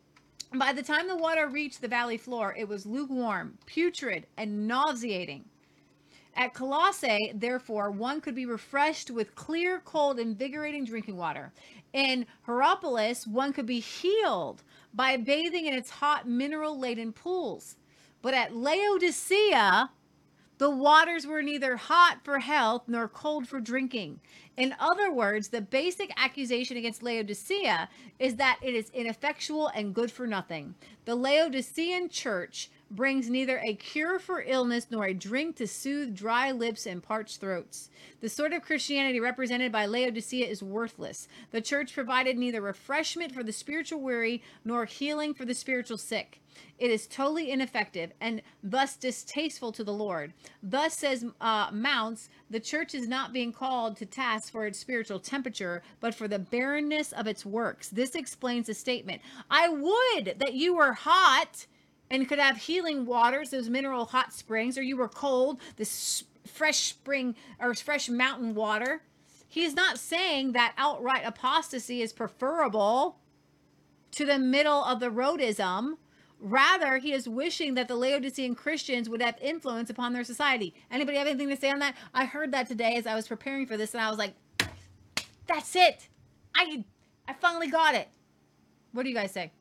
[0.55, 5.45] by the time the water reached the valley floor, it was lukewarm, putrid, and nauseating.
[6.35, 11.53] At Colossae, therefore, one could be refreshed with clear, cold, invigorating drinking water.
[11.93, 14.63] In Hierapolis, one could be healed
[14.95, 17.77] by bathing in its hot, mineral laden pools.
[18.23, 19.91] But at Laodicea,
[20.59, 24.21] the waters were neither hot for health nor cold for drinking.
[24.57, 27.89] In other words, the basic accusation against Laodicea
[28.19, 30.75] is that it is ineffectual and good for nothing.
[31.05, 36.53] The Laodicean church brings neither a cure for illness nor a drink to soothe dry
[36.53, 37.91] lips and parched throats.
[38.21, 41.29] The sort of Christianity represented by Laodicea is worthless.
[41.51, 46.41] The church provided neither refreshment for the spiritual weary nor healing for the spiritual sick.
[46.79, 50.33] It is totally ineffective and thus distasteful to the Lord.
[50.63, 55.19] Thus says uh, Mounce, the church is not being called to task for its spiritual
[55.19, 57.89] temperature, but for the barrenness of its works.
[57.89, 59.23] This explains the statement.
[59.51, 61.67] I would that you were hot
[62.13, 66.91] and could have healing waters, those mineral hot springs, or you were cold, this fresh
[66.91, 69.03] spring or fresh mountain water.
[69.49, 73.19] He's not saying that outright apostasy is preferable
[74.13, 75.95] to the middle of the roadism.
[76.39, 80.75] Rather, he is wishing that the Laodicean Christians would have influence upon their society.
[80.91, 81.95] Anybody have anything to say on that?
[82.13, 84.35] I heard that today as I was preparing for this, and I was like,
[85.47, 86.09] "That's it!
[86.55, 86.85] I,
[87.27, 88.09] I finally got it."
[88.93, 89.53] What do you guys say?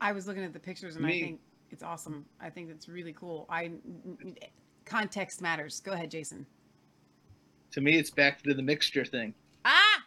[0.00, 1.18] I was looking at the pictures and Me.
[1.18, 2.24] I think it's awesome.
[2.40, 3.46] I think it's really cool.
[3.50, 3.72] I
[4.84, 5.80] context matters.
[5.80, 6.46] Go ahead, Jason.
[7.72, 9.34] To me, it's back to the mixture thing.
[9.64, 10.02] Ah,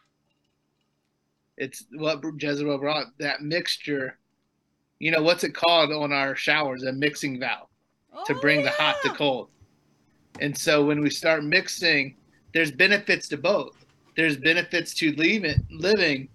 [1.57, 4.17] It's what Jezebel brought that mixture.
[4.99, 6.83] You know what's it called on our showers?
[6.83, 7.67] A mixing valve
[8.25, 9.49] to Oh, bring the hot to cold.
[10.39, 12.15] And so when we start mixing,
[12.53, 13.85] there's benefits to both.
[14.15, 16.29] There's benefits to leaving, living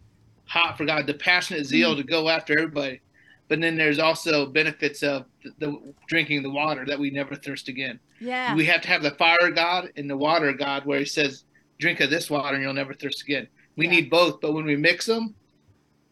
[0.46, 3.00] hot for God, the passionate zeal to go after everybody.
[3.48, 7.68] But then there's also benefits of the, the drinking the water that we never thirst
[7.68, 8.00] again.
[8.20, 8.54] Yeah.
[8.54, 11.44] We have to have the fire God and the water God, where He says,
[11.78, 13.92] "Drink of this water, and you'll never thirst again." We Yeah.
[13.92, 15.34] need both, but when we mix them,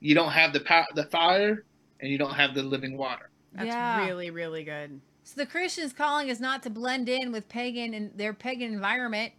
[0.00, 1.64] you don't have the power, the fire,
[2.00, 3.30] and you don't have the living water.
[3.52, 4.04] That's Yeah.
[4.06, 5.00] really, really good.
[5.24, 9.32] So the Christian's calling is not to blend in with pagan and their pagan environment.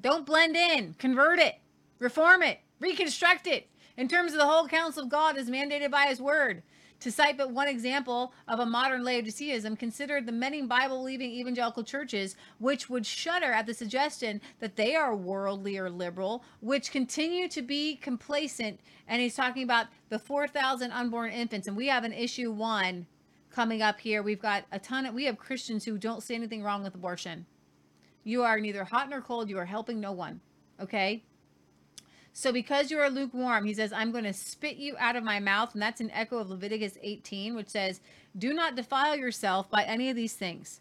[0.00, 0.94] Don't blend in.
[0.94, 1.56] Convert it.
[1.98, 2.60] Reform it.
[2.80, 3.68] Reconstruct it.
[3.96, 6.62] In terms of the whole counsel of God as mandated by his word.
[7.02, 11.82] To cite but one example of a modern Laodiceism, consider the many Bible believing evangelical
[11.82, 17.48] churches which would shudder at the suggestion that they are worldly or liberal, which continue
[17.48, 18.78] to be complacent.
[19.08, 21.66] And he's talking about the 4,000 unborn infants.
[21.66, 23.08] And we have an issue one
[23.50, 24.22] coming up here.
[24.22, 27.46] We've got a ton of, we have Christians who don't see anything wrong with abortion.
[28.22, 29.50] You are neither hot nor cold.
[29.50, 30.40] You are helping no one.
[30.80, 31.24] Okay.
[32.32, 35.38] So because you are lukewarm, he says, I'm going to spit you out of my
[35.38, 35.74] mouth.
[35.74, 38.00] And that's an echo of Leviticus 18, which says,
[38.36, 40.80] Do not defile yourself by any of these things.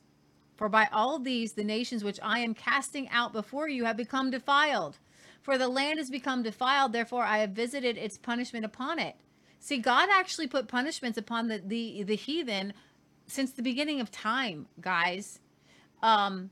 [0.56, 4.32] For by all these, the nations which I am casting out before you have become
[4.32, 4.98] defiled.
[5.42, 9.16] For the land has become defiled, therefore I have visited its punishment upon it.
[9.60, 12.74] See, God actually put punishments upon the, the, the heathen
[13.28, 15.40] since the beginning of time, guys.
[16.02, 16.52] Um,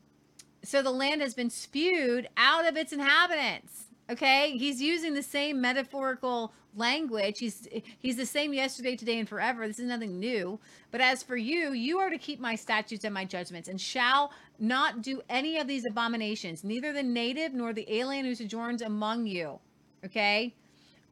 [0.64, 3.89] so the land has been spewed out of its inhabitants.
[4.10, 7.38] Okay, he's using the same metaphorical language.
[7.38, 7.68] He's
[8.00, 9.68] he's the same yesterday, today, and forever.
[9.68, 10.60] This is nothing new.
[10.90, 14.32] But as for you, you are to keep my statutes and my judgments, and shall
[14.58, 19.28] not do any of these abominations, neither the native nor the alien who sojourns among
[19.28, 19.60] you.
[20.04, 20.56] Okay,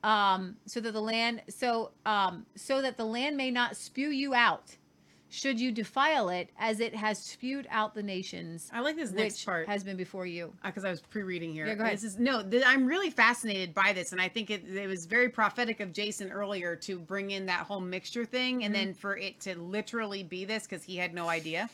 [0.03, 4.33] um, so that the land so um, so that the land may not spew you
[4.33, 4.75] out,
[5.29, 9.43] should you defile it, as it has spewed out the nations I like this next
[9.45, 9.67] part.
[9.67, 10.53] has been before you.
[10.63, 11.67] because I was pre-reading here.
[11.67, 11.95] Yeah, go ahead.
[11.95, 15.05] This is no, th- I'm really fascinated by this, and I think it, it was
[15.05, 18.85] very prophetic of Jason earlier to bring in that whole mixture thing, and Mm-hmm.
[18.85, 21.69] then for it to literally be this because he had no idea.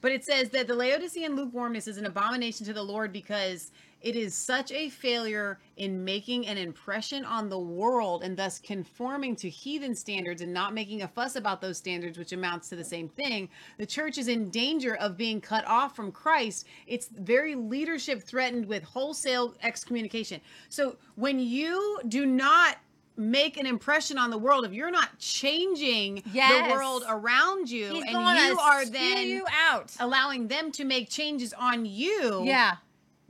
[0.00, 3.70] But it says that the Laodicean lukewarmness is an abomination to the Lord because
[4.04, 9.34] it is such a failure in making an impression on the world and thus conforming
[9.36, 12.84] to heathen standards and not making a fuss about those standards, which amounts to the
[12.84, 13.48] same thing.
[13.78, 16.66] The church is in danger of being cut off from Christ.
[16.86, 20.40] Its very leadership threatened with wholesale excommunication.
[20.68, 22.76] So when you do not
[23.16, 26.68] make an impression on the world, if you're not changing Yes.
[26.68, 29.92] the world around you, He's and you are then you out.
[30.00, 32.76] allowing them to make changes on you, Yeah,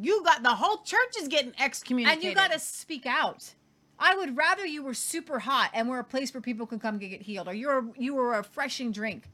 [0.04, 2.22] you got the whole church is getting excommunicated.
[2.22, 3.54] and you got to speak out.
[3.98, 6.98] I would rather you were super hot and were a place where people can come
[6.98, 9.24] get healed, or you're you were a refreshing drink,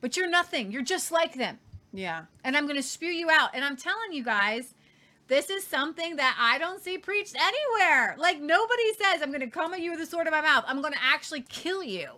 [0.00, 0.70] but you're nothing.
[0.72, 1.58] You're just like them,
[1.92, 2.24] yeah.
[2.44, 3.50] and I'm going to spew you out.
[3.54, 4.74] And I'm telling you guys.
[5.28, 8.14] This is something that I don't see preached anywhere.
[8.16, 10.62] Like nobody says, I'm going to come at you with the sword of my mouth.
[10.68, 12.10] I'm going to actually kill you.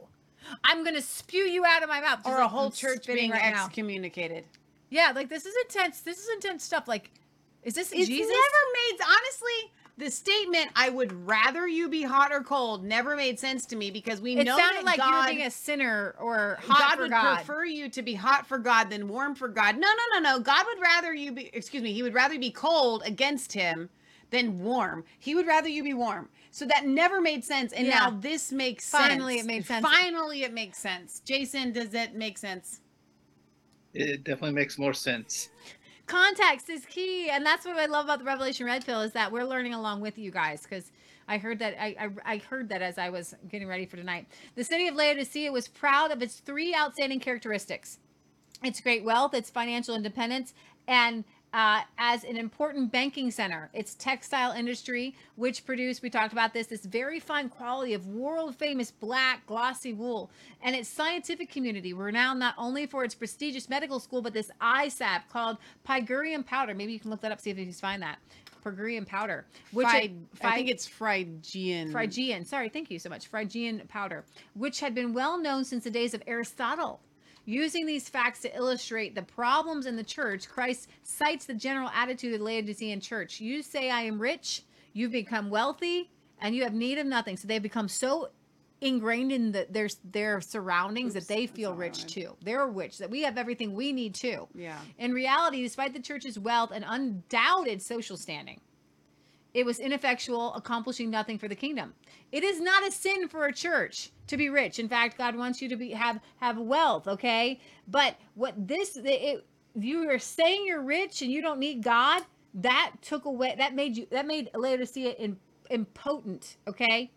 [0.62, 2.18] I'm going to spew you out of my mouth.
[2.18, 3.64] just Or a whole church being right now.
[3.64, 4.44] excommunicated.
[4.90, 6.00] Yeah, like this is intense.
[6.00, 6.86] This is intense stuff.
[6.86, 7.10] Like,
[7.62, 8.28] is this It's Jesus?
[8.28, 9.72] never made honestly.
[9.96, 13.90] The statement "I would rather you be hot or cold" never made sense to me
[13.90, 16.78] because we it know sounded that like God, you were being a sinner or hot
[16.78, 17.34] God for would God.
[17.38, 19.76] prefer you to be hot for God than warm for God.
[19.76, 20.38] No, no, no, no.
[20.40, 21.50] God would rather you be.
[21.52, 21.92] Excuse me.
[21.92, 23.90] He would rather be cold against Him
[24.30, 25.04] than warm.
[25.18, 26.28] He would rather you be warm.
[26.52, 27.98] So that never made sense, and Yeah.
[27.98, 29.08] now this makes sense.
[29.08, 29.84] Finally, it made sense.
[29.84, 31.20] Finally, it makes sense.
[31.24, 32.80] Jason, does that make sense?
[33.94, 35.48] It definitely makes more sense.
[36.08, 39.30] Context is key, and that's what I love about the Revelation Red Pill is that
[39.30, 40.90] we're learning along with you guys because.
[41.30, 44.26] I heard that I, I I heard that as I was getting ready for tonight.
[44.54, 47.98] The city of Laodicea was proud of its three outstanding characteristics:
[48.64, 50.54] its great wealth, its financial independence,
[50.86, 56.52] and uh, as an important banking center, its textile industry, which produced, we talked about
[56.52, 60.30] this, this very fine quality of world famous black glossy wool,
[60.62, 64.88] and its scientific community, renowned not only for its prestigious medical school, but this eye
[64.88, 66.74] sap called pygurium powder.
[66.74, 68.18] Maybe you can look that up, see if you can find that.
[68.64, 71.90] Pygurium powder, which Fried, it- I think it's Phrygian.
[71.90, 72.44] Phrygian.
[72.44, 73.28] Sorry, thank you so much.
[73.28, 77.00] Phrygian powder, which had been well known since the days of Aristotle.
[77.48, 82.34] Using these facts to illustrate the problems in the church, Christ cites the general attitude
[82.34, 83.40] of the Laodicean church.
[83.40, 86.10] You say, I am rich, you've become wealthy,
[86.42, 87.38] and you have need of nothing.
[87.38, 88.28] So they've become so
[88.82, 92.08] ingrained in the, their, their surroundings Oops, that they feel rich right.
[92.08, 92.36] too.
[92.42, 94.46] They're rich, that we have everything we need too.
[94.54, 94.78] Yeah.
[94.98, 98.60] In reality, despite the church's wealth and undoubted social standing,
[99.54, 101.94] it was ineffectual, accomplishing nothing for the kingdom.
[102.32, 104.78] It is not a sin for a church to be rich.
[104.78, 107.60] In fact, God wants you to be have have wealth, okay?
[107.86, 112.22] But what this it, you are saying you're rich and you don't need God,
[112.54, 115.38] that took away that made you that made Laodicea in,
[115.70, 117.10] impotent, okay?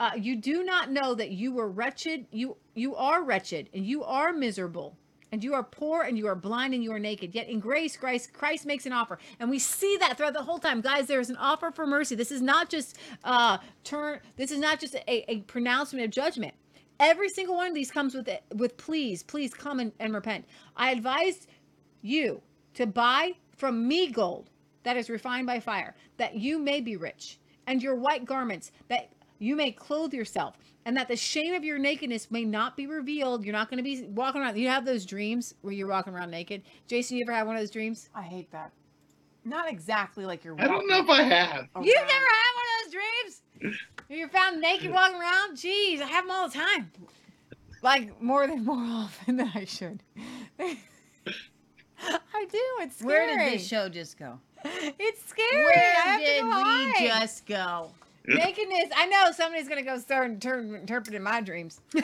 [0.00, 2.26] Uh, you do not know that you were wretched.
[2.32, 4.96] You you are wretched and you are miserable
[5.34, 7.34] and you are poor and you are blind and you are naked.
[7.34, 10.60] Yet in grace, Christ Christ makes an offer, and we see that throughout the whole
[10.60, 11.08] time, guys.
[11.08, 12.14] There is an offer for mercy.
[12.14, 14.20] This is not just uh turn.
[14.36, 16.54] This is not just a, a pronouncement of judgment.
[17.00, 20.44] Every single one of these comes with it with please, please come and, and repent.
[20.76, 21.48] I advise
[22.00, 22.40] you
[22.74, 24.50] to buy from me gold
[24.84, 29.10] that is refined by fire, that you may be rich, and your white garments that
[29.40, 30.54] you may clothe yourself,
[30.86, 33.44] and that the shame of your nakedness may not be revealed.
[33.44, 34.56] You're not going to be walking around.
[34.58, 36.62] You have those dreams where you're walking around naked.
[36.86, 38.08] Jason, you ever had one of those dreams?
[38.14, 38.72] I hate that.
[39.44, 40.58] Not exactly like you're.
[40.60, 41.68] I don't know if I have.
[41.74, 43.82] walking You've never had one of those dreams?
[44.08, 45.56] You're found naked walking around?
[45.56, 46.90] Jeez, I have them all the time.
[47.82, 50.02] Like more than more often than I should.
[50.58, 52.58] I do.
[52.80, 53.12] It's scary.
[53.26, 54.38] Where did this show just go?
[54.98, 55.48] It's scary.
[55.52, 56.94] I Where have to did go we hide.
[57.22, 57.90] just go?
[58.26, 58.88] Nakedness?
[58.96, 61.80] I know somebody's gonna go start inter- interpreting my dreams.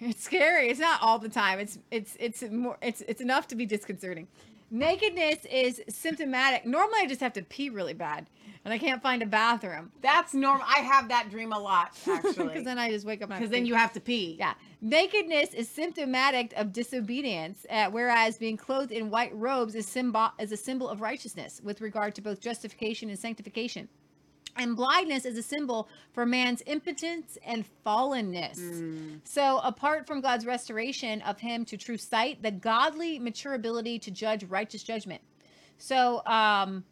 [0.00, 0.68] it's scary.
[0.70, 1.58] It's not all the time.
[1.60, 2.76] It's it's it's more.
[2.82, 4.26] It's it's enough to be disconcerting.
[4.70, 6.64] Nakedness is symptomatic.
[6.64, 8.26] Normally, I just have to pee really bad,
[8.64, 10.66] and I can't find a bathroom That's normal.
[10.66, 12.46] I have that dream a lot, actually.
[12.48, 13.68] because then I just wake up and I have Because then pee.
[13.68, 14.36] you have to pee.
[14.38, 14.54] Yeah.
[14.80, 20.52] Nakedness is symptomatic of disobedience, uh, whereas being clothed in white robes is, symbol- is
[20.52, 23.90] a symbol of righteousness with regard to both justification and sanctification.
[24.56, 28.58] And blindness is a symbol for man's impotence and fallenness.
[29.24, 34.10] So, apart from God's restoration of him to true sight, the godly mature ability to
[34.10, 35.22] judge righteous judgment.
[35.78, 36.84] So, um,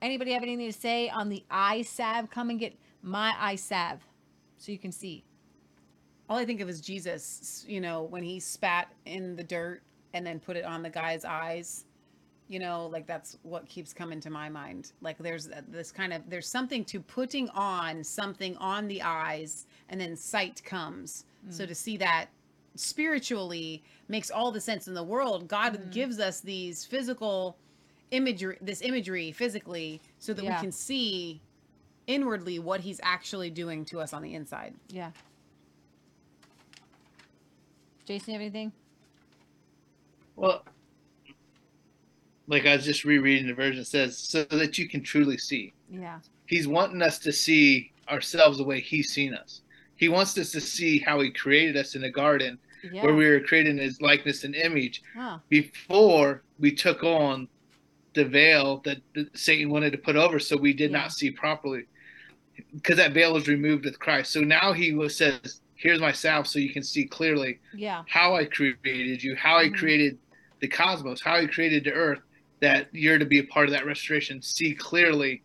[0.00, 2.30] anybody have anything to say on the eye salve?
[2.30, 4.00] Come and get my eye salve
[4.56, 5.24] so you can see.
[6.30, 9.82] All I think of is Jesus, you know, when he spat in the dirt
[10.14, 11.84] and then put it on the guy's eyes.
[12.52, 14.92] You know, like that's what keeps coming to my mind.
[15.00, 19.66] Like there's uh, this kind of there's something to putting on something on the eyes
[19.88, 21.24] and then sight comes.
[21.48, 21.68] So mm.
[21.68, 22.26] to see that
[22.74, 25.48] spiritually makes all the sense in the world.
[25.48, 25.90] God mm.
[25.92, 27.56] gives us these physical
[28.10, 30.56] imagery this imagery physically so that Yeah.
[30.56, 31.40] we can see
[32.06, 34.74] inwardly what he's actually doing to us on the inside.
[34.90, 35.12] Yeah.
[38.04, 38.72] Jason, you have anything?
[40.36, 40.64] Well,
[42.52, 45.72] like I was just rereading the version it says, so that you can truly see.
[45.90, 46.18] Yeah.
[46.46, 49.62] He's wanting us to see ourselves the way He's seen us.
[49.96, 52.58] He wants us to see how He created us in the garden,
[52.92, 53.04] Yeah.
[53.04, 55.02] where we were created in His likeness and image.
[55.16, 55.38] Huh.
[55.48, 57.48] Before we took on
[58.12, 60.98] the veil that that Satan wanted to put over, so we did Yeah.
[60.98, 61.84] not see properly,
[62.74, 64.30] because that veil was removed with Christ.
[64.30, 68.02] So now He says, "Here's myself, so you can see clearly Yeah.
[68.08, 69.74] how I created you, how I Mhm.
[69.74, 70.18] created
[70.60, 72.20] the cosmos, how I created the earth,
[72.62, 74.40] that you're to be a part of that restoration.
[74.40, 75.42] See clearly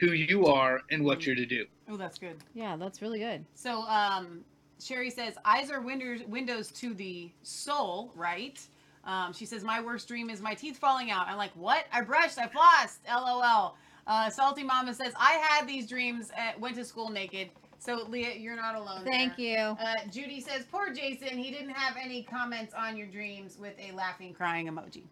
[0.00, 1.64] who you are and what you're to do.
[1.88, 2.36] Oh, that's good.
[2.54, 3.46] Yeah, that's really good.
[3.54, 4.44] So, um,
[4.80, 8.60] Sherry says, eyes are windows, windows to the soul, right?
[9.04, 11.28] Um, she says, My worst dream is my teeth falling out.
[11.28, 11.86] I'm like, What?
[11.92, 12.98] I brushed, I flossed.
[13.08, 13.76] LOL.
[14.08, 17.48] Uh, Salty Mama says, I had these dreams, uh, went to school naked.
[17.78, 19.04] So, Leah, you're not alone.
[19.04, 19.46] Thank there.
[19.46, 19.58] you.
[19.58, 23.94] Uh, Judy says, Poor Jason, he didn't have any comments on your dreams with a
[23.94, 25.04] laughing, crying emoji.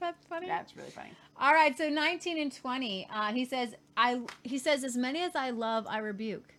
[0.00, 0.46] That's funny.
[0.46, 1.10] That's really funny.
[1.40, 3.08] All right, so 19 and 20.
[3.12, 6.54] Uh, he says, I he says, as many as I love, I rebuke.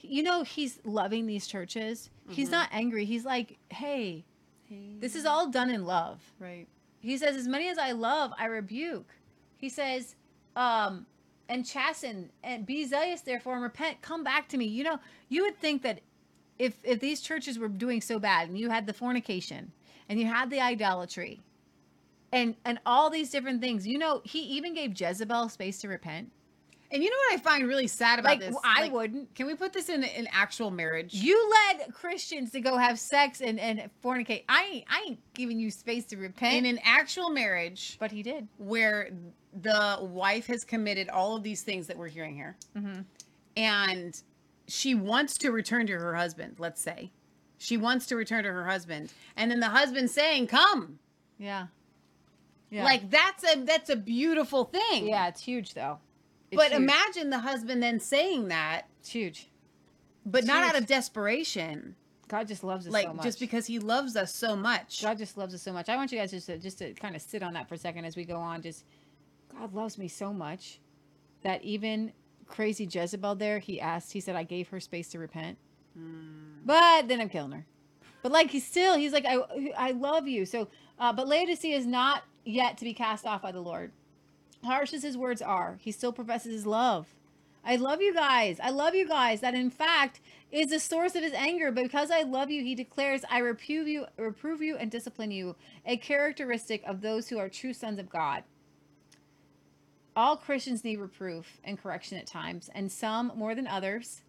[0.00, 2.10] You know, he's loving these churches.
[2.28, 2.52] He's Mhm.
[2.52, 3.04] not angry.
[3.04, 4.24] He's like, hey,
[5.00, 6.20] this is all done in love.
[6.38, 6.66] Right.
[7.00, 9.14] He says, as many as I love, I rebuke.
[9.56, 10.16] He says,
[10.56, 11.06] um,
[11.48, 14.00] and chasten and be zealous, therefore, and repent.
[14.02, 14.64] Come back to me.
[14.66, 16.00] You know, you would think that
[16.58, 19.72] if if these churches were doing so bad, and you had the fornication,
[20.08, 21.40] and you had the idolatry,
[22.34, 26.30] and and all these different things, you know, he even gave Jezebel space to repent.
[26.92, 28.54] And you know what I find really sad about Like this?
[28.62, 29.34] I Like, wouldn't.
[29.34, 31.12] Can we put this in an actual marriage?
[31.14, 34.44] You led Christians to go have sex and and fornicate.
[34.48, 36.54] I ain't I ain't giving you space to repent.
[36.54, 38.46] in an actual marriage but he did.
[38.58, 39.10] where
[39.62, 43.00] the wife has committed all of these things that we're hearing here Mm-hmm.
[43.56, 44.20] and
[44.66, 47.10] she wants to return to her husband let's say
[47.58, 50.98] she wants to return to her husband and then the husband saying come
[51.38, 51.66] Yeah.
[52.74, 52.84] Yeah.
[52.84, 55.98] like that's a that's a beautiful thing yeah, it's huge though.
[56.50, 56.82] It's but huge.
[56.82, 59.48] imagine the husband then saying that it's huge.
[60.26, 61.94] but not out of desperation
[62.26, 63.24] God just loves us like so much.
[63.24, 65.88] just because he loves us so much God just loves us so much.
[65.88, 67.78] I want you guys just to, just to kind of sit on that for a
[67.78, 68.60] second as we go on.
[68.60, 68.84] Just
[69.56, 70.80] God loves me so much
[71.42, 72.12] that even
[72.46, 75.58] crazy Jezebel there, he asked, he said, I gave her space to repent,
[76.64, 77.66] but then I'm killing her.
[78.22, 80.46] But like he's still, he's like, I, I love you.
[80.46, 83.92] So, uh, but Laodicea is not yet to be cast off by the Lord.
[84.64, 87.06] Harsh as his words are, he still professes his love.
[87.66, 88.60] I love you guys.
[88.62, 89.40] I love you guys.
[89.40, 90.20] That in fact
[90.52, 91.70] is the source of his anger.
[91.72, 95.56] But because I love you, he declares, I reprove you, reprove you and discipline you,
[95.86, 98.44] a characteristic of those who are true sons of God.
[100.16, 104.22] All Christians need reproof and correction at times, and some more than others.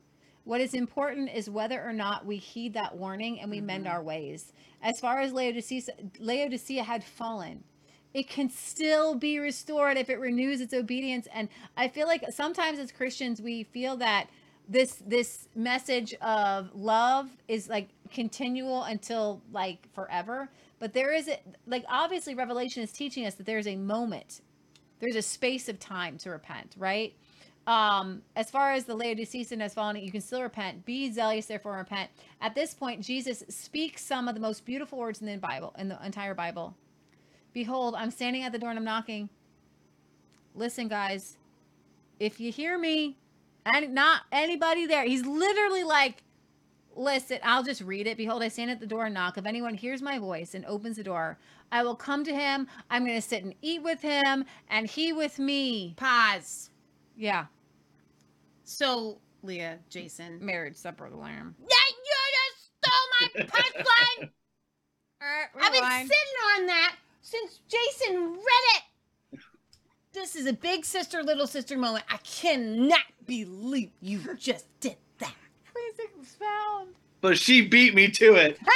[0.43, 3.93] What is important is whether or not we heed that warning and we mend mm-hmm.
[3.93, 4.53] our ways.
[4.81, 5.81] As far as Laodicea,
[6.19, 7.63] Laodicea had fallen,
[8.15, 11.27] it can still be restored if it renews its obedience.
[11.33, 14.27] And I feel like sometimes as Christians, we feel that
[14.69, 20.49] this this message of love is like continual until like forever.
[20.79, 24.39] But there is a, like obviously Revelation is teaching us that there's a moment,
[25.01, 27.13] there's a space of time to repent, right?
[27.67, 31.77] um as far as the laodicean has fallen you can still repent be zealous therefore
[31.77, 35.73] repent at this point jesus speaks some of the most beautiful words in the bible
[35.79, 36.75] in the entire bible
[37.55, 39.29] behold i'm standing at the door and i'm knocking.
[40.53, 41.37] Listen guys.
[42.19, 43.17] If you hear me
[43.65, 46.21] and not anybody there he's literally like
[46.95, 48.17] listen i'll just read it.
[48.17, 49.39] Behold i stand at the door and knock.
[49.39, 51.39] If anyone hears my voice and opens the door
[51.71, 52.67] i will come to him.
[52.91, 55.95] I'm going to sit and eat with him and he with me.
[55.97, 56.69] Pause.
[57.17, 57.45] Yeah.
[58.65, 60.45] So leah jason.
[60.45, 61.55] Marriage supper of the lamb.
[61.59, 64.29] Yeah, you just stole my punchline.
[65.59, 66.95] I've been sitting on that
[67.25, 69.39] since Jason read it.
[70.13, 72.05] This is a big sister, little sister moment.
[72.09, 75.33] I cannot believe you just did that.
[75.73, 76.89] Please expound.
[77.21, 78.59] But she beat me to it.
[78.65, 78.71] We're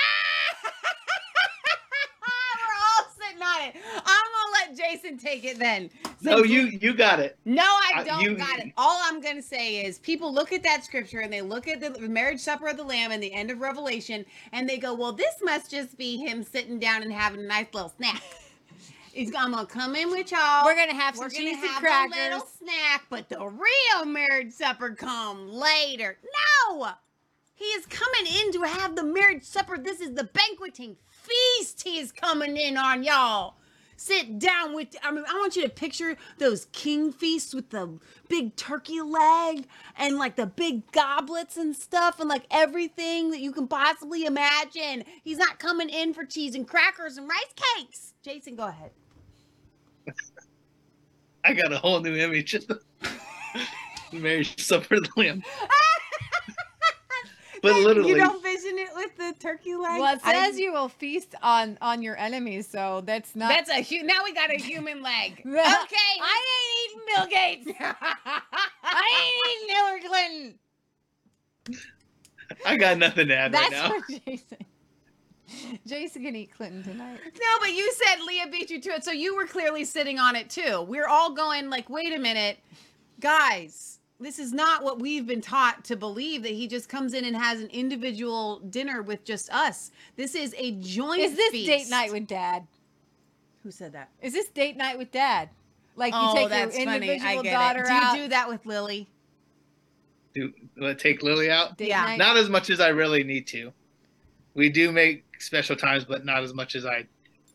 [2.97, 3.75] all sitting on it.
[3.95, 4.28] I'm gonna
[4.69, 5.89] let Jason take it then.
[6.21, 7.37] No, you you got it.
[7.45, 8.71] No, I Uh, don't you- got it.
[8.77, 11.79] All I'm going to say is people look at that scripture and they look at
[11.81, 15.11] the marriage supper of the lamb and the end of Revelation and they go, well,
[15.13, 18.21] this must just be him sitting down and having a nice little snack.
[19.13, 20.63] He's I'm gonna come in with y'all.
[20.65, 22.15] We're gonna have We're some gonna cheese and crackers.
[22.17, 26.17] a little snack, but the real marriage supper come later.
[26.69, 26.89] No,
[27.55, 29.77] he is coming in to have the marriage supper.
[29.79, 31.83] This is the banqueting feast.
[31.83, 33.55] He is coming in on y'all.
[33.99, 34.95] Sit down with.
[35.03, 39.67] I mean, I want you to picture those king feasts with the big turkey leg
[39.97, 45.03] and like the big goblets and stuff and like everything that you can possibly imagine.
[45.25, 48.13] He's not coming in for cheese and crackers and rice cakes.
[48.23, 48.91] Jason, go ahead.
[51.43, 52.55] I got a whole new image.
[54.13, 55.43] Marriage supper of the lamb.
[57.63, 59.99] But literally, you don't vision it with the turkey leg.
[59.99, 63.49] Well, it I- says you will feast on on your enemies, so that's not.
[63.49, 65.41] That's a hu- now we got a human leg.
[65.45, 65.57] okay,
[66.21, 67.79] I ain't eating Bill Gates.
[68.83, 70.59] I ain't eating Hillary Clinton.
[72.65, 73.99] I got nothing to add That's right now.
[73.99, 74.57] for Jason.
[75.85, 77.19] Jason can eat Clinton tonight.
[77.25, 80.35] No, but you said Leah beat you to it, so you were clearly sitting on
[80.35, 80.81] it too.
[80.81, 82.59] We're all going like, wait a minute,
[83.19, 83.98] guys.
[84.19, 87.35] This is not what we've been taught to believe that he just comes in and
[87.35, 89.91] has an individual dinner with just us.
[90.17, 91.67] This is a joint Is this feast.
[91.67, 92.67] date night with dad?
[93.63, 94.09] Who said that?
[94.21, 95.49] Is this date night with dad?
[95.95, 97.07] Like you oh, take that's your funny.
[97.07, 97.87] individual I get daughter it.
[97.87, 98.15] Do out.
[98.17, 99.07] you do that with Lily?
[100.33, 100.53] Do
[100.95, 101.77] take Lily out?
[101.77, 102.03] Date Yeah.
[102.03, 102.17] night?
[102.17, 103.71] Not as much as I really need to.
[104.53, 107.05] We do make special times, but not as much as I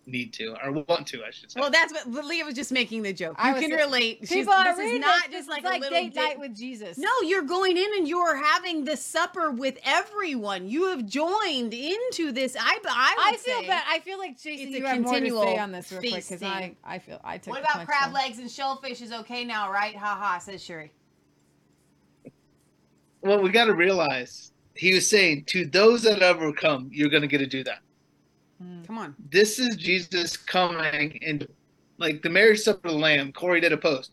[0.07, 1.61] need to or want to, I should say.
[1.61, 3.37] Well, that's what Leah was just making the joke.
[3.43, 4.19] You was can saying- relate.
[4.21, 6.21] She's, People are this reading is not just This is like, a little date date
[6.21, 6.99] night with Jesus.
[6.99, 10.69] No, you're going in and you're having the supper with everyone.
[10.69, 12.57] You have joined into this.
[12.59, 13.67] I I, I feel say.
[13.67, 13.83] bad.
[13.89, 16.15] I feel like Jason, it's a you have more to say on this real quick
[16.15, 16.77] because I, feasting.
[16.85, 17.53] I feel I took.
[17.53, 18.23] What about crab there.
[18.23, 19.97] legs and shellfish is okay now, right?
[19.97, 20.93] Ha ha, says Sherry.
[23.23, 27.29] well, we got to realize he was saying to those that overcome, you're going to
[27.29, 27.79] get to do that.
[28.65, 28.87] Mm.
[28.87, 29.15] Come on.
[29.31, 31.47] This is Jesus coming and
[31.99, 33.33] like the marriage supper of the lamb.
[33.33, 34.13] Corey did a post.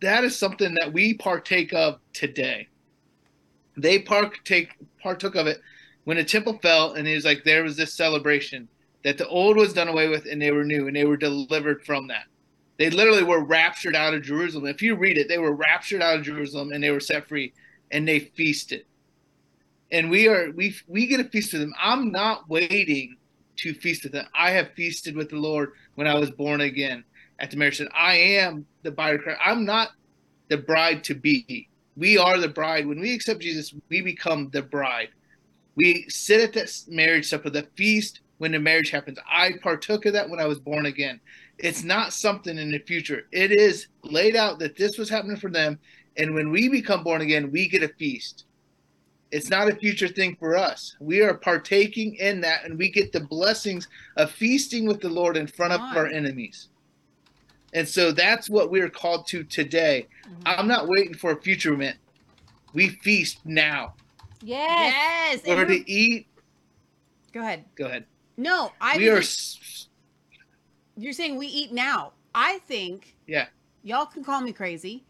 [0.00, 2.68] That is something that we partake of today.
[3.76, 4.70] They partake
[5.02, 5.60] partook of it
[6.04, 8.68] when the temple fell, and it was like there was this celebration
[9.04, 11.84] that the old was done away with, and they were new, and they were delivered
[11.84, 12.24] from that.
[12.78, 14.66] They literally were raptured out of Jerusalem.
[14.66, 17.52] If you read it, they were raptured out of Jerusalem, and they were set free,
[17.90, 18.84] and they feasted
[19.92, 21.74] and we are we we get a feast with them.
[21.80, 23.16] I'm not waiting
[23.56, 24.26] to feast with them.
[24.34, 27.04] I have feasted with the Lord when I was born again
[27.38, 27.82] at the marriage.
[27.94, 29.40] I am the bride of Christ.
[29.44, 29.90] I'm not
[30.48, 31.68] the bride to be.
[31.96, 32.86] We are the bride.
[32.86, 35.08] When we accept Jesus, we become the bride.
[35.76, 39.18] We sit at that marriage supper, the feast when the marriage happens.
[39.30, 41.20] I partook of that when I was born again.
[41.58, 43.26] It's not something in the future.
[43.32, 45.78] It is laid out that this was happening for them.
[46.16, 48.46] And when we become born again, we get a feast.
[49.32, 50.96] It's not a future thing for us.
[51.00, 53.86] We are partaking in that, and we get the blessings
[54.16, 56.68] of feasting with the Lord in front of our enemies.
[57.72, 60.08] And so that's what we are called to today.
[60.24, 60.42] Mm-hmm.
[60.46, 61.96] I'm not waiting for a future event.
[62.72, 63.94] We feast now.
[64.42, 64.94] Yes.
[64.94, 65.42] Yes.
[65.46, 66.26] and We're we're- to eat.
[67.32, 67.64] Go ahead.
[67.76, 68.06] Go ahead.
[68.36, 69.20] No, I we are.
[69.20, 69.88] just-
[70.96, 72.12] you're saying we eat now.
[72.34, 73.46] I think Yeah.
[73.84, 75.04] y'all can call me crazy.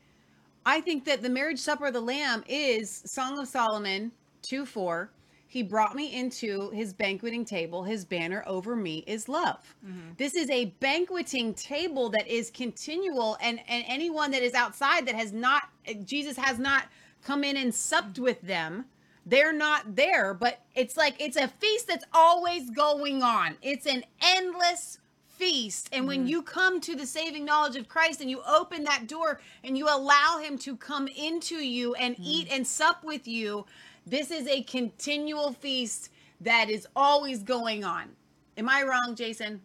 [0.64, 5.10] I think that the marriage supper of the lamb is Song of Solomon 2 4.
[5.46, 7.82] He brought me into his banqueting table.
[7.82, 9.74] His banner over me is love.
[9.84, 10.12] Mm-hmm.
[10.16, 15.16] This is a banqueting table that is continual, and, and anyone that is outside that
[15.16, 15.64] has not,
[16.04, 16.84] Jesus has not
[17.24, 18.84] come in and supped with them,
[19.26, 20.34] they're not there.
[20.34, 23.56] But it's like it's a feast that's always going on.
[23.60, 24.98] It's an endless
[25.40, 25.88] feast.
[25.92, 26.28] And when mm-hmm.
[26.28, 29.88] you come to the saving knowledge of Christ and you open that door and you
[29.88, 32.24] allow him to come into you and mm-hmm.
[32.24, 33.64] eat and sup with you,
[34.06, 36.10] this is a continual feast
[36.42, 38.10] that is always going on.
[38.58, 39.62] Am I wrong, Jason?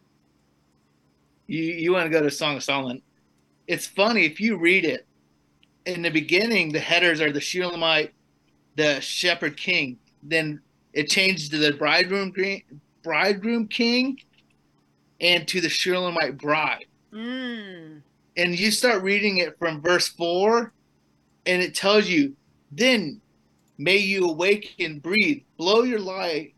[1.47, 3.01] You you want to go to Song of Solomon?
[3.67, 5.05] It's funny if you read it.
[5.85, 8.13] In the beginning, the headers are the Shulamite,
[8.75, 9.97] the Shepherd King.
[10.23, 10.61] Then
[10.93, 12.63] it changed to the bridegroom green,
[13.03, 14.17] bridegroom king,
[15.25, 16.85] and to the Shulamite bride.
[17.11, 18.01] Mm.
[18.35, 20.73] and you start reading it from verse 4
[21.45, 22.35] and it tells you
[22.71, 23.21] then
[23.77, 26.49] may you awaken breathe blow your life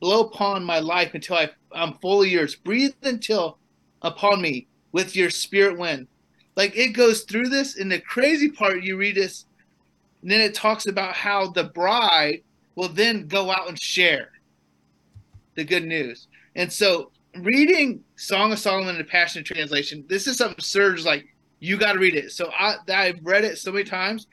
[0.00, 3.58] blow upon my life until I, i'm fully yours breathe until
[4.00, 6.08] upon me with your spirit wind
[6.56, 9.44] like it goes through this and the crazy part you read this
[10.22, 12.40] and then it talks about how the bride
[12.74, 14.30] will then go out and share
[15.56, 17.10] the good news and so
[17.42, 21.26] reading Song of Solomon in the Passion Translation, this is something Serge like
[21.60, 22.32] you got to read it.
[22.32, 24.26] So I I've read it so many times,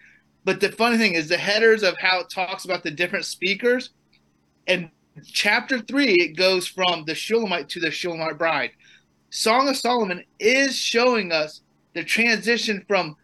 [0.43, 3.91] but the funny thing is the headers of how it talks about the different speakers,
[4.67, 4.89] and
[5.25, 8.71] chapter three it goes from the Shulamite to the Shulamite bride.
[9.29, 11.61] Song of Solomon is showing us
[11.93, 13.15] the transition from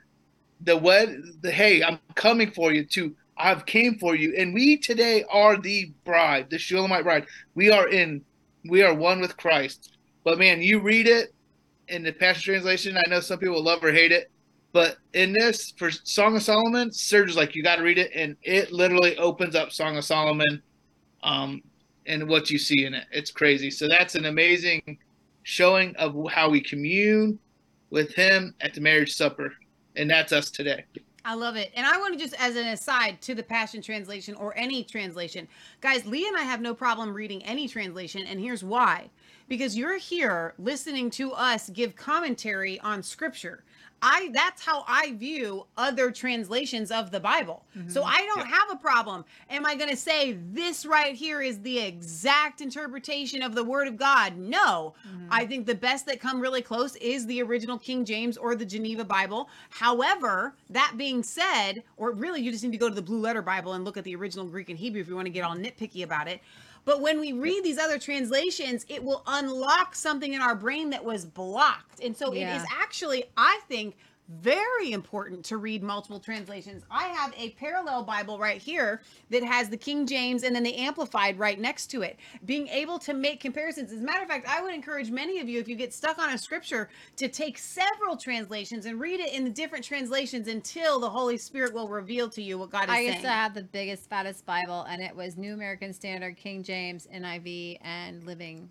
[0.61, 4.77] the wed the hey I'm coming for you to I've came for you, and we
[4.77, 7.25] today are the bride, the Shulamite bride.
[7.56, 8.22] We are in
[8.65, 9.97] we are one with Christ.
[10.23, 11.33] But man, you read it
[11.88, 12.97] in the Passion Translation.
[12.97, 14.31] I know some people love or hate it,
[14.71, 18.11] but in this for Song of Solomon, Serge is like, you got to read it,
[18.13, 20.61] and it literally opens up Song of Solomon,
[21.23, 21.61] um,
[22.05, 23.05] and what you see in it.
[23.11, 23.71] It's crazy.
[23.71, 24.97] So that's an amazing
[25.43, 27.39] showing of how we commune
[27.89, 29.53] with Him at the marriage supper,
[29.95, 30.85] and that's us today.
[31.30, 31.72] I love it.
[31.75, 35.48] And I want to just, as an aside to the Passion Translation or any translation,
[35.80, 38.25] guys, Lee and I have no problem reading any translation.
[38.25, 39.11] And here's why
[39.48, 43.64] because you're here listening to us give commentary on scripture.
[44.01, 47.65] I that's how I view other translations of the Bible.
[47.87, 48.09] So mm-hmm.
[48.09, 49.25] I don't have a problem.
[49.49, 53.87] Am I going to say this right here is the exact interpretation of the word
[53.87, 54.37] of God?
[54.37, 54.93] No.
[55.07, 55.27] Mm-hmm.
[55.31, 58.65] I think the best that come really close is the original King James or the
[58.65, 59.49] Geneva Bible.
[59.69, 63.41] However, that being said, or really you just need to go to the Blue Letter
[63.41, 65.55] Bible and look at the original Greek and Hebrew if you want to get all
[65.55, 66.41] nitpicky about it.
[66.85, 71.03] But when we read these other translations, it will unlock something in our brain that
[71.03, 71.99] was blocked.
[72.03, 72.58] And so it Yeah.
[72.61, 73.95] is actually, I think,
[74.30, 76.83] very important to read multiple translations.
[76.91, 79.01] I have a parallel Bible right here
[79.32, 82.17] that has the King James and then the Amplified right next to it.
[82.45, 83.91] Being able to make comparisons.
[83.91, 86.19] As a matter of fact, I would encourage many of you, if you get stuck
[86.19, 90.99] on a scripture, to take several translations and read it in the different translations until
[90.99, 93.09] the Holy Spirit will reveal to you what God is I saying.
[93.09, 96.61] I used to have the biggest, fattest Bible, and it was New American Standard, King
[96.61, 98.69] James, NIV, and Living.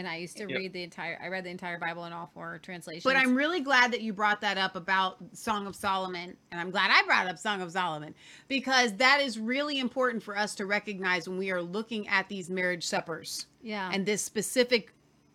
[0.00, 0.58] And I used to Yep.
[0.58, 1.18] read the entire.
[1.22, 3.04] I read the entire Bible in all four translations.
[3.04, 6.34] But I'm really glad that you brought that up about Song of Solomon.
[6.50, 8.14] And I'm glad I brought up Song of Solomon
[8.48, 12.48] because that is really important for us to recognize when we are looking at these
[12.48, 13.90] marriage suppers yeah.
[13.92, 14.94] and this specific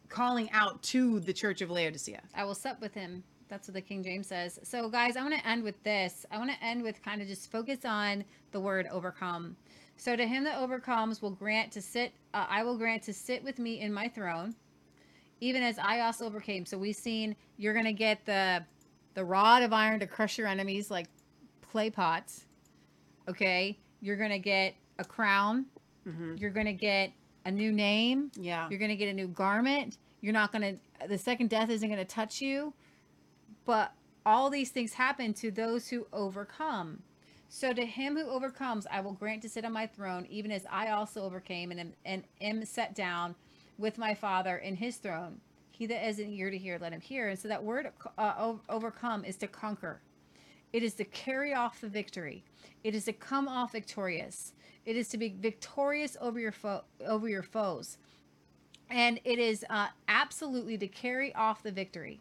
[0.10, 2.24] calling out to the Church of Laodicea.
[2.34, 3.24] I will sup with him.
[3.48, 4.60] That's what the King James says.
[4.64, 6.26] So, guys, I want to end with this.
[6.32, 9.56] I want to end with kind of just focus on the word overcome.
[9.98, 12.14] So, to him that overcomes will grant to sit.
[12.34, 14.56] Uh, I will grant to sit with me in my throne,
[15.42, 16.66] even as I also overcame.
[16.66, 18.64] So, we've seen you're gonna get the
[19.14, 21.08] the rod of iron to crush your enemies like
[21.62, 22.46] clay pots.
[23.28, 25.66] Okay, you're gonna get a crown.
[26.06, 26.40] Mhm.
[26.40, 27.12] You're gonna get
[27.46, 28.32] a new name.
[28.36, 28.68] Yeah.
[28.70, 29.98] You're going to get a new garment.
[30.22, 32.74] You're not going to, the second death isn't going to touch you.
[33.66, 33.94] But
[34.26, 37.04] all these things happen to those who overcome.
[37.56, 40.66] So to him who overcomes, I will grant to sit on my throne, even as
[40.70, 43.34] I also overcame and am, and am set down
[43.78, 45.40] with my Father in his throne.
[45.72, 47.30] He that has an ear to hear, let him hear.
[47.30, 50.02] And so that word uh, overcome is to conquer.
[50.74, 52.44] It is to carry off the victory.
[52.84, 54.52] It is to come off victorious.
[54.86, 56.54] It is to be victorious over your
[57.08, 57.98] over your foes,
[58.90, 62.20] and it is uh, absolutely to carry off the victory.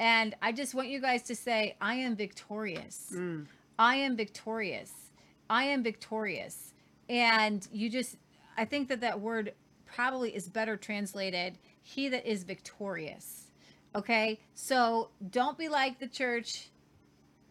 [0.00, 3.12] And I just want you guys to say, "I am victorious.
[3.14, 3.46] Mm.
[3.78, 5.10] I am victorious.
[5.48, 6.74] I am victorious."
[7.08, 8.16] And you just,
[8.56, 9.54] I think that that word
[9.84, 13.50] probably is better translated, "He that is victorious."
[13.94, 16.70] Okay, so don't be like the church.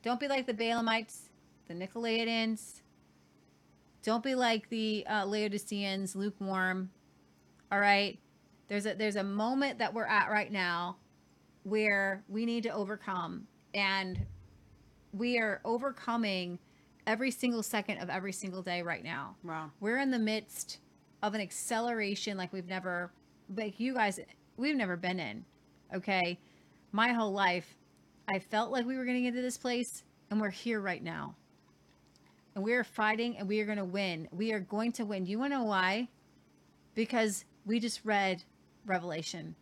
[0.02, 1.30] Don't be like the Balaamites,
[1.68, 2.82] the Nicolaitans.
[4.04, 6.92] Don't be like the uh, Laodiceans, lukewarm.
[7.72, 8.20] All right.
[8.68, 10.98] There's a there's a moment that we're at right now
[11.64, 14.20] where we need to overcome, and
[15.14, 16.60] we are overcoming
[17.06, 19.36] every single second of every single day right now.
[19.44, 19.72] Wow.
[19.80, 20.80] We're in the midst
[21.22, 23.12] of an acceleration like we've never,
[23.56, 24.20] like you guys,
[24.58, 25.46] we've never been in.
[25.94, 26.40] Okay.
[26.92, 27.78] My whole life,
[28.28, 31.04] I felt like we were going to get to this place, and we're here right
[31.04, 31.36] now.
[32.56, 34.28] And we are fighting, and we are going to win.
[34.32, 35.26] We are going to win.
[35.26, 36.08] You want to know why?
[36.94, 38.44] Because we just read
[38.86, 39.56] Revelation,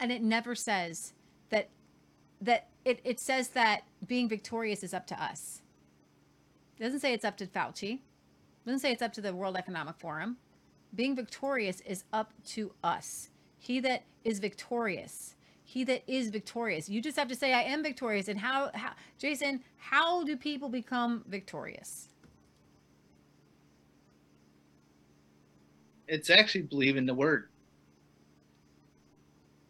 [0.00, 1.12] and it never says
[1.50, 1.68] that
[2.40, 5.62] that it, it says that being victorious is up to us.
[6.78, 7.94] It doesn't say it's up to Fauci.
[7.94, 8.00] It
[8.64, 10.38] doesn't say it's up to the World Economic Forum.
[10.94, 13.30] Being victorious is up to us.
[13.58, 15.34] He that is victorious.
[15.62, 16.88] He that is victorious.
[16.88, 18.28] You just have to say, I am victorious.
[18.28, 22.08] And how, how Jason, how do people become victorious?
[26.08, 27.48] It's actually believing the word.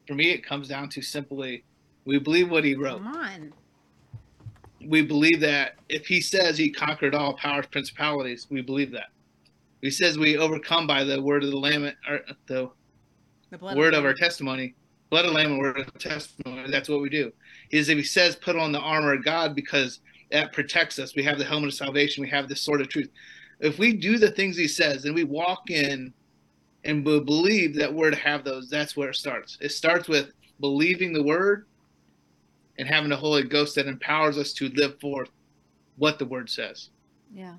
[0.07, 1.65] For me, it comes down to simply
[2.11, 3.03] we believe what he wrote.
[3.05, 3.53] Come on.
[4.85, 9.11] we believe that if he says he conquered all powers, principalities, we believe that.
[9.81, 12.69] He says we overcome by the word of the lamb, or the
[13.51, 14.75] The blood word of the our testimony,
[15.09, 16.69] blood of the lamb and word of testimony.
[16.69, 17.33] That's what we do.
[17.71, 20.01] Is if he says put on the armor of God because
[20.33, 21.15] that protects us.
[21.15, 22.23] We have the helmet of salvation.
[22.25, 23.11] We have the sword of truth.
[23.61, 26.13] If we do the things he says and we walk in
[26.85, 29.59] and believe that we're to have those, that's where it starts.
[29.61, 31.67] It starts with believing the word
[32.81, 35.28] and having the Holy Ghost that empowers us to live forth
[35.99, 36.89] what the word says.
[37.33, 37.57] Yeah.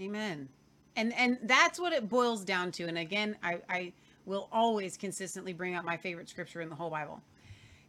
[0.00, 0.48] Amen.
[0.96, 2.84] And and that's what it boils down to.
[2.86, 3.92] And again, I, I
[4.24, 7.20] will always consistently bring up my favorite scripture in the whole Bible.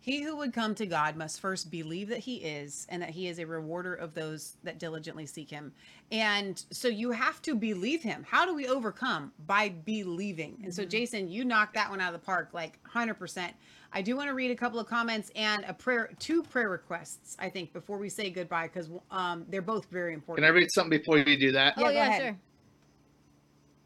[0.01, 3.27] He who would come to God must first believe that he is and that he
[3.27, 5.71] is a rewarder of those that diligently seek him.
[6.11, 8.25] And so you have to believe him.
[8.27, 9.31] How do we overcome?
[9.45, 10.59] By believing.
[10.63, 10.89] And so mm-hmm.
[10.89, 13.51] Jason, you knocked that one out of the park like 100%.
[13.91, 17.35] I do want to read a couple of comments and a prayer two prayer requests,
[17.39, 20.45] I think, before we say goodbye cuz um they're both very important.
[20.45, 21.73] Can I read something before you do that?
[21.77, 22.39] Yeah, oh, go yeah, sure.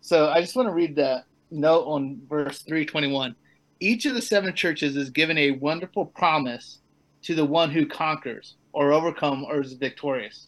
[0.02, 3.36] So I just want to read the note on verse 321.
[3.80, 6.80] Each of the seven churches is given a wonderful promise
[7.24, 10.48] to the one who conquers or overcome or is victorious.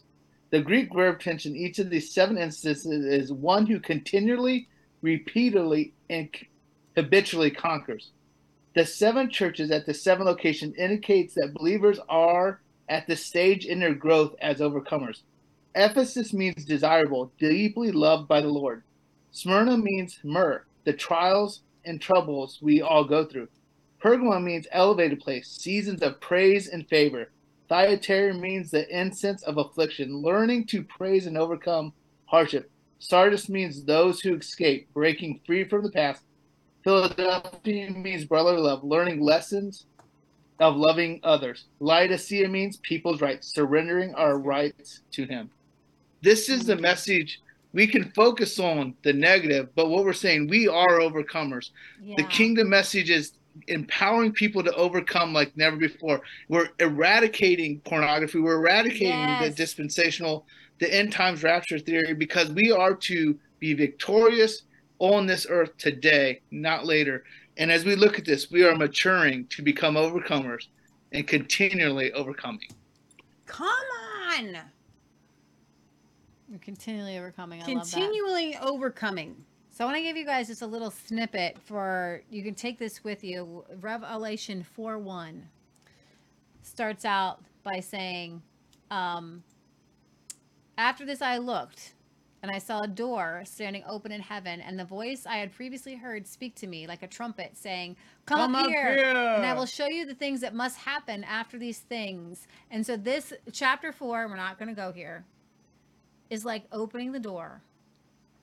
[0.52, 4.68] The Greek verb tense in each of these seven instances is one who continually,
[5.02, 6.30] repeatedly, and
[6.96, 8.12] habitually conquers.
[8.76, 13.80] The seven churches at the seven locations indicates that believers are at the stage in
[13.80, 15.22] their growth as overcomers.
[15.74, 18.84] Ephesus means desirable, deeply loved by the Lord.
[19.32, 23.48] Smyrna means myrrh, the trials and troubles we all go through.
[24.04, 27.32] Pergamum means elevated place, seasons of praise and favor.
[27.70, 31.94] Thyatira means the incense of affliction, learning to praise and overcome
[32.26, 32.70] hardship.
[33.00, 36.24] Sardis means those who escape, breaking free from the past.
[36.86, 39.88] Philadelphia means brotherly love, learning lessons
[40.60, 41.66] of loving others.
[41.80, 45.50] Laodicea means people's rights, surrendering our rights to Him.
[46.22, 47.42] This is the message
[47.74, 51.72] we can focus on the negative, but what we're saying, we are overcomers.
[52.02, 52.18] Yeah.
[52.18, 53.34] The kingdom message is
[53.68, 56.22] empowering people to overcome like never before.
[56.50, 58.40] We're eradicating pornography.
[58.40, 60.46] We're eradicating the dispensational,
[60.80, 64.62] the end times rapture theory because we are to be victorious
[65.00, 67.24] on this earth today, not later.
[67.58, 70.68] And as we look at this, we are maturing to become overcomers
[71.12, 72.70] and continually overcoming.
[73.46, 74.58] Come on.
[76.50, 77.62] You're continually overcoming.
[77.62, 77.98] I love that.
[77.98, 79.36] Continually overcoming.
[79.72, 82.80] So I want to give you guys just a little snippet for you can take
[82.80, 83.66] this with you.
[83.82, 85.50] Revelation 4 1
[86.62, 88.42] starts out by saying,
[88.90, 89.44] um,
[90.78, 91.95] After this I looked,
[92.46, 95.96] and I saw a door standing open in heaven, and the voice I had previously
[95.96, 97.96] heard speak to me like a trumpet, saying,
[98.28, 100.78] Come, Come up, up here, here." and I will show you the things that must
[100.78, 102.48] happen after these things.
[102.70, 105.26] And so this chapter 4, we're not going to go here,
[106.30, 107.64] is like opening the door.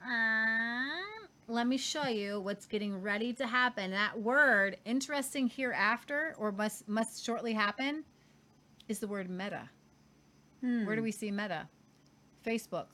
[0.05, 3.93] Um, let me show you what's getting ready to happen.
[3.93, 8.03] That word, interesting hereafter, or must must shortly happen,
[8.89, 9.71] is the word meta.
[10.61, 11.05] Where do hmm.
[11.05, 11.69] we see meta?
[12.45, 12.87] Facebook.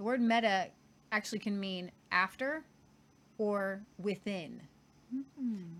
[0.00, 0.68] The word meta
[1.12, 2.64] actually can mean after
[3.36, 4.62] or within.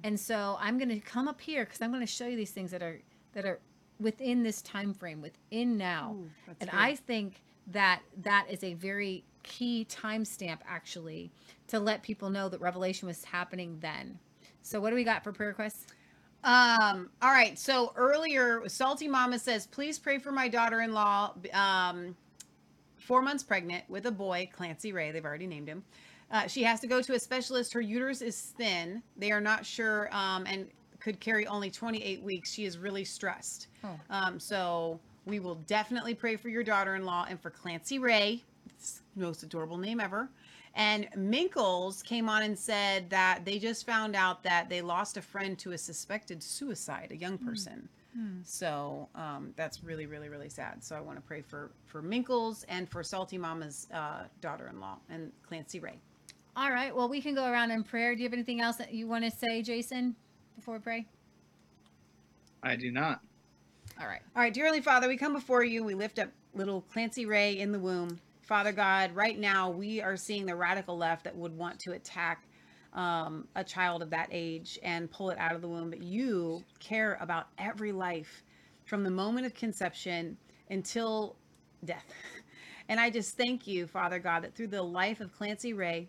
[0.05, 2.50] And so I'm going to come up here because I'm going to show you these
[2.50, 3.00] things that are
[3.32, 3.60] that are
[3.99, 6.16] within this time frame, within now.
[6.18, 6.78] Ooh, and good.
[6.78, 11.31] I think that that is a very key timestamp actually
[11.68, 14.18] to let people know that revelation was happening then.
[14.60, 15.86] So what do we got for prayer requests?
[16.44, 17.58] Um, all right.
[17.58, 22.15] So earlier, Salty Mama says, please pray for my daughter in law, um,
[23.10, 25.10] four months pregnant with a boy, Clancy Ray.
[25.10, 25.82] They've already named him.
[26.30, 27.72] Uh, she has to go to a specialist.
[27.72, 29.02] Her uterus is thin.
[29.16, 30.68] They are not sure um, and
[31.00, 32.52] could carry only 28 weeks.
[32.52, 33.66] She is really stressed.
[33.82, 33.98] Oh.
[34.10, 38.44] Um, so we will definitely pray for your daughter in law and for Clancy Ray.
[38.68, 40.28] It's the most adorable name ever.
[40.76, 45.22] And Minkles came on and said that they just found out that they lost a
[45.22, 47.89] friend to a suspected suicide, a young person.
[48.42, 50.82] So um, that's really, really, really sad.
[50.82, 55.32] So I want to pray for for Minkles and for Salty Mama's uh, daughter-in-law and
[55.47, 55.98] Clancy Ray.
[56.56, 56.94] All right.
[56.94, 58.14] Well, we can go around in prayer.
[58.14, 60.16] Do you have anything else that you want to say, Jason,
[60.56, 61.06] before we pray?
[62.62, 63.20] I do not.
[64.00, 64.20] All right.
[64.34, 65.84] All right, dear Heavenly Father, we come before you.
[65.84, 68.18] We lift up little Clancy Ray in the womb.
[68.42, 72.44] Father God, right now we are seeing the radical left that would want to attack
[72.93, 75.91] um, a child of that age and pull it out of the womb.
[75.91, 78.43] But you care about every life
[78.85, 80.36] from the moment of conception
[80.70, 81.36] until
[81.85, 82.07] death.
[82.89, 86.09] And I just thank you, Father God, that through the life of Clancy Ray,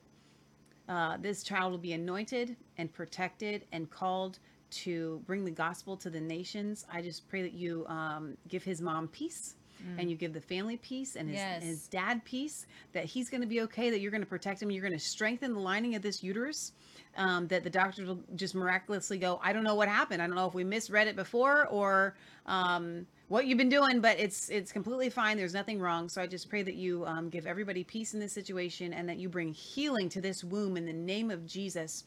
[0.90, 4.40] uh, this child will be anointed and protected and called
[4.72, 6.84] to bring the gospel to the nations.
[6.92, 9.58] I just pray that you um, give his mom peace
[9.98, 11.64] and you give the family peace and his, Yes.
[11.64, 14.72] his dad peace, that he's going to be okay, that you're going to protect him,
[14.72, 16.72] you're going to strengthen the lining of this uterus.
[17.18, 20.22] Um, that the doctors will just miraculously go, I don't know what happened.
[20.22, 24.18] I don't know if we misread it before or um, what you've been doing, but
[24.18, 25.36] it's it's completely fine.
[25.36, 26.08] There's nothing wrong.
[26.08, 29.18] So I just pray that you um, give everybody peace in this situation and that
[29.18, 32.06] you bring healing to this womb in the name of Jesus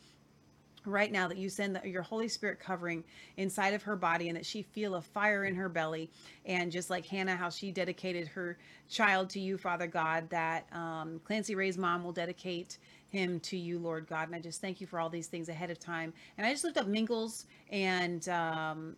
[0.86, 3.02] right now that you send the, your holy spirit covering
[3.36, 6.10] inside of her body and that she feel a fire in her belly
[6.46, 11.20] and just like hannah how she dedicated her child to you father god that um,
[11.24, 14.26] clancy ray's mom will dedicate him to you lord god.
[14.26, 16.12] And i just thank you for all these things ahead of time.
[16.36, 18.96] And i just looked up Minkles and um,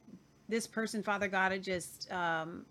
[0.48, 2.64] this person father god i just um,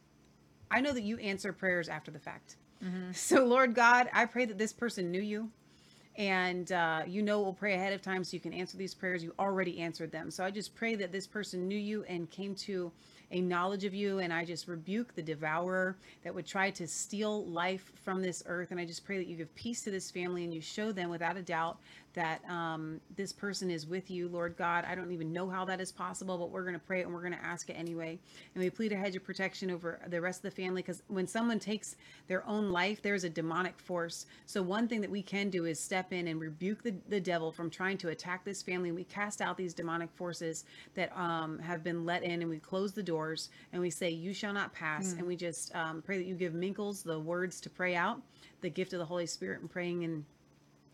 [0.71, 2.57] i know that you answer prayers after the fact.
[3.13, 5.49] So lord god i pray that this person knew you
[6.17, 9.23] and uh, you know we'll pray ahead of time so you can answer these prayers.
[9.23, 10.31] You already answered them.
[10.31, 12.91] So i just pray that this person knew you and came to
[13.31, 17.45] a knowledge of you and i just rebuke the devourer that would try to steal
[17.45, 18.71] life from this earth.
[18.71, 21.09] And i just pray that you give peace to this family and you show them
[21.09, 21.77] without a doubt
[22.15, 24.85] that um, this person is with you, Lord God.
[24.87, 27.13] I don't even know how that is possible, but we're going to pray it and
[27.13, 28.17] we're going to ask it anyway.
[28.53, 31.27] And we plead a hedge of protection over the rest of the family because when
[31.27, 31.95] someone takes
[32.27, 34.25] their own life, there's a demonic force.
[34.45, 37.51] So, one thing that we can do is step in and rebuke the, the devil
[37.51, 38.91] from trying to attack this family.
[38.91, 42.93] We cast out these demonic forces that um, have been let in and we close
[42.93, 45.13] the doors and we say, You shall not pass.
[45.13, 48.21] And we just um, pray that you give Minkles the words to pray out,
[48.61, 50.25] the gift of the Holy Spirit and praying in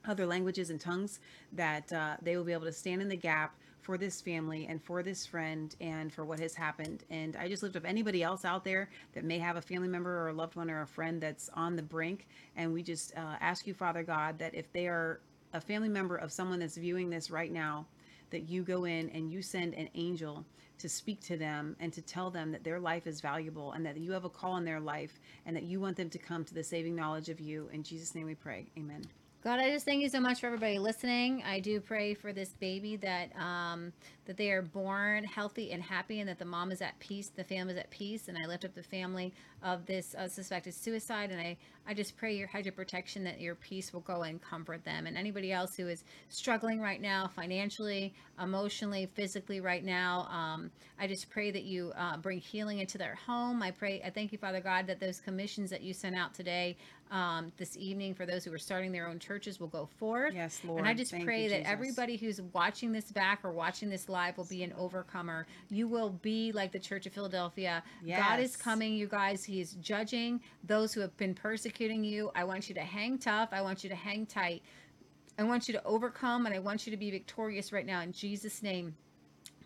[0.05, 1.19] other languages and tongues
[1.53, 4.81] that uh, they will be able to stand in the gap for this family and
[4.81, 7.03] for this friend and for what has happened.
[7.09, 10.21] And I just lift up anybody else out there that may have a family member
[10.21, 12.27] or a loved one or a friend that's on the brink.
[12.55, 15.19] And we just uh, ask you, Father God, that if they are
[15.53, 17.85] a family member of someone that's viewing this right now,
[18.29, 20.45] that you go in and you send an angel
[20.79, 23.97] to speak to them and to tell them that their life is valuable and that
[23.97, 26.53] you have a call in their life and that you want them to come to
[26.53, 27.69] the saving knowledge of you.
[27.73, 28.67] In Jesus' name we pray.
[28.77, 29.03] Amen.
[29.43, 31.41] God, I just thank you so much for everybody listening.
[31.43, 33.91] I do pray for this baby that um,
[34.25, 37.43] that they are born healthy and happy, and that the mom is at peace, the
[37.43, 38.27] family is at peace.
[38.27, 39.33] And I lift up the family
[39.63, 43.41] of this uh, suspected suicide, and I I just pray your hedge of protection that
[43.41, 47.29] your peace will go and comfort them, and anybody else who is struggling right now,
[47.35, 50.27] financially, emotionally, physically, right now.
[50.31, 50.69] Um,
[50.99, 53.63] I just pray that you uh, bring healing into their home.
[53.63, 56.77] I pray, I thank you, Father God, that those commissions that you sent out today
[57.09, 60.33] um, this evening for those who are starting their own churches will go forward.
[60.33, 60.79] Yes, Lord.
[60.79, 64.07] And I just Thank pray you, that everybody who's watching this back or watching this
[64.11, 65.47] live will be an overcomer.
[65.69, 67.83] You will be like the Church of Philadelphia.
[68.05, 69.43] God is coming, you guys.
[69.43, 72.31] He is judging those who have been persecuting you.
[72.35, 73.49] I want you to hang tough.
[73.51, 74.61] I want you to hang tight.
[75.39, 78.11] I want you to overcome and I want you to be victorious right now in
[78.11, 78.95] Jesus' name.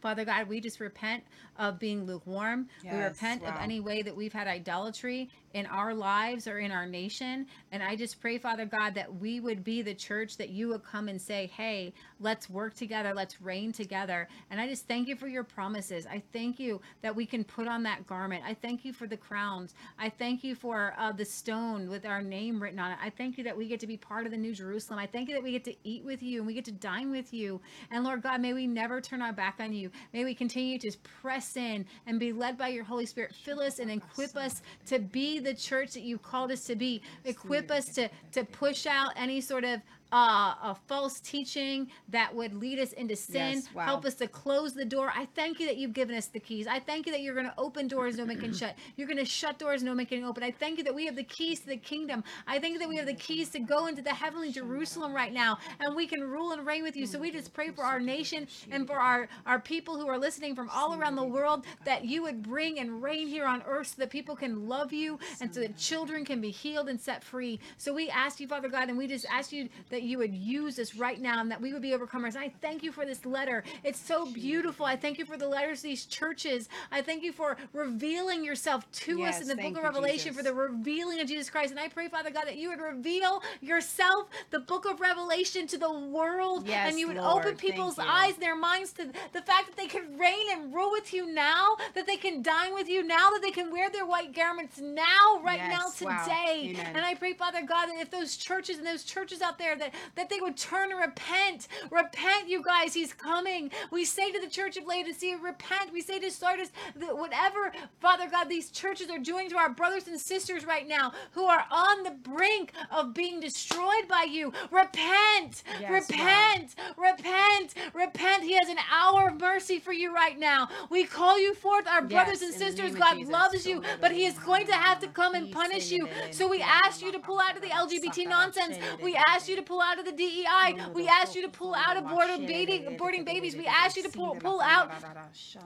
[0.02, 1.24] Father God, we just repent
[1.58, 2.68] of being lukewarm.
[2.84, 6.70] we Yes, repent of any way that we've had idolatry in our lives or in
[6.72, 7.46] our nation.
[7.72, 10.84] And I just pray, Father God, that we would be the church that you would
[10.84, 14.28] come and say, hey, let's work together, let's reign together.
[14.52, 16.06] And I just thank you for your promises.
[16.06, 18.44] I thank you that we can put on that garment.
[18.46, 19.74] I thank you for the crowns.
[19.98, 22.98] I thank you for uh, the stone with our name written on it.
[23.02, 25.00] I thank you that we get to be part of the New Jerusalem.
[25.00, 27.12] I thank you that we get to eat with you and we get to dine
[27.12, 27.62] with you.
[27.92, 29.90] And Lord God, may we never turn our back on you.
[30.12, 33.34] May we continue to press in and be led by your Holy Spirit.
[33.34, 37.02] Fill us and equip us to be the church that you called us to be.
[37.24, 42.54] Equip us to to push out any sort of uh, a false teaching that would
[42.54, 43.56] lead us into sin.
[43.56, 43.86] Yes, wow.
[43.86, 45.12] Help us to close the door.
[45.16, 46.68] I thank you that you've given us the keys.
[46.68, 48.76] I thank you that you're going to open doors no man can shut.
[48.98, 50.44] You're going to shut doors no man can open.
[50.44, 52.24] I thank you that we have the keys to the kingdom.
[52.48, 55.34] I thank you that we have the keys to go into the heavenly Jerusalem right
[55.34, 57.06] now, and we can rule and reign with you.
[57.06, 60.56] So we just pray for our nation and for our our people who are listening
[60.56, 63.96] from all around the world that you would bring and reign here on earth, so
[63.98, 67.60] that people can love you and so that children can be healed and set free.
[67.78, 70.80] So we ask you, Father God, and we just ask you that you would use
[70.80, 72.36] us right now and that we would be overcomers.
[72.36, 73.64] And I thank you for this letter.
[73.84, 74.86] It's so beautiful.
[74.86, 76.70] I thank you for the letters to these churches.
[76.92, 80.38] I thank you for revealing yourself to us in the book of Revelation Jesus.
[80.38, 81.72] for the revealing of Jesus Christ.
[81.72, 85.78] And I pray, Father God, that you would reveal yourself, the book of Revelation, to
[85.78, 86.68] the world.
[86.68, 87.46] Yes, and you would Lord.
[87.46, 90.92] open people's eyes and their minds to the fact that they can reign and rule
[90.92, 94.06] with you now, that they can dine with you now, that they can wear their
[94.06, 96.72] white garments now, right Yes, now, today.
[96.72, 96.96] Amen.
[96.96, 99.85] And I pray, Father God, that if those churches and those churches out there that
[100.16, 102.94] that they would turn and repent, repent, you guys.
[102.94, 103.72] He's coming.
[103.92, 105.92] We say to the church of Laodicea, repent.
[105.94, 110.08] We say to Sardis that whatever, Father God, these churches are doing to our brothers
[110.08, 115.64] and sisters right now who are on the brink of being destroyed by you, repent,
[115.80, 118.44] Yes, repent, repent, repent.
[118.44, 120.70] He has an hour of mercy for you right now.
[120.90, 122.96] We call you forth, our brothers and sisters.
[122.96, 123.32] God Jesus.
[123.32, 126.08] loves you, but He is going to have to come and punish you.
[126.32, 128.78] So we ask you to pull out of the LGBT nonsense.
[129.02, 130.78] We ask you to pull out of the DEI.
[130.94, 133.56] We ask you to pull out of aborting, baby, aborting babies.
[133.56, 134.92] We ask you to pull, pull out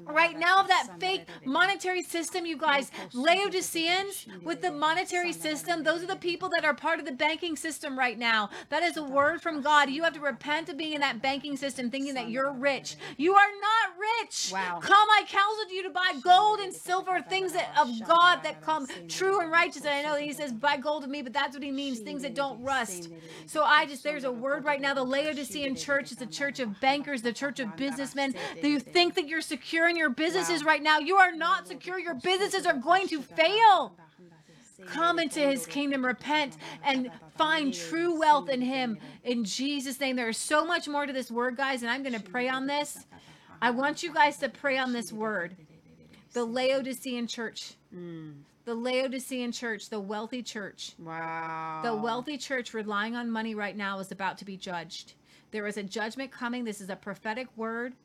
[0.03, 2.91] right now of that fake monetary system, you guys.
[3.13, 7.55] Laodiceans with the monetary system, those are the people that are part of the banking
[7.55, 8.49] system right now.
[8.69, 9.89] That is a word from God.
[9.89, 12.95] You have to repent of being in that banking system thinking that you're rich.
[13.17, 14.51] You are not rich.
[14.51, 14.79] Wow.
[14.81, 18.87] Come, I counseled you to buy gold and silver, things that of God that come
[19.07, 19.83] true and righteous.
[19.85, 21.99] And I know that he says buy gold of me, but that's what he means,
[21.99, 23.09] things that don't rust.
[23.45, 24.93] So I just there's a word right now.
[24.93, 28.35] The Laodicean church is the church of bankers, the church of businessmen.
[28.61, 30.99] Do you think that you're secure in your businesses right now?
[30.99, 31.99] You are not secure.
[31.99, 33.95] Your businesses are going to fail.
[34.85, 38.97] Come into his kingdom, repent, and find true wealth in him.
[39.23, 42.15] In Jesus' name, there is so much more to this word, guys, and I'm going
[42.15, 43.05] to pray on this.
[43.61, 45.57] I want you guys to pray on this word.
[46.33, 47.73] The Laodicean church.
[47.93, 48.35] Mm.
[48.69, 50.91] The Laodicean church, the wealthy church.
[50.99, 51.81] Wow.
[51.83, 55.13] The wealthy church relying on money right now is about to be judged.
[55.49, 56.65] There is a judgment coming.
[56.65, 57.95] This is a prophetic word.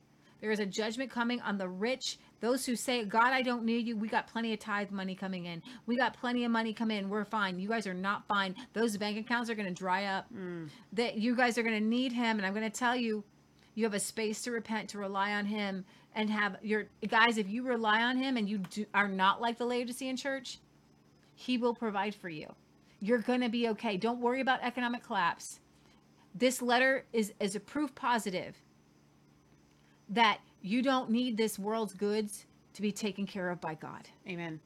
[0.41, 3.87] There is a judgment coming on the rich, those who say, God, I don't need
[3.87, 3.95] you.
[3.95, 5.63] We got plenty of tithe money coming in.
[5.85, 7.11] We got plenty of money coming in.
[7.11, 7.59] We're fine.
[7.59, 8.55] You guys are not fine.
[8.73, 10.33] Those bank accounts are going to dry up.
[10.35, 10.71] Mm.
[10.95, 12.39] That you guys are going to need him.
[12.39, 13.23] And I'm going to tell you,
[13.75, 15.85] you have a space to repent, to rely on him,
[16.15, 17.39] and have your guys.
[17.39, 20.59] If you rely on him and you do, are not like the Laodicean church,
[21.35, 22.53] he will provide for you.
[23.01, 23.97] You're going to be okay.
[23.97, 25.61] Don't worry about economic collapse.
[26.35, 28.57] This letter is, is a proof positive
[30.09, 34.09] that you don't need this world's goods to be taken care of by God.
[34.29, 34.61] Amen.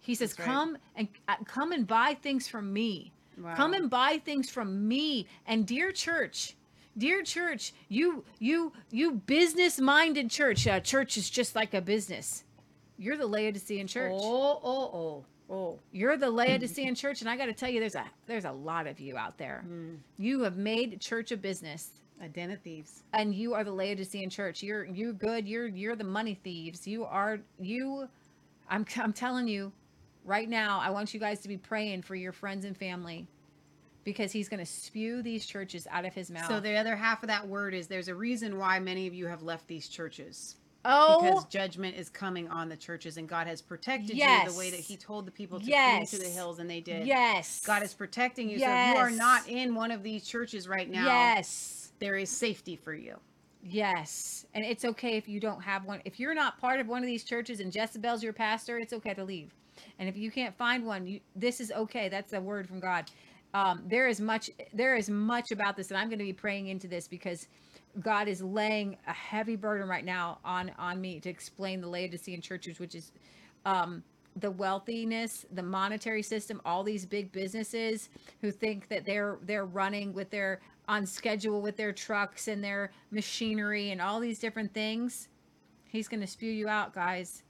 [0.00, 0.46] He says, right.
[0.46, 3.12] "Come and uh, come and buy things from me.
[3.38, 3.54] Wow.
[3.54, 6.56] Come and buy things from me." And dear church,
[7.00, 10.66] dear church, you you you business-minded church.
[10.66, 12.44] Uh, church is just like a business.
[12.98, 14.12] You're the Laodicean church.
[14.14, 15.78] Oh, oh, oh, oh.
[15.90, 18.86] You're the Laodicean church, and I got to tell you, there's a there's a lot
[18.86, 19.62] of you out there.
[19.66, 19.94] Hmm.
[20.18, 21.90] You have made church a business,
[22.22, 23.02] A den of thieves.
[23.14, 24.62] and you are the Laodicean church.
[24.62, 25.48] You're you're good.
[25.48, 26.86] You're you're the money thieves.
[26.86, 28.08] You are you.
[28.68, 29.72] I'm I'm telling you,
[30.24, 33.26] right now, I want you guys to be praying for your friends and family,
[34.04, 36.46] because he's going to spew these churches out of his mouth.
[36.48, 39.26] So the other half of that word is there's a reason why many of you
[39.26, 40.56] have left these churches.
[40.84, 44.70] oh Because judgment is coming on the churches and God has protected you the way
[44.70, 46.10] that He told the people to Yes.
[46.10, 47.06] flee to the hills and they did.
[47.06, 48.58] yes, God is protecting you.
[48.58, 51.92] So if you are not in one of these churches right now, yes.
[51.98, 53.16] there is safety for you.
[53.62, 54.46] Yes.
[54.54, 56.00] And it's okay if you don't have one.
[56.06, 59.12] If you're not part of one of these churches and Jezebel's your pastor, it's okay
[59.14, 59.54] to leave.
[59.98, 62.08] And if you can't find one, you, this is okay.
[62.08, 63.10] That's a word from God.
[63.52, 66.68] Um, there is much there is much about this and I'm going to be praying
[66.68, 67.48] into this because
[68.00, 72.40] God is laying a heavy burden right now on on me to explain the Laodicean
[72.40, 73.12] churches which is
[73.64, 74.04] um
[74.36, 78.08] the wealthiness, the monetary system, all these big businesses
[78.40, 82.92] who think that they're they're running with their on schedule with their trucks and their
[83.10, 85.28] machinery and all these different things.
[85.88, 87.42] He's going to spew you out, guys.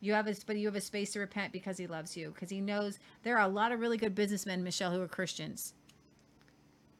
[0.00, 2.50] You have a but you have a space to repent because he loves you because
[2.50, 5.74] he knows there are a lot of really good businessmen, Michelle, who are Christians.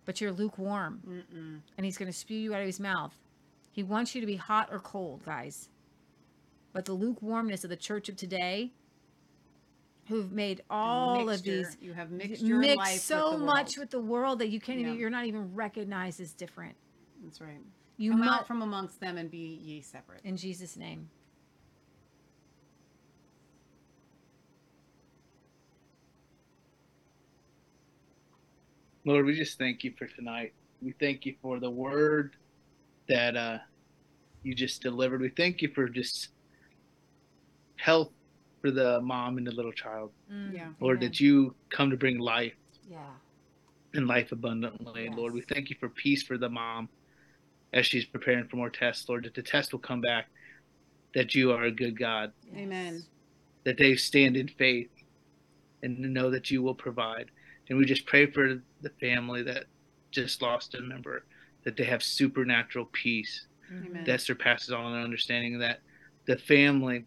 [0.04, 1.60] But you're lukewarm, Mm-mm.
[1.76, 3.14] and he's going to spew you out of his mouth.
[3.72, 5.68] He wants you to be hot or cold, guys.
[6.72, 8.72] But the lukewarmness of the church of today,
[10.08, 13.90] who've made all of these You have mixed your mixed life so with much with
[13.90, 16.74] the world that you can't even you're not even recognized as different.
[17.22, 17.60] That's right.
[17.96, 20.20] You Come must out from amongst them and be ye separate.
[20.24, 21.08] in Jesus' name.
[29.04, 30.52] Lord, we just thank you for tonight.
[30.82, 32.36] We thank you for the word
[33.08, 33.58] that uh,
[34.42, 35.20] you just delivered.
[35.20, 36.28] We thank you for just
[37.76, 38.10] health
[38.60, 40.12] for the mom and the little child.
[40.52, 40.68] Yeah.
[40.80, 41.08] Lord, Amen.
[41.10, 42.52] that you come to bring life
[42.88, 42.98] Yeah.
[43.94, 45.04] and life abundantly.
[45.04, 45.14] Yes.
[45.16, 46.88] Lord, we thank you for peace for the mom
[47.72, 49.08] as she's preparing for more tests.
[49.08, 50.26] Lord, that the test will come back
[51.14, 53.02] that you are a good God, Amen.
[53.64, 54.90] that they stand in faith
[55.82, 57.30] and know that you will provide.
[57.70, 59.64] And we just pray for the family that
[60.10, 61.24] just lost a member,
[61.64, 64.02] that they have supernatural peace Amen.
[64.04, 65.56] that surpasses all their understanding.
[65.60, 65.78] That
[66.26, 67.06] the family,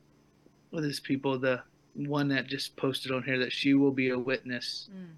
[0.71, 1.61] with these people, the
[1.95, 5.15] one that just posted on here, that she will be a witness Mm.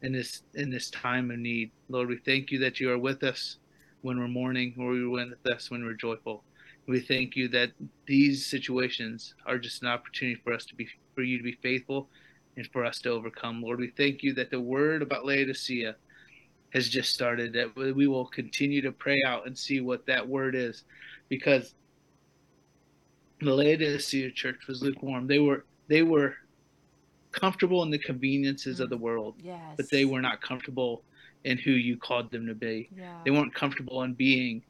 [0.00, 1.70] in this in this time of need.
[1.90, 3.58] Lord, we thank you that you are with us
[4.00, 6.44] when we're mourning, or you're with us when we're joyful.
[6.86, 7.72] We thank you that
[8.06, 12.08] these situations are just an opportunity for us to be for you to be faithful
[12.56, 13.62] and for us to overcome.
[13.62, 15.96] Lord, we thank you that the word about Laodicea
[16.72, 20.54] has just started, that we will continue to pray out and see what that word
[20.54, 20.84] is.
[21.28, 21.74] Because
[23.40, 25.26] the Laodicea church was lukewarm.
[25.26, 26.34] They were they were
[27.32, 29.58] comfortable in the conveniences of the world Yes.
[29.76, 31.02] but they were not comfortable
[31.44, 32.88] in who you called them to be.
[32.96, 33.18] Yeah.
[33.24, 34.62] They weren't comfortable in being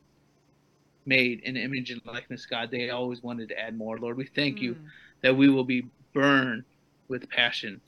[1.05, 2.71] made in image and likeness God.
[2.71, 3.99] They always wanted to add more.
[3.99, 4.79] Lord, we thank you Mm.
[5.23, 6.65] that we will be burned
[7.09, 7.81] with passion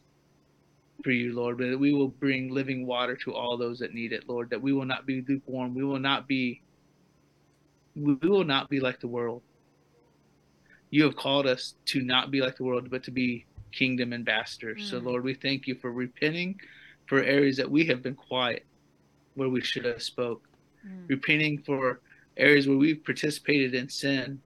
[1.03, 4.13] for you, Lord, but that we will bring living water to all those that need
[4.13, 5.75] it, Lord, that we will not be lukewarm.
[5.75, 6.63] We will not be
[7.97, 9.43] we will not be like the world.
[10.91, 14.89] You have called us to not be like the world, but to be kingdom ambassadors.
[14.91, 15.05] So Mm.
[15.05, 16.59] Lord, we thank you for repenting
[17.07, 18.65] for areas that we have been quiet
[19.35, 20.49] where we should have spoke.
[20.87, 21.09] Mm.
[21.09, 22.01] Repenting for
[22.37, 24.41] areas where we've participated in sin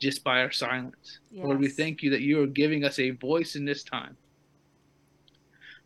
[0.00, 1.20] just by our silence.
[1.30, 4.16] Lord, we thank you that you are giving us a voice in this time.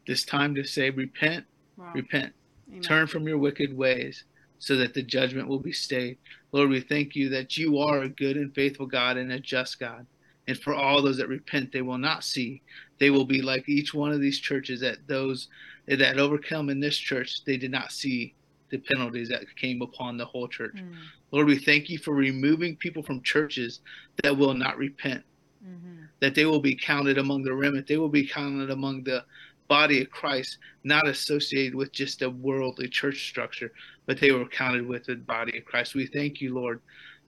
[0.06, 1.44] This time to say, repent,
[1.76, 1.92] Wow.
[1.94, 2.32] repent,
[2.68, 2.82] Amen.
[2.82, 4.24] turn from your wicked ways
[4.58, 6.18] so that the judgment will be stayed.
[6.52, 9.78] Lord, we thank you that you are a good and faithful God and a just
[9.78, 10.06] God.
[10.46, 12.62] And for all those that repent, they will not see.
[13.00, 15.48] They will be like each one of these churches that those
[15.88, 18.34] that overcome in this church, they did not see
[18.70, 20.76] the penalties that came upon the whole church.
[20.76, 20.94] Mm.
[21.34, 23.80] Lord, we thank you for removing people from churches
[24.22, 25.24] that will not repent,
[25.66, 26.06] Mhm.
[26.20, 29.24] that they will be counted among the remnant, they will be counted among the
[29.66, 33.72] body of Christ, not associated with just a worldly church structure,
[34.06, 35.96] but they were counted with the body of Christ.
[35.96, 36.80] We thank you, Lord,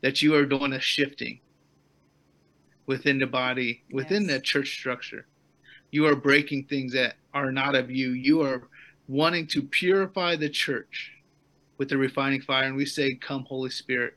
[0.03, 1.41] that you are doing a shifting
[2.87, 4.33] within the body, within Yes.
[4.35, 5.27] the church structure.
[5.91, 8.11] You are breaking things that are not of you.
[8.13, 8.69] You are
[9.09, 11.11] wanting to purify the church
[11.79, 12.65] with the refining fire.
[12.65, 14.15] And we say, Come, Holy Spirit,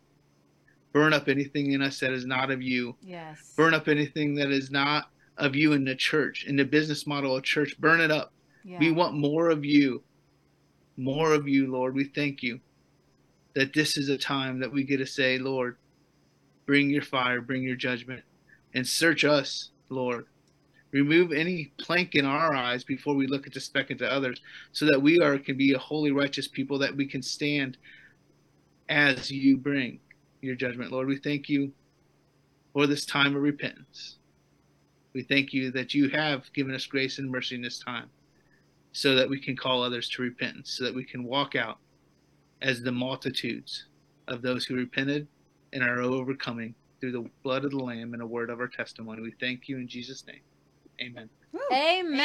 [0.93, 2.95] burn up anything in us that is not of you.
[3.01, 3.53] Yes.
[3.55, 7.35] Burn up anything that is not of you in the church, in the business model
[7.35, 7.79] of church.
[7.79, 8.33] Burn it up.
[8.63, 8.79] Yeah.
[8.79, 10.03] We want more of you.
[10.97, 11.95] More of you, Lord.
[11.95, 12.59] We thank you
[13.55, 15.77] that this is a time that we get to say, Lord,
[16.65, 18.23] bring your fire, bring your judgment,
[18.73, 20.25] and search us, Lord.
[20.91, 24.85] Remove any plank in our eyes before we look at the speck into others, so
[24.85, 27.77] that we are can be a holy, righteous people that we can stand
[28.89, 29.99] as you bring
[30.41, 31.07] your judgment, Lord.
[31.07, 31.71] We thank you
[32.73, 34.17] for this time of repentance.
[35.13, 38.09] We thank you that you have given us grace and mercy in this time
[38.91, 41.77] so that we can call others to repentance, so that we can walk out
[42.61, 43.85] as the multitudes
[44.27, 45.27] of those who repented
[45.73, 49.21] and are overcoming through the blood of the Lamb and a word of our testimony.
[49.21, 50.41] We thank you in Jesus' name.
[51.01, 51.29] Amen.
[51.51, 51.59] Woo.
[51.71, 52.17] Amen.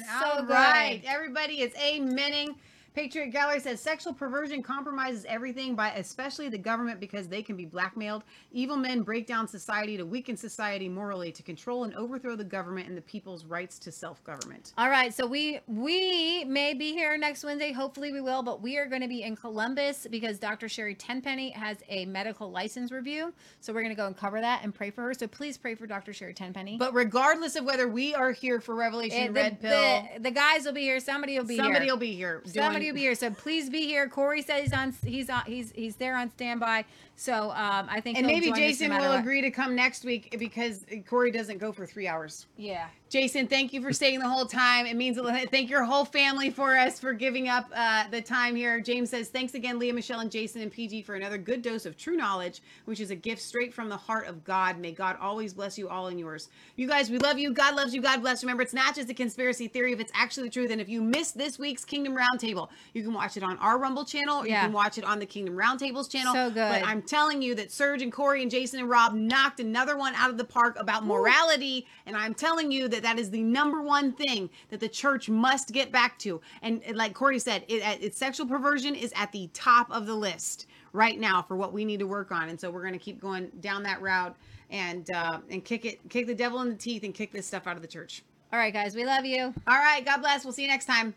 [0.00, 0.50] That's so All good.
[0.50, 1.02] right.
[1.06, 2.56] Everybody is amening.
[2.94, 7.64] Patriot Gallery says sexual perversion compromises everything by especially the government because they can be
[7.64, 8.22] blackmailed.
[8.52, 12.88] Evil men break down society to weaken society morally to control and overthrow the government
[12.88, 14.74] and the people's rights to self-government.
[14.76, 17.72] All right, so we we may be here next Wednesday.
[17.72, 18.42] Hopefully, we will.
[18.42, 20.68] But we are going to be in Columbus because Dr.
[20.68, 23.32] Sherry Tenpenny has a medical license review.
[23.60, 25.14] So we're going to go and cover that and pray for her.
[25.14, 26.12] So please pray for Dr.
[26.12, 26.76] Sherry Tenpenny.
[26.76, 29.70] But regardless of whether we are here for Revelation Eh, the, Red Pill,
[30.14, 31.00] the, the guys will be here.
[31.00, 31.90] Somebody will be somebody here.
[31.90, 32.42] Somebody will be here.
[32.46, 33.14] Somebody be here.
[33.14, 34.08] So please be here.
[34.08, 34.94] Corey said he's on.
[35.04, 35.42] He's on.
[35.46, 36.84] He's he's there on standby.
[37.16, 39.20] So um, I think And maybe us no Jason will what.
[39.20, 42.46] agree to come next week because Corey doesn't go for three hours.
[42.56, 42.88] Yeah.
[43.10, 44.86] Jason, thank you for staying the whole time.
[44.86, 45.18] It means.
[45.50, 48.80] Thank your whole family for us for giving up uh, the time here.
[48.80, 51.98] James says, Thanks again, Leah, Michelle, and Jason and PG for another good dose of
[51.98, 54.78] true knowledge, which is a gift straight from the heart of God.
[54.78, 56.48] May God always bless you all and yours.
[56.76, 57.52] You guys, we love you.
[57.52, 58.00] God loves you.
[58.00, 58.42] God bless.
[58.42, 60.70] Remember, it's not just a conspiracy theory if it's actually the truth.
[60.70, 64.06] And if you missed this week's Kingdom Roundtable, you can watch it on our Rumble
[64.06, 64.40] channel.
[64.40, 64.62] Or Yeah.
[64.62, 66.32] You can watch it on the Kingdom Roundtables channel.
[66.32, 66.80] So good.
[66.80, 70.14] But I'm telling you that Serge and Corey and Jason and Rob knocked another one
[70.14, 71.86] out of the park about morality.
[72.06, 75.72] And I'm telling you that that is the number one thing that the church must
[75.72, 76.40] get back to.
[76.62, 80.68] And like Corey said, it, it, sexual perversion is at the top of the list
[80.94, 82.48] right now for what we need to work on.
[82.48, 84.34] And so we're going to keep going down that route
[84.70, 87.66] and uh, and kick it, kick the devil in the teeth and kick this stuff
[87.66, 88.22] out of the church.
[88.54, 88.96] All right, guys.
[88.96, 89.52] We love you.
[89.66, 90.02] All right.
[90.02, 90.44] God bless.
[90.44, 91.14] We'll see you next time.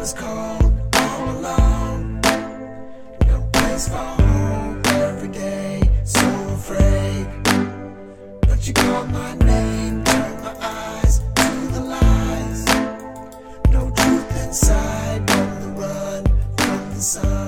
[0.00, 2.22] was cold, all alone.
[3.26, 7.26] No place for home every day, so afraid.
[8.48, 12.64] But you called my name, turned my eyes to the lies.
[13.70, 16.24] No truth inside, on the run
[16.56, 17.39] from the sun.